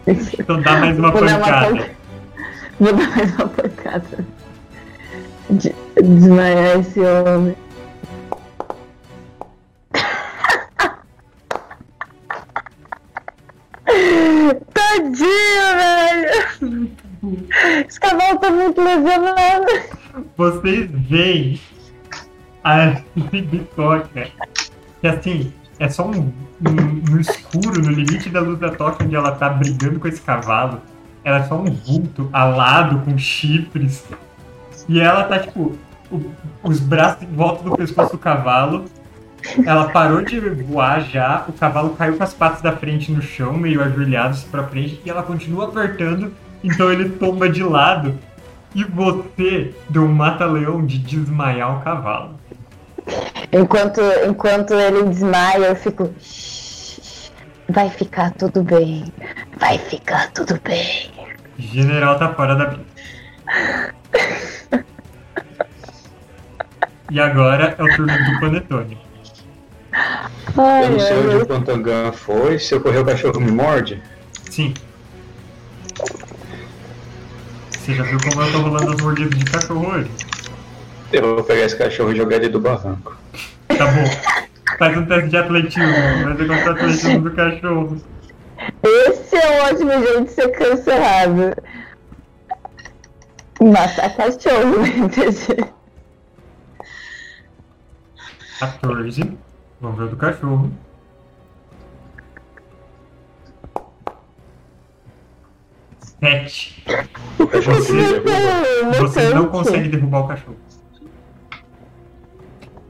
Então 0.07 0.61
dá 0.61 0.77
mais 0.77 0.99
uma 0.99 1.11
Vou 1.11 1.25
dar 1.25 1.37
uma 1.37 1.47
pancada. 1.47 1.91
Vou 2.79 2.93
dar 2.93 3.09
mais 3.09 3.35
uma 3.35 3.49
pancada. 3.49 4.27
De, 5.49 5.75
desmaiar 6.03 6.81
esse 6.81 7.01
homem. 7.01 7.57
Tadinho, 14.91 15.77
velho! 15.77 16.91
Os 17.89 17.99
cavalos 17.99 18.35
estão 18.35 18.57
muito 18.57 18.81
lesionados. 18.83 19.83
Vocês 20.37 20.91
veem 21.09 21.61
a 22.65 22.97
Bitoca, 23.31 24.27
que 25.01 25.07
assim, 25.07 25.53
é 25.79 25.89
só 25.89 26.07
um, 26.09 26.33
um- 26.67 27.03
no 27.09 27.21
escuro, 27.21 27.81
no 27.81 27.91
limite 27.93 28.29
da 28.31 28.41
luz 28.41 28.59
da 28.59 28.71
toca, 28.73 29.05
onde 29.05 29.15
ela 29.15 29.31
tá 29.33 29.49
brigando 29.51 30.01
com 30.01 30.09
esse 30.09 30.21
cavalo. 30.21 30.81
Ela 31.23 31.39
é 31.39 31.45
só 31.45 31.55
um 31.57 31.71
vulto 31.71 32.29
alado 32.33 32.99
com 33.05 33.17
chifres. 33.17 34.05
E 34.89 34.99
ela 34.99 35.23
tá, 35.25 35.39
tipo, 35.39 35.77
o- 36.11 36.31
os 36.65 36.81
braços 36.81 37.23
em 37.23 37.33
volta 37.37 37.63
do 37.63 37.77
pescoço 37.77 38.13
do 38.13 38.19
cavalo. 38.19 38.87
Ela 39.67 39.89
parou 39.91 40.23
de 40.23 40.39
voar 40.39 41.01
já, 41.03 41.45
o 41.49 41.53
cavalo 41.53 41.91
caiu 41.91 42.17
com 42.17 42.23
as 42.23 42.35
patas 42.35 42.63
da 42.63 42.73
frente 42.73 43.11
no 43.11 43.23
chão, 43.23 43.55
meio 43.55 43.83
ajoelhados 43.83 44.45
pra 44.45 44.65
frente, 44.65 45.01
e 45.05 45.11
ela 45.11 45.23
continua 45.23 45.67
apertando, 45.67 46.33
então 46.63 46.93
ele 46.93 47.11
tomba 47.11 47.49
de 47.49 47.63
lado. 47.63 48.19
E 48.75 48.85
você 48.85 49.75
deu 49.89 50.05
um 50.05 50.13
mata-leão 50.13 50.85
de 50.85 50.99
desmaiar 50.99 51.79
o 51.79 51.83
cavalo. 51.83 52.39
Enquanto, 53.53 54.01
enquanto 54.29 54.75
ele 54.75 55.05
desmaia, 55.05 55.67
eu 55.67 55.77
fico. 55.77 56.13
"Shh, 56.21 56.61
Vai 57.69 57.89
ficar 57.89 58.33
tudo 58.33 58.63
bem. 58.65 59.05
Vai 59.59 59.79
ficar 59.79 60.31
tudo 60.33 60.61
bem. 60.65 61.09
General 61.59 62.19
tá 62.19 62.33
fora 62.35 62.55
da. 62.57 62.75
E 67.13 67.19
agora 67.19 67.75
é 67.77 67.83
o 67.83 67.97
turno 67.97 68.13
do 68.17 68.39
Panetone. 68.41 68.97
Ai, 70.57 70.85
Eu 70.87 70.91
não 70.91 71.01
sei 71.01 71.13
ai, 71.13 71.19
onde 71.27 71.35
ai. 71.37 71.43
o 71.43 71.47
Pantangan 71.47 72.13
foi. 72.13 72.59
Se 72.59 72.75
eu 72.75 72.81
correr, 72.81 72.99
o 72.99 73.05
cachorro 73.05 73.41
me 73.41 73.51
morde. 73.53 74.03
Sim. 74.51 74.75
Você 77.71 77.95
já 77.95 78.03
viu 78.03 78.19
como 78.21 78.43
eu 78.43 78.53
tô 78.53 78.59
rolando 78.59 78.93
as 78.93 79.01
mordidas 79.01 79.39
de 79.39 79.45
cachorro 79.45 79.89
hoje? 79.91 80.11
Eu 81.13 81.35
vou 81.37 81.45
pegar 81.45 81.65
esse 81.65 81.77
cachorro 81.77 82.13
e 82.13 82.17
jogar 82.17 82.37
ele 82.37 82.49
do 82.49 82.61
barranco. 82.61 83.17
Tá 83.69 83.87
bom. 83.87 84.77
Faz 84.79 84.97
um 84.97 85.07
teste 85.07 85.29
de 85.29 85.37
atletismo. 85.37 85.93
Vai 86.25 86.35
ver 86.35 86.47
contra 86.49 86.69
o 86.69 86.73
atletismo 86.77 87.21
do 87.23 87.31
cachorro. 87.33 87.97
Esse 88.83 89.37
é 89.37 89.51
um 89.51 89.65
ótimo 89.67 89.91
jeito 89.93 90.25
de 90.25 90.31
ser 90.31 90.49
cancelado. 90.51 91.55
Matar 93.61 94.17
cachorro, 94.17 94.83
né? 94.83 95.09
TG? 95.09 95.65
14. 98.61 99.39
Vamos 99.81 99.97
ver 99.99 100.05
o 100.05 100.09
do 100.09 100.17
cachorro. 100.17 100.71
Sete. 105.99 106.85
Me 107.39 107.47
derruba. 107.47 108.99
Você 108.99 109.35
não 109.35 109.47
consegue 109.49 109.89
derrubar 109.89 110.21
o 110.21 110.29
cachorro. 110.29 110.57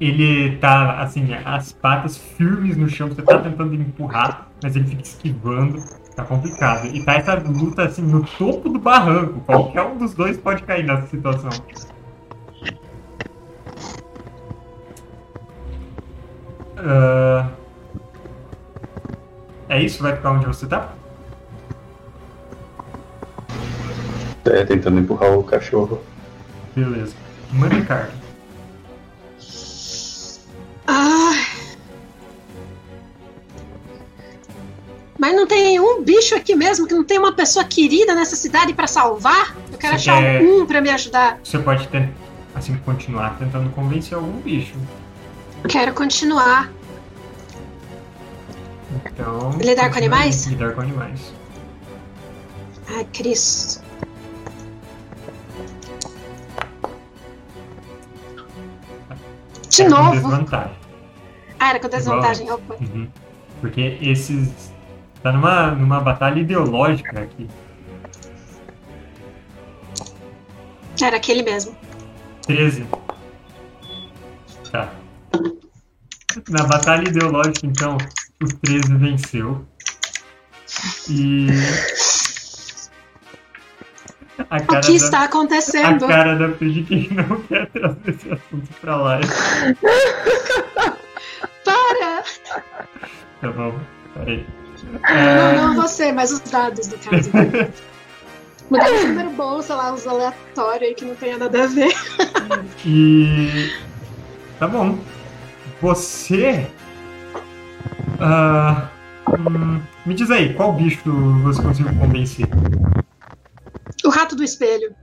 Ele 0.00 0.56
tá, 0.56 1.00
assim, 1.02 1.28
as 1.44 1.72
patas 1.72 2.16
firmes 2.16 2.76
no 2.76 2.88
chão, 2.88 3.08
você 3.08 3.22
tá 3.22 3.38
tentando 3.38 3.74
empurrar, 3.74 4.48
mas 4.62 4.74
ele 4.74 4.86
fica 4.86 5.02
esquivando, 5.02 5.84
tá 6.16 6.24
complicado. 6.24 6.86
E 6.86 7.04
tá 7.04 7.14
essa 7.14 7.34
luta, 7.34 7.84
assim, 7.84 8.02
no 8.02 8.24
topo 8.24 8.70
do 8.70 8.78
barranco. 8.78 9.40
Qualquer 9.40 9.82
um 9.82 9.98
dos 9.98 10.14
dois 10.14 10.38
pode 10.38 10.62
cair 10.62 10.84
nessa 10.84 11.06
situação. 11.06 11.50
Ah, 16.82 17.48
É 19.69 19.82
isso? 19.82 20.02
Vai 20.02 20.16
ficar 20.16 20.32
onde 20.32 20.47
você 20.47 20.66
tá? 20.66 20.93
É, 24.44 24.65
tentando 24.65 24.98
empurrar 24.98 25.36
o 25.39 25.44
cachorro. 25.44 26.01
Beleza. 26.74 27.15
Manda. 27.52 28.09
Ah. 30.86 31.32
Mas 35.19 35.36
não 35.36 35.47
tem 35.47 35.78
um 35.78 36.02
bicho 36.02 36.35
aqui 36.35 36.57
mesmo 36.57 36.86
que 36.89 36.94
não 36.94 37.05
tem 37.05 37.19
uma 37.19 37.32
pessoa 37.32 37.65
querida 37.65 38.15
nessa 38.15 38.35
cidade 38.35 38.73
pra 38.73 38.86
salvar? 38.86 39.55
Eu 39.70 39.78
quero 39.78 39.98
Você 39.98 40.11
achar 40.11 40.23
quer- 40.23 40.43
um 40.43 40.65
pra 40.66 40.81
me 40.81 40.89
ajudar. 40.89 41.39
Você 41.44 41.59
pode 41.59 41.86
ter, 41.89 42.09
assim, 42.55 42.74
continuar 42.78 43.36
tentando 43.39 43.70
convencer 43.70 44.16
algum 44.16 44.40
bicho. 44.40 44.74
Quero 45.69 45.95
continuar. 45.95 46.70
Então. 49.07 49.51
Lidar 49.59 49.91
com 49.91 49.99
animais? 49.99 50.47
Lidar 50.47 50.74
com 50.74 50.81
animais. 50.81 51.32
Ai, 52.89 53.05
Cristo. 53.12 53.82
De 59.69 59.85
com 59.85 59.91
novo? 59.91 60.11
desvantagem. 60.12 60.77
Ah, 61.59 61.70
era 61.70 61.81
com 61.81 61.89
desvantagem. 61.89 62.51
Opa. 62.51 62.74
Uhum. 62.81 63.09
Porque 63.61 63.99
esses. 64.01 64.73
Tá 65.23 65.31
numa, 65.32 65.73
numa 65.73 66.01
batalha 66.01 66.41
ideológica 66.41 67.20
aqui. 67.20 67.47
Era 71.01 71.16
aquele 71.16 71.43
mesmo. 71.43 71.77
13. 72.47 72.87
Tá. 74.73 74.89
Na 76.48 76.65
batalha 76.65 77.09
ideológica, 77.09 77.66
então, 77.66 77.97
o 78.43 78.47
13 78.47 78.94
venceu. 78.97 79.66
E. 81.09 81.48
A 84.48 84.57
O 84.57 84.66
cara 84.66 84.81
que 84.81 84.86
da- 84.98 85.05
está 85.05 85.20
A 85.20 85.24
acontecendo? 85.24 86.07
cara 86.07 86.35
da 86.36 86.48
Pri 86.48 86.82
quem 86.85 87.09
não 87.11 87.40
quer 87.48 87.66
trazer 87.70 87.98
esse 88.11 88.32
assunto 88.32 88.69
pra 88.81 88.97
lá. 88.97 89.20
Para! 91.65 92.23
Tá 93.40 93.51
bom, 93.52 93.78
peraí. 94.15 94.47
Não, 94.93 95.09
É, 95.09 95.57
não 95.57 95.74
você, 95.77 96.11
mas 96.12 96.32
os 96.32 96.40
dados 96.40 96.86
do 96.86 96.97
caso. 96.98 97.31
Mudar 98.70 98.89
esse 98.93 99.07
número 99.09 99.31
bom, 99.31 99.61
sei 99.61 99.74
lá, 99.74 99.93
uns 99.93 100.07
aleatórios 100.07 100.89
aí 100.89 100.94
que 100.94 101.05
não 101.05 101.15
tem 101.16 101.36
nada 101.36 101.65
a 101.65 101.66
ver. 101.66 101.93
e. 102.86 103.73
Tá 104.59 104.69
bom. 104.69 104.98
Você. 105.81 106.66
ah, 108.20 108.89
hum, 109.28 109.81
me 110.05 110.15
diz 110.15 110.31
aí, 110.31 110.55
qual 110.55 110.73
bicho 110.73 111.11
você 111.43 111.62
conseguiu 111.62 111.94
convencer? 111.97 112.47
O 114.05 114.11
rato 114.11 114.36
do 114.36 114.44
espelho. 114.44 114.94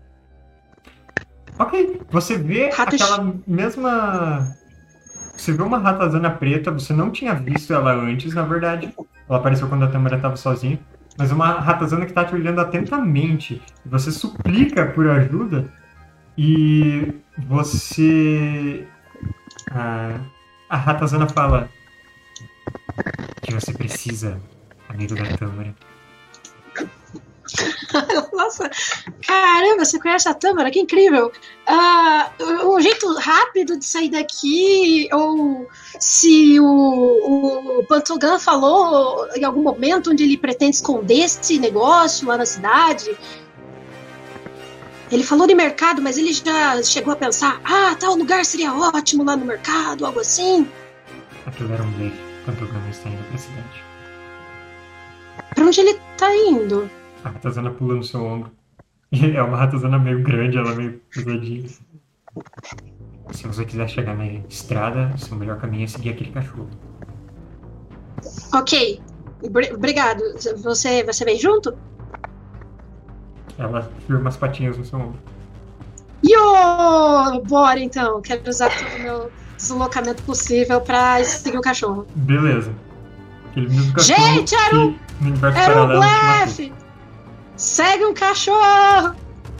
Ok, 1.59 2.01
você 2.11 2.37
vê 2.37 2.69
Rato 2.69 2.95
aquela 2.95 3.33
mesma. 3.47 4.55
Você 5.35 5.51
vê 5.53 5.61
uma 5.61 5.79
ratazana 5.79 6.29
preta, 6.29 6.71
você 6.71 6.93
não 6.93 7.11
tinha 7.11 7.33
visto 7.33 7.73
ela 7.73 7.93
antes, 7.93 8.33
na 8.33 8.43
verdade. 8.43 8.93
Ela 9.29 9.39
apareceu 9.39 9.67
quando 9.67 9.83
a 9.83 9.87
Tâmara 9.87 10.17
estava 10.17 10.35
sozinha. 10.35 10.79
Mas 11.17 11.31
uma 11.31 11.59
ratazana 11.59 12.05
que 12.05 12.13
tá 12.13 12.23
te 12.23 12.35
olhando 12.35 12.61
atentamente. 12.61 13.61
Você 13.85 14.11
suplica 14.11 14.85
por 14.85 15.09
ajuda 15.09 15.71
e 16.37 17.13
você. 17.37 18.87
Ah, 19.71 20.19
a 20.69 20.77
ratazana 20.77 21.27
fala: 21.27 21.69
"O 22.97 23.41
que 23.41 23.53
você 23.53 23.73
precisa, 23.73 24.41
amigo 24.89 25.15
da 25.15 25.37
Tâmara. 25.37 25.75
Nossa, 28.33 28.69
caramba, 29.25 29.85
você 29.85 29.99
conhece 29.99 30.27
a 30.27 30.33
Tâmara? 30.33 30.69
Que 30.69 30.79
incrível! 30.79 31.31
Ah, 31.65 32.29
um 32.65 32.79
jeito 32.79 33.11
rápido 33.15 33.77
de 33.77 33.85
sair 33.85 34.09
daqui, 34.09 35.07
ou 35.13 35.67
se 35.99 36.59
o, 36.59 37.79
o 37.79 37.85
Pantogan 37.85 38.37
falou 38.39 39.27
em 39.35 39.43
algum 39.43 39.61
momento 39.61 40.11
onde 40.11 40.23
ele 40.23 40.37
pretende 40.37 40.75
esconder 40.75 41.23
esse 41.23 41.57
negócio 41.59 42.27
lá 42.27 42.37
na 42.37 42.45
cidade. 42.45 43.17
Ele 45.11 45.23
falou 45.23 45.47
de 45.47 45.55
mercado, 45.55 46.01
mas 46.01 46.17
ele 46.17 46.33
já 46.33 46.81
chegou 46.83 47.13
a 47.13 47.15
pensar: 47.15 47.61
ah, 47.63 47.95
tal 47.95 48.15
lugar 48.15 48.43
seria 48.45 48.73
ótimo 48.73 49.23
lá 49.23 49.37
no 49.37 49.45
mercado, 49.45 50.05
algo 50.05 50.19
assim. 50.19 50.67
Aquilo 51.45 51.73
era 51.73 51.83
um 51.83 51.91
blefe 51.91 52.17
quando 52.43 52.63
o 52.63 52.67
Gama 52.67 52.89
está 52.89 53.09
indo 53.09 53.23
pra 53.29 53.37
cidade. 53.37 53.83
Pra 55.55 55.65
onde 55.65 55.79
ele 55.79 55.97
tá 56.17 56.35
indo? 56.35 56.89
A 57.23 57.29
ratazana 57.29 57.71
pula 57.71 57.95
no 57.95 58.03
seu 58.03 58.23
ombro. 58.23 58.51
É 59.11 59.41
uma 59.41 59.55
ratazana 59.57 59.97
meio 59.97 60.21
grande, 60.21 60.57
ela 60.57 60.71
é 60.71 60.75
meio 60.75 61.01
pesadinha. 61.09 61.69
Se 63.31 63.47
você 63.47 63.63
quiser 63.65 63.87
chegar 63.89 64.15
na 64.15 64.25
estrada, 64.49 65.13
o 65.15 65.17
seu 65.17 65.37
melhor 65.37 65.57
caminho 65.59 65.85
é 65.85 65.87
seguir 65.87 66.09
aquele 66.09 66.31
cachorro. 66.31 66.69
Ok, 68.53 69.01
Bri- 69.49 69.71
obrigado. 69.73 70.21
Você, 70.57 71.03
você 71.03 71.23
vem 71.25 71.39
junto? 71.39 71.77
Ela 73.57 73.89
firma 74.05 74.29
as 74.29 74.37
patinhas 74.37 74.77
no 74.77 74.85
seu 74.85 74.99
ombro. 74.99 75.19
Yo! 76.23 77.41
Bora 77.47 77.79
então, 77.79 78.21
quero 78.21 78.49
usar 78.49 78.69
todo 78.69 78.95
o 78.95 78.99
meu 79.01 79.31
deslocamento 79.57 80.21
possível 80.23 80.81
pra 80.81 81.23
seguir 81.23 81.57
o 81.57 81.61
cachorro. 81.61 82.05
Beleza. 82.15 82.71
Aquele 83.49 83.69
mesmo 83.69 83.93
cachorro 83.93 84.19
Gente, 84.35 84.55
era 84.55 84.75
um- 84.75 84.95
Era 85.55 85.83
um 85.83 85.87
blefe! 85.87 86.73
Segue 87.55 88.05
um 88.05 88.13
cachorro! 88.13 89.15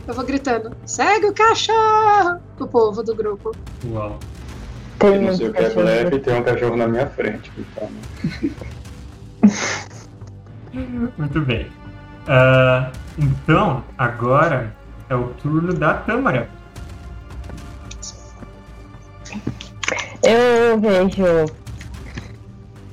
Eu 0.08 0.14
vou 0.14 0.24
gritando, 0.24 0.72
segue 0.86 1.26
o 1.28 1.34
cachorro! 1.34 2.40
O 2.60 2.68
povo 2.68 3.02
do 3.04 3.16
grupo. 3.16 3.52
Uau. 3.86 4.20
Tem 5.00 5.16
Eu 5.16 5.22
não 5.22 5.36
sei 5.36 5.50
o 5.50 5.54
que 5.54 5.60
é 5.64 5.68
leve 5.70 6.16
e 6.16 6.20
tem 6.20 6.36
um 6.40 6.44
cachorro 6.44 6.76
na 6.76 6.88
minha 6.88 7.08
frente. 7.08 7.52
Então, 7.58 7.90
Muito 11.18 11.42
bem. 11.42 11.68
Ah, 12.28 12.92
então, 13.18 13.84
agora 13.98 14.76
é 15.10 15.16
o 15.16 15.30
turno 15.42 15.74
da 15.74 15.96
Tâmara. 15.96 16.50
Eu 20.24 20.80
vejo. 20.80 21.52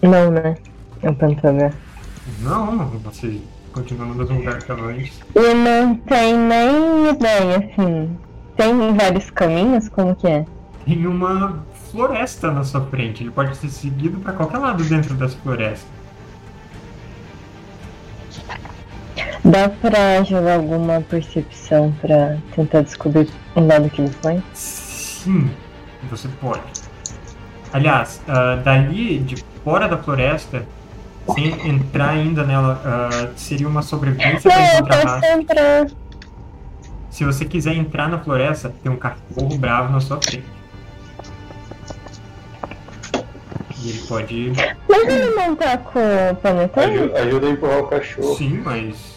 Não, 0.03 0.31
né? 0.31 0.57
É 1.03 1.11
o 1.11 1.15
Pantanga. 1.15 1.73
Não, 2.41 2.89
você 3.01 3.41
continua 3.73 4.07
no 4.07 4.15
mesmo 4.15 4.37
lugar 4.37 4.55
que 4.55 4.63
estava 4.63 4.87
antes. 4.87 5.21
E 5.35 5.55
não 5.55 5.97
tem 5.97 6.37
nem 6.37 7.11
ideia, 7.11 7.59
assim. 7.59 8.17
Tem 8.57 8.97
vários 8.97 9.31
caminhos? 9.31 9.89
Como 9.89 10.15
que 10.15 10.29
é? 10.29 10.47
Tem 10.85 11.07
uma 11.07 11.65
floresta 11.91 12.51
na 12.51 12.65
sua 12.65 12.83
frente. 12.83 13.23
Ele 13.23 13.31
pode 13.31 13.57
ser 13.57 13.69
seguido 13.69 14.19
para 14.21 14.33
qualquer 14.33 14.59
lado 14.59 14.85
dentro 14.85 15.15
dessa 15.15 15.37
floresta. 15.39 15.87
Dá 19.45 19.69
pra 19.69 20.23
jogar 20.23 20.55
alguma 20.55 21.03
percepção 21.03 21.93
pra 22.01 22.39
tentar 22.55 22.81
descobrir 22.81 23.29
o 23.55 23.61
lado 23.61 23.91
que 23.91 24.01
ele 24.01 24.11
foi? 24.23 24.43
Sim, 24.55 25.51
você 26.09 26.29
pode. 26.41 26.63
Aliás, 27.71 28.23
ah, 28.27 28.57
dali 28.65 29.19
de 29.19 29.45
fora 29.63 29.87
da 29.87 29.99
floresta, 29.99 30.65
sem 31.35 31.69
entrar 31.69 32.11
ainda 32.11 32.43
nela, 32.43 32.81
ah, 32.85 33.29
seria 33.37 33.69
uma 33.69 33.83
sobrevivência 33.83 34.49
Não, 34.49 34.57
para 34.57 34.65
eu 34.65 34.79
encontrar 34.79 35.21
posso 35.21 35.33
entrar. 35.33 35.87
Se 37.11 37.25
você 37.25 37.45
quiser 37.45 37.75
entrar 37.75 38.09
na 38.09 38.19
floresta, 38.19 38.73
tem 38.83 38.91
um 38.91 38.97
cachorro 38.97 39.59
bravo 39.59 39.93
na 39.93 40.01
sua 40.01 40.21
frente. 40.23 40.45
E 43.83 43.91
ele 43.91 43.99
pode. 44.09 44.53
Mas 44.89 45.07
ele 45.07 45.35
não 45.35 45.55
tá 45.55 45.77
com 45.77 46.01
o 46.01 46.37
planetânio? 46.37 47.05
ajuda, 47.05 47.21
ajuda 47.21 47.47
a 47.47 47.51
empurrar 47.51 47.79
o 47.81 47.87
cachorro. 47.89 48.35
Sim, 48.37 48.63
mas. 48.65 49.14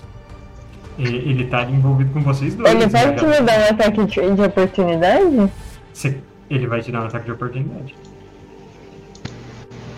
Ele 0.98 1.46
tá 1.48 1.64
envolvido 1.64 2.12
com 2.14 2.22
vocês 2.22 2.56
dois. 2.56 2.72
Ele 2.74 2.88
vai 2.88 3.06
né, 3.06 3.14
te 3.16 3.26
me 3.26 3.42
dar 3.42 3.60
um 3.60 3.64
ataque 3.70 4.06
de, 4.06 4.32
de 4.36 4.42
oportunidade? 4.42 5.52
Você- 5.94 6.18
Ele 6.50 6.68
vai 6.68 6.82
te 6.82 6.92
dar 6.92 7.02
um 7.04 7.06
ataque 7.06 7.26
de 7.26 7.32
oportunidade. 7.32 7.96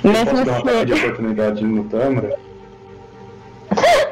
Mesmo 0.03 0.25
Posso 0.25 0.45
dar 0.45 0.51
um 0.53 0.57
ataque 0.57 0.85
de 0.85 0.93
oportunidade 0.93 1.63
no 1.63 1.83
Tâmara? 1.85 2.39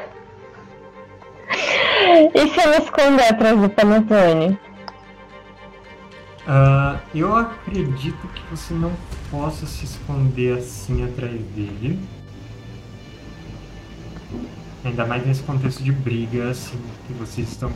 E 2.34 2.48
se 2.48 2.60
eu 2.60 2.70
me 2.70 2.76
esconder 2.78 3.24
atrás 3.24 3.60
do 3.60 3.68
panetone? 3.68 4.58
Ah, 6.46 6.98
eu 7.14 7.36
acredito 7.36 8.26
que 8.28 8.42
você 8.50 8.72
não 8.72 8.92
possa 9.30 9.66
se 9.66 9.84
esconder 9.84 10.58
assim 10.58 11.04
atrás 11.04 11.32
dele. 11.54 11.98
Ainda 14.84 15.04
mais 15.04 15.26
nesse 15.26 15.42
contexto 15.42 15.82
de 15.82 15.92
briga, 15.92 16.50
assim, 16.50 16.78
que 17.06 17.12
vocês 17.14 17.48
estão. 17.48 17.70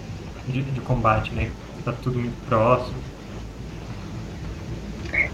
de, 0.49 0.62
de 0.62 0.81
combate, 0.81 1.33
né? 1.33 1.51
Tá 1.85 1.93
tudo 1.93 2.19
muito 2.19 2.37
próximo. 2.49 2.95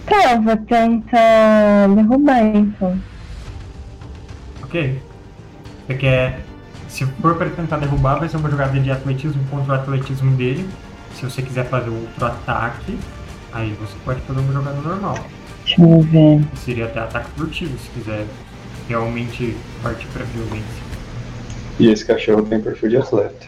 Tá, 0.07 0.33
eu 0.33 0.43
vou 0.43 0.57
tentar 0.57 1.89
derrubar 1.95 2.43
então. 2.43 2.99
Ok. 4.63 5.03
Você 5.87 5.95
quer. 5.95 6.41
Se 6.89 7.05
for 7.05 7.37
para 7.37 7.51
tentar 7.51 7.77
derrubar, 7.77 8.19
vai 8.19 8.29
ser 8.29 8.39
uma 8.39 8.51
jogada 8.51 8.81
de 8.81 8.91
atletismo 8.91 9.45
contra 9.51 9.73
o 9.73 9.77
atletismo 9.77 10.35
dele. 10.37 10.69
Se 11.15 11.25
você 11.25 11.43
quiser 11.43 11.69
fazer 11.69 11.91
outro 11.91 12.25
ataque, 12.25 12.99
aí 13.53 13.75
você 13.79 13.95
pode 14.05 14.21
fazer 14.23 14.41
uma 14.41 14.53
jogada 14.53 14.81
normal. 14.81 15.19
Deixa 15.65 15.83
eu 15.83 16.01
ver. 16.01 16.45
Seria 16.57 16.87
até 16.87 17.01
ataque 17.01 17.31
furtivo, 17.37 17.79
se 17.79 17.91
quiser 17.91 18.27
realmente 18.89 19.55
partir 19.83 20.07
para 20.09 20.25
violência. 20.25 20.88
E 21.79 21.89
esse 21.89 22.05
cachorro 22.05 22.43
tem 22.43 22.61
perfil 22.61 22.89
de 22.91 22.97
atleta. 22.97 23.47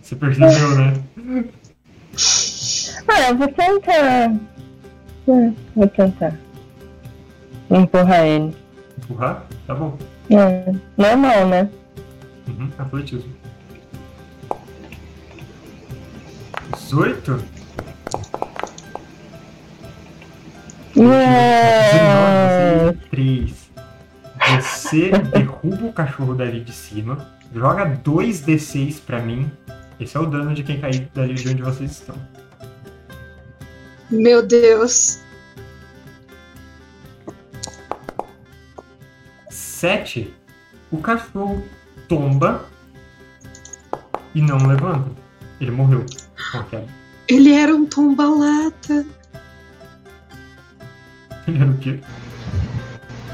Você 0.00 0.16
percebeu, 0.16 0.76
né? 0.76 1.02
Ah, 3.08 3.28
eu 3.28 3.36
vou 3.36 3.48
tentar. 3.48 4.32
Hum, 5.28 5.54
vou 5.76 5.88
tentar. 5.88 6.38
Empurrar 7.70 8.24
ele. 8.26 8.56
Empurrar? 8.98 9.46
Tá 9.66 9.74
bom. 9.74 9.98
É, 10.30 10.72
normal, 10.96 11.46
né? 11.48 11.70
Uhum, 12.48 12.70
atletismo. 12.78 13.32
18? 16.74 17.44
Yeah. 20.96 22.94
3. 23.10 23.61
Você 24.50 25.10
derruba 25.10 25.86
o 25.86 25.92
cachorro 25.92 26.34
dali 26.34 26.60
de 26.60 26.72
cima, 26.72 27.26
joga 27.54 27.96
2d6 28.04 29.00
pra 29.04 29.20
mim. 29.20 29.50
Esse 30.00 30.16
é 30.16 30.20
o 30.20 30.26
dano 30.26 30.54
de 30.54 30.62
quem 30.62 30.80
cair 30.80 31.08
dali 31.14 31.34
de 31.34 31.48
onde 31.48 31.62
vocês 31.62 31.92
estão. 31.92 32.16
Meu 34.10 34.46
Deus. 34.46 35.20
7. 39.48 40.34
O 40.90 40.98
cachorro 40.98 41.64
tomba 42.08 42.64
e 44.34 44.42
não 44.42 44.58
levanta. 44.66 45.10
Ele 45.60 45.70
morreu. 45.70 46.04
Ele 47.28 47.52
era 47.52 47.74
um 47.74 47.86
tombalata. 47.86 49.06
Ele 51.48 51.58
era 51.58 51.70
o 51.70 51.78
quê? 51.78 52.00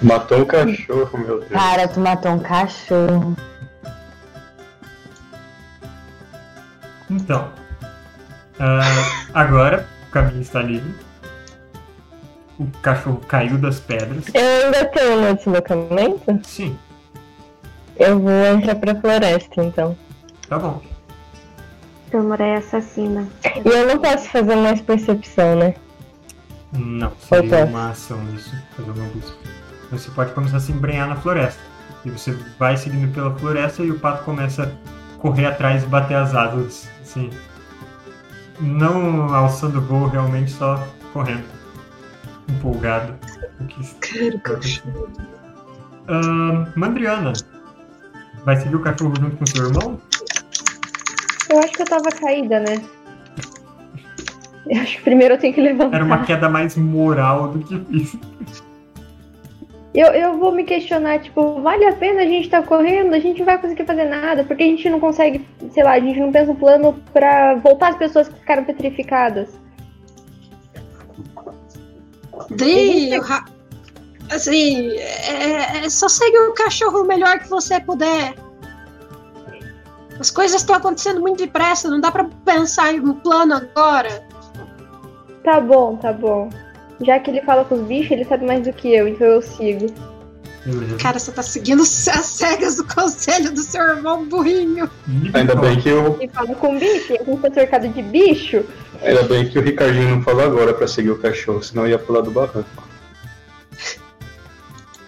Matou 0.03 0.43
um 0.43 0.45
cachorro, 0.45 1.19
meu 1.19 1.41
Deus. 1.41 1.51
Cara, 1.51 1.89
tu 1.89 2.01
matou 2.01 2.33
um 2.33 2.39
cachorro. 2.39 3.37
Então, 7.11 7.49
ah, 8.61 8.81
agora 9.35 9.87
o 10.09 10.11
caminho 10.11 10.43
está 10.43 10.63
livre. 10.63 10.95
O 12.59 12.67
cachorro 12.83 13.21
caiu 13.29 13.57
das 13.57 13.81
pedras. 13.81 14.25
Eu 14.35 14.65
ainda 14.67 14.85
tenho 14.87 15.21
meu 15.23 15.35
deslocamento? 15.35 16.41
Sim, 16.45 16.77
Eu 17.97 18.19
vou 18.19 18.47
entrar 18.47 18.75
pra 18.77 18.95
floresta 19.01 19.63
então. 19.65 19.97
tá 20.49 20.59
bom. 20.59 20.83
É 22.39 22.57
assassina. 22.57 23.29
E 23.65 23.69
eu 23.69 23.87
não 23.87 23.99
posso 23.99 24.29
fazer 24.31 24.57
mais 24.57 24.81
percepção, 24.81 25.57
né? 25.57 25.75
Não, 26.73 27.13
seria 27.21 27.67
uma 27.67 27.91
ação 27.91 28.19
isso, 28.35 28.55
fazer 28.75 28.91
uma 28.91 29.09
busca. 29.09 29.58
Você 29.91 30.11
pode 30.11 30.33
começar 30.33 30.59
a 30.59 30.61
se 30.61 30.73
embrenhar 30.73 31.09
na 31.09 31.17
floresta. 31.17 31.61
E 32.05 32.11
você 32.11 32.33
vai 32.59 32.77
seguindo 32.77 33.13
pela 33.13 33.35
floresta 33.37 33.83
e 33.83 33.91
o 33.91 33.99
pato 33.99 34.25
começa 34.25 34.65
a 34.65 35.19
correr 35.19 35.47
atrás 35.47 35.83
e 35.83 35.87
bater 35.87 36.17
as 36.17 36.35
asas, 36.35 36.89
assim. 37.01 37.31
Não 38.61 39.35
alçando 39.35 39.81
voo, 39.81 40.09
realmente 40.09 40.51
só 40.51 40.87
correndo. 41.13 41.45
Empolgado. 42.49 43.15
O 43.61 43.65
que 43.67 44.39
cachorro. 44.39 45.09
Ahn, 46.09 46.67
Mandriana, 46.75 47.33
vai 48.45 48.57
seguir 48.57 48.77
o 48.77 48.81
cachorro 48.81 49.15
junto 49.21 49.37
com 49.37 49.47
seu 49.47 49.67
irmão? 49.67 50.01
Eu 51.51 51.59
acho 51.61 51.73
que 51.73 51.83
eu 51.83 51.87
tava 51.87 52.11
caída, 52.11 52.61
né? 52.61 52.83
Eu 54.67 54.83
acho 54.83 54.97
que 54.99 55.03
primeiro 55.03 55.35
eu 55.35 55.39
tenho 55.39 55.55
que 55.55 55.61
levantar. 55.61 55.97
Era 55.97 56.05
uma 56.05 56.25
queda 56.25 56.49
mais 56.49 56.77
moral 56.77 57.49
do 57.49 57.59
que 57.61 57.79
física. 57.85 58.27
Eu, 59.95 60.09
eu 60.09 60.39
vou 60.39 60.53
me 60.53 60.65
questionar, 60.65 61.19
tipo, 61.21 61.61
vale 61.63 61.85
a 61.87 61.93
pena 61.95 62.21
a 62.21 62.27
gente 62.27 62.49
tá 62.51 62.63
correndo? 62.63 63.15
A 63.15 63.19
gente 63.19 63.39
não 63.39 63.47
vai 63.47 63.59
conseguir 63.59 63.85
fazer 63.87 64.05
nada, 64.05 64.45
porque 64.45 64.63
a 64.63 64.67
gente 64.67 64.89
não 64.91 65.01
consegue, 65.01 65.47
sei 65.73 65.83
lá, 65.83 65.93
a 65.93 66.01
gente 66.01 66.21
não 66.21 66.31
pensa 66.31 66.53
um 66.53 66.57
plano 66.57 67.03
pra 67.13 67.55
voltar 67.55 67.89
as 67.89 67.97
pessoas 67.97 68.29
que 68.29 68.35
ficaram 68.39 68.65
petrificadas. 68.65 69.59
Dri, 72.51 73.19
ra- 73.19 73.45
assim, 74.31 74.91
é, 74.99 75.85
é- 75.85 75.89
só 75.91 76.09
segue 76.09 76.39
o 76.39 76.53
cachorro 76.55 77.03
o 77.03 77.07
melhor 77.07 77.39
que 77.39 77.49
você 77.49 77.81
puder. 77.81 78.35
As 80.21 80.31
coisas 80.31 80.61
estão 80.61 80.77
acontecendo 80.77 81.21
muito 81.21 81.39
depressa, 81.39 81.89
não 81.89 82.01
dá 82.01 82.11
pra 82.11 82.25
pensar 82.45 82.93
em 82.93 83.01
um 83.01 83.15
plano 83.15 83.55
agora. 83.55 84.23
Tá 85.45 85.61
bom, 85.61 85.97
tá 85.97 86.13
bom. 86.13 86.51
Já 87.01 87.19
que 87.21 87.31
ele 87.31 87.43
fala 87.43 87.65
com 87.65 87.77
os 87.77 87.83
bichos, 87.83 88.13
ele 88.13 88.25
sabe 88.25 88.45
mais 88.45 88.65
do 88.65 88.73
que 88.73 88.93
eu, 88.93 89.07
então 89.07 89.27
eu 89.27 89.43
sigo. 89.43 89.87
Beleza. 90.65 90.99
Cara, 90.99 91.19
você 91.19 91.33
tá 91.33 91.43
seguindo 91.43 91.83
as 91.83 91.89
cegas 91.89 92.77
do 92.77 92.85
conselho 92.85 93.53
do 93.53 93.63
seu 93.63 93.81
irmão 93.81 94.27
burrinho. 94.27 94.91
Ainda 95.33 95.55
bem 95.55 95.81
que 95.81 95.91
o, 95.91 96.17
Ele 96.21 96.31
fala 96.33 96.55
com 96.55 96.79
bicho, 96.79 97.13
e 97.13 97.19
a 97.19 97.25
gente 97.25 97.41
tá 97.41 97.51
cercado 97.53 97.89
de 97.89 98.03
bicho. 98.03 98.65
ainda 99.03 99.23
bem 99.23 99.49
que 99.49 99.59
o 99.59 99.63
Ricardinho 99.63 100.17
não 100.17 100.23
falou 100.23 100.45
agora 100.45 100.75
pra 100.75 100.87
seguir 100.87 101.11
o 101.11 101.19
cachorro, 101.19 101.63
senão 101.63 101.87
ia 101.87 101.99
pular 101.99 102.21
do 102.21 102.31
barranco. 102.31 102.89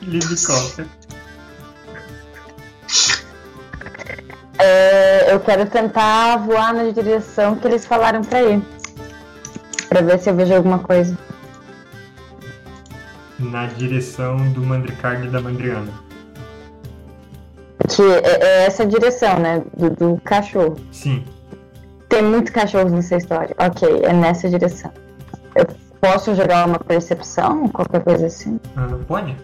Helicóptero. 0.02 0.88
É, 4.58 5.32
eu 5.32 5.40
quero 5.40 5.66
tentar 5.66 6.36
voar 6.38 6.72
na 6.72 6.90
direção 6.90 7.56
que 7.56 7.66
eles 7.66 7.84
falaram 7.84 8.22
pra 8.22 8.42
ir. 8.42 8.62
Pra 9.88 10.00
ver 10.00 10.18
se 10.18 10.30
eu 10.30 10.36
vejo 10.36 10.54
alguma 10.54 10.78
coisa. 10.78 11.16
Na 13.40 13.66
direção 13.66 14.36
do 14.52 14.60
Mandricardo 14.60 15.26
e 15.26 15.30
da 15.30 15.40
Mandriana. 15.40 15.90
Que 17.88 18.02
é, 18.02 18.44
é 18.44 18.66
essa 18.66 18.86
direção, 18.86 19.38
né? 19.38 19.62
Do, 19.76 19.90
do 19.90 20.20
cachorro. 20.22 20.76
Sim. 20.92 21.24
Tem 22.08 22.22
muitos 22.22 22.52
cachorros 22.52 22.92
nessa 22.92 23.16
história. 23.16 23.54
Ok, 23.58 23.88
é 24.02 24.12
nessa 24.12 24.48
direção. 24.48 24.92
Eu 25.54 25.66
posso 26.00 26.34
jogar 26.34 26.66
uma 26.66 26.78
percepção? 26.78 27.68
Qualquer 27.68 28.02
coisa 28.02 28.26
assim? 28.26 28.60
Ah, 28.76 28.88
pode? 29.06 29.36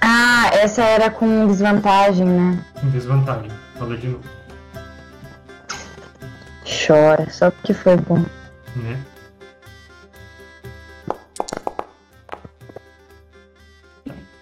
Ah, 0.00 0.50
essa 0.52 0.82
era 0.82 1.10
com 1.10 1.46
desvantagem, 1.46 2.26
né? 2.26 2.64
Com 2.80 2.90
desvantagem. 2.90 3.50
Fala 3.78 3.96
de 3.96 4.08
novo. 4.08 4.24
Chora, 6.86 7.28
só 7.30 7.50
porque 7.50 7.74
foi 7.74 7.96
bom. 7.96 8.24
Né? 8.76 9.02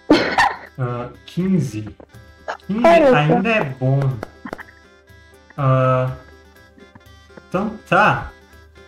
Ah, 0.77 1.09
15. 1.25 1.83
15 2.67 2.85
Olha 2.85 3.09
só. 3.09 3.15
ainda 3.15 3.49
é 3.49 3.63
bom. 3.63 3.99
Ah, 5.57 6.17
então 7.47 7.77
tá. 7.87 8.29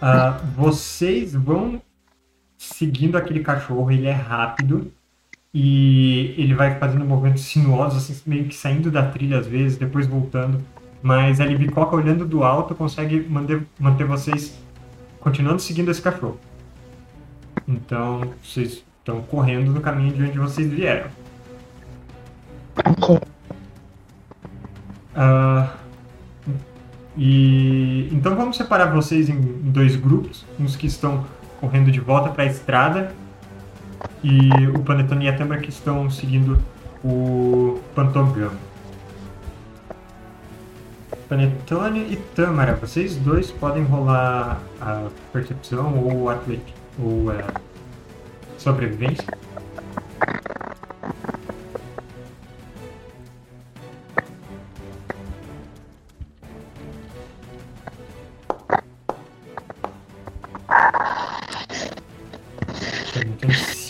Ah, 0.02 0.32
vocês 0.56 1.34
vão 1.34 1.82
seguindo 2.58 3.18
aquele 3.18 3.40
cachorro, 3.40 3.90
ele 3.90 4.06
é 4.06 4.12
rápido 4.12 4.92
e 5.54 6.36
ele 6.38 6.54
vai 6.54 6.78
fazendo 6.78 7.06
movimentos 7.06 7.44
sinuosos, 7.44 8.10
assim, 8.10 8.22
meio 8.26 8.46
que 8.46 8.56
saindo 8.56 8.92
da 8.92 9.04
trilha 9.10 9.40
às 9.40 9.48
vezes, 9.48 9.78
depois 9.78 10.06
voltando. 10.08 10.62
Mas 11.02 11.40
a 11.40 11.46
Libicoca, 11.46 11.96
olhando 11.96 12.26
do 12.26 12.44
alto, 12.44 12.76
consegue 12.76 13.20
manter, 13.30 13.64
manter 13.80 14.06
vocês 14.06 14.58
continuando 15.20 15.62
seguindo 15.62 15.90
esse 15.92 16.02
cachorro. 16.02 16.40
Então, 17.68 18.34
vocês 18.44 18.84
estão 19.00 19.22
correndo 19.22 19.72
no 19.72 19.82
caminho 19.82 20.14
de 20.14 20.24
onde 20.24 20.40
vocês 20.40 20.70
vieram. 20.70 21.10
Ah, 25.16 25.74
e 27.18 28.08
então 28.12 28.36
vamos 28.36 28.56
separar 28.58 28.94
vocês 28.94 29.28
em 29.28 29.42
dois 29.72 29.96
grupos, 29.96 30.46
uns 30.60 30.76
que 30.76 30.86
estão 30.86 31.26
correndo 31.60 31.92
de 31.92 32.00
volta 32.00 32.30
para 32.30 32.44
a 32.44 32.46
estrada 32.46 33.12
e 34.24 34.50
o 34.76 34.80
Panetone 34.80 35.26
e 35.26 35.30
a 35.30 35.38
Tâmara 35.38 35.62
que 35.62 35.70
estão 35.70 36.10
seguindo 36.10 36.58
o 37.04 37.80
Pantogama. 37.96 38.58
Panetone 41.30 42.14
e 42.14 42.16
Tâmara, 42.36 42.76
vocês 42.76 43.16
dois 43.18 43.52
podem 43.52 43.84
rolar 43.84 44.62
a 44.80 45.08
percepção 45.34 45.98
ou 45.98 46.30
atleti 46.30 46.74
ou 46.98 47.32
é, 47.32 47.44
sobrevivência. 48.58 49.28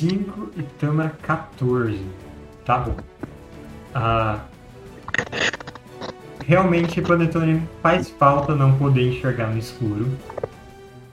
Então 0.01 0.09
5 0.09 0.49
e 0.57 0.63
Tâmara 0.63 1.09
14. 1.21 1.99
Tá 2.65 2.79
bom. 2.79 2.95
Ah, 3.93 4.39
realmente, 6.45 7.01
Panetone 7.01 7.67
faz 7.81 8.09
falta 8.09 8.55
não 8.55 8.77
poder 8.77 9.07
enxergar 9.09 9.47
no 9.47 9.57
escuro. 9.57 10.07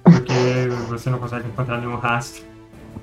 Porque 0.02 0.69
você 0.89 1.09
não 1.09 1.19
consegue 1.19 1.48
encontrar 1.48 1.78
nenhum 1.78 1.97
rastro. 1.97 2.44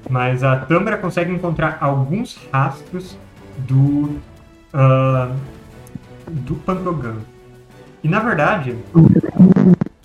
Mas 0.10 0.44
a 0.44 0.58
Tâmara 0.58 0.98
consegue 0.98 1.32
encontrar 1.32 1.78
alguns 1.82 2.40
rastros 2.52 3.18
do. 3.58 4.20
ah, 4.74 5.34
do 6.28 6.56
Pandogan. 6.56 7.18
E 8.04 8.08
na 8.08 8.20
verdade, 8.20 8.78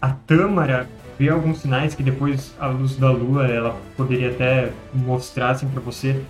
a 0.01 0.11
Tâmara 0.11 0.89
vê 1.19 1.29
alguns 1.29 1.59
sinais 1.59 1.95
que 1.95 2.03
depois 2.03 2.55
a 2.59 2.67
luz 2.67 2.97
da 2.97 3.11
lua 3.11 3.47
ela 3.47 3.77
poderia 3.97 4.31
até 4.31 4.73
mostrar 4.93 5.51
assim 5.51 5.69
para 5.69 5.81
você 5.81 6.23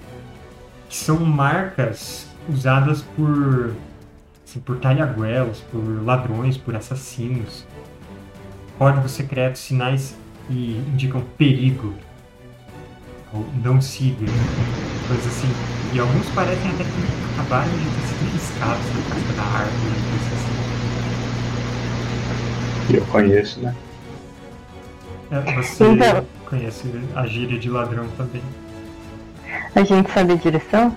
que 0.89 0.97
são 0.97 1.19
marcas 1.19 2.27
usadas 2.49 3.03
por 3.03 3.75
assim, 4.47 4.61
por 4.61 4.79
talhaguelos, 4.79 5.61
por 5.71 6.05
ladrões, 6.05 6.57
por 6.57 6.75
assassinos. 6.77 7.67
Códigos 8.79 9.13
secretos, 9.13 9.61
sinais 9.61 10.17
que 10.47 10.83
indicam 10.89 11.23
perigo. 11.37 11.95
Ou 13.33 13.45
não 13.65 13.81
siga. 13.81 14.27
Coisas 15.09 15.27
assim. 15.27 15.49
E 15.93 15.99
alguns 15.99 16.29
parecem 16.31 16.71
até 16.71 16.85
que 16.85 16.91
acabaram 17.35 17.71
de 17.71 17.79
ter 17.79 18.07
sido 18.07 18.33
riscados 18.33 18.87
na 18.87 19.03
casca 19.15 19.33
da 19.33 19.43
árvore. 19.43 19.95
coisas 20.11 20.33
assim. 20.33 20.57
Eu 22.97 23.05
conheço, 23.07 23.61
né? 23.61 23.75
É, 25.31 25.41
Você 25.57 25.85
Então. 25.85 26.25
conhece 26.49 26.85
a 27.15 27.27
gíria 27.27 27.59
de 27.59 27.69
ladrão 27.69 28.07
também. 28.17 28.43
A 29.75 29.83
gente 29.85 30.11
sabe 30.13 30.33
a 30.33 30.37
direção? 30.37 30.97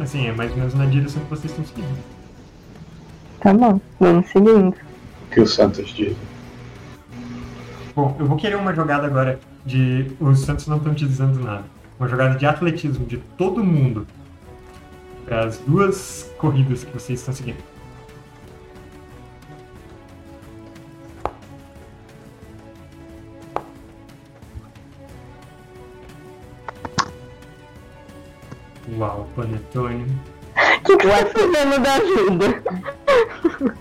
Assim, 0.00 0.26
é 0.28 0.32
mais 0.32 0.50
ou 0.52 0.56
menos 0.58 0.74
na 0.74 0.86
direção 0.86 1.22
que 1.22 1.30
vocês 1.30 1.50
estão 1.52 1.64
seguindo. 1.64 1.98
Tá 3.40 3.52
bom, 3.54 3.80
vamos 3.98 4.28
seguindo. 4.28 4.68
O 4.70 5.30
que 5.32 5.40
os 5.40 5.54
santos 5.54 5.88
dizem. 5.88 6.16
Bom, 7.94 8.14
eu 8.18 8.26
vou 8.26 8.36
querer 8.36 8.56
uma 8.56 8.74
jogada 8.74 9.06
agora 9.06 9.40
de. 9.66 10.06
Os 10.20 10.40
Santos 10.40 10.66
não 10.68 10.76
estão 10.76 10.94
te 10.94 11.06
dizendo 11.06 11.40
nada. 11.40 11.64
Uma 11.98 12.08
jogada 12.08 12.36
de 12.38 12.46
atletismo 12.46 13.04
de 13.04 13.18
todo 13.36 13.64
mundo. 13.64 14.06
Para 15.24 15.44
as 15.46 15.58
duas 15.58 16.30
corridas 16.38 16.84
que 16.84 16.92
vocês 16.92 17.18
estão 17.18 17.34
seguindo. 17.34 17.58
Uau, 28.98 29.26
Panetone. 29.36 30.06
O 30.56 30.82
que 30.82 30.96
tá 30.96 31.26
fazendo 31.26 31.78
da 31.80 31.98
vida? 31.98 32.62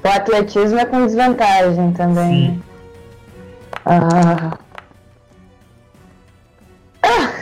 O 0.03 0.07
atletismo 0.07 0.80
é 0.80 0.86
com 0.86 1.06
desvantagem 1.06 1.91
também. 1.94 2.52
Sim. 2.52 2.64
Ah. 3.86 4.57
Ah. 7.03 7.34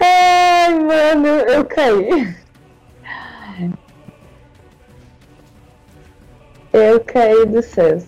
Ai, 0.00 0.74
mano, 0.74 1.26
eu 1.26 1.64
caí. 1.64 2.34
Eu 6.72 7.00
caí 7.04 7.46
do 7.46 7.62
céu. 7.62 8.02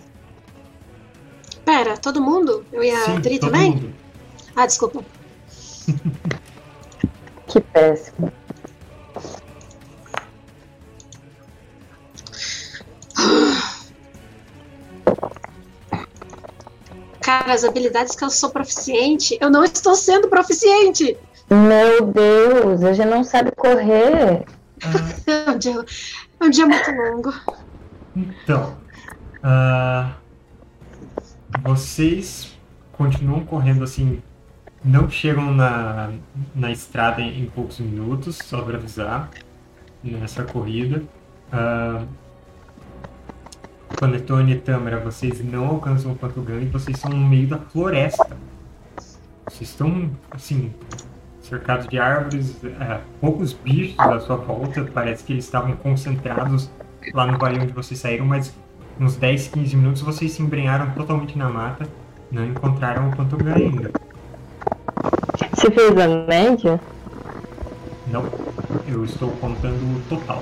Pera, 1.65 1.97
todo 1.97 2.21
mundo? 2.21 2.65
Eu 2.71 2.83
e 2.83 2.91
a 2.91 3.05
Sim, 3.05 3.19
Dri 3.19 3.39
todo 3.39 3.51
também? 3.51 3.71
mundo. 3.71 3.93
Ah, 4.55 4.65
desculpa. 4.65 5.03
Que 7.49 7.59
péssimo. 7.59 8.31
Cara, 17.21 17.53
as 17.53 17.63
habilidades 17.63 18.15
que 18.15 18.23
eu 18.23 18.29
sou 18.29 18.49
proficiente, 18.49 19.37
eu 19.41 19.49
não 19.49 19.63
estou 19.63 19.95
sendo 19.95 20.27
proficiente. 20.29 21.17
Meu 21.49 22.05
Deus, 22.05 22.83
a 22.83 22.93
gente 22.93 23.09
não 23.09 23.23
sabe 23.23 23.51
correr. 23.51 24.45
É 25.27 25.51
um 25.51 25.57
dia, 25.57 25.85
é 26.39 26.45
um 26.45 26.49
dia 26.49 26.65
muito 26.65 26.91
longo. 26.91 27.33
Então, 28.15 28.77
ah, 29.43 30.13
vocês 31.61 32.57
continuam 32.93 33.45
correndo 33.45 33.83
assim, 33.83 34.23
não 34.83 35.09
chegam 35.09 35.53
na, 35.53 36.11
na 36.55 36.71
estrada 36.71 37.21
em, 37.21 37.43
em 37.43 37.45
poucos 37.49 37.79
minutos, 37.79 38.37
só 38.37 38.61
para 38.61 38.77
avisar, 38.77 39.29
nessa 40.03 40.43
corrida. 40.43 41.03
Ah, 41.51 42.03
Panetone 43.99 44.53
e 44.53 44.57
Tâmara, 44.57 44.99
vocês 44.99 45.43
não 45.43 45.67
alcançam 45.67 46.11
o 46.11 46.15
Pantugan 46.15 46.61
e 46.61 46.65
vocês 46.65 46.95
estão 46.95 47.11
no 47.11 47.27
meio 47.27 47.47
da 47.47 47.57
floresta. 47.57 48.37
Vocês 49.45 49.69
estão, 49.71 50.09
assim, 50.31 50.71
cercados 51.41 51.87
de 51.87 51.99
árvores, 51.99 52.63
é, 52.63 53.01
poucos 53.19 53.51
bichos 53.51 53.99
à 53.99 54.19
sua 54.19 54.37
volta, 54.37 54.87
parece 54.93 55.23
que 55.23 55.33
eles 55.33 55.43
estavam 55.43 55.75
concentrados 55.75 56.69
lá 57.13 57.25
no 57.25 57.37
vale 57.37 57.59
onde 57.59 57.73
vocês 57.73 57.99
saíram, 57.99 58.25
mas 58.25 58.55
uns 58.99 59.15
10, 59.15 59.47
15 59.47 59.75
minutos 59.75 60.01
vocês 60.01 60.31
se 60.31 60.41
embrenharam 60.41 60.91
totalmente 60.91 61.37
na 61.37 61.49
mata 61.49 61.87
Não 62.31 62.45
encontraram 62.45 63.09
o 63.09 63.15
Pantogan 63.15 63.55
ainda. 63.55 63.91
Você 65.59 65.69
fez 65.71 65.89
a 65.97 66.07
média? 66.07 66.79
Não. 68.07 68.23
Eu 68.87 69.03
estou 69.03 69.29
contando 69.41 69.75
o 69.75 70.01
total. 70.07 70.41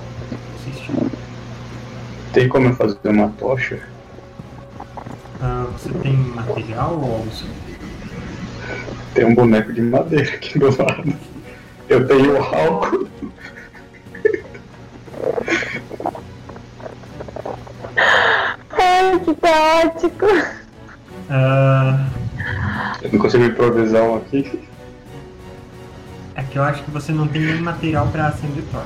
Assiste. 0.59 0.91
Tem 2.31 2.47
como 2.47 2.67
eu 2.67 2.75
fazer 2.75 2.99
uma 3.05 3.29
tocha? 3.29 3.79
Ah, 5.41 5.65
você 5.71 5.89
tem 5.89 6.13
material 6.15 6.99
ou 7.01 7.13
algo 7.15 7.27
assim? 7.29 7.49
Tem 9.15 9.25
um 9.25 9.33
boneco 9.33 9.73
de 9.73 9.81
madeira 9.81 10.29
aqui 10.35 10.59
do 10.59 10.67
lado. 10.67 11.11
Eu 11.89 12.07
tenho 12.07 12.37
álcool. 12.37 13.07
Ai, 18.71 19.19
que 19.19 19.35
caótico! 19.35 20.25
Ah, 21.29 22.07
Eu 23.01 23.11
não 23.13 23.19
consigo 23.19 23.45
improvisar 23.45 24.03
um 24.03 24.17
aqui. 24.17 24.66
É 26.37 26.43
que 26.43 26.57
eu 26.57 26.63
acho 26.63 26.83
que 26.83 26.91
você 26.91 27.11
não 27.11 27.27
tem 27.27 27.41
nem 27.41 27.59
material 27.61 28.07
para 28.07 28.27
acender 28.27 28.63
tocha. 28.71 28.85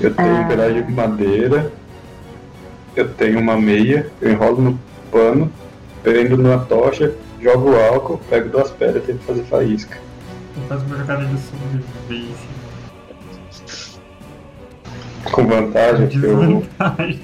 Eu 0.00 0.12
tenho 0.14 0.36
Ah. 0.36 0.40
um 0.40 0.48
pedaço 0.48 0.82
de 0.82 0.92
madeira. 0.92 1.72
Eu 2.96 3.08
tenho 3.14 3.38
uma 3.38 3.56
meia. 3.56 4.10
Eu 4.20 4.32
enrolo 4.32 4.60
no 4.62 4.80
pano. 5.10 5.52
Prendo 6.02 6.36
numa 6.36 6.58
tocha. 6.64 7.14
Jogo 7.40 7.76
álcool. 7.76 8.18
Pego 8.28 8.48
duas 8.48 8.70
pedras 8.70 9.04
e 9.04 9.06
tento 9.08 9.20
fazer 9.24 9.44
faísca. 9.44 9.96
Vou 10.56 10.66
fazer 10.68 10.86
uma 10.86 10.96
jogada 10.96 11.24
de 11.24 11.38
sobrevivência. 11.38 12.52
Com 15.30 15.46
vantagem 15.46 16.08
que 16.08 16.16
eu. 16.24 16.36
Desvantagem. 16.40 17.20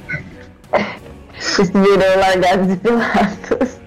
Vocês 1.38 1.70
viram 1.70 2.20
largados 2.20 2.72
e 2.72 2.76
pelados. 2.76 3.78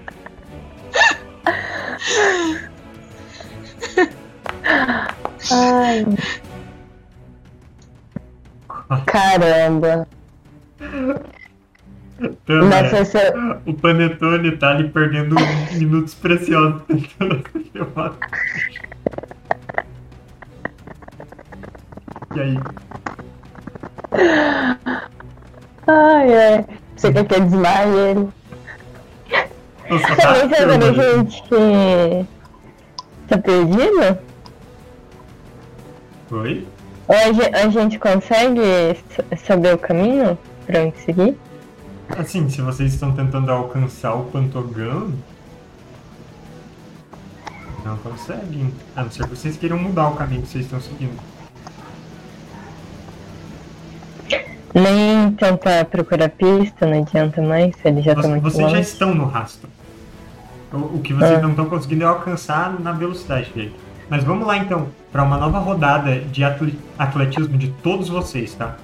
Ai. 5.50 6.06
Caramba. 9.06 10.06
Então, 12.20 12.66
Mas 12.68 12.92
é, 12.92 13.04
você, 13.04 13.32
o 13.66 13.74
Panetone 13.74 14.56
tá 14.56 14.70
ali 14.70 14.88
perdendo 14.88 15.34
minutos 15.72 16.14
preciosos 16.14 16.82
tentando. 16.86 17.42
E 22.34 22.40
aí? 22.40 22.58
Ai, 25.86 26.34
ai. 26.34 26.66
Você 26.96 27.12
quer 27.12 27.24
que 27.26 27.34
eu 27.34 27.40
desmaie 27.40 27.94
ele? 27.96 28.28
Só 29.88 30.16
tá 30.16 30.34
filmando. 30.48 30.94
gente 30.94 31.42
tá 33.28 33.38
perdido? 33.38 34.31
Oi? 36.32 36.66
A 37.08 37.32
ge- 37.32 37.50
a 37.54 37.68
gente 37.68 37.98
consegue 37.98 38.60
saber 39.44 39.74
o 39.74 39.78
caminho 39.78 40.38
pra 40.66 40.82
onde 40.84 40.98
seguir? 41.00 41.36
Assim, 42.08 42.48
se 42.48 42.60
vocês 42.62 42.92
estão 42.94 43.12
tentando 43.12 43.50
alcançar 43.50 44.14
o 44.14 44.24
Pantogan, 44.24 45.10
não 47.84 47.96
conseguem. 47.98 48.72
A 48.96 49.02
não 49.04 49.10
ser 49.10 49.24
que 49.24 49.30
vocês 49.30 49.56
queiram 49.56 49.78
mudar 49.78 50.08
o 50.08 50.14
caminho 50.16 50.42
que 50.42 50.48
vocês 50.48 50.64
estão 50.64 50.80
seguindo. 50.80 51.18
Nem 54.74 55.32
tentar 55.32 55.84
procurar 55.84 56.30
pista, 56.30 56.86
não 56.86 57.02
adianta 57.02 57.42
mais, 57.42 57.74
ele 57.84 58.00
já 58.00 58.14
tá 58.14 58.26
muito 58.26 58.42
vocês 58.42 58.62
já 58.62 58.68
longe. 58.68 58.80
estão 58.80 59.14
no 59.14 59.26
rastro. 59.26 59.68
O, 60.72 60.76
o 60.96 61.00
que 61.02 61.12
vocês 61.12 61.38
Ah. 61.38 61.42
não 61.42 61.50
estão 61.50 61.66
conseguindo 61.66 62.04
é 62.04 62.06
alcançar 62.06 62.80
na 62.80 62.92
velocidade 62.92 63.50
dele. 63.50 63.74
Mas 64.08 64.24
vamos 64.24 64.46
lá 64.46 64.56
então, 64.56 64.88
para 65.12 65.22
uma 65.22 65.36
nova 65.36 65.58
rodada 65.58 66.18
de 66.20 66.42
atle- 66.42 66.78
atletismo 66.98 67.58
de 67.58 67.68
todos 67.82 68.08
vocês, 68.08 68.54
tá? 68.54 68.76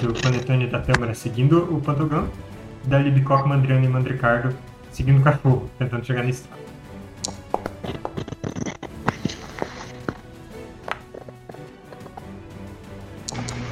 Do 0.00 0.12
Panetone 0.20 0.66
da 0.66 0.80
Tâmara 0.80 1.14
seguindo 1.14 1.74
o 1.74 1.80
Pantogan, 1.80 2.28
da 2.84 2.98
Libicoca, 2.98 3.46
Mandriano 3.48 3.84
e 3.86 3.88
Mandricardo 3.88 4.54
seguindo 4.92 5.20
o 5.20 5.22
cachorro, 5.22 5.68
tentando 5.78 6.04
chegar 6.04 6.22
na 6.22 6.30
estrada. 6.30 6.62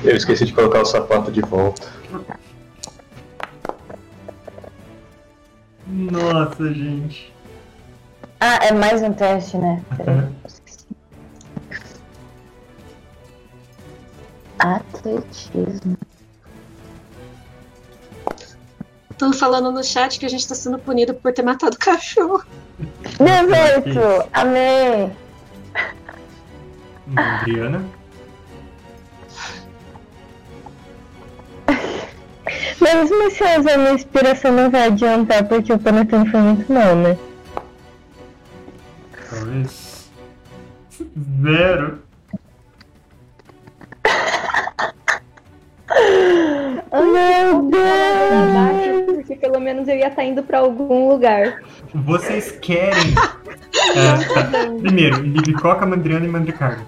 Eu 0.03 0.17
esqueci 0.17 0.45
de 0.47 0.53
colocar 0.53 0.81
o 0.81 0.85
sapato 0.85 1.31
de 1.31 1.41
volta. 1.43 1.87
Nossa, 5.87 6.73
gente. 6.73 7.33
Ah, 8.45 8.59
é 8.61 8.73
mais 8.73 9.01
um 9.01 9.13
teste, 9.13 9.57
né? 9.57 9.81
Aham. 10.01 10.33
Atletismo. 14.59 15.97
Estão 19.13 19.33
falando 19.33 19.71
no 19.71 19.85
chat 19.85 20.19
que 20.19 20.27
a 20.27 20.29
gente 20.29 20.49
tá 20.49 20.57
sendo 20.57 20.77
punido 20.81 21.15
por 21.15 21.33
ter 21.33 21.43
matado 21.43 21.77
o 21.77 21.79
cachorro. 21.79 22.43
18! 23.21 24.29
Amei! 24.33 25.13
Mandriana. 27.07 27.85
Mesmo 32.81 33.31
se 33.31 33.45
eu 33.45 33.61
usar 33.61 33.79
minha 33.79 33.93
inspiração 33.93 34.51
não 34.51 34.69
vai 34.69 34.89
adiantar 34.89 35.45
porque 35.45 35.73
o 35.73 35.79
Panetone 35.79 36.29
foi 36.29 36.41
muito 36.41 36.73
mal, 36.73 36.97
né? 36.97 37.17
Talvez. 39.33 40.11
Zero. 41.43 42.03
Meu 46.93 47.63
Deus! 47.71 48.93
porque 49.15 49.37
pelo 49.37 49.61
menos 49.61 49.89
eu 49.89 49.97
ia 49.97 50.09
estar 50.09 50.25
indo 50.25 50.43
pra 50.43 50.59
algum 50.59 51.09
lugar. 51.09 51.63
Vocês 51.95 52.53
querem. 52.61 53.15
É, 53.95 54.25
tá. 54.35 54.49
Primeiro, 54.81 55.21
Libicoca, 55.23 55.85
Mandriana 55.85 56.25
e 56.25 56.29
Mandricardo. 56.29 56.83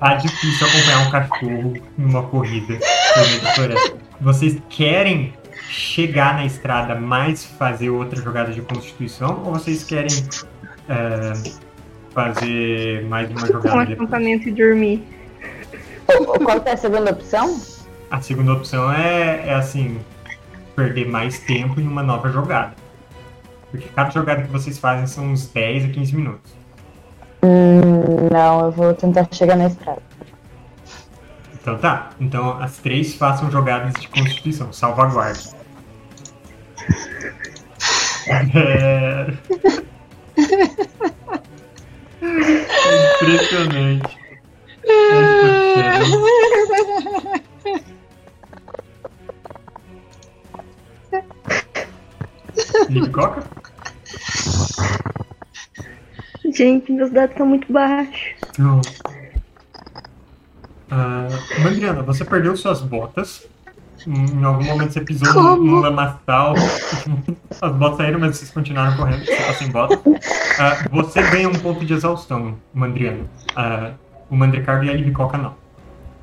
Tá 0.00 0.14
difícil 0.14 0.66
acompanhar 0.66 1.06
um 1.06 1.10
cachorro 1.10 1.74
numa 1.96 2.22
corrida 2.22 2.74
no 2.74 3.28
meio 3.28 3.40
da 3.42 3.54
floresta. 3.54 3.96
Vocês 4.20 4.62
querem 4.68 5.34
chegar 5.68 6.34
na 6.34 6.46
estrada, 6.46 6.94
mas 6.94 7.44
fazer 7.44 7.90
outra 7.90 8.20
jogada 8.20 8.50
de 8.50 8.62
constituição? 8.62 9.42
Ou 9.44 9.52
vocês 9.52 9.84
querem 9.84 10.08
é, 10.88 11.32
fazer 12.18 13.04
mais 13.04 13.30
uma 13.30 13.44
Um 13.44 13.46
jogada 13.46 13.78
depois? 13.86 13.90
acampamento 13.92 14.48
e 14.48 14.52
dormir. 14.52 15.04
O- 16.08 16.38
Qual 16.40 16.60
é 16.64 16.72
a 16.72 16.76
segunda 16.76 17.12
opção? 17.12 17.60
A 18.10 18.20
segunda 18.20 18.52
opção 18.54 18.92
é, 18.92 19.46
é 19.48 19.54
assim: 19.54 20.00
perder 20.74 21.06
mais 21.08 21.38
tempo 21.38 21.80
em 21.80 21.86
uma 21.86 22.02
nova 22.02 22.28
jogada. 22.30 22.74
Porque 23.70 23.86
cada 23.94 24.10
jogada 24.10 24.42
que 24.42 24.50
vocês 24.50 24.78
fazem 24.78 25.06
são 25.06 25.26
uns 25.30 25.46
10 25.46 25.84
a 25.84 25.88
15 25.88 26.16
minutos. 26.16 26.52
Hum, 27.44 28.28
não, 28.32 28.64
eu 28.64 28.70
vou 28.72 28.94
tentar 28.94 29.28
chegar 29.30 29.56
na 29.56 29.66
estrada. 29.68 30.02
Então 31.60 31.78
tá. 31.78 32.10
Então 32.18 32.58
as 32.60 32.78
três 32.78 33.14
façam 33.14 33.48
jogadas 33.50 33.92
de 33.94 34.08
constituição, 34.08 34.72
salvaguarda. 34.72 35.38
É... 38.54 39.32
Impressionante. 43.28 44.18
Libicoca? 52.88 53.44
Gente, 56.54 56.90
meus 56.90 57.10
dados 57.10 57.32
estão 57.32 57.46
muito 57.46 57.70
baixos. 57.70 58.34
Não. 58.58 58.80
Ah, 60.90 61.28
Mandriana, 61.62 62.02
você 62.02 62.24
perdeu 62.24 62.56
suas 62.56 62.80
botas. 62.80 63.46
Em 64.06 64.44
algum 64.44 64.64
momento 64.64 64.92
você 64.92 65.00
pisou 65.00 65.26
num- 65.28 65.34
Como? 65.42 65.62
num 65.64 65.80
lamaçal. 65.80 66.54
As 67.60 67.72
botas 67.72 67.96
saíram, 67.96 68.20
mas 68.20 68.36
vocês 68.36 68.50
continuaram 68.50 68.96
correndo, 68.96 69.24
você 69.24 69.36
tá 69.36 69.54
sem 69.54 69.70
botas. 69.70 69.98
Ah, 70.60 70.86
você 70.90 71.22
ganha 71.22 71.48
um 71.48 71.52
ponto 71.54 71.84
de 71.84 71.92
exaustão, 71.94 72.56
Mandriana. 72.72 73.24
Ah, 73.56 73.92
o 74.30 74.36
Mandricardo 74.36 74.84
e 74.84 74.90
a 74.90 74.94
Libicoca 74.94 75.36
não. 75.38 75.54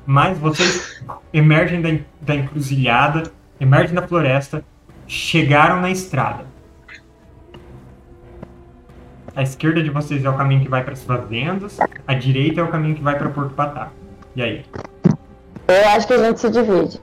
Mas 0.06 0.38
vocês 0.38 1.02
emergem 1.32 1.82
da, 1.82 1.90
da 2.20 2.34
encruzilhada, 2.36 3.24
emergem 3.60 3.94
da 3.94 4.02
floresta, 4.06 4.64
chegaram 5.06 5.80
na 5.80 5.90
estrada. 5.90 6.46
A 9.34 9.42
esquerda 9.42 9.82
de 9.82 9.90
vocês 9.90 10.24
é 10.24 10.30
o 10.30 10.34
caminho 10.34 10.62
que 10.62 10.68
vai 10.68 10.82
para 10.82 10.94
as 10.94 11.02
fazendas, 11.04 11.76
a 12.06 12.14
direita 12.14 12.60
é 12.60 12.64
o 12.64 12.68
caminho 12.68 12.94
que 12.94 13.02
vai 13.02 13.18
para 13.18 13.28
Porto 13.28 13.52
Pataco. 13.54 13.92
E 14.34 14.42
aí? 14.42 14.64
Eu 15.68 15.88
acho 15.90 16.06
que 16.06 16.14
a 16.14 16.18
gente 16.24 16.40
se 16.40 16.48
divide. 16.50 17.00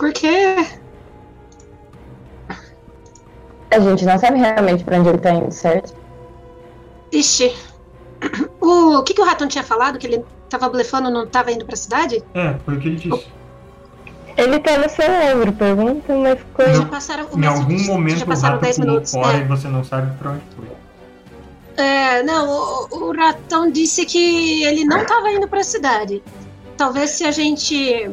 Por 0.00 0.14
quê? 0.14 0.56
A 3.70 3.78
gente 3.78 4.06
não 4.06 4.18
sabe 4.18 4.38
realmente 4.38 4.82
pra 4.82 4.98
onde 4.98 5.10
ele 5.10 5.18
tá 5.18 5.30
indo, 5.30 5.52
certo? 5.52 5.94
Ixi. 7.12 7.54
O, 8.62 8.96
o 8.98 9.02
que, 9.04 9.12
que 9.12 9.20
o 9.20 9.24
Ratão 9.26 9.46
tinha 9.46 9.62
falado? 9.62 9.98
Que 9.98 10.06
ele 10.06 10.24
tava 10.48 10.70
blefando 10.70 11.10
não 11.10 11.26
tava 11.26 11.52
indo 11.52 11.66
pra 11.66 11.76
cidade? 11.76 12.24
É, 12.34 12.56
foi 12.64 12.76
o 12.78 12.80
que 12.80 12.88
ele 12.88 12.96
disse. 12.96 13.26
Ele 14.38 14.58
tá 14.60 14.78
no 14.78 14.88
seu 14.88 15.04
ombro, 15.36 15.52
pergunta, 15.52 16.16
mas 16.16 16.38
ficou. 16.38 16.74
Já 16.74 16.86
passaram 16.86 17.28
Em 17.36 17.46
algum 17.46 17.78
já 17.78 17.92
momento 17.92 18.22
o 18.22 18.26
passaram 18.26 18.54
rato 18.54 18.62
10 18.62 18.76
pulou 18.76 18.90
minutos. 18.92 19.12
fora 19.12 19.36
é. 19.36 19.40
e 19.40 19.44
você 19.44 19.68
não 19.68 19.84
sabe 19.84 20.16
pra 20.16 20.30
onde 20.30 20.42
foi. 20.56 21.84
É, 21.84 22.22
não, 22.22 22.48
o, 22.90 23.08
o 23.08 23.12
Ratão 23.14 23.70
disse 23.70 24.06
que 24.06 24.64
ele 24.64 24.82
não 24.86 25.02
estava 25.02 25.30
indo 25.30 25.46
para 25.46 25.60
a 25.60 25.64
cidade. 25.64 26.22
Talvez 26.78 27.10
se 27.10 27.24
a 27.24 27.30
gente 27.30 28.10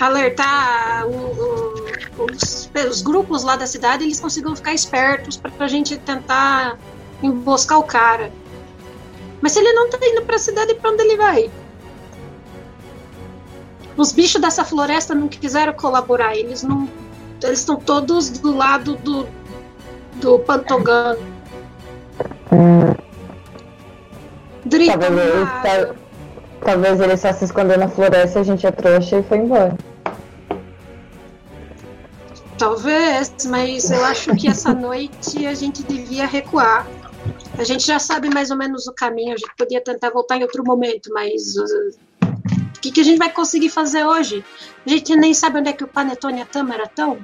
alertar 0.00 1.06
o- 1.06 1.10
o- 1.10 2.26
os, 2.32 2.70
os 2.90 3.02
grupos 3.02 3.42
lá 3.42 3.56
da 3.56 3.66
cidade, 3.66 4.04
eles 4.04 4.20
consigam 4.20 4.54
ficar 4.54 4.74
espertos 4.74 5.36
para 5.36 5.52
a 5.64 5.68
gente 5.68 5.96
tentar 5.98 6.78
emboscar 7.22 7.78
o 7.78 7.84
cara. 7.84 8.30
Mas 9.40 9.52
se 9.52 9.58
ele 9.60 9.72
não 9.72 9.88
tá 9.90 9.98
indo 10.02 10.22
para 10.22 10.36
a 10.36 10.38
cidade, 10.38 10.74
para 10.74 10.90
onde 10.90 11.02
ele 11.02 11.16
vai? 11.16 11.50
Os 13.96 14.12
bichos 14.12 14.40
dessa 14.40 14.64
floresta 14.64 15.14
não 15.14 15.28
quiseram 15.28 15.72
colaborar, 15.72 16.36
eles 16.36 16.62
não. 16.62 16.88
Eles 17.42 17.60
estão 17.60 17.76
todos 17.76 18.28
do 18.30 18.54
lado 18.54 18.96
do, 18.96 19.26
do 20.14 20.38
Pantogan. 20.40 21.16
Hum, 22.52 22.94
nada. 24.88 25.06
tá- 25.62 25.94
talvez 26.64 27.00
ele 27.00 27.16
só 27.16 27.32
se 27.32 27.44
escondeu 27.44 27.78
na 27.78 27.88
floresta, 27.88 28.40
a 28.40 28.42
gente 28.42 28.66
é 28.66 28.70
trouxa 28.70 29.18
e 29.18 29.22
foi 29.22 29.38
embora. 29.38 29.76
Talvez, 32.58 33.32
mas 33.46 33.90
eu 33.90 34.02
acho 34.04 34.34
que 34.34 34.48
essa 34.48 34.72
noite 34.72 35.46
a 35.46 35.54
gente 35.54 35.82
devia 35.82 36.26
recuar. 36.26 36.86
A 37.58 37.64
gente 37.64 37.86
já 37.86 37.98
sabe 37.98 38.30
mais 38.30 38.50
ou 38.50 38.56
menos 38.56 38.86
o 38.86 38.94
caminho, 38.94 39.34
a 39.34 39.36
gente 39.36 39.54
podia 39.56 39.80
tentar 39.80 40.10
voltar 40.10 40.36
em 40.36 40.42
outro 40.42 40.64
momento, 40.64 41.10
mas 41.12 41.54
uh, 41.56 41.90
o 42.76 42.80
que, 42.80 42.90
que 42.90 43.00
a 43.00 43.04
gente 43.04 43.18
vai 43.18 43.30
conseguir 43.30 43.68
fazer 43.68 44.04
hoje? 44.04 44.44
A 44.86 44.90
gente 44.90 45.14
nem 45.16 45.34
sabe 45.34 45.58
onde 45.58 45.68
é 45.70 45.72
que 45.72 45.84
o 45.84 45.88
Panetone 45.88 46.38
e 46.38 46.42
a 46.42 46.46
Tâmara 46.46 46.84
estão. 46.84 47.18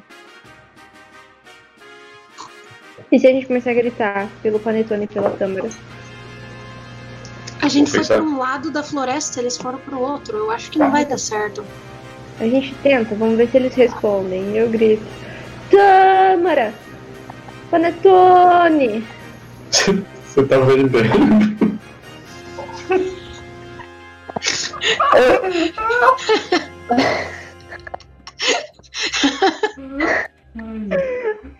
E 3.10 3.18
se 3.18 3.26
a 3.26 3.30
gente 3.30 3.46
começar 3.46 3.70
a 3.70 3.74
gritar 3.74 4.28
pelo 4.42 4.58
Panetone 4.58 5.04
e 5.04 5.06
pela 5.06 5.30
Tâmara? 5.30 5.68
A 7.62 7.68
gente 7.68 7.92
foi 7.92 8.00
Pensar. 8.00 8.16
para 8.16 8.24
um 8.24 8.38
lado 8.38 8.72
da 8.72 8.82
floresta, 8.82 9.40
eles 9.40 9.56
foram 9.56 9.78
para 9.78 9.94
o 9.94 10.00
outro. 10.00 10.36
Eu 10.36 10.50
acho 10.50 10.68
que 10.68 10.80
não 10.80 10.90
vai 10.90 11.04
dar 11.06 11.16
certo. 11.16 11.64
A 12.40 12.44
gente 12.44 12.74
tenta, 12.82 13.14
vamos 13.14 13.36
ver 13.36 13.48
se 13.48 13.56
eles 13.56 13.72
respondem. 13.74 14.56
Eu 14.56 14.68
grito: 14.68 15.04
Tâmara! 15.70 16.74
Panetone! 17.70 19.06
Você 19.70 20.42
tá 20.44 20.58
vendendo. 20.58 21.78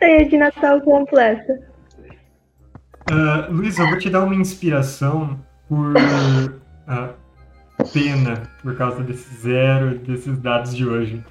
Ceia 0.01 0.29
de 0.29 0.37
Natal 0.37 0.81
completa. 0.81 1.61
Ah, 3.09 3.47
Luiz, 3.51 3.79
eu 3.79 3.89
vou 3.89 3.99
te 3.99 4.11
dar 4.11 4.25
uma 4.25 4.35
inspiração 4.35 5.39
por 5.73 5.95
ah, 6.87 7.15
pena 7.95 8.43
por 8.63 8.77
causa 8.77 9.03
desse 9.03 9.35
zero 9.37 9.99
desses 10.01 10.39
dados 10.39 10.77
de 10.77 10.87
hoje. 10.87 11.25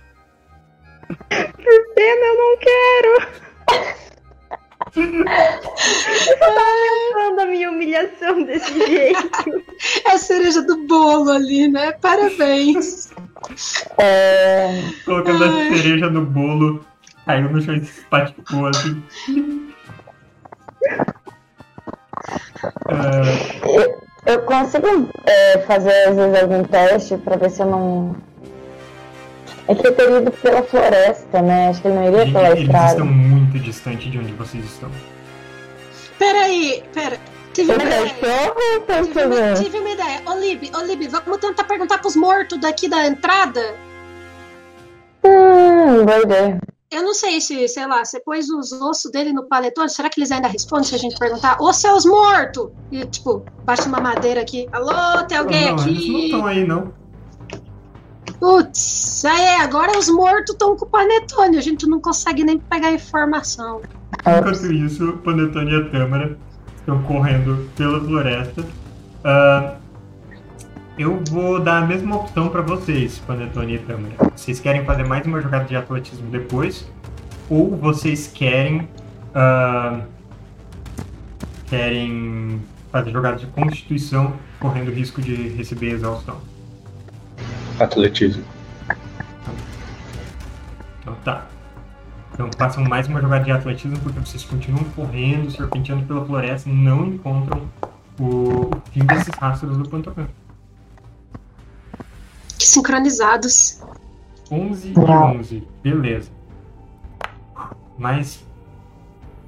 Pena, 1.30 2.26
eu 2.26 2.38
não 2.38 2.58
quero! 2.58 3.42
Eu 4.96 5.24
só 6.18 6.36
tava 6.40 6.62
lembrando 6.90 7.36
da 7.36 7.46
minha 7.46 7.70
humilhação 7.70 8.44
desse 8.44 8.74
jeito. 8.88 9.64
É 10.08 10.12
a 10.12 10.18
cereja 10.18 10.64
do 10.64 10.88
bolo 10.88 11.30
ali, 11.30 11.68
né? 11.68 11.92
Parabéns. 11.92 13.14
É, 14.00 14.82
Colocando 15.06 15.44
Ai. 15.44 15.68
a 15.68 15.76
cereja 15.76 16.10
no 16.10 16.26
bolo, 16.26 16.84
caiu 17.28 17.52
no 17.52 17.62
chão 17.62 17.76
e 17.76 17.86
se 17.86 18.00
espatifou 18.00 18.66
assim. 18.66 19.04
Ah, 22.88 24.11
eu 24.26 24.42
consigo 24.44 25.10
é, 25.26 25.60
fazer 25.60 25.94
às 26.08 26.16
vezes 26.16 26.42
algum 26.42 26.64
teste 26.64 27.18
pra 27.18 27.36
ver 27.36 27.50
se 27.50 27.62
eu 27.62 27.66
não. 27.68 28.16
É 29.68 29.76
que 29.76 29.88
eu 29.88 29.96
teria 29.96 30.18
ido 30.18 30.32
pela 30.32 30.64
floresta, 30.64 31.42
né? 31.42 31.70
Acho 31.70 31.82
que 31.82 31.88
ele 31.88 31.96
não 31.96 32.08
iria 32.08 32.32
pela 32.34 32.50
eles 32.50 32.64
estrada. 32.64 32.92
estão 32.92 33.06
muito 33.06 33.60
distante 33.60 34.10
de 34.10 34.18
onde 34.18 34.34
vocês 34.34 34.66
estão. 34.66 34.90
Peraí, 36.18 36.84
pera. 36.94 37.18
Tive 37.54 37.74
uma 37.74 37.84
ideia. 37.84 38.08
Tive 38.08 39.24
uma, 39.26 39.54
tive 39.56 39.80
uma 39.80 39.90
ideia. 39.90 40.22
Ô, 40.26 40.34
Lib, 40.40 40.72
ô, 40.76 40.82
Lib, 40.86 41.08
vamos 41.08 41.38
tentar 41.38 41.64
perguntar 41.66 41.98
pros 42.00 42.16
mortos 42.16 42.60
daqui 42.60 42.88
da 42.88 43.06
entrada? 43.08 43.76
Hum, 45.24 46.06
boa 46.06 46.22
ideia. 46.22 46.60
Eu 46.92 47.04
não 47.04 47.14
sei 47.14 47.40
se, 47.40 47.70
sei 47.70 47.88
lá, 47.88 48.04
você 48.04 48.20
pôs 48.20 48.50
os 48.50 48.74
ossos 48.74 49.10
dele 49.10 49.32
no 49.32 49.46
paletone, 49.46 49.90
será 49.90 50.10
que 50.10 50.20
eles 50.20 50.30
ainda 50.30 50.50
respondem 50.50 50.84
se 50.84 50.96
a 50.96 50.98
gente 50.98 51.18
perguntar? 51.18 51.56
Ô, 51.62 51.72
seus 51.72 52.04
mortos! 52.04 52.70
E, 52.92 53.06
tipo, 53.06 53.46
baixa 53.64 53.88
uma 53.88 54.02
madeira 54.02 54.42
aqui. 54.42 54.68
Alô, 54.74 55.24
tem 55.26 55.38
alguém 55.38 55.74
não, 55.74 55.88
eles 55.88 56.08
não 56.08 56.16
aqui? 56.18 56.26
estão 56.26 56.46
aí, 56.46 56.68
não. 56.68 56.94
Putz, 58.42 59.24
aí 59.24 59.62
agora 59.62 59.98
os 59.98 60.10
mortos 60.10 60.52
estão 60.52 60.76
com 60.76 60.84
o 60.84 60.90
panetone, 60.90 61.58
a 61.58 61.62
gente 61.62 61.88
não 61.88 62.02
consegue 62.02 62.44
nem 62.44 62.58
pegar 62.58 62.92
informação. 62.92 63.82
Enquanto 64.20 64.74
isso, 64.74 65.12
o 65.12 65.18
Panetone 65.20 65.72
e 65.72 65.76
a 65.76 65.90
Tâmara 65.90 66.38
estão 66.76 67.02
correndo 67.04 67.70
pela 67.78 68.02
floresta. 68.02 68.66
Ah, 69.24 69.76
eu 70.98 71.22
vou 71.30 71.60
dar 71.60 71.84
a 71.84 71.86
mesma 71.86 72.18
opção 72.18 72.50
para 72.50 72.62
vocês, 72.62 73.20
Panetone 73.20 73.76
e 73.76 73.80
Tâmara. 73.80 74.16
Vocês 74.36 74.60
querem 74.60 74.86
fazer 74.86 75.06
mais 75.06 75.26
uma 75.26 75.42
jogada 75.42 75.66
de 75.66 75.76
atletismo 75.76 76.30
depois? 76.30 76.90
Ou 77.50 77.76
vocês 77.76 78.28
querem. 78.28 78.88
ah, 79.34 80.02
querem 81.68 82.62
fazer 82.92 83.12
jogada 83.12 83.38
de 83.38 83.48
constituição, 83.48 84.34
correndo 84.60 84.92
risco 84.92 85.22
de 85.22 85.34
receber 85.50 85.92
exaustão? 85.92 86.38
Atletismo. 87.80 88.44
Então 91.00 91.16
tá. 91.24 91.46
Então 92.34 92.50
façam 92.58 92.84
mais 92.84 93.08
uma 93.08 93.22
jogada 93.22 93.46
de 93.46 93.52
atletismo 93.52 93.98
porque 94.00 94.20
vocês 94.20 94.44
continuam 94.44 94.84
correndo, 94.96 95.50
serpenteando 95.50 96.06
pela 96.06 96.26
floresta 96.26 96.70
e 96.70 96.74
não 96.74 97.06
encontram 97.06 97.70
o 98.20 98.52
o 98.62 98.70
fim 98.92 99.06
desses 99.06 99.34
rastros 99.40 99.78
do 99.78 99.90
Pantocan. 99.90 100.28
Sincronizados. 102.72 103.82
11 104.50 104.94
e 104.94 105.00
11. 105.00 105.68
Beleza. 105.84 106.32
Mais 107.98 108.46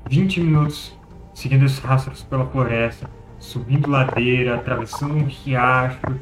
20 0.09 0.41
minutos 0.41 0.93
seguindo 1.33 1.65
esses 1.65 1.79
rastros 1.79 2.21
pela 2.23 2.45
floresta, 2.45 3.09
subindo 3.39 3.89
ladeira, 3.89 4.55
atravessando 4.55 5.15
um 5.15 5.25
riacho. 5.25 6.19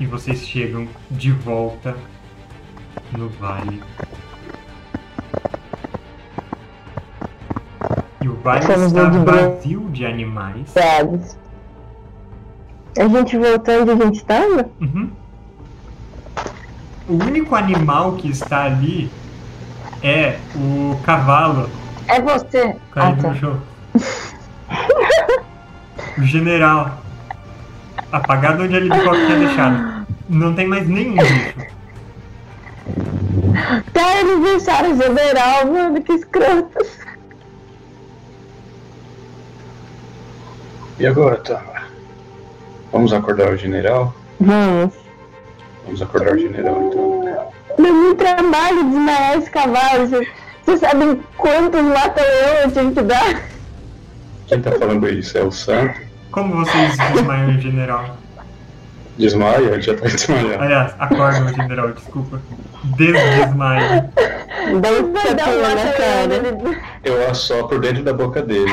E 0.00 0.06
vocês 0.06 0.40
chegam 0.40 0.88
de 1.10 1.30
volta 1.30 1.96
no 3.16 3.28
vale. 3.28 3.80
E 8.20 8.28
o 8.28 8.34
vale 8.34 8.60
Estamos 8.60 8.86
está 8.88 9.08
vazio 9.08 9.88
de 9.90 10.04
animais. 10.04 10.74
A 12.98 13.08
gente 13.08 13.36
voltou 13.36 13.82
onde 13.82 13.90
a 13.90 13.96
gente 13.96 14.24
tava? 14.24 14.68
Uhum. 14.80 15.10
O 17.08 17.14
único 17.14 17.54
animal 17.54 18.12
que 18.14 18.28
está 18.30 18.64
ali 18.64 19.10
é 20.02 20.38
o 20.54 20.98
cavalo 21.04 21.68
É 22.08 22.20
você. 22.20 22.76
Ah, 22.94 23.12
caído 23.14 23.22
tá. 23.22 23.98
o 26.18 26.22
general. 26.24 27.00
Apagado 28.10 28.64
onde 28.64 28.74
ele 28.74 28.90
tinha 28.90 29.38
deixado. 29.38 30.06
Não 30.28 30.54
tem 30.54 30.66
mais 30.66 30.88
nenhum 30.88 31.16
bicho. 31.16 31.70
Tá, 33.92 34.20
eles 34.20 34.42
deixaram 34.42 34.92
o 34.92 34.96
general, 34.96 35.66
mano, 35.66 36.02
que 36.02 36.12
escroto. 36.12 36.78
E 40.98 41.06
agora, 41.06 41.36
tá? 41.38 41.79
Vamos 42.92 43.12
acordar 43.12 43.52
o 43.52 43.56
general? 43.56 44.14
Vamos. 44.40 44.94
Vamos 45.84 46.02
acordar 46.02 46.34
o 46.34 46.38
general, 46.38 46.82
então. 46.82 47.20
Deu 47.78 47.94
muito 47.94 48.18
trabalho 48.18 48.84
desmaiar 48.84 49.38
esse 49.38 49.50
cavalo. 49.50 50.08
Vocês 50.08 50.80
sabem 50.80 51.20
quantos 51.36 51.82
mata-leão 51.82 52.54
eu 52.64 52.70
tive 52.70 52.94
que 52.94 53.02
dar? 53.02 53.42
Quem 54.46 54.60
tá 54.60 54.72
falando 54.72 55.08
isso? 55.08 55.38
É 55.38 55.42
o 55.42 55.50
santo? 55.50 56.00
Como 56.32 56.64
vocês 56.64 56.96
desmaiam 57.12 57.56
o 57.56 57.60
general? 57.60 58.16
Desmaia, 59.16 59.58
ele 59.58 59.82
já 59.82 59.94
tá 59.94 60.06
desmaiado. 60.08 60.62
Aliás, 60.62 60.94
acorda, 60.98 61.40
meu 61.40 61.54
general, 61.54 61.92
desculpa. 61.92 62.40
Desdesmaia. 62.96 64.10
Dá 64.80 64.90
um 64.90 65.10
uma 65.10 65.74
na 65.74 65.92
cara. 65.92 66.80
Eu 67.04 67.30
assopro 67.30 67.78
dentro 67.78 68.02
da 68.02 68.12
boca 68.12 68.42
dele. 68.42 68.72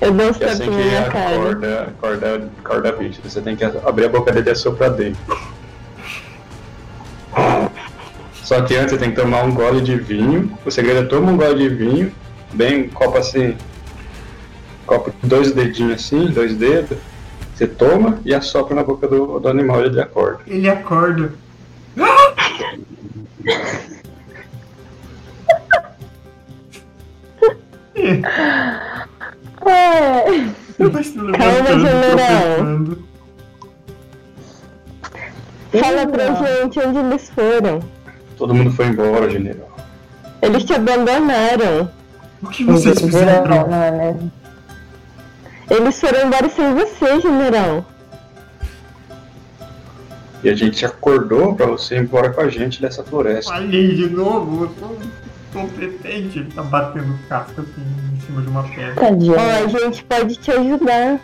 Eu 0.00 0.12
dou 0.12 0.30
uns 0.30 0.40
É 0.40 0.44
assim 0.50 0.66
na 0.66 1.10
cara. 1.10 1.36
acorda, 1.36 1.82
acorda, 1.82 2.50
acorda 2.64 2.92
bicho. 2.92 3.20
Você 3.22 3.40
tem 3.40 3.56
que 3.56 3.64
abrir 3.64 4.06
a 4.06 4.08
boca 4.08 4.32
dele 4.32 4.48
e 4.48 4.52
assoprar 4.52 4.90
dentro. 4.90 5.20
Só 8.42 8.60
que 8.62 8.74
antes 8.76 8.92
você 8.92 8.98
tem 8.98 9.10
que 9.10 9.20
tomar 9.20 9.44
um 9.44 9.54
gole 9.54 9.80
de 9.80 9.96
vinho. 9.96 10.56
O 10.64 10.70
segredo 10.70 11.00
é 11.00 11.04
tomar 11.04 11.32
um 11.32 11.36
gole 11.36 11.68
de 11.68 11.74
vinho, 11.74 12.12
bem 12.52 12.82
um 12.84 12.88
copo 12.88 13.18
assim, 13.18 13.56
copo 14.86 15.12
dois 15.22 15.52
dedinhos 15.52 15.94
assim, 15.94 16.26
dois 16.26 16.56
dedos. 16.56 16.98
Você 17.54 17.66
toma 17.66 18.18
e 18.24 18.34
assopra 18.34 18.74
na 18.74 18.82
boca 18.82 19.06
do, 19.06 19.38
do 19.38 19.48
animal 19.48 19.82
e 19.82 19.86
ele 19.86 20.00
acorda. 20.00 20.40
Ele 20.46 20.68
acorda. 20.68 21.32
É. 29.66 30.52
Você 30.78 30.88
vai 30.88 31.04
se 31.04 31.18
levantando, 31.18 31.38
Calma, 31.38 31.80
general. 31.80 32.98
Fala 35.80 36.06
pra 36.06 36.34
gente 36.34 36.80
onde 36.80 36.98
eles 36.98 37.30
foram. 37.30 37.80
Todo 38.36 38.54
mundo 38.54 38.70
foi 38.72 38.86
embora, 38.86 39.30
general. 39.30 39.76
Eles 40.40 40.64
te 40.64 40.74
abandonaram. 40.74 41.90
O 42.42 42.48
que 42.48 42.64
vocês 42.64 43.00
fizeram? 43.00 43.72
é 43.72 43.90
mesmo? 43.90 44.32
Eles 45.70 46.00
foram 46.00 46.26
embora 46.26 46.48
sem 46.48 46.74
você, 46.74 47.20
general. 47.20 47.86
E 50.42 50.50
a 50.50 50.54
gente 50.54 50.84
acordou 50.84 51.54
pra 51.54 51.66
você 51.66 51.94
ir 51.94 52.02
embora 52.02 52.30
com 52.30 52.40
a 52.40 52.48
gente 52.48 52.82
dessa 52.82 53.04
floresta. 53.04 53.52
Falhei 53.52 53.94
de 53.94 54.10
novo, 54.10 54.64
eu 54.64 54.74
sou 54.78 54.98
competente. 55.52 56.40
Ele 56.40 56.50
tá 56.52 56.62
batendo 56.62 57.16
casca 57.28 57.62
assim 57.62 58.11
cima 58.26 58.42
de 58.42 58.48
uma 58.48 58.62
pedra. 58.64 58.94
Tadinho. 58.94 59.34
Ó, 59.34 59.38
a 59.38 59.66
gente 59.66 60.04
pode 60.04 60.36
te 60.36 60.50
ajudar. 60.50 61.20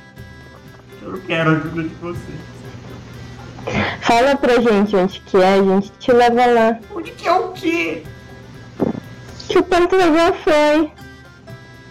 Eu 1.02 1.12
não 1.12 1.20
quero 1.20 1.50
a 1.50 1.52
ajuda 1.54 1.82
de 1.82 1.94
vocês. 1.96 2.48
Fala 4.00 4.36
pra 4.36 4.60
gente 4.60 4.96
onde 4.96 5.20
que 5.20 5.36
é, 5.36 5.54
a 5.54 5.62
gente 5.62 5.90
te 5.98 6.12
leva 6.12 6.46
lá. 6.46 6.78
Onde 6.94 7.10
que 7.12 7.28
é 7.28 7.32
o 7.32 7.52
quê? 7.52 8.02
Que 9.48 9.58
o 9.58 9.62
Pantera 9.62 10.12
já 10.12 10.32
foi. 10.32 10.90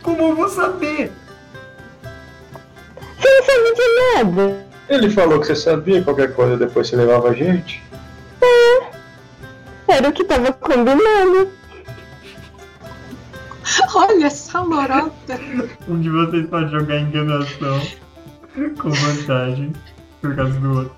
Como 0.01 0.21
eu 0.21 0.35
vou 0.35 0.49
saber? 0.49 1.11
Você 3.19 3.27
não 3.27 3.45
sabe 3.45 3.75
de 3.75 4.13
nada. 4.15 4.67
Ele 4.89 5.09
falou 5.09 5.39
que 5.39 5.47
você 5.47 5.55
sabia 5.55 6.03
qualquer 6.03 6.33
coisa 6.33 6.57
depois 6.57 6.87
você 6.87 6.95
levava 6.95 7.29
a 7.29 7.33
gente. 7.33 7.83
Era 9.87 10.09
o 10.09 10.13
que 10.13 10.23
tava 10.23 10.51
combinado. 10.53 11.49
Olha 13.95 14.25
essa 14.25 14.61
lorota. 14.61 15.39
Um 15.87 15.99
de 15.99 16.09
vocês 16.09 16.47
pode 16.49 16.71
jogar 16.71 16.99
enganação 16.99 17.81
com 18.79 18.89
vantagem 18.89 19.73
por 20.21 20.35
causa 20.35 20.59
do 20.59 20.77
outro. 20.79 20.95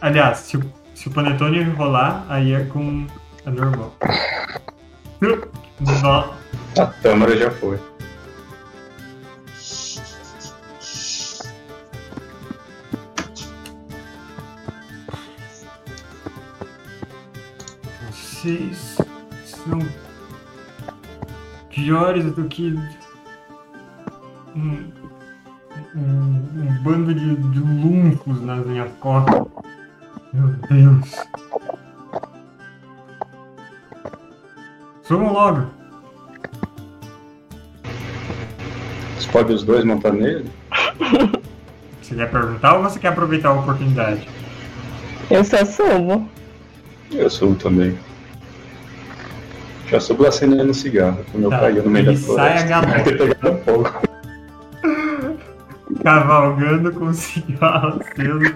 Aliás, 0.00 0.38
se 0.38 0.56
o, 0.56 0.72
se 0.94 1.08
o 1.08 1.10
Panetone 1.10 1.62
rolar, 1.62 2.26
aí 2.28 2.52
é 2.52 2.64
com 2.64 3.06
a 3.46 3.50
normal. 3.50 3.94
Nó. 6.02 6.34
A 6.78 6.86
Tâmara 6.86 7.36
já 7.36 7.50
foi. 7.50 7.78
Vocês 18.10 18.96
são 19.44 20.01
piores 21.72 22.24
do 22.32 22.44
que 22.44 22.78
um, 24.54 24.92
um, 25.96 26.00
um 26.00 26.82
bando 26.82 27.14
de, 27.14 27.36
de 27.36 27.58
luncos 27.58 28.40
nas 28.42 28.64
minhas 28.64 28.92
costas. 29.00 29.46
Meu 30.32 30.48
Deus. 30.68 31.26
Subam 35.02 35.32
logo. 35.32 35.66
Você 39.18 39.28
pode 39.30 39.52
os 39.52 39.64
dois 39.64 39.84
montar 39.84 40.12
nele? 40.12 40.50
Você 42.00 42.16
quer 42.16 42.30
perguntar 42.30 42.76
ou 42.76 42.82
você 42.82 42.98
quer 42.98 43.08
aproveitar 43.08 43.50
a 43.50 43.54
oportunidade? 43.54 44.28
Eu 45.30 45.42
só 45.44 45.64
subo. 45.64 46.28
Eu 47.10 47.30
subo 47.30 47.54
também. 47.54 47.96
Já 49.92 50.00
subo 50.00 50.26
acendendo 50.26 50.70
um 50.70 50.74
cigarro, 50.74 51.22
quando 51.30 51.44
eu 51.44 51.50
Tá, 51.50 51.60
caí 51.60 51.74
no 51.74 51.90
meio 51.90 52.08
ele 52.08 52.16
da 52.18 52.24
floresta. 52.24 52.58
sai 52.58 52.64
agarrado. 52.64 53.04
Ter 53.04 53.18
pegado 53.18 53.58
fogo. 53.58 53.90
Cavalgando 56.02 56.92
com 56.92 57.12
cigarro 57.12 58.00
aceso 58.00 58.54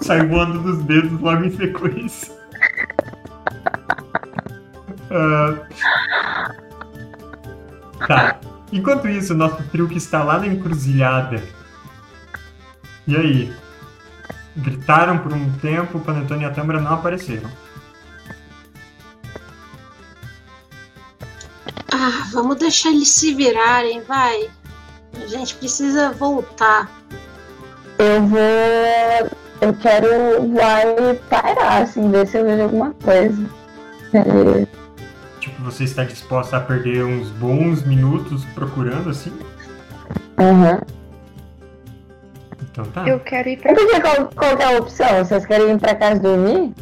sai 0.00 0.26
voando 0.26 0.58
dos 0.60 0.82
dedos 0.84 1.20
logo 1.20 1.44
em 1.44 1.50
sequência. 1.56 2.32
Ah, 5.10 5.54
Tá. 8.08 8.36
Enquanto 8.72 9.08
isso, 9.08 9.32
o 9.32 9.36
nosso 9.36 9.62
trio 9.70 9.88
que 9.88 9.96
está 9.96 10.22
lá 10.24 10.38
na 10.38 10.46
encruzilhada. 10.48 11.40
E 13.06 13.16
aí? 13.16 13.52
Gritaram 14.56 15.18
por 15.18 15.32
um 15.32 15.50
tempo, 15.58 15.98
o 15.98 16.00
Panetone 16.00 16.42
e 16.42 16.46
a 16.46 16.50
Tâmara 16.50 16.80
não 16.80 16.92
apareceram. 16.94 17.48
Vamos 22.34 22.56
deixar 22.56 22.90
eles 22.90 23.08
se 23.08 23.32
virarem, 23.34 24.02
vai. 24.02 24.50
A 25.22 25.26
gente 25.26 25.54
precisa 25.54 26.12
voltar. 26.12 26.90
Eu 27.98 28.26
vou. 28.26 29.30
Eu 29.60 29.72
quero 29.80 30.48
voar 30.48 30.82
e 30.84 31.14
parar, 31.30 31.82
assim, 31.82 32.10
ver 32.10 32.26
se 32.26 32.36
eu 32.36 32.44
vejo 32.44 32.62
alguma 32.64 32.90
coisa. 32.94 33.46
É, 34.12 34.66
Tipo, 35.40 35.62
você 35.62 35.84
está 35.84 36.04
disposta 36.04 36.56
a 36.56 36.60
perder 36.60 37.04
uns 37.04 37.28
bons 37.30 37.82
minutos 37.84 38.44
procurando 38.54 39.10
assim? 39.10 39.32
Aham. 40.38 40.80
Então 42.62 42.84
tá. 42.86 43.06
Eu 43.06 43.20
quero 43.20 43.48
ir 43.50 43.58
pra. 43.58 43.72
Eu 43.72 43.76
queria 43.76 44.00
qual, 44.00 44.30
qual 44.34 44.56
que 44.56 44.62
é 44.62 44.74
a 44.74 44.78
opção? 44.78 45.24
Vocês 45.24 45.46
querem 45.46 45.70
ir 45.72 45.78
pra 45.78 45.94
casa 45.94 46.20
dormir? 46.20 46.74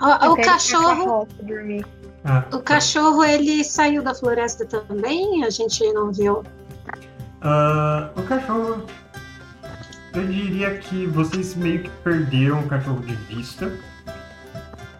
O 0.00 0.06
quero 0.06 0.32
ir 0.32 0.34
pra 0.34 0.44
cachorro, 0.44 1.04
carroça 1.04 1.42
dormir. 1.42 1.86
Ah, 2.24 2.44
o 2.52 2.60
cachorro, 2.60 3.24
ele 3.24 3.64
saiu 3.64 4.02
da 4.02 4.14
floresta 4.14 4.64
também? 4.66 5.44
A 5.44 5.50
gente 5.50 5.82
não 5.92 6.12
viu. 6.12 6.44
Ah, 7.40 8.10
o 8.16 8.22
cachorro. 8.22 8.84
Eu 10.12 10.26
diria 10.26 10.76
que 10.78 11.06
vocês 11.06 11.54
meio 11.54 11.82
que 11.84 11.90
perderam 12.02 12.60
o 12.60 12.66
cachorro 12.66 13.00
de 13.00 13.14
vista 13.14 13.72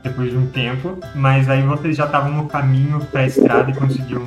depois 0.04 0.30
de 0.30 0.36
um 0.38 0.46
tempo, 0.46 0.98
mas 1.14 1.48
aí 1.48 1.62
vocês 1.62 1.96
já 1.96 2.06
estavam 2.06 2.30
no 2.32 2.48
caminho 2.48 3.04
pra 3.06 3.26
estrada 3.26 3.70
e 3.70 3.74
conseguiam 3.74 4.26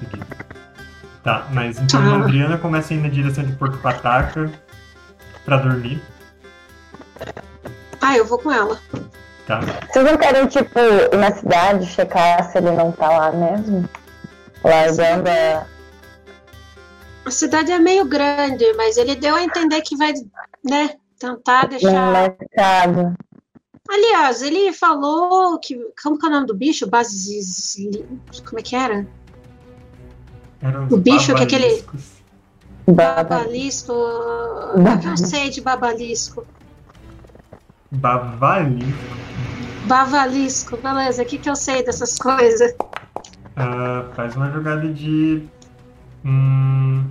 seguir. 0.00 0.22
Tá, 1.22 1.46
mas 1.52 1.78
então 1.78 2.00
a 2.00 2.16
Ah. 2.16 2.24
Adriana 2.24 2.58
começa 2.58 2.92
a 2.92 2.96
ir 2.96 3.00
na 3.00 3.08
direção 3.08 3.44
de 3.44 3.52
Porto 3.52 3.78
Pataca 3.78 4.50
pra 5.44 5.58
dormir, 5.58 6.02
Ah, 8.00 8.16
eu 8.16 8.24
vou 8.26 8.38
com 8.38 8.50
ela. 8.50 8.80
Tá? 9.60 9.86
Vocês 9.90 10.04
não 10.04 10.16
querem, 10.16 10.46
tipo, 10.46 10.78
ir 10.78 11.16
na 11.16 11.32
cidade, 11.32 11.86
checar 11.86 12.50
se 12.50 12.58
ele 12.58 12.70
não 12.70 12.92
tá 12.92 13.08
lá 13.08 13.32
mesmo? 13.32 13.88
Largando 14.64 15.28
a. 15.28 15.66
A 17.24 17.30
cidade 17.30 17.70
é 17.70 17.78
meio 17.78 18.04
grande, 18.04 18.64
mas 18.74 18.96
ele 18.96 19.14
deu 19.14 19.34
a 19.34 19.42
entender 19.42 19.80
que 19.82 19.96
vai, 19.96 20.12
né, 20.64 20.90
tentar 21.18 21.64
no 21.64 21.68
deixar. 21.70 22.10
mercado. 22.12 23.14
Aliás, 23.88 24.42
ele 24.42 24.72
falou 24.72 25.58
que. 25.58 25.78
Como 26.02 26.18
que 26.18 26.26
é 26.26 26.28
o 26.28 26.32
nome 26.32 26.46
do 26.46 26.54
bicho? 26.54 26.86
Basis. 26.88 27.76
Como 28.44 28.58
é 28.58 28.62
que 28.62 28.74
era? 28.74 29.06
Eram 30.60 30.86
os 30.86 30.92
O 30.92 30.96
bicho 30.96 31.34
que 31.34 31.42
é 31.42 31.44
aquele-. 31.44 31.84
Babalisco. 32.86 33.92
O 33.92 34.98
que 35.00 35.08
eu 35.08 35.16
sei 35.16 35.50
de 35.50 35.60
babalisco? 35.60 36.44
Bavali. 37.92 38.94
Bavalisco, 39.92 40.78
beleza. 40.78 41.22
O 41.22 41.26
que, 41.26 41.36
que 41.36 41.50
eu 41.50 41.54
sei 41.54 41.84
dessas 41.84 42.16
coisas? 42.16 42.74
Ah, 43.54 44.06
faz 44.16 44.34
uma 44.34 44.50
jogada 44.50 44.90
de. 44.90 45.46
Hum, 46.24 47.04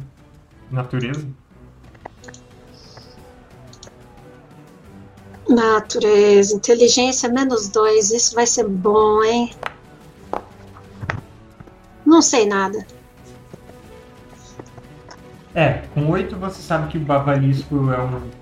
natureza. 0.71 1.23
Natureza, 5.47 6.55
inteligência 6.55 7.29
menos 7.29 7.69
dois. 7.69 8.09
Isso 8.09 8.33
vai 8.33 8.47
ser 8.47 8.67
bom, 8.67 9.23
hein? 9.23 9.53
Não 12.03 12.19
sei 12.19 12.47
nada. 12.47 12.83
É, 15.53 15.83
com 15.93 16.09
8 16.09 16.35
você 16.35 16.63
sabe 16.63 16.87
que 16.87 16.97
o 16.97 17.01
bavalisco 17.01 17.75
é 17.91 18.01
um, 18.01 18.40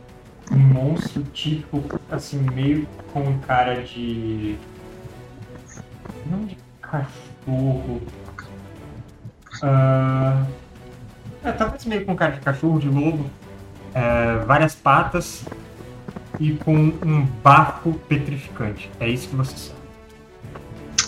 um 0.51 0.57
monstro 0.57 1.23
típico, 1.33 1.99
assim, 2.11 2.39
meio 2.53 2.87
com 3.13 3.37
cara 3.39 3.81
de. 3.83 4.57
Não 6.25 6.45
de 6.45 6.57
cachorro. 6.81 8.01
Ah, 9.61 10.45
é, 11.43 11.51
talvez 11.51 11.85
meio 11.85 12.05
com 12.05 12.15
cara 12.15 12.33
de 12.33 12.41
cachorro, 12.41 12.79
de 12.79 12.87
lobo. 12.87 13.29
É, 13.93 14.37
várias 14.45 14.75
patas 14.75 15.43
e 16.39 16.53
com 16.53 16.75
um 16.75 17.25
bafo 17.43 17.93
petrificante. 18.07 18.89
É 18.99 19.07
isso 19.07 19.29
que 19.29 19.35
você 19.35 19.55
sabe. 19.55 19.79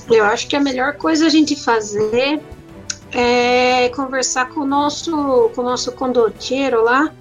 Eu 0.10 0.26
acho 0.26 0.48
que 0.48 0.56
a 0.56 0.60
melhor 0.60 0.94
coisa 0.94 1.26
a 1.26 1.30
gente 1.30 1.56
fazer 1.56 2.42
é 3.14 3.90
conversar 3.90 4.50
com 4.50 4.62
o 4.62 4.66
nosso, 4.66 5.52
com 5.56 5.62
o 5.62 5.64
nosso 5.64 5.92
condoteiro 5.94 6.84
lá 6.84 7.12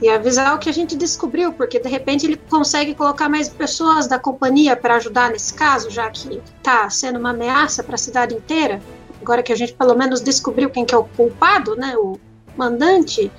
e 0.00 0.08
avisar 0.08 0.54
o 0.54 0.58
que 0.58 0.68
a 0.68 0.72
gente 0.72 0.96
descobriu, 0.96 1.52
porque 1.52 1.78
de 1.78 1.88
repente 1.88 2.26
ele 2.26 2.36
consegue 2.36 2.94
colocar 2.94 3.28
mais 3.28 3.48
pessoas 3.48 4.06
da 4.06 4.18
companhia 4.18 4.74
para 4.74 4.96
ajudar 4.96 5.30
nesse 5.30 5.52
caso, 5.52 5.90
já 5.90 6.10
que 6.10 6.40
está 6.56 6.88
sendo 6.88 7.18
uma 7.18 7.30
ameaça 7.30 7.82
para 7.82 7.96
a 7.96 7.98
cidade 7.98 8.34
inteira. 8.34 8.80
Agora 9.20 9.42
que 9.42 9.52
a 9.52 9.56
gente 9.56 9.74
pelo 9.74 9.94
menos 9.94 10.20
descobriu 10.20 10.70
quem 10.70 10.86
que 10.86 10.94
é 10.94 10.98
o 10.98 11.04
culpado, 11.04 11.76
né, 11.76 11.94
o 11.96 12.18
mandante, 12.56 13.30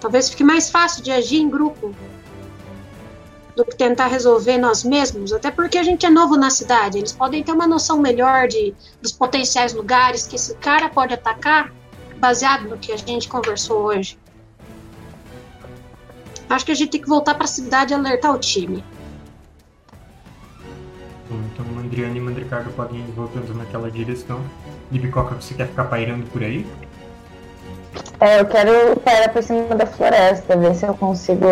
talvez 0.00 0.28
fique 0.28 0.44
mais 0.44 0.68
fácil 0.68 1.02
de 1.02 1.10
agir 1.10 1.38
em 1.38 1.48
grupo 1.48 1.94
do 3.56 3.64
que 3.64 3.76
tentar 3.76 4.06
resolver 4.06 4.58
nós 4.58 4.82
mesmos, 4.82 5.32
até 5.32 5.50
porque 5.50 5.78
a 5.78 5.82
gente 5.82 6.06
é 6.06 6.10
novo 6.10 6.36
na 6.36 6.50
cidade, 6.50 6.98
eles 6.98 7.12
podem 7.12 7.42
ter 7.42 7.52
uma 7.52 7.66
noção 7.66 7.98
melhor 7.98 8.48
de, 8.48 8.74
dos 9.00 9.12
potenciais 9.12 9.74
lugares 9.74 10.26
que 10.26 10.36
esse 10.36 10.54
cara 10.56 10.88
pode 10.88 11.12
atacar, 11.12 11.72
baseado 12.16 12.68
no 12.68 12.78
que 12.78 12.92
a 12.92 12.96
gente 12.96 13.28
conversou 13.28 13.82
hoje. 13.82 14.18
Acho 16.52 16.66
que 16.66 16.72
a 16.72 16.74
gente 16.74 16.90
tem 16.90 17.00
que 17.00 17.08
voltar 17.08 17.34
para 17.34 17.44
a 17.44 17.48
cidade 17.48 17.94
e 17.94 17.96
alertar 17.96 18.30
o 18.34 18.38
time. 18.38 18.84
Bom, 21.30 21.38
então 21.50 21.64
Mandriana 21.64 22.14
e 22.14 22.20
Mandricardo 22.20 22.70
podem 22.72 22.98
ir 23.00 23.10
voltando 23.12 23.54
naquela 23.54 23.90
direção. 23.90 24.38
Libicoca, 24.90 25.34
você 25.34 25.54
quer 25.54 25.68
ficar 25.68 25.84
pairando 25.84 26.26
por 26.26 26.42
aí? 26.42 26.66
É, 28.20 28.40
eu 28.40 28.44
quero 28.44 29.00
parar 29.00 29.30
por 29.30 29.42
cima 29.42 29.74
da 29.74 29.86
floresta, 29.86 30.54
ver 30.54 30.74
se 30.74 30.84
eu 30.84 30.92
consigo 30.94 31.46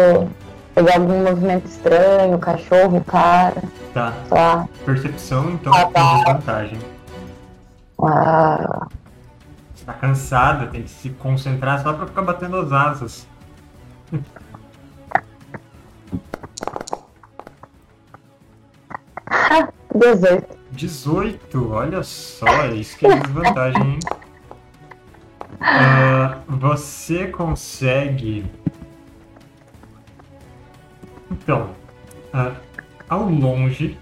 pegar 0.75 0.97
algum 0.97 1.23
movimento 1.25 1.65
estranho, 1.65 2.39
cachorro, 2.39 3.03
cara, 3.03 3.63
Tá. 3.95 4.13
lá. 4.31 4.69
Percepção, 4.85 5.51
então, 5.53 5.73
Ah, 5.73 5.87
com 5.87 5.93
tá. 5.93 6.15
desvantagem. 6.17 6.79
Uau. 7.99 8.89
Você 9.75 9.85
tá 9.87 9.95
cansada, 9.95 10.67
tem 10.67 10.83
que 10.83 10.91
se 10.91 11.09
concentrar 11.09 11.83
só 11.83 11.95
pra 11.95 12.07
ficar 12.07 12.21
batendo 12.23 12.59
as 12.59 12.71
asas. 12.71 13.30
18. 19.95 20.59
18, 20.73 21.73
olha 21.73 22.03
só, 22.03 22.67
isso 22.67 22.97
que 22.97 23.07
é 23.07 23.17
desvantagem, 23.17 23.83
hein? 23.83 23.99
Ah, 25.61 26.39
você 26.49 27.27
consegue. 27.27 28.45
Então, 31.31 31.71
ah, 32.33 32.55
ao 33.09 33.29
longe, 33.29 33.99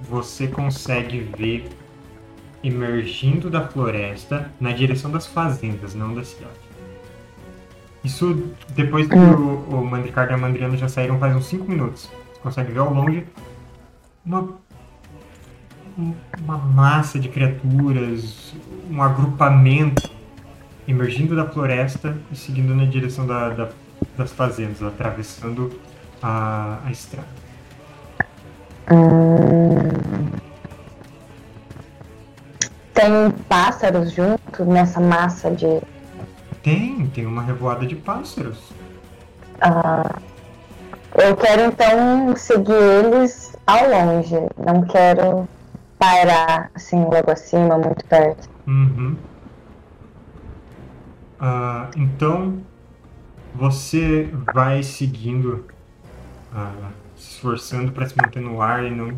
você 0.00 0.46
consegue 0.46 1.20
ver 1.36 1.68
emergindo 2.62 3.48
da 3.48 3.66
floresta 3.66 4.52
na 4.60 4.72
direção 4.72 5.10
das 5.10 5.26
fazendas, 5.26 5.94
não 5.94 6.14
da 6.14 6.22
cidade. 6.22 6.70
Isso 8.04 8.50
depois 8.70 9.06
que 9.08 9.16
o, 9.16 9.58
o 9.68 9.84
Mandricardo 9.84 10.32
e 10.32 10.34
a 10.34 10.38
Mandriana 10.38 10.76
já 10.76 10.88
saíram 10.88 11.18
faz 11.18 11.34
uns 11.34 11.46
5 11.46 11.64
minutos. 11.70 12.10
Você 12.32 12.40
consegue 12.40 12.72
ver 12.72 12.80
ao 12.80 12.92
longe 12.92 13.26
uma 14.24 14.48
um- 15.98 16.14
uma 16.38 16.56
massa 16.56 17.18
de 17.18 17.28
criaturas, 17.28 18.54
um 18.90 19.02
agrupamento 19.02 20.08
emergindo 20.88 21.36
da 21.36 21.46
floresta 21.46 22.16
e 22.32 22.36
seguindo 22.36 22.74
na 22.74 22.84
direção 22.84 23.26
da- 23.26 23.50
da- 23.50 23.68
das 24.16 24.32
fazendas, 24.32 24.82
atravessando 24.82 25.78
a, 26.22 26.78
a 26.86 26.90
estrada. 26.90 27.26
Hum. 28.90 30.30
Tem 32.94 33.30
pássaros 33.48 34.12
junto 34.12 34.64
nessa 34.64 35.00
massa 35.00 35.50
de. 35.50 35.80
Tem, 36.62 37.06
tem 37.08 37.26
uma 37.26 37.42
revoada 37.42 37.86
de 37.86 37.94
pássaros. 37.96 38.58
ah, 39.60 40.18
eu 41.14 41.36
quero 41.36 41.62
então 41.66 42.34
seguir 42.36 42.72
eles 42.72 43.49
ao 43.70 43.88
longe. 43.88 44.36
Não 44.56 44.82
quero 44.82 45.48
parar 45.98 46.70
assim 46.74 47.04
logo 47.04 47.30
acima, 47.30 47.78
muito 47.78 48.04
perto. 48.06 48.48
Uhum. 48.66 49.16
Ah, 51.38 51.88
então, 51.96 52.58
você 53.54 54.28
vai 54.52 54.82
seguindo, 54.82 55.64
ah, 56.52 56.90
se 57.16 57.30
esforçando 57.32 57.92
para 57.92 58.06
se 58.06 58.14
manter 58.16 58.40
no 58.40 58.60
ar 58.60 58.84
e 58.84 58.90
não, 58.90 59.16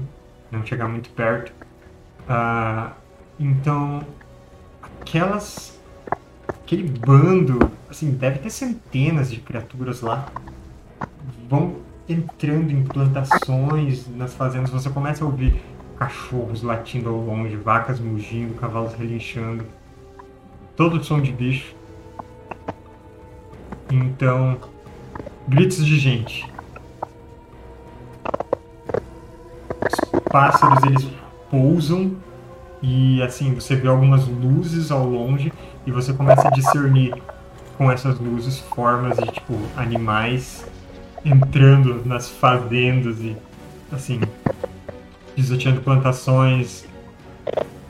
não 0.51 0.65
chegar 0.67 0.89
muito 0.89 1.11
perto. 1.11 1.53
Ah, 2.29 2.93
então, 3.41 4.03
aquelas. 5.01 5.81
aquele 6.49 6.89
bando, 6.89 7.59
assim, 7.91 8.11
deve 8.13 8.39
ter 8.39 8.51
centenas 8.51 9.31
de 9.31 9.41
criaturas 9.41 10.01
lá, 10.01 10.27
vão 11.49 11.77
entrando 12.09 12.71
em 12.71 12.83
plantações, 12.83 14.09
nas 14.09 14.35
fazendas. 14.35 14.71
Você 14.71 14.91
começa 14.91 15.25
a 15.25 15.27
ouvir 15.27 15.63
cachorros 15.99 16.63
latindo 16.63 17.09
ao 17.09 17.17
longe, 17.17 17.57
vacas 17.57 18.01
mugindo, 18.01 18.59
cavalos 18.59 18.95
relinchando. 18.95 19.65
Todo 20.77 21.03
som 21.03 21.21
de 21.21 21.33
bicho. 21.33 21.75
Então, 23.91 24.59
gritos 25.47 25.85
de 25.85 25.99
gente. 25.99 26.51
Os 29.85 30.21
pássaros 30.31 30.83
eles 30.85 31.09
pousam 31.51 32.17
e 32.83 33.23
assim 33.23 33.55
você 33.55 33.77
vê 33.77 33.87
algumas 33.87 34.27
luzes 34.27 34.91
ao 34.91 35.07
longe 35.07 35.53
e 35.87 35.93
você 35.93 36.13
começa 36.13 36.49
a 36.49 36.51
discernir 36.51 37.15
com 37.77 37.91
essas 37.91 38.19
luzes 38.19 38.59
formas 38.59 39.17
de 39.19 39.31
tipo 39.31 39.55
animais 39.77 40.65
entrando 41.25 42.03
nas 42.05 42.29
fazendas 42.29 43.21
e 43.21 43.37
assim 43.93 44.21
pisoteando 45.35 45.81
plantações 45.81 46.85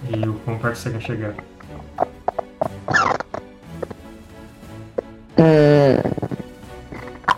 e 0.09 0.28
o 0.28 0.34
quão 0.44 0.59
perto 0.59 0.76
você 0.76 0.90
quer 0.90 1.00
chegar. 1.00 1.34
Hum. 5.38 6.12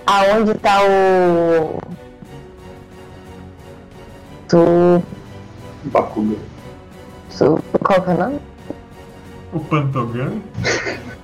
Aonde 0.06 0.54
tá 0.54 0.78
o. 0.84 1.78
Tu. 4.48 5.02
Bakuga. 5.84 6.36
tu 7.36 7.60
qual 7.82 8.02
que 8.02 8.10
é 8.10 8.14
o 8.14 8.18
nome? 8.18 8.53
O 9.54 9.60
Pantogan? 9.60 10.32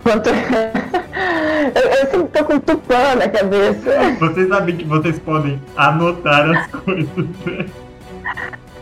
Quanto- 0.02 0.30
eu, 1.74 1.90
eu 1.90 2.10
sempre 2.10 2.28
tô 2.28 2.44
com 2.44 2.60
tupã 2.60 3.14
na 3.16 3.28
cabeça. 3.28 3.90
Vocês 4.18 4.48
sabem 4.48 4.76
que 4.76 4.84
vocês 4.84 5.18
podem 5.18 5.60
anotar 5.76 6.48
as 6.50 6.66
coisas, 6.68 7.08
né? 7.16 7.66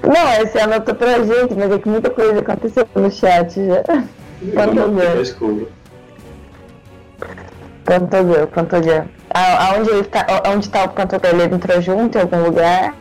Não, 0.03 0.43
esse 0.43 0.59
anotou 0.61 0.95
pra 0.95 1.19
gente, 1.25 1.55
mas 1.57 1.73
é 1.73 1.79
que 1.79 1.89
muita 1.89 2.11
coisa 2.11 2.39
aconteceu 2.41 2.87
no 2.95 3.11
chat 3.11 3.55
já. 3.67 3.83
Pantogan. 4.55 5.25
Pantogan, 7.85 8.47
Pantogan. 8.47 9.07
A- 9.31 9.69
Aonde 9.75 9.91
ele 9.91 10.05
tá, 10.05 10.27
a- 10.29 10.51
onde 10.51 10.69
tá 10.69 10.85
o 10.85 10.89
Pantogan? 10.91 11.29
Ele 11.31 11.55
entrou 11.55 11.81
junto 11.81 12.17
em 12.17 12.21
algum 12.21 12.43
lugar? 12.45 12.95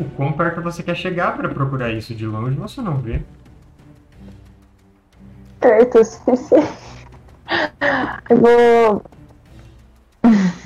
O 0.00 0.04
quão 0.16 0.32
perto 0.32 0.62
você 0.62 0.82
quer 0.82 0.96
chegar 0.96 1.36
pra 1.36 1.48
procurar 1.48 1.90
isso 1.92 2.14
de 2.14 2.26
longe, 2.26 2.56
você 2.56 2.80
não 2.80 2.96
vê. 2.96 3.20
O 5.64 6.04
suficiente. 6.04 6.72
Eu 8.30 8.36
vou. 8.38 9.02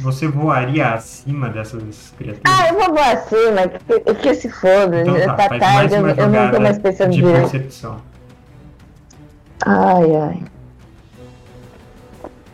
Você 0.00 0.28
voaria 0.28 0.94
acima 0.94 1.48
dessas 1.48 2.14
criaturas? 2.16 2.42
Ah, 2.46 2.68
eu 2.68 2.74
vou 2.74 2.94
voar 2.94 3.12
acima, 3.12 3.68
que, 3.68 4.14
que 4.14 4.34
se 4.34 4.48
foda. 4.48 5.00
então 5.00 5.18
já 5.18 5.34
tá, 5.34 5.48
tá 5.48 5.58
tarde, 5.58 5.94
eu, 5.94 6.08
eu 6.08 6.28
não 6.28 6.50
tô 6.50 6.60
mais 6.60 6.78
pensando 6.78 7.10
de 7.10 7.16
direito. 7.16 7.50
percepção. 7.50 8.00
Ai, 9.66 10.16
ai. 10.16 10.42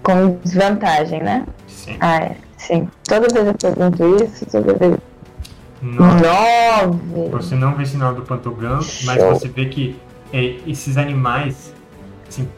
Com 0.03 0.37
desvantagem, 0.43 1.23
né? 1.23 1.45
Sim. 1.67 1.97
Ah, 2.01 2.17
é. 2.17 2.37
Sim. 2.57 2.89
Toda 3.07 3.29
vez 3.29 3.47
eu 3.47 3.55
pergunto 3.55 4.25
isso, 4.25 4.47
toda 4.47 4.73
vez. 4.75 4.97
Nove. 5.83 7.29
Você 7.31 7.55
não 7.55 7.75
vê 7.75 7.85
sinal 7.85 8.15
do 8.15 8.23
Pantogan, 8.23 8.81
mas 9.05 9.23
você 9.23 9.49
vê 9.49 9.67
que 9.67 10.01
é, 10.33 10.57
esses 10.67 10.97
animais, 10.97 11.74
assim, 12.29 12.49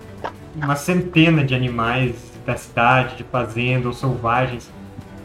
uma 0.55 0.76
centena 0.76 1.44
de 1.44 1.55
animais 1.55 2.14
da 2.44 2.56
cidade, 2.56 3.16
de 3.16 3.24
fazenda 3.24 3.88
ou 3.88 3.93
selvagens. 3.93 4.70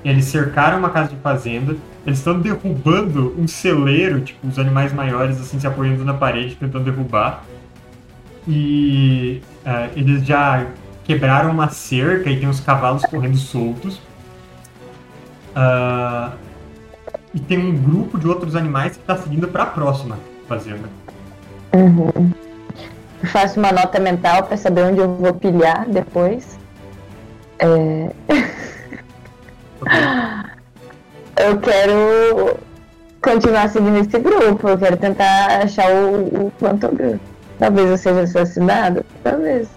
Eles 0.03 0.25
cercaram 0.25 0.79
uma 0.79 0.89
casa 0.89 1.09
de 1.09 1.15
fazenda. 1.17 1.75
Eles 2.05 2.17
estão 2.17 2.39
derrubando 2.39 3.35
um 3.37 3.47
celeiro, 3.47 4.21
tipo, 4.21 4.47
os 4.47 4.57
animais 4.57 4.91
maiores, 4.91 5.39
assim, 5.39 5.59
se 5.59 5.67
apoiando 5.67 6.03
na 6.03 6.13
parede, 6.13 6.55
tentando 6.55 6.83
derrubar. 6.83 7.43
E 8.47 9.41
ah, 9.63 9.89
eles 9.95 10.25
já 10.25 10.65
quebraram 11.03 11.51
uma 11.51 11.69
cerca 11.69 12.29
e 12.29 12.39
tem 12.39 12.49
os 12.49 12.59
cavalos 12.59 13.03
correndo 13.03 13.37
soltos. 13.37 14.01
Ah, 15.55 16.31
e 17.33 17.39
tem 17.39 17.59
um 17.59 17.75
grupo 17.81 18.17
de 18.17 18.27
outros 18.27 18.55
animais 18.55 18.93
que 18.93 19.01
está 19.01 19.15
seguindo 19.15 19.47
para 19.47 19.63
a 19.63 19.67
próxima 19.67 20.17
fazenda. 20.47 20.89
Uhum. 21.73 22.31
Faço 23.25 23.59
uma 23.59 23.71
nota 23.71 23.99
mental 23.99 24.43
pra 24.43 24.57
saber 24.57 24.83
onde 24.83 24.99
eu 24.99 25.15
vou 25.15 25.33
pilhar 25.33 25.87
depois. 25.89 26.57
É, 27.59 28.09
Eu 31.43 31.59
quero 31.59 32.59
continuar 33.21 33.69
seguindo 33.69 33.97
esse 33.97 34.19
grupo. 34.19 34.67
Eu 34.67 34.77
quero 34.77 34.97
tentar 34.97 35.63
achar 35.63 35.89
o, 35.91 36.47
o. 36.47 36.53
Talvez 37.57 37.89
eu 37.89 37.97
seja 37.97 38.21
assassinado. 38.21 39.05
Talvez. 39.23 39.67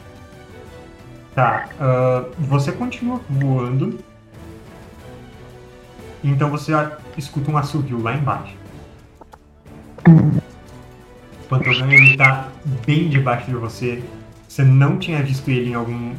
Tá, 1.34 1.68
ah, 1.80 2.24
você 2.38 2.70
continua 2.70 3.20
voando. 3.28 3.98
Então 6.22 6.50
você 6.50 6.72
escuta 7.16 7.50
um 7.50 7.56
assovio 7.56 8.00
lá 8.00 8.14
embaixo. 8.14 8.56
O 11.44 11.48
Pantogão 11.48 11.92
ele 11.92 12.16
tá 12.16 12.48
bem 12.86 13.08
debaixo 13.08 13.46
de 13.46 13.56
você. 13.56 14.02
Você 14.48 14.62
não 14.62 14.98
tinha 14.98 15.22
visto 15.22 15.48
ele 15.50 15.70
em 15.70 15.74
algum. 15.74 16.14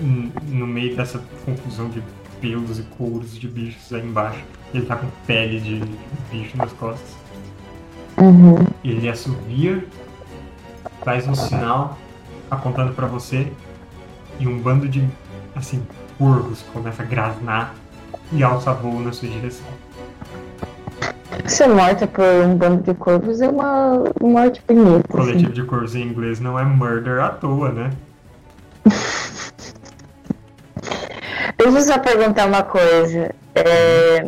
no 0.00 0.66
meio 0.66 0.96
dessa 0.96 1.20
confusão 1.44 1.88
de 1.88 2.02
pelos 2.40 2.78
e 2.78 2.82
couros 2.82 3.38
de 3.38 3.46
bichos 3.46 3.92
aí 3.92 4.02
embaixo. 4.02 4.42
Ele 4.72 4.86
tá 4.86 4.96
com 4.96 5.06
pele 5.26 5.60
de 5.60 5.82
bicho 6.30 6.56
nas 6.56 6.72
costas. 6.72 7.16
Uhum. 8.18 8.66
Ele 8.84 9.08
assovia, 9.08 9.84
faz 11.04 11.26
um 11.26 11.34
sinal 11.34 11.98
apontando 12.50 12.92
pra 12.92 13.06
você 13.06 13.50
e 14.38 14.46
um 14.46 14.58
bando 14.58 14.88
de, 14.88 15.06
assim, 15.54 15.82
corvos 16.18 16.62
começa 16.72 17.02
a 17.02 17.06
grasnar 17.06 17.74
e 18.32 18.42
alça 18.42 18.72
voo 18.72 19.00
na 19.00 19.12
sua 19.12 19.28
direção. 19.28 19.66
Ser 21.46 21.68
morta 21.68 22.06
por 22.06 22.24
um 22.24 22.56
bando 22.56 22.82
de 22.82 22.94
corvos 22.94 23.40
é 23.40 23.48
uma 23.48 24.04
morte 24.20 24.62
bonita. 24.66 24.90
O 24.90 25.20
assim. 25.20 25.30
coletivo 25.32 25.52
de 25.52 25.62
corvos 25.64 25.94
em 25.94 26.02
inglês 26.02 26.40
não 26.40 26.58
é 26.58 26.64
murder 26.64 27.20
à 27.20 27.30
toa, 27.30 27.70
né? 27.70 27.90
Deixa 31.58 31.78
eu 31.78 31.82
só 31.82 31.98
perguntar 31.98 32.46
uma 32.46 32.62
coisa. 32.62 33.34
É... 33.54 34.22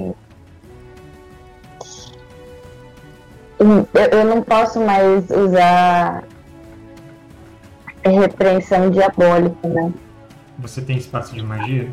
Hum, 3.61 3.87
eu 4.13 4.25
não 4.25 4.43
posso 4.43 4.81
mais 4.81 5.31
usar 5.31 6.25
repreensão 8.05 8.91
diabólica, 8.91 9.69
né? 9.69 9.93
Você 10.59 10.83
tem 10.83 10.97
espaço 10.97 11.35
de 11.35 11.43
magia? 11.43 11.89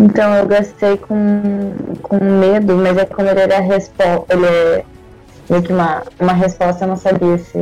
Então 0.00 0.34
eu 0.34 0.46
gastei 0.46 0.96
com, 0.96 1.74
com 2.00 2.24
medo, 2.24 2.74
mas 2.76 2.96
é 2.96 3.04
como 3.04 3.28
ele 3.28 3.40
era 3.40 3.60
resposta. 3.60 4.24
Ele 4.32 4.46
é 4.46 4.84
meio 5.50 5.62
que 5.62 5.72
uma, 5.72 6.02
uma 6.18 6.32
resposta, 6.32 6.84
eu 6.84 6.88
não 6.88 6.96
sabia 6.96 7.36
se 7.36 7.58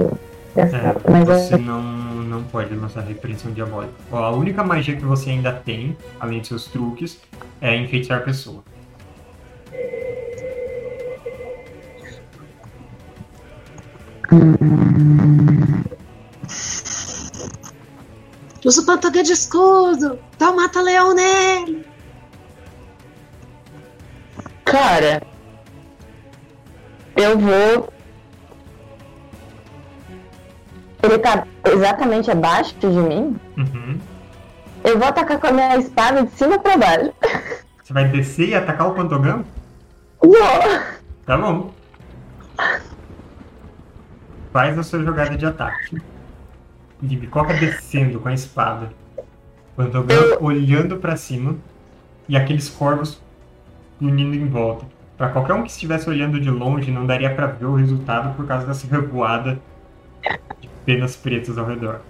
gastava. 0.54 1.00
É, 1.04 1.10
mas 1.10 1.24
você 1.24 1.54
eu, 1.54 1.58
não, 1.58 1.82
não 1.82 2.44
pode 2.44 2.72
lançar 2.76 3.00
repreensão 3.00 3.50
diabólica. 3.50 3.92
A 4.12 4.30
única 4.30 4.62
magia 4.62 4.94
que 4.94 5.04
você 5.04 5.30
ainda 5.30 5.52
tem, 5.52 5.96
além 6.20 6.40
de 6.40 6.46
seus 6.46 6.66
truques, 6.66 7.18
é 7.60 7.76
enfeitiçar 7.76 8.18
a 8.18 8.22
pessoa. 8.22 8.62
Usa 18.64 18.82
o 18.82 18.86
pantogã 18.86 19.24
de 19.24 19.32
escudo. 19.32 20.20
Dá 20.38 20.52
um 20.52 20.56
mata-leão 20.56 21.12
nele. 21.14 21.97
Cara, 24.70 25.22
eu 27.16 27.38
vou. 27.38 27.92
Ele 31.02 31.18
tá 31.18 31.46
exatamente 31.64 32.30
abaixo 32.30 32.74
de 32.78 32.86
mim. 32.86 33.36
Uhum. 33.56 33.98
Eu 34.84 34.98
vou 34.98 35.08
atacar 35.08 35.38
com 35.38 35.46
a 35.46 35.52
minha 35.52 35.76
espada 35.76 36.24
de 36.24 36.30
cima 36.32 36.58
pra 36.58 36.76
baixo. 36.76 37.12
Você 37.82 37.92
vai 37.92 38.08
descer 38.08 38.48
e 38.50 38.54
atacar 38.54 38.88
o 38.88 38.94
Pantogão? 38.94 39.44
Uou! 40.22 40.80
Tá 41.24 41.36
bom. 41.38 41.70
Faz 44.52 44.78
a 44.78 44.82
sua 44.82 45.02
jogada 45.04 45.36
de 45.36 45.46
ataque. 45.46 46.00
Libicoca 47.02 47.54
descendo 47.54 48.18
com 48.18 48.28
a 48.28 48.34
espada. 48.34 48.90
Pantogão 49.76 50.16
Eu- 50.16 50.42
olhando 50.42 50.96
pra 50.98 51.16
cima. 51.16 51.56
E 52.28 52.36
aqueles 52.36 52.68
corvos 52.68 53.20
unindo 54.00 54.34
em 54.34 54.48
volta. 54.48 54.84
Pra 55.16 55.28
qualquer 55.30 55.54
um 55.54 55.62
que 55.62 55.70
estivesse 55.70 56.08
olhando 56.08 56.40
de 56.40 56.50
longe, 56.50 56.90
não 56.90 57.04
daria 57.04 57.34
pra 57.34 57.46
ver 57.46 57.66
o 57.66 57.74
resultado 57.74 58.36
por 58.36 58.46
causa 58.46 58.66
dessa 58.66 58.86
revoada 58.86 59.58
de 60.60 60.68
penas 60.84 61.16
pretas 61.16 61.58
ao 61.58 61.66
redor. 61.66 62.00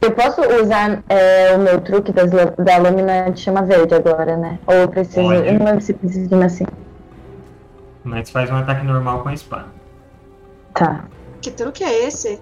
Eu 0.00 0.12
posso 0.12 0.40
usar 0.62 1.02
é, 1.08 1.54
o 1.54 1.58
meu 1.58 1.80
truque 1.80 2.12
das, 2.12 2.30
da 2.30 2.78
lâmina 2.78 3.30
de 3.30 3.40
chama 3.40 3.62
verde 3.62 3.94
agora, 3.94 4.36
né? 4.36 4.58
Ou 4.66 4.74
eu 4.74 4.88
preciso. 4.88 5.22
Pode. 5.22 5.46
Eu 5.46 5.54
não 5.54 5.66
lembro 5.66 5.80
se 5.80 5.92
precisa 5.92 6.26
de 6.26 6.34
uma 6.34 6.46
assim. 6.46 6.64
Mas 8.02 8.30
faz 8.30 8.50
um 8.50 8.56
ataque 8.56 8.86
normal 8.86 9.22
com 9.22 9.28
a 9.28 9.34
espada. 9.34 9.68
Tá. 10.74 11.04
Que 11.42 11.50
truque 11.50 11.84
é 11.84 12.06
esse? 12.06 12.40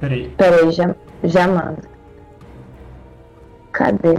Peraí. 0.00 0.28
Peraí, 0.36 0.70
já, 0.70 0.94
já 1.24 1.48
mando. 1.48 1.82
Cadê? 3.72 4.16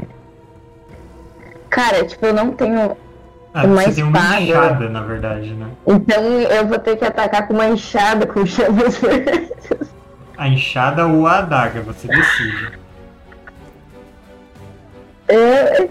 Cara, 1.70 2.06
tipo, 2.06 2.26
eu 2.26 2.34
não 2.34 2.52
tenho. 2.52 2.98
Ah, 3.54 3.64
Uma 3.66 3.82
você 3.84 3.94
tem 3.94 4.04
uma 4.04 4.18
espada. 4.18 4.42
enxada, 4.42 4.90
na 4.90 5.02
verdade, 5.02 5.54
né? 5.54 5.68
Então 5.86 6.24
eu 6.24 6.68
vou 6.68 6.78
ter 6.80 6.96
que 6.98 7.06
atacar 7.06 7.48
com 7.48 7.54
uma 7.54 7.68
enxada 7.68 8.26
com 8.28 8.46
chamas 8.46 8.98
verdes. 9.00 9.52
A 10.38 10.48
enxada 10.48 11.08
ou 11.08 11.26
a 11.26 11.40
adaga, 11.40 11.82
você 11.82 12.08
decide. 12.08 12.78
É, 15.28 15.36
é, 15.36 15.90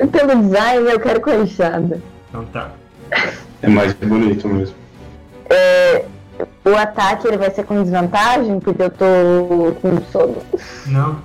é, 0.00 0.06
pelo 0.06 0.42
design 0.42 0.90
eu 0.90 0.98
quero 1.00 1.20
com 1.20 1.30
a 1.30 1.36
enxada. 1.36 2.00
Então 2.28 2.44
tá. 2.46 2.70
É 3.62 3.68
mais 3.68 3.92
bonito 3.92 4.48
mesmo. 4.48 4.74
O 6.64 6.74
ataque 6.76 7.28
ele 7.28 7.36
vai 7.38 7.50
ser 7.50 7.64
com 7.64 7.80
desvantagem, 7.82 8.58
porque 8.58 8.82
eu 8.82 8.90
tô 8.90 9.76
com 9.80 10.00
sono. 10.10 10.42
Não, 10.86 11.18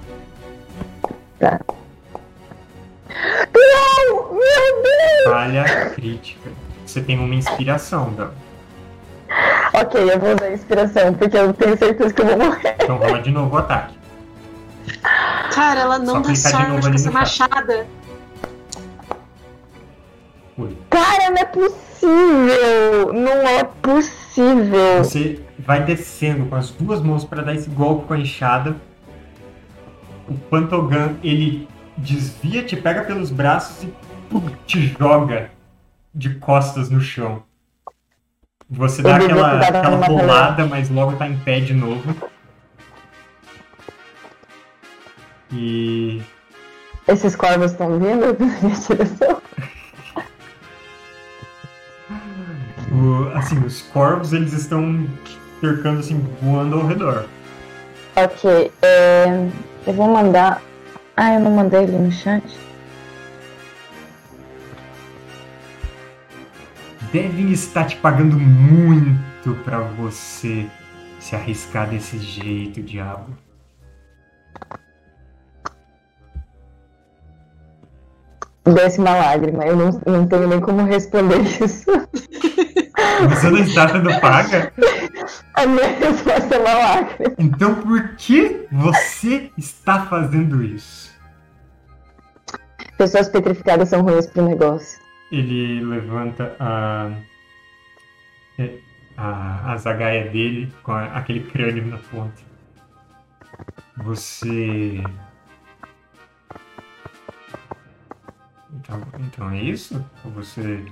Tá. 1.39 1.59
Não! 3.53 4.33
Meu 4.33 4.83
Deus! 4.83 5.01
falha 5.25 5.89
crítica. 5.91 6.49
Você 6.85 7.01
tem 7.01 7.17
uma 7.19 7.35
inspiração, 7.35 8.11
Dan. 8.13 8.31
Ok, 9.73 10.11
eu 10.11 10.19
vou 10.19 10.35
usar 10.35 10.51
inspiração, 10.51 11.13
porque 11.13 11.37
eu 11.37 11.53
tenho 11.53 11.77
certeza 11.77 12.13
que 12.13 12.21
eu 12.21 12.25
vou 12.25 12.37
morrer. 12.37 12.75
Então 12.81 12.97
rola 12.97 13.21
de 13.21 13.31
novo 13.31 13.55
o 13.55 13.59
ataque. 13.59 13.95
Cara, 15.53 15.81
ela 15.81 15.99
não 15.99 16.15
Só 16.15 16.19
dá 16.21 16.35
sorte 16.35 16.89
com 16.89 16.95
essa 16.95 17.11
machada. 17.11 17.87
Cara, 20.89 21.29
não 21.29 21.37
é 21.37 21.45
possível! 21.45 23.13
Não 23.13 23.47
é 23.47 23.63
possível! 23.63 24.97
Você 24.97 25.39
vai 25.57 25.83
descendo 25.83 26.45
com 26.47 26.55
as 26.55 26.71
duas 26.71 27.01
mãos 27.01 27.23
para 27.23 27.41
dar 27.41 27.55
esse 27.55 27.69
golpe 27.69 28.07
com 28.07 28.13
a 28.13 28.19
enxada. 28.19 28.75
O 30.27 30.33
Pantogan, 30.33 31.15
ele 31.23 31.67
desvia, 31.97 32.63
te 32.63 32.75
pega 32.75 33.03
pelos 33.03 33.29
braços 33.31 33.83
e 33.83 33.93
pum, 34.29 34.49
te 34.65 34.87
joga 34.99 35.51
de 36.13 36.35
costas 36.35 36.89
no 36.89 36.99
chão. 37.01 37.43
Você 38.69 39.01
dá 39.01 39.17
aquela, 39.17 39.59
aquela 39.59 39.89
uma 39.97 40.05
rolada, 40.07 40.65
mas 40.65 40.89
logo 40.89 41.17
tá 41.17 41.27
em 41.27 41.37
pé 41.39 41.59
de 41.59 41.73
novo. 41.73 42.15
E 45.51 46.21
Esses 47.07 47.35
corvos 47.35 47.71
estão 47.71 47.99
vindo 47.99 48.27
na 48.27 48.33
minha 48.61 48.75
direção? 48.79 49.41
o- 52.91 53.37
assim, 53.37 53.57
os 53.65 53.81
corvos 53.83 54.33
eles 54.33 54.53
estão 54.53 55.05
cercando 55.59 55.99
assim, 55.99 56.19
voando 56.41 56.77
ao 56.79 56.87
redor. 56.87 57.25
Ok, 58.15 58.71
é, 58.81 59.25
eu 59.87 59.93
vou 59.93 60.07
mandar. 60.07 60.61
Ah, 61.15 61.33
eu 61.33 61.39
não 61.39 61.51
mandei 61.51 61.83
ele 61.83 61.97
no 61.97 62.11
chat. 62.11 62.43
devem 67.11 67.51
estar 67.51 67.85
te 67.85 67.97
pagando 67.97 68.39
muito 68.39 69.53
pra 69.63 69.79
você 69.79 70.65
se 71.19 71.35
arriscar 71.35 71.89
desse 71.89 72.17
jeito, 72.17 72.81
diabo. 72.81 73.37
Desce 78.63 78.99
uma 78.99 79.15
lágrima. 79.15 79.65
Eu 79.65 79.75
não, 79.75 79.89
não 80.05 80.27
tenho 80.27 80.47
nem 80.47 80.59
como 80.61 80.83
responder 80.85 81.39
isso. 81.63 81.85
Você 83.29 83.49
não 83.49 83.57
está 83.59 83.89
sendo 83.89 84.19
paga? 84.19 84.71
A 85.55 85.65
minha 85.65 85.87
resposta 85.87 86.55
é 86.55 86.59
uma 86.59 86.73
lágrima. 86.73 87.35
Então 87.39 87.75
por 87.75 88.09
que 88.15 88.67
você 88.71 89.51
está 89.57 90.05
fazendo 90.05 90.63
isso? 90.63 91.11
Pessoas 92.97 93.29
petrificadas 93.29 93.89
são 93.89 94.03
ruins 94.03 94.27
pro 94.27 94.47
negócio. 94.47 94.99
Ele 95.31 95.83
levanta 95.83 96.55
a, 96.59 97.09
a, 99.17 99.71
a 99.73 99.77
zagaia 99.77 100.29
dele 100.29 100.71
com 100.83 100.91
a- 100.91 101.05
aquele 101.17 101.39
crânio 101.41 101.85
na 101.87 101.97
ponta. 101.97 102.41
Você. 103.97 105.01
Então, 108.73 109.01
então 109.19 109.49
é 109.51 109.61
isso? 109.61 110.03
Você 110.35 110.85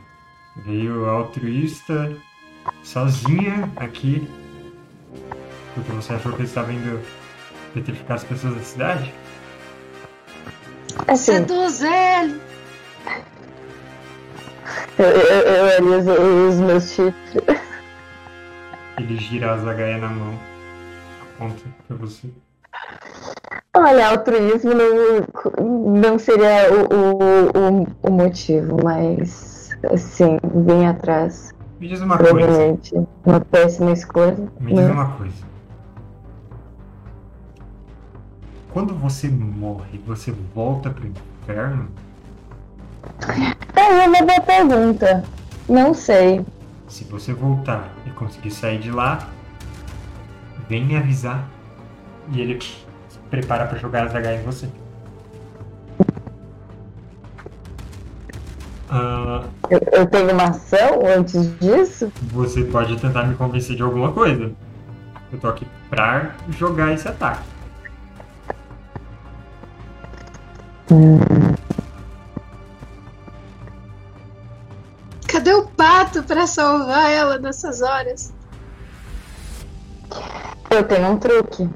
veio 0.66 1.06
altruísta, 1.10 2.16
sozinha 2.84 3.72
aqui, 3.78 4.28
porque 5.74 5.92
você 5.92 6.14
achou 6.14 6.34
que 6.34 6.40
ele 6.40 6.48
estava 6.48 6.74
indo 6.74 7.02
petrificar 7.74 8.18
as 8.18 8.24
pessoas 8.24 8.56
da 8.56 8.62
cidade? 8.62 9.14
Assim, 11.08 11.34
Seduz 11.34 11.82
ele! 11.82 12.42
eu, 14.98 15.06
eu, 15.06 16.14
eu 16.14 16.50
os 16.50 16.56
meus 16.56 16.92
chifres. 16.92 17.44
Ele 18.98 19.18
gira 19.18 19.54
a 19.54 19.58
zagaia 19.58 19.98
na 19.98 20.10
mão, 20.10 20.38
aponta 21.22 21.64
pra 21.88 21.96
você. 21.96 22.30
Olha, 23.76 24.10
altruísmo 24.10 24.72
não, 24.74 26.02
não 26.02 26.20
seria 26.20 26.68
o, 26.74 27.54
o, 27.56 27.88
o, 28.04 28.12
motivo, 28.12 28.78
mas 28.84 29.70
assim, 29.92 30.38
vim 30.66 30.86
atrás. 30.86 31.54
Me 31.80 31.88
diz 31.88 32.02
uma 32.02 32.18
coisa. 32.18 33.08
Uma 33.26 33.40
péssima 33.40 33.92
escolha. 33.92 34.38
Me 34.60 34.74
diz 34.74 34.86
né? 34.86 34.92
uma 34.92 35.14
coisa. 35.14 35.50
Quando 38.74 38.94
você 38.96 39.28
morre, 39.30 40.00
você 40.06 40.32
volta 40.54 40.90
pro 40.90 41.08
inferno? 41.08 41.90
É 43.76 44.08
uma 44.08 44.22
boa 44.22 44.42
pergunta. 44.42 45.24
Não 45.68 45.94
sei. 45.94 46.46
Se 46.88 47.04
você 47.06 47.34
voltar 47.34 47.90
e 48.06 48.10
conseguir 48.12 48.52
sair 48.52 48.80
de 48.80 48.92
lá, 48.92 49.30
vem 50.68 50.86
me 50.86 50.98
avisar. 50.98 51.48
E 52.32 52.42
ele 52.42 52.60
se 52.62 52.78
prepara 53.30 53.66
pra 53.66 53.78
jogar 53.78 54.06
as 54.08 54.16
H 54.16 54.34
em 54.36 54.44
você. 54.44 54.68
Ah, 58.90 59.44
Eu, 59.70 59.80
eu 59.92 60.06
tenho 60.08 60.32
uma 60.32 60.46
ação 60.50 61.06
antes 61.06 61.58
disso? 61.60 62.12
você 62.32 62.64
pode 62.64 62.98
tentar 62.98 63.24
me 63.26 63.36
convencer 63.36 63.76
de 63.76 63.84
alguma 63.84 64.12
coisa. 64.12 64.52
Eu 65.32 65.40
tô 65.40 65.48
aqui 65.48 65.68
pra 65.90 66.32
jogar 66.50 66.92
esse 66.94 67.08
ataque. 67.08 67.44
Cadê 75.28 75.54
o 75.54 75.66
pato 75.68 76.24
pra 76.24 76.48
salvar 76.48 77.12
ela 77.12 77.38
nessas 77.38 77.82
horas? 77.82 78.34
Eu 80.70 80.84
tenho 80.84 81.08
um 81.12 81.18
truque. 81.18 81.70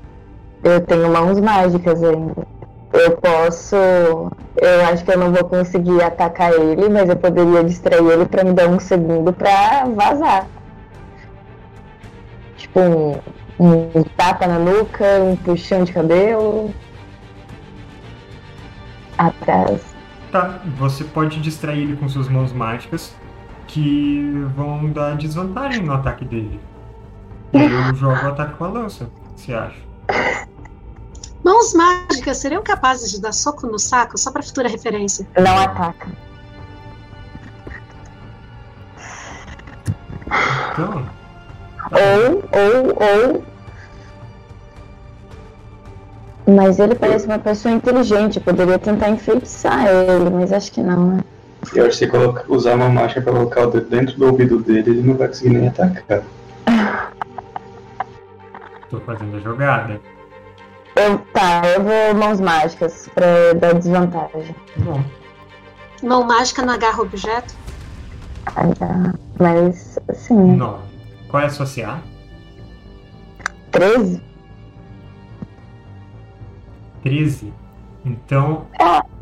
Eu 0.64 0.80
tenho 0.82 1.12
mãos 1.12 1.40
mágicas 1.40 2.02
ainda. 2.02 2.48
Eu 2.94 3.18
posso. 3.18 3.76
Eu 3.76 4.86
acho 4.92 5.04
que 5.04 5.12
eu 5.12 5.18
não 5.18 5.34
vou 5.34 5.44
conseguir 5.46 6.02
atacar 6.02 6.54
ele, 6.54 6.88
mas 6.90 7.10
eu 7.10 7.18
poderia 7.18 7.64
distrair 7.64 8.08
ele 8.08 8.26
pra 8.26 8.44
me 8.44 8.54
dar 8.54 8.70
um 8.70 8.80
segundo 8.80 9.34
pra 9.34 9.86
vazar. 9.86 10.48
Tipo 12.56 12.80
um, 12.80 13.20
um 13.60 14.04
tapa 14.16 14.48
na 14.48 14.60
nuca, 14.60 15.04
um 15.22 15.36
puxão 15.36 15.84
de 15.84 15.92
cabelo. 15.92 16.74
Atrás. 19.18 19.82
Tá, 20.32 20.62
você 20.78 21.04
pode 21.04 21.42
distrair 21.42 21.82
ele 21.82 21.96
com 21.98 22.08
suas 22.08 22.30
mãos 22.30 22.54
mágicas 22.54 23.14
que 23.68 24.46
vão 24.56 24.90
dar 24.92 25.18
desvantagem 25.18 25.84
no 25.84 25.94
ataque 25.94 26.26
dele. 26.26 26.60
E 27.52 27.58
eu 27.58 27.94
jogo 27.96 28.24
o 28.24 28.28
ataque 28.30 28.54
com 28.54 28.66
a 28.66 28.70
lança, 28.70 29.10
você 29.36 29.54
acha? 29.54 29.80
Mãos 31.44 31.74
mágicas 31.74 32.38
seriam 32.38 32.64
capazes 32.64 33.12
de 33.12 33.20
dar 33.20 33.34
soco 33.34 33.68
no 33.68 33.78
saco 33.78 34.18
só 34.18 34.32
pra 34.32 34.42
futura 34.42 34.70
referência. 34.70 35.28
Não 35.38 35.58
ataca. 35.58 36.08
Então, 40.72 41.06
Ou, 41.92 42.44
ou, 42.54 43.34
ou. 43.36 43.44
Mas 46.56 46.80
ele 46.80 46.96
parece 46.96 47.26
uma 47.26 47.40
pessoa 47.40 47.74
inteligente. 47.74 48.38
Eu 48.38 48.44
poderia 48.44 48.80
tentar 48.80 49.10
enfeitiçar 49.10 49.86
ele, 49.88 50.30
mas 50.30 50.52
acho 50.52 50.72
que 50.72 50.82
não, 50.82 51.16
né? 51.18 51.24
Eu 51.74 51.86
acho 51.86 51.98
que 52.00 52.06
se 52.06 52.12
coloca- 52.12 52.44
usar 52.50 52.76
uma 52.76 52.90
marcha 52.90 53.22
pra 53.22 53.32
colocar 53.32 53.68
o 53.68 53.72
dedo 53.72 53.90
dentro 53.90 54.18
do 54.18 54.26
ouvido 54.26 54.60
dele, 54.60 54.92
ele 54.92 55.02
não 55.04 55.16
vai 55.16 55.28
conseguir 55.28 55.50
nem 55.58 55.68
atacar. 55.70 56.24
tô 58.90 59.00
fazendo 59.02 59.38
a 59.38 59.40
jogada. 59.40 60.00
Eu, 60.96 61.20
tá, 61.34 61.62
eu 61.76 61.84
vou 61.84 62.16
mãos 62.16 62.40
mágicas 62.40 63.10
pra 63.14 63.54
dar 63.54 63.74
desvantagem. 63.74 64.56
Bom, 64.78 65.04
Mão 66.04 66.26
mágica 66.26 66.62
não 66.62 66.74
agarra 66.74 67.02
objeto. 67.02 67.56
Ai, 68.56 68.74
tá. 68.76 69.14
Mas, 69.40 69.98
assim, 70.10 70.36
9. 70.36 70.84
Qual 71.30 71.42
é 71.42 71.46
a 71.46 71.50
sua 71.50 71.66
CA? 71.66 72.02
13? 73.72 74.22
13. 77.02 77.54
Então, 78.06 78.68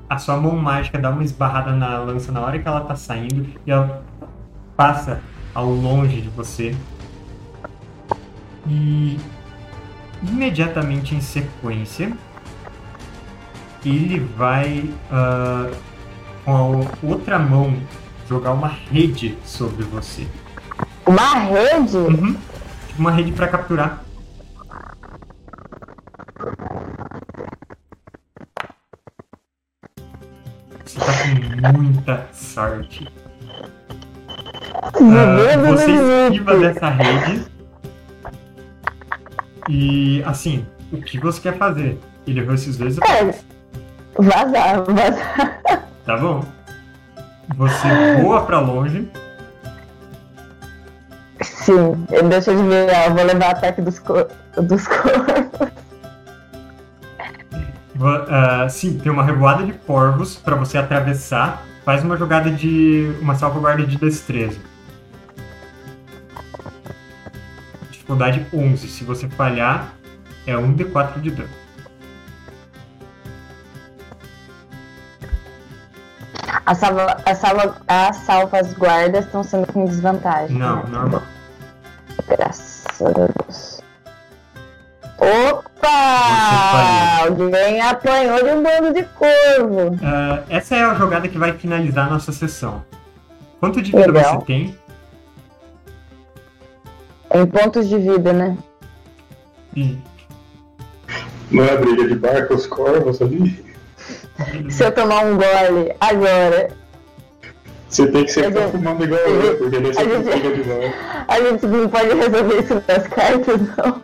a 0.09 0.17
sua 0.17 0.38
mão 0.38 0.56
mágica 0.56 0.98
dá 0.98 1.11
uma 1.11 1.24
esbarrada 1.24 1.72
na 1.72 2.00
lança 2.00 2.32
na 2.32 2.41
hora 2.41 2.58
que 2.58 2.67
ela 2.67 2.82
tá 2.82 2.95
saindo 2.95 3.48
e 3.66 3.72
ela 3.72 4.03
passa 4.75 5.22
ao 5.53 5.67
longe 5.67 6.19
de 6.19 6.30
você. 6.30 6.75
E 8.67 9.19
imediatamente 10.24 11.16
em 11.16 11.22
sequência, 11.22 12.11
ele 13.85 14.19
vai 14.19 14.90
ah, 15.11 15.72
com 16.45 16.56
a 16.56 17.08
outra 17.08 17.40
mão 17.40 17.75
jogar 18.27 18.51
uma 18.51 18.67
rede 18.67 19.38
sobre 19.43 19.83
você. 19.83 20.27
Uma 21.06 21.33
rede? 21.35 21.98
Uhum. 21.98 22.38
Uma 22.98 23.11
rede 23.11 23.32
pra 23.32 23.48
capturar. 23.48 24.03
Você 30.85 31.00
tá 31.00 31.72
com 31.72 31.77
muita 31.77 32.27
sorte. 32.32 33.08
Ah, 34.74 35.58
você 35.58 35.91
esquiva 35.91 36.58
dessa 36.58 36.90
rede. 36.90 37.51
E 39.70 40.24
assim, 40.26 40.66
o 40.92 40.98
que 41.02 41.20
você 41.20 41.40
quer 41.42 41.58
fazer? 41.58 42.00
Ele 42.28 42.40
errou 42.40 42.54
esses 42.56 42.78
dois. 42.78 42.98
É, 43.00 43.34
vazar, 44.18 44.84
vazar. 44.84 45.62
Tá 46.06 46.18
bom? 46.18 46.44
Você 47.58 47.88
voa 48.24 48.42
pra 48.44 48.60
longe. 48.60 49.08
Sim, 51.42 52.06
eu- 52.10 52.28
deixa 52.28 52.52
eu 52.52 52.60
adivinhar, 52.60 53.06
eu 53.08 53.14
vou 53.16 53.24
levar 53.24 53.52
ataque 53.52 53.82
dos, 53.82 54.00
cor 54.00 54.28
dos 54.58 54.88
corpos. 54.88 55.70
Va- 57.96 58.26
ah, 58.30 58.70
sim, 58.70 58.98
tem 58.98 59.12
uma 59.12 59.24
revoada 59.24 59.64
de 59.64 59.74
corvos 59.74 60.36
pra 60.38 60.56
você 60.56 60.78
atravessar. 60.78 61.62
Faz 61.86 62.04
uma 62.04 62.18
jogada 62.18 62.50
de. 62.50 63.14
uma 63.22 63.36
salvaguarda 63.36 63.86
de 63.86 63.96
destreza. 63.98 64.58
Dificuldade 68.12 68.46
11. 68.54 68.88
Se 68.90 69.04
você 69.06 69.30
falhar, 69.30 69.94
é 70.46 70.54
1d4 70.54 71.22
de 71.22 71.32
dano. 71.32 71.50
As, 76.66 76.78
salva, 76.78 77.18
as, 77.26 77.38
salva, 77.38 77.78
as 77.88 78.16
salvas 78.18 78.74
guardas 78.74 79.26
estão 79.26 79.44
sendo 79.44 79.72
com 79.72 79.86
desvantagem. 79.86 80.58
Não, 80.58 80.84
né? 80.84 80.90
normal. 80.90 81.24
Graças 82.28 83.02
a 83.02 83.12
Deus. 83.12 83.82
Opa! 85.18 87.24
Alguém 87.24 87.82
apanhou 87.82 88.44
de 88.44 88.52
um 88.52 88.64
bando 88.64 88.94
de 88.94 89.04
corvo. 89.04 89.98
Ah, 90.04 90.44
essa 90.50 90.76
é 90.76 90.84
a 90.84 90.94
jogada 90.96 91.30
que 91.30 91.38
vai 91.38 91.54
finalizar 91.54 92.08
a 92.08 92.10
nossa 92.10 92.34
sessão. 92.34 92.84
Quanto 93.60 93.82
de 93.82 93.92
vida 93.92 94.12
Legal. 94.12 94.40
você 94.40 94.46
tem? 94.46 94.78
Em 97.34 97.45
pontos 97.45 97.88
de 97.88 97.98
vida, 97.98 98.34
né? 98.34 98.58
Sim. 99.74 100.01
Não 101.50 101.64
é 101.64 101.77
briga 101.77 102.08
de 102.08 102.16
bar 102.16 102.48
com 102.48 102.56
os 102.56 102.66
corvos 102.68 103.22
ali? 103.22 103.64
Se 104.69 104.84
eu 104.84 104.92
tomar 104.92 105.26
um 105.26 105.35
gole 105.38 105.93
agora, 106.00 106.69
Você 107.88 108.08
tem 108.08 108.24
que 108.26 108.32
sempre 108.32 108.50
estar 108.50 108.61
gente- 108.64 108.72
fumando 108.72 109.03
igual 109.03 109.19
eu, 109.22 109.58
porque 109.58 109.80
daí 109.80 109.90
a 109.90 109.93
você 109.93 110.03
gente- 110.03 110.30
pega 110.30 110.56
de 110.56 110.61
volta. 110.64 110.93
a 111.27 111.40
gente 111.42 111.66
não 111.68 111.90
pode 111.90 112.14
resolver 112.16 112.60
isso 112.64 112.74
nas 112.88 113.08
cartas, 113.08 113.61
não. 113.77 114.01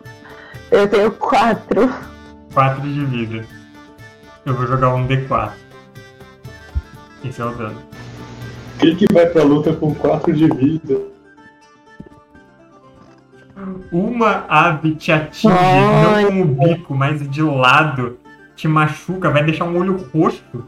Eu 0.70 0.88
tenho 0.88 1.10
quatro. 1.12 1.92
4 2.52 2.82
de 2.82 3.04
vida. 3.06 3.44
Eu 4.44 4.54
vou 4.54 4.66
jogar 4.66 4.94
um 4.94 5.06
D4. 5.06 5.52
Esse 7.24 7.40
é 7.40 7.44
o 7.44 7.50
dano. 7.50 7.82
Quem 8.78 8.94
que 8.94 9.06
vai 9.12 9.26
pra 9.26 9.42
luta 9.42 9.72
com 9.72 9.94
4 9.94 10.32
de 10.32 10.46
vida? 10.48 11.00
Uma 13.90 14.44
ave 14.48 14.94
te 14.94 15.10
atinge, 15.10 15.54
Ai. 15.56 16.24
não 16.24 16.30
com 16.30 16.42
o 16.42 16.44
bico, 16.44 16.94
mas 16.94 17.28
de 17.28 17.42
lado, 17.42 18.18
te 18.54 18.68
machuca, 18.68 19.30
vai 19.30 19.42
deixar 19.44 19.64
um 19.64 19.76
olho 19.76 20.08
roxo. 20.12 20.64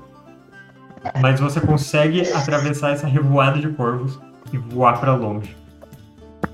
Mas 1.20 1.41
você 1.41 1.60
consegue 1.60 2.23
atravessar 2.33 2.91
essa 2.91 3.07
revoada 3.07 3.59
de 3.59 3.69
corvos 3.70 4.19
e 4.52 4.59
voar 4.59 4.99
pra 5.01 5.15
longe. 5.15 5.57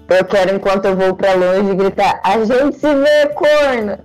Eu 0.09 0.25
quero, 0.25 0.55
enquanto 0.55 0.85
eu 0.85 0.97
vou 0.97 1.17
pra 1.17 1.35
longe, 1.35 1.75
gritar: 1.75 2.21
A 2.23 2.39
gente 2.45 2.77
se 2.79 2.95
vê, 2.95 3.27
corno! 3.35 3.99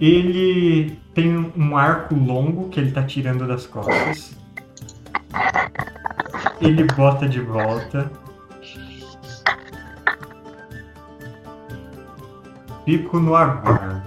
Ele 0.00 0.98
tem 1.14 1.52
um 1.56 1.76
arco 1.76 2.14
longo 2.14 2.68
que 2.70 2.80
ele 2.80 2.90
tá 2.90 3.04
tirando 3.04 3.46
das 3.46 3.66
costas. 3.66 4.36
Ele 6.62 6.84
bota 6.84 7.28
de 7.28 7.40
volta. 7.40 8.10
Fico 12.84 13.18
no 13.18 13.34
aguardo. 13.34 14.02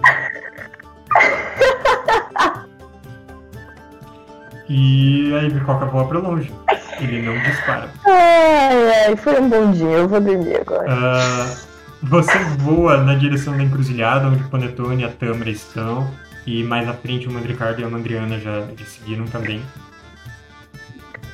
E 4.70 5.36
aí 5.36 5.52
Bicoca 5.52 5.86
voa 5.86 6.08
pra 6.08 6.20
longe. 6.20 6.52
Ele 7.00 7.22
não 7.22 7.38
dispara. 7.44 7.90
Ai, 8.06 9.06
ai, 9.08 9.16
foi 9.18 9.40
um 9.40 9.50
bom 9.50 9.72
dia, 9.72 9.86
eu 9.86 10.08
vou 10.08 10.22
dormir 10.22 10.62
agora. 10.62 10.88
Ah, 10.90 11.56
você 12.02 12.40
voa 12.60 12.98
na 12.98 13.16
direção 13.16 13.56
da 13.56 13.64
encruzilhada, 13.64 14.28
onde 14.28 14.44
o 14.44 14.50
Panetone 14.50 15.04
e 15.04 15.06
a 15.06 15.10
Tâmara 15.10 15.50
estão. 15.50 16.10
E 16.48 16.64
mais 16.64 16.88
à 16.88 16.94
frente 16.94 17.28
o 17.28 17.32
Mandricardo 17.32 17.82
e 17.82 17.84
a 17.84 17.90
Mandriana 17.90 18.40
já, 18.40 18.62
já 18.78 18.86
seguiram 18.86 19.26
também. 19.26 19.62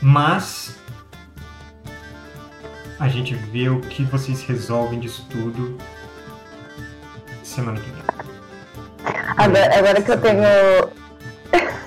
Mas 0.02 0.81
a 3.02 3.08
gente 3.08 3.34
vê 3.34 3.68
o 3.68 3.82
que 3.82 4.04
vocês 4.04 4.44
resolvem 4.44 5.00
disso 5.00 5.26
tudo 5.28 5.76
semana 7.44 7.80
que 7.82 7.90
vem. 7.90 8.04
Agora, 9.38 9.78
agora 9.80 10.02
que 10.04 10.12
eu 10.12 10.22
tenho. 10.22 10.44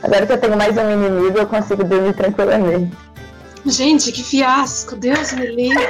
Agora 0.00 0.26
que 0.26 0.32
eu 0.32 0.38
tenho 0.38 0.56
mais 0.56 0.76
um 0.76 0.90
inimigo, 0.90 1.38
eu 1.38 1.46
consigo 1.46 1.82
dormir 1.82 2.14
tranquilamente. 2.14 2.94
Gente, 3.66 4.12
que 4.12 4.22
fiasco, 4.22 4.94
Deus 4.94 5.32
me 5.32 5.46
livre. 5.46 5.82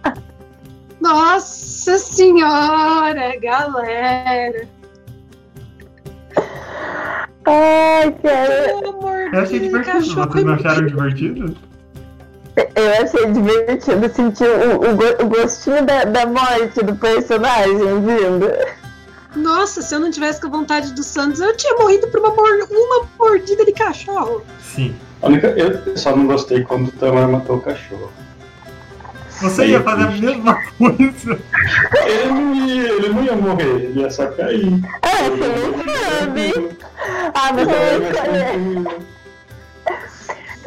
Nossa 1.00 1.98
senhora, 1.98 3.36
galera. 3.40 4.68
Ai, 7.44 8.12
cara, 8.22 8.64
Pelo 8.64 8.88
amor 8.90 9.34
Eu 9.34 9.42
achei 9.42 9.58
de 9.58 9.66
divertido. 9.66 9.98
cachorro 9.98 10.32
Vocês 10.32 10.44
não 10.44 10.54
acharam 10.54 10.86
divertido? 10.86 11.69
Eu 12.74 13.02
achei 13.02 13.26
divertido 13.26 14.08
sentir 14.14 14.44
o, 14.44 14.80
o, 14.80 15.24
o 15.24 15.28
gostinho 15.28 15.84
da, 15.84 16.04
da 16.04 16.26
morte 16.26 16.82
do 16.82 16.94
personagem 16.96 17.76
vindo. 18.00 18.50
Nossa, 19.36 19.80
se 19.82 19.94
eu 19.94 20.00
não 20.00 20.10
tivesse 20.10 20.40
com 20.40 20.50
vontade 20.50 20.92
do 20.92 21.02
Santos, 21.02 21.40
eu 21.40 21.56
tinha 21.56 21.76
morrido 21.76 22.08
por 22.08 22.18
uma, 22.20 22.30
mor- 22.30 22.68
uma 22.70 23.06
mordida 23.18 23.64
de 23.64 23.72
cachorro. 23.72 24.42
Sim. 24.74 24.94
A 25.22 25.26
única- 25.28 25.48
Eu 25.48 25.96
só 25.96 26.14
não 26.16 26.26
gostei 26.26 26.62
quando 26.64 26.88
o 26.88 26.92
Tamara 26.92 27.28
matou 27.28 27.56
o 27.56 27.60
cachorro. 27.60 28.10
Você 29.40 29.66
ia 29.68 29.80
fazer 29.82 30.02
a 30.02 30.10
mesma 30.10 30.54
coisa. 30.76 31.38
Ele 32.04 32.26
não 32.30 32.54
ia, 32.54 32.92
ele 32.92 33.08
não 33.08 33.22
ia 33.22 33.36
morrer, 33.36 33.64
ele 33.84 34.00
ia 34.00 34.10
só 34.10 34.26
cair. 34.26 34.80
Ah, 35.02 35.30
você 35.30 35.48
não 35.48 36.18
sabe. 36.18 36.76
Ah, 37.34 37.52
mas 37.54 37.68
eu 37.68 38.00
vou 38.00 38.10
escolher. 38.10 39.09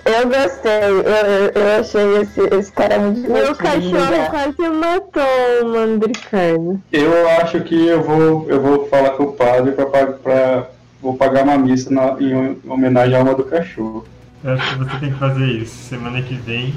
Eu 0.05 0.27
gostei, 0.27 0.71
eu, 0.83 1.61
eu, 1.61 1.79
achei 1.79 2.17
esse, 2.21 2.41
esse 2.55 2.71
cara 2.73 2.99
muito 2.99 3.21
Meu 3.21 3.53
divertido. 3.53 3.97
cachorro 3.97 4.29
quase 4.29 4.69
matou 4.69 5.23
o 5.61 5.65
Mandricardo. 5.67 6.81
Eu 6.91 7.29
acho 7.41 7.61
que 7.61 7.87
eu 7.87 8.03
vou, 8.03 8.45
eu 8.49 8.61
vou 8.61 8.87
falar 8.89 9.11
com 9.11 9.23
o 9.23 9.31
padre 9.33 9.71
pra, 9.71 9.85
pra- 9.85 10.67
vou 11.01 11.15
pagar 11.15 11.43
uma 11.43 11.57
missa 11.57 11.89
na- 11.89 12.17
em 12.19 12.59
homenagem 12.67 13.15
à 13.15 13.19
alma 13.19 13.33
do 13.33 13.45
cachorro. 13.45 14.05
Eu 14.43 14.53
acho 14.53 14.71
que 14.77 14.83
você 14.83 14.99
tem 14.99 15.11
que 15.13 15.19
fazer 15.19 15.45
isso. 15.45 15.87
Semana 15.89 16.21
que 16.21 16.35
vem 16.35 16.75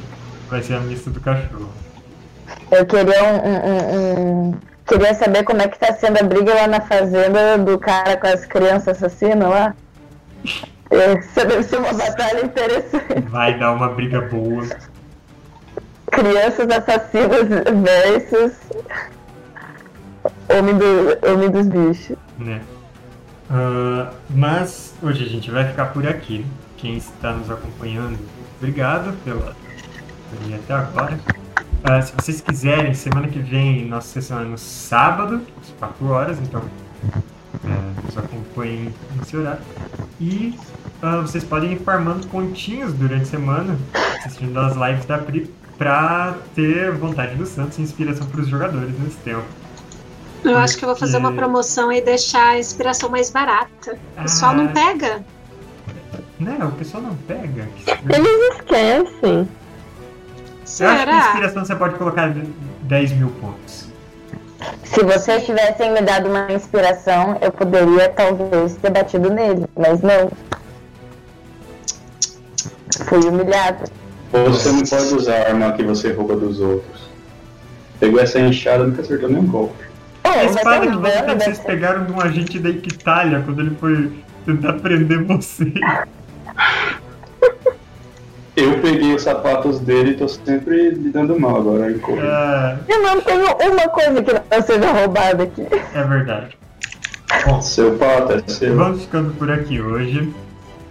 vai 0.49 0.63
ser 0.63 0.75
a 0.75 0.81
missa 0.81 1.11
do 1.11 1.21
cachorro. 1.21 1.71
Eu 2.71 2.87
queria 2.87 3.25
um, 3.25 3.37
um- 3.37 3.67
um- 3.67 4.49
um- 4.51 4.55
Queria 4.87 5.15
saber 5.15 5.43
como 5.43 5.61
é 5.63 5.67
que 5.67 5.81
tá 5.81 5.93
sendo 5.95 6.21
a 6.21 6.23
briga 6.23 6.55
lá 6.55 6.69
na 6.69 6.81
fazenda 6.81 7.59
do 7.59 7.77
cara 7.77 8.17
com 8.17 8.29
as 8.29 8.47
crianças 8.47 9.03
assassinas 9.03 9.49
lá. 9.51 9.75
Essa 10.91 11.45
deve 11.45 11.63
ser 11.65 11.79
uma 11.79 11.93
batalha 11.93 12.45
interessante. 12.45 13.21
Vai 13.29 13.59
dar 13.59 13.73
uma 13.73 13.89
briga 13.89 14.21
boa. 14.21 14.65
Crianças 16.11 16.69
assassinas 16.71 17.49
versus 17.83 18.53
Homem, 20.49 20.77
do, 20.79 21.29
homem 21.29 21.51
dos 21.51 21.67
bichos. 21.67 22.17
né? 22.39 22.61
Ah, 23.51 24.13
mas 24.31 24.95
hoje 25.03 25.25
a 25.25 25.29
gente 25.29 25.51
vai 25.51 25.67
ficar 25.67 25.87
por 25.87 26.07
aqui. 26.07 26.47
Quem 26.77 26.97
está 26.97 27.33
nos 27.33 27.51
acompanhando, 27.51 28.19
obrigado 28.59 29.13
pela 29.25 29.57
ir 30.47 30.55
até 30.55 30.75
agora. 30.75 31.19
Ah, 31.83 32.01
se 32.03 32.13
vocês 32.15 32.41
quiserem, 32.41 32.95
semana 32.95 33.29
que 33.29 33.39
vem 33.39 33.87
nossa 33.87 34.09
sessão 34.09 34.41
é 34.41 34.45
no 34.45 34.59
sábado, 34.59 35.41
às 35.61 35.71
4 35.79 36.07
horas, 36.09 36.39
então 36.41 36.63
é, 37.65 38.07
nos 38.07 38.17
acompanhem 38.19 38.93
nesse 39.19 39.37
horário. 39.37 39.61
E 40.21 40.59
ah, 41.03 41.21
vocês 41.21 41.45
podem 41.45 41.73
ir 41.73 41.79
farmando 41.81 42.27
pontinhos 42.29 42.93
durante 42.93 43.23
a 43.23 43.27
semana, 43.27 43.77
assistindo 44.25 44.59
as 44.59 44.75
lives 44.77 45.05
da 45.05 45.19
Pri, 45.19 45.51
pra 45.79 46.35
ter 46.55 46.93
vontade 46.93 47.35
do 47.37 47.45
Santos 47.47 47.79
e 47.79 47.83
inspiração 47.83 48.27
para 48.27 48.41
os 48.41 48.49
jogadores 48.49 48.99
nesse 48.99 49.17
tempo. 49.19 49.45
Eu 50.45 50.57
acho 50.59 50.77
que 50.79 50.85
eu 50.85 50.89
vou 50.89 50.97
fazer 50.97 51.17
uma 51.17 51.31
Porque- 51.31 51.45
promoção 51.45 51.91
e 51.93 52.01
deixar 52.01 52.51
a 52.51 52.59
inspiração 52.59 53.11
mais 53.11 53.31
barata. 53.31 53.99
O 54.19 54.23
pessoal 54.23 54.55
não 54.55 54.67
Ah, 54.67 54.69
pega. 54.73 55.25
Né, 56.39 56.59
o 56.63 56.71
pessoal 56.73 57.03
não 57.03 57.15
pega. 57.17 57.69
Eles 57.87 58.55
esquecem. 58.55 59.49
Eu 60.81 60.89
acho 60.89 61.07
que 61.07 61.17
inspiração 61.29 61.65
você 61.65 61.75
pode 61.77 61.95
colocar 61.97 62.33
10 62.83 63.13
mil 63.13 63.29
pontos. 63.41 63.86
Se 64.85 65.03
vocês 65.03 65.45
tivessem 65.45 65.93
me 65.93 66.01
dado 66.01 66.29
uma 66.29 66.51
inspiração, 66.53 67.37
eu 67.41 67.53
poderia 67.53 68.09
talvez 68.09 68.77
ter 68.77 68.91
batido 68.91 69.31
nele, 69.31 69.67
mas 69.77 70.01
não. 70.01 70.31
Fui 73.07 73.19
humilhada. 73.19 73.85
Você 74.33 74.71
não 74.71 74.83
pode 74.83 75.15
usar 75.15 75.35
a 75.35 75.49
arma 75.49 75.73
que 75.73 75.83
você 75.83 76.13
rouba 76.13 76.37
dos 76.37 76.61
outros. 76.61 77.09
Pegou 78.01 78.21
essa 78.21 78.41
enxada 78.41 78.85
e 78.85 78.87
nunca 78.89 79.03
acertou 79.03 79.29
nenhum 79.29 79.47
golpe. 79.47 79.85
É, 80.25 80.29
A 80.29 80.35
vai 80.35 80.45
espada 80.47 80.87
que 80.87 80.97
você 80.97 81.35
vocês 81.35 81.59
pegaram 81.61 82.05
de 82.05 82.13
um 82.13 82.21
agente 82.21 82.59
da 82.59 82.71
Iquitália 82.71 83.43
quando 83.45 83.61
ele 83.61 83.77
foi 83.79 84.13
tentar 84.45 84.75
prender 84.75 85.25
você. 85.25 85.73
Eu 88.57 88.81
peguei 88.81 89.15
os 89.15 89.23
sapatos 89.23 89.79
dele 89.81 90.13
e 90.13 90.17
tô 90.17 90.27
sempre 90.29 90.91
lhe 90.91 91.11
dando 91.11 91.39
mal 91.39 91.57
agora 91.57 91.91
em 91.91 91.99
corrida. 91.99 92.27
É, 92.89 92.93
Eu 92.93 93.03
não 93.03 93.21
tenho 93.21 93.45
uma 93.45 93.89
coisa 93.89 94.23
que 94.23 94.33
não 94.33 94.63
seja 94.63 94.93
roubada 94.93 95.43
aqui. 95.45 95.67
é 95.95 96.03
verdade. 96.03 96.57
Bom, 97.45 97.61
Seu 97.61 97.97
pato 97.99 98.33
é 98.33 98.43
seu. 98.51 98.75
vamos 98.75 99.03
ficando 99.03 99.35
por 99.35 99.51
aqui 99.51 99.81
hoje. 99.81 100.33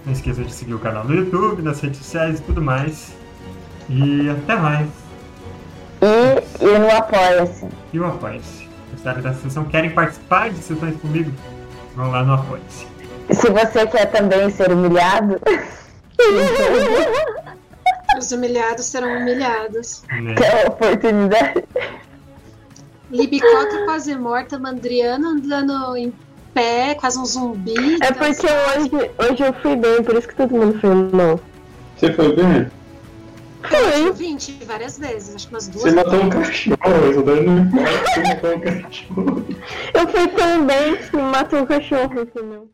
Não 0.05 0.13
esqueçam 0.13 0.43
de 0.43 0.53
seguir 0.53 0.75
o 0.75 0.79
canal 0.79 1.03
no 1.05 1.15
YouTube, 1.15 1.63
nas 1.63 1.81
redes 1.81 1.97
sociais 1.97 2.39
e 2.39 2.43
tudo 2.43 2.61
mais. 2.61 3.13
E 3.89 4.29
até 4.29 4.55
mais. 4.55 4.87
E, 6.01 6.63
e 6.63 6.77
no 6.77 6.91
Apoia-se. 6.91 7.65
E 7.91 7.99
o 7.99 8.05
Apoia-se. 8.05 8.69
Gostaram 8.91 9.21
da 9.23 9.33
sessão? 9.33 9.65
Querem 9.65 9.89
participar 9.89 10.51
de 10.51 10.57
sessões 10.61 10.95
comigo? 11.01 11.31
Vão 11.95 12.11
lá 12.11 12.23
no 12.23 12.33
Apoia-se. 12.33 12.85
Se 13.31 13.49
você 13.49 13.87
quer 13.87 14.05
também 14.11 14.51
ser 14.51 14.71
humilhado, 14.71 15.39
Os 18.17 18.31
humilhados 18.31 18.85
serão 18.85 19.17
humilhados. 19.17 20.03
Né? 20.09 20.35
quer 20.35 20.65
a 20.65 20.69
oportunidade. 20.69 21.63
Libicoca 23.11 23.85
quase 23.85 24.15
morta, 24.15 24.57
Mandriana 24.57 25.29
andando 25.29 25.95
em 25.95 26.13
pé, 26.53 26.95
quase 26.95 27.19
um 27.19 27.25
zumbi. 27.25 27.97
É 28.01 28.11
porque 28.11 28.47
hoje, 28.47 29.11
hoje 29.19 29.43
eu 29.43 29.53
fui 29.61 29.75
bem, 29.75 30.03
por 30.03 30.15
isso 30.15 30.27
que 30.27 30.35
todo 30.35 30.55
mundo 30.55 30.79
foi 30.79 30.89
mal. 30.89 31.39
Você 31.95 32.11
foi 32.13 32.35
bem? 32.35 32.71
Eu 33.71 34.07
acho 34.07 34.13
20 34.13 34.63
várias 34.65 34.99
vezes, 34.99 35.35
acho 35.35 35.47
que 35.47 35.53
umas 35.53 35.67
duas. 35.67 35.83
Você 35.83 35.91
matou 35.91 36.21
um 36.21 36.29
cachorro, 36.29 36.75
importa, 36.75 38.13
você 38.13 38.21
matou 38.21 38.55
um 38.55 38.59
cachorro. 38.59 39.45
Eu 39.93 40.07
fui 40.07 40.27
tão 40.27 40.65
bem 40.65 40.97
que 40.97 41.17
matou 41.17 41.59
um 41.59 41.65
cachorro, 41.65 42.21
entendeu? 42.21 42.69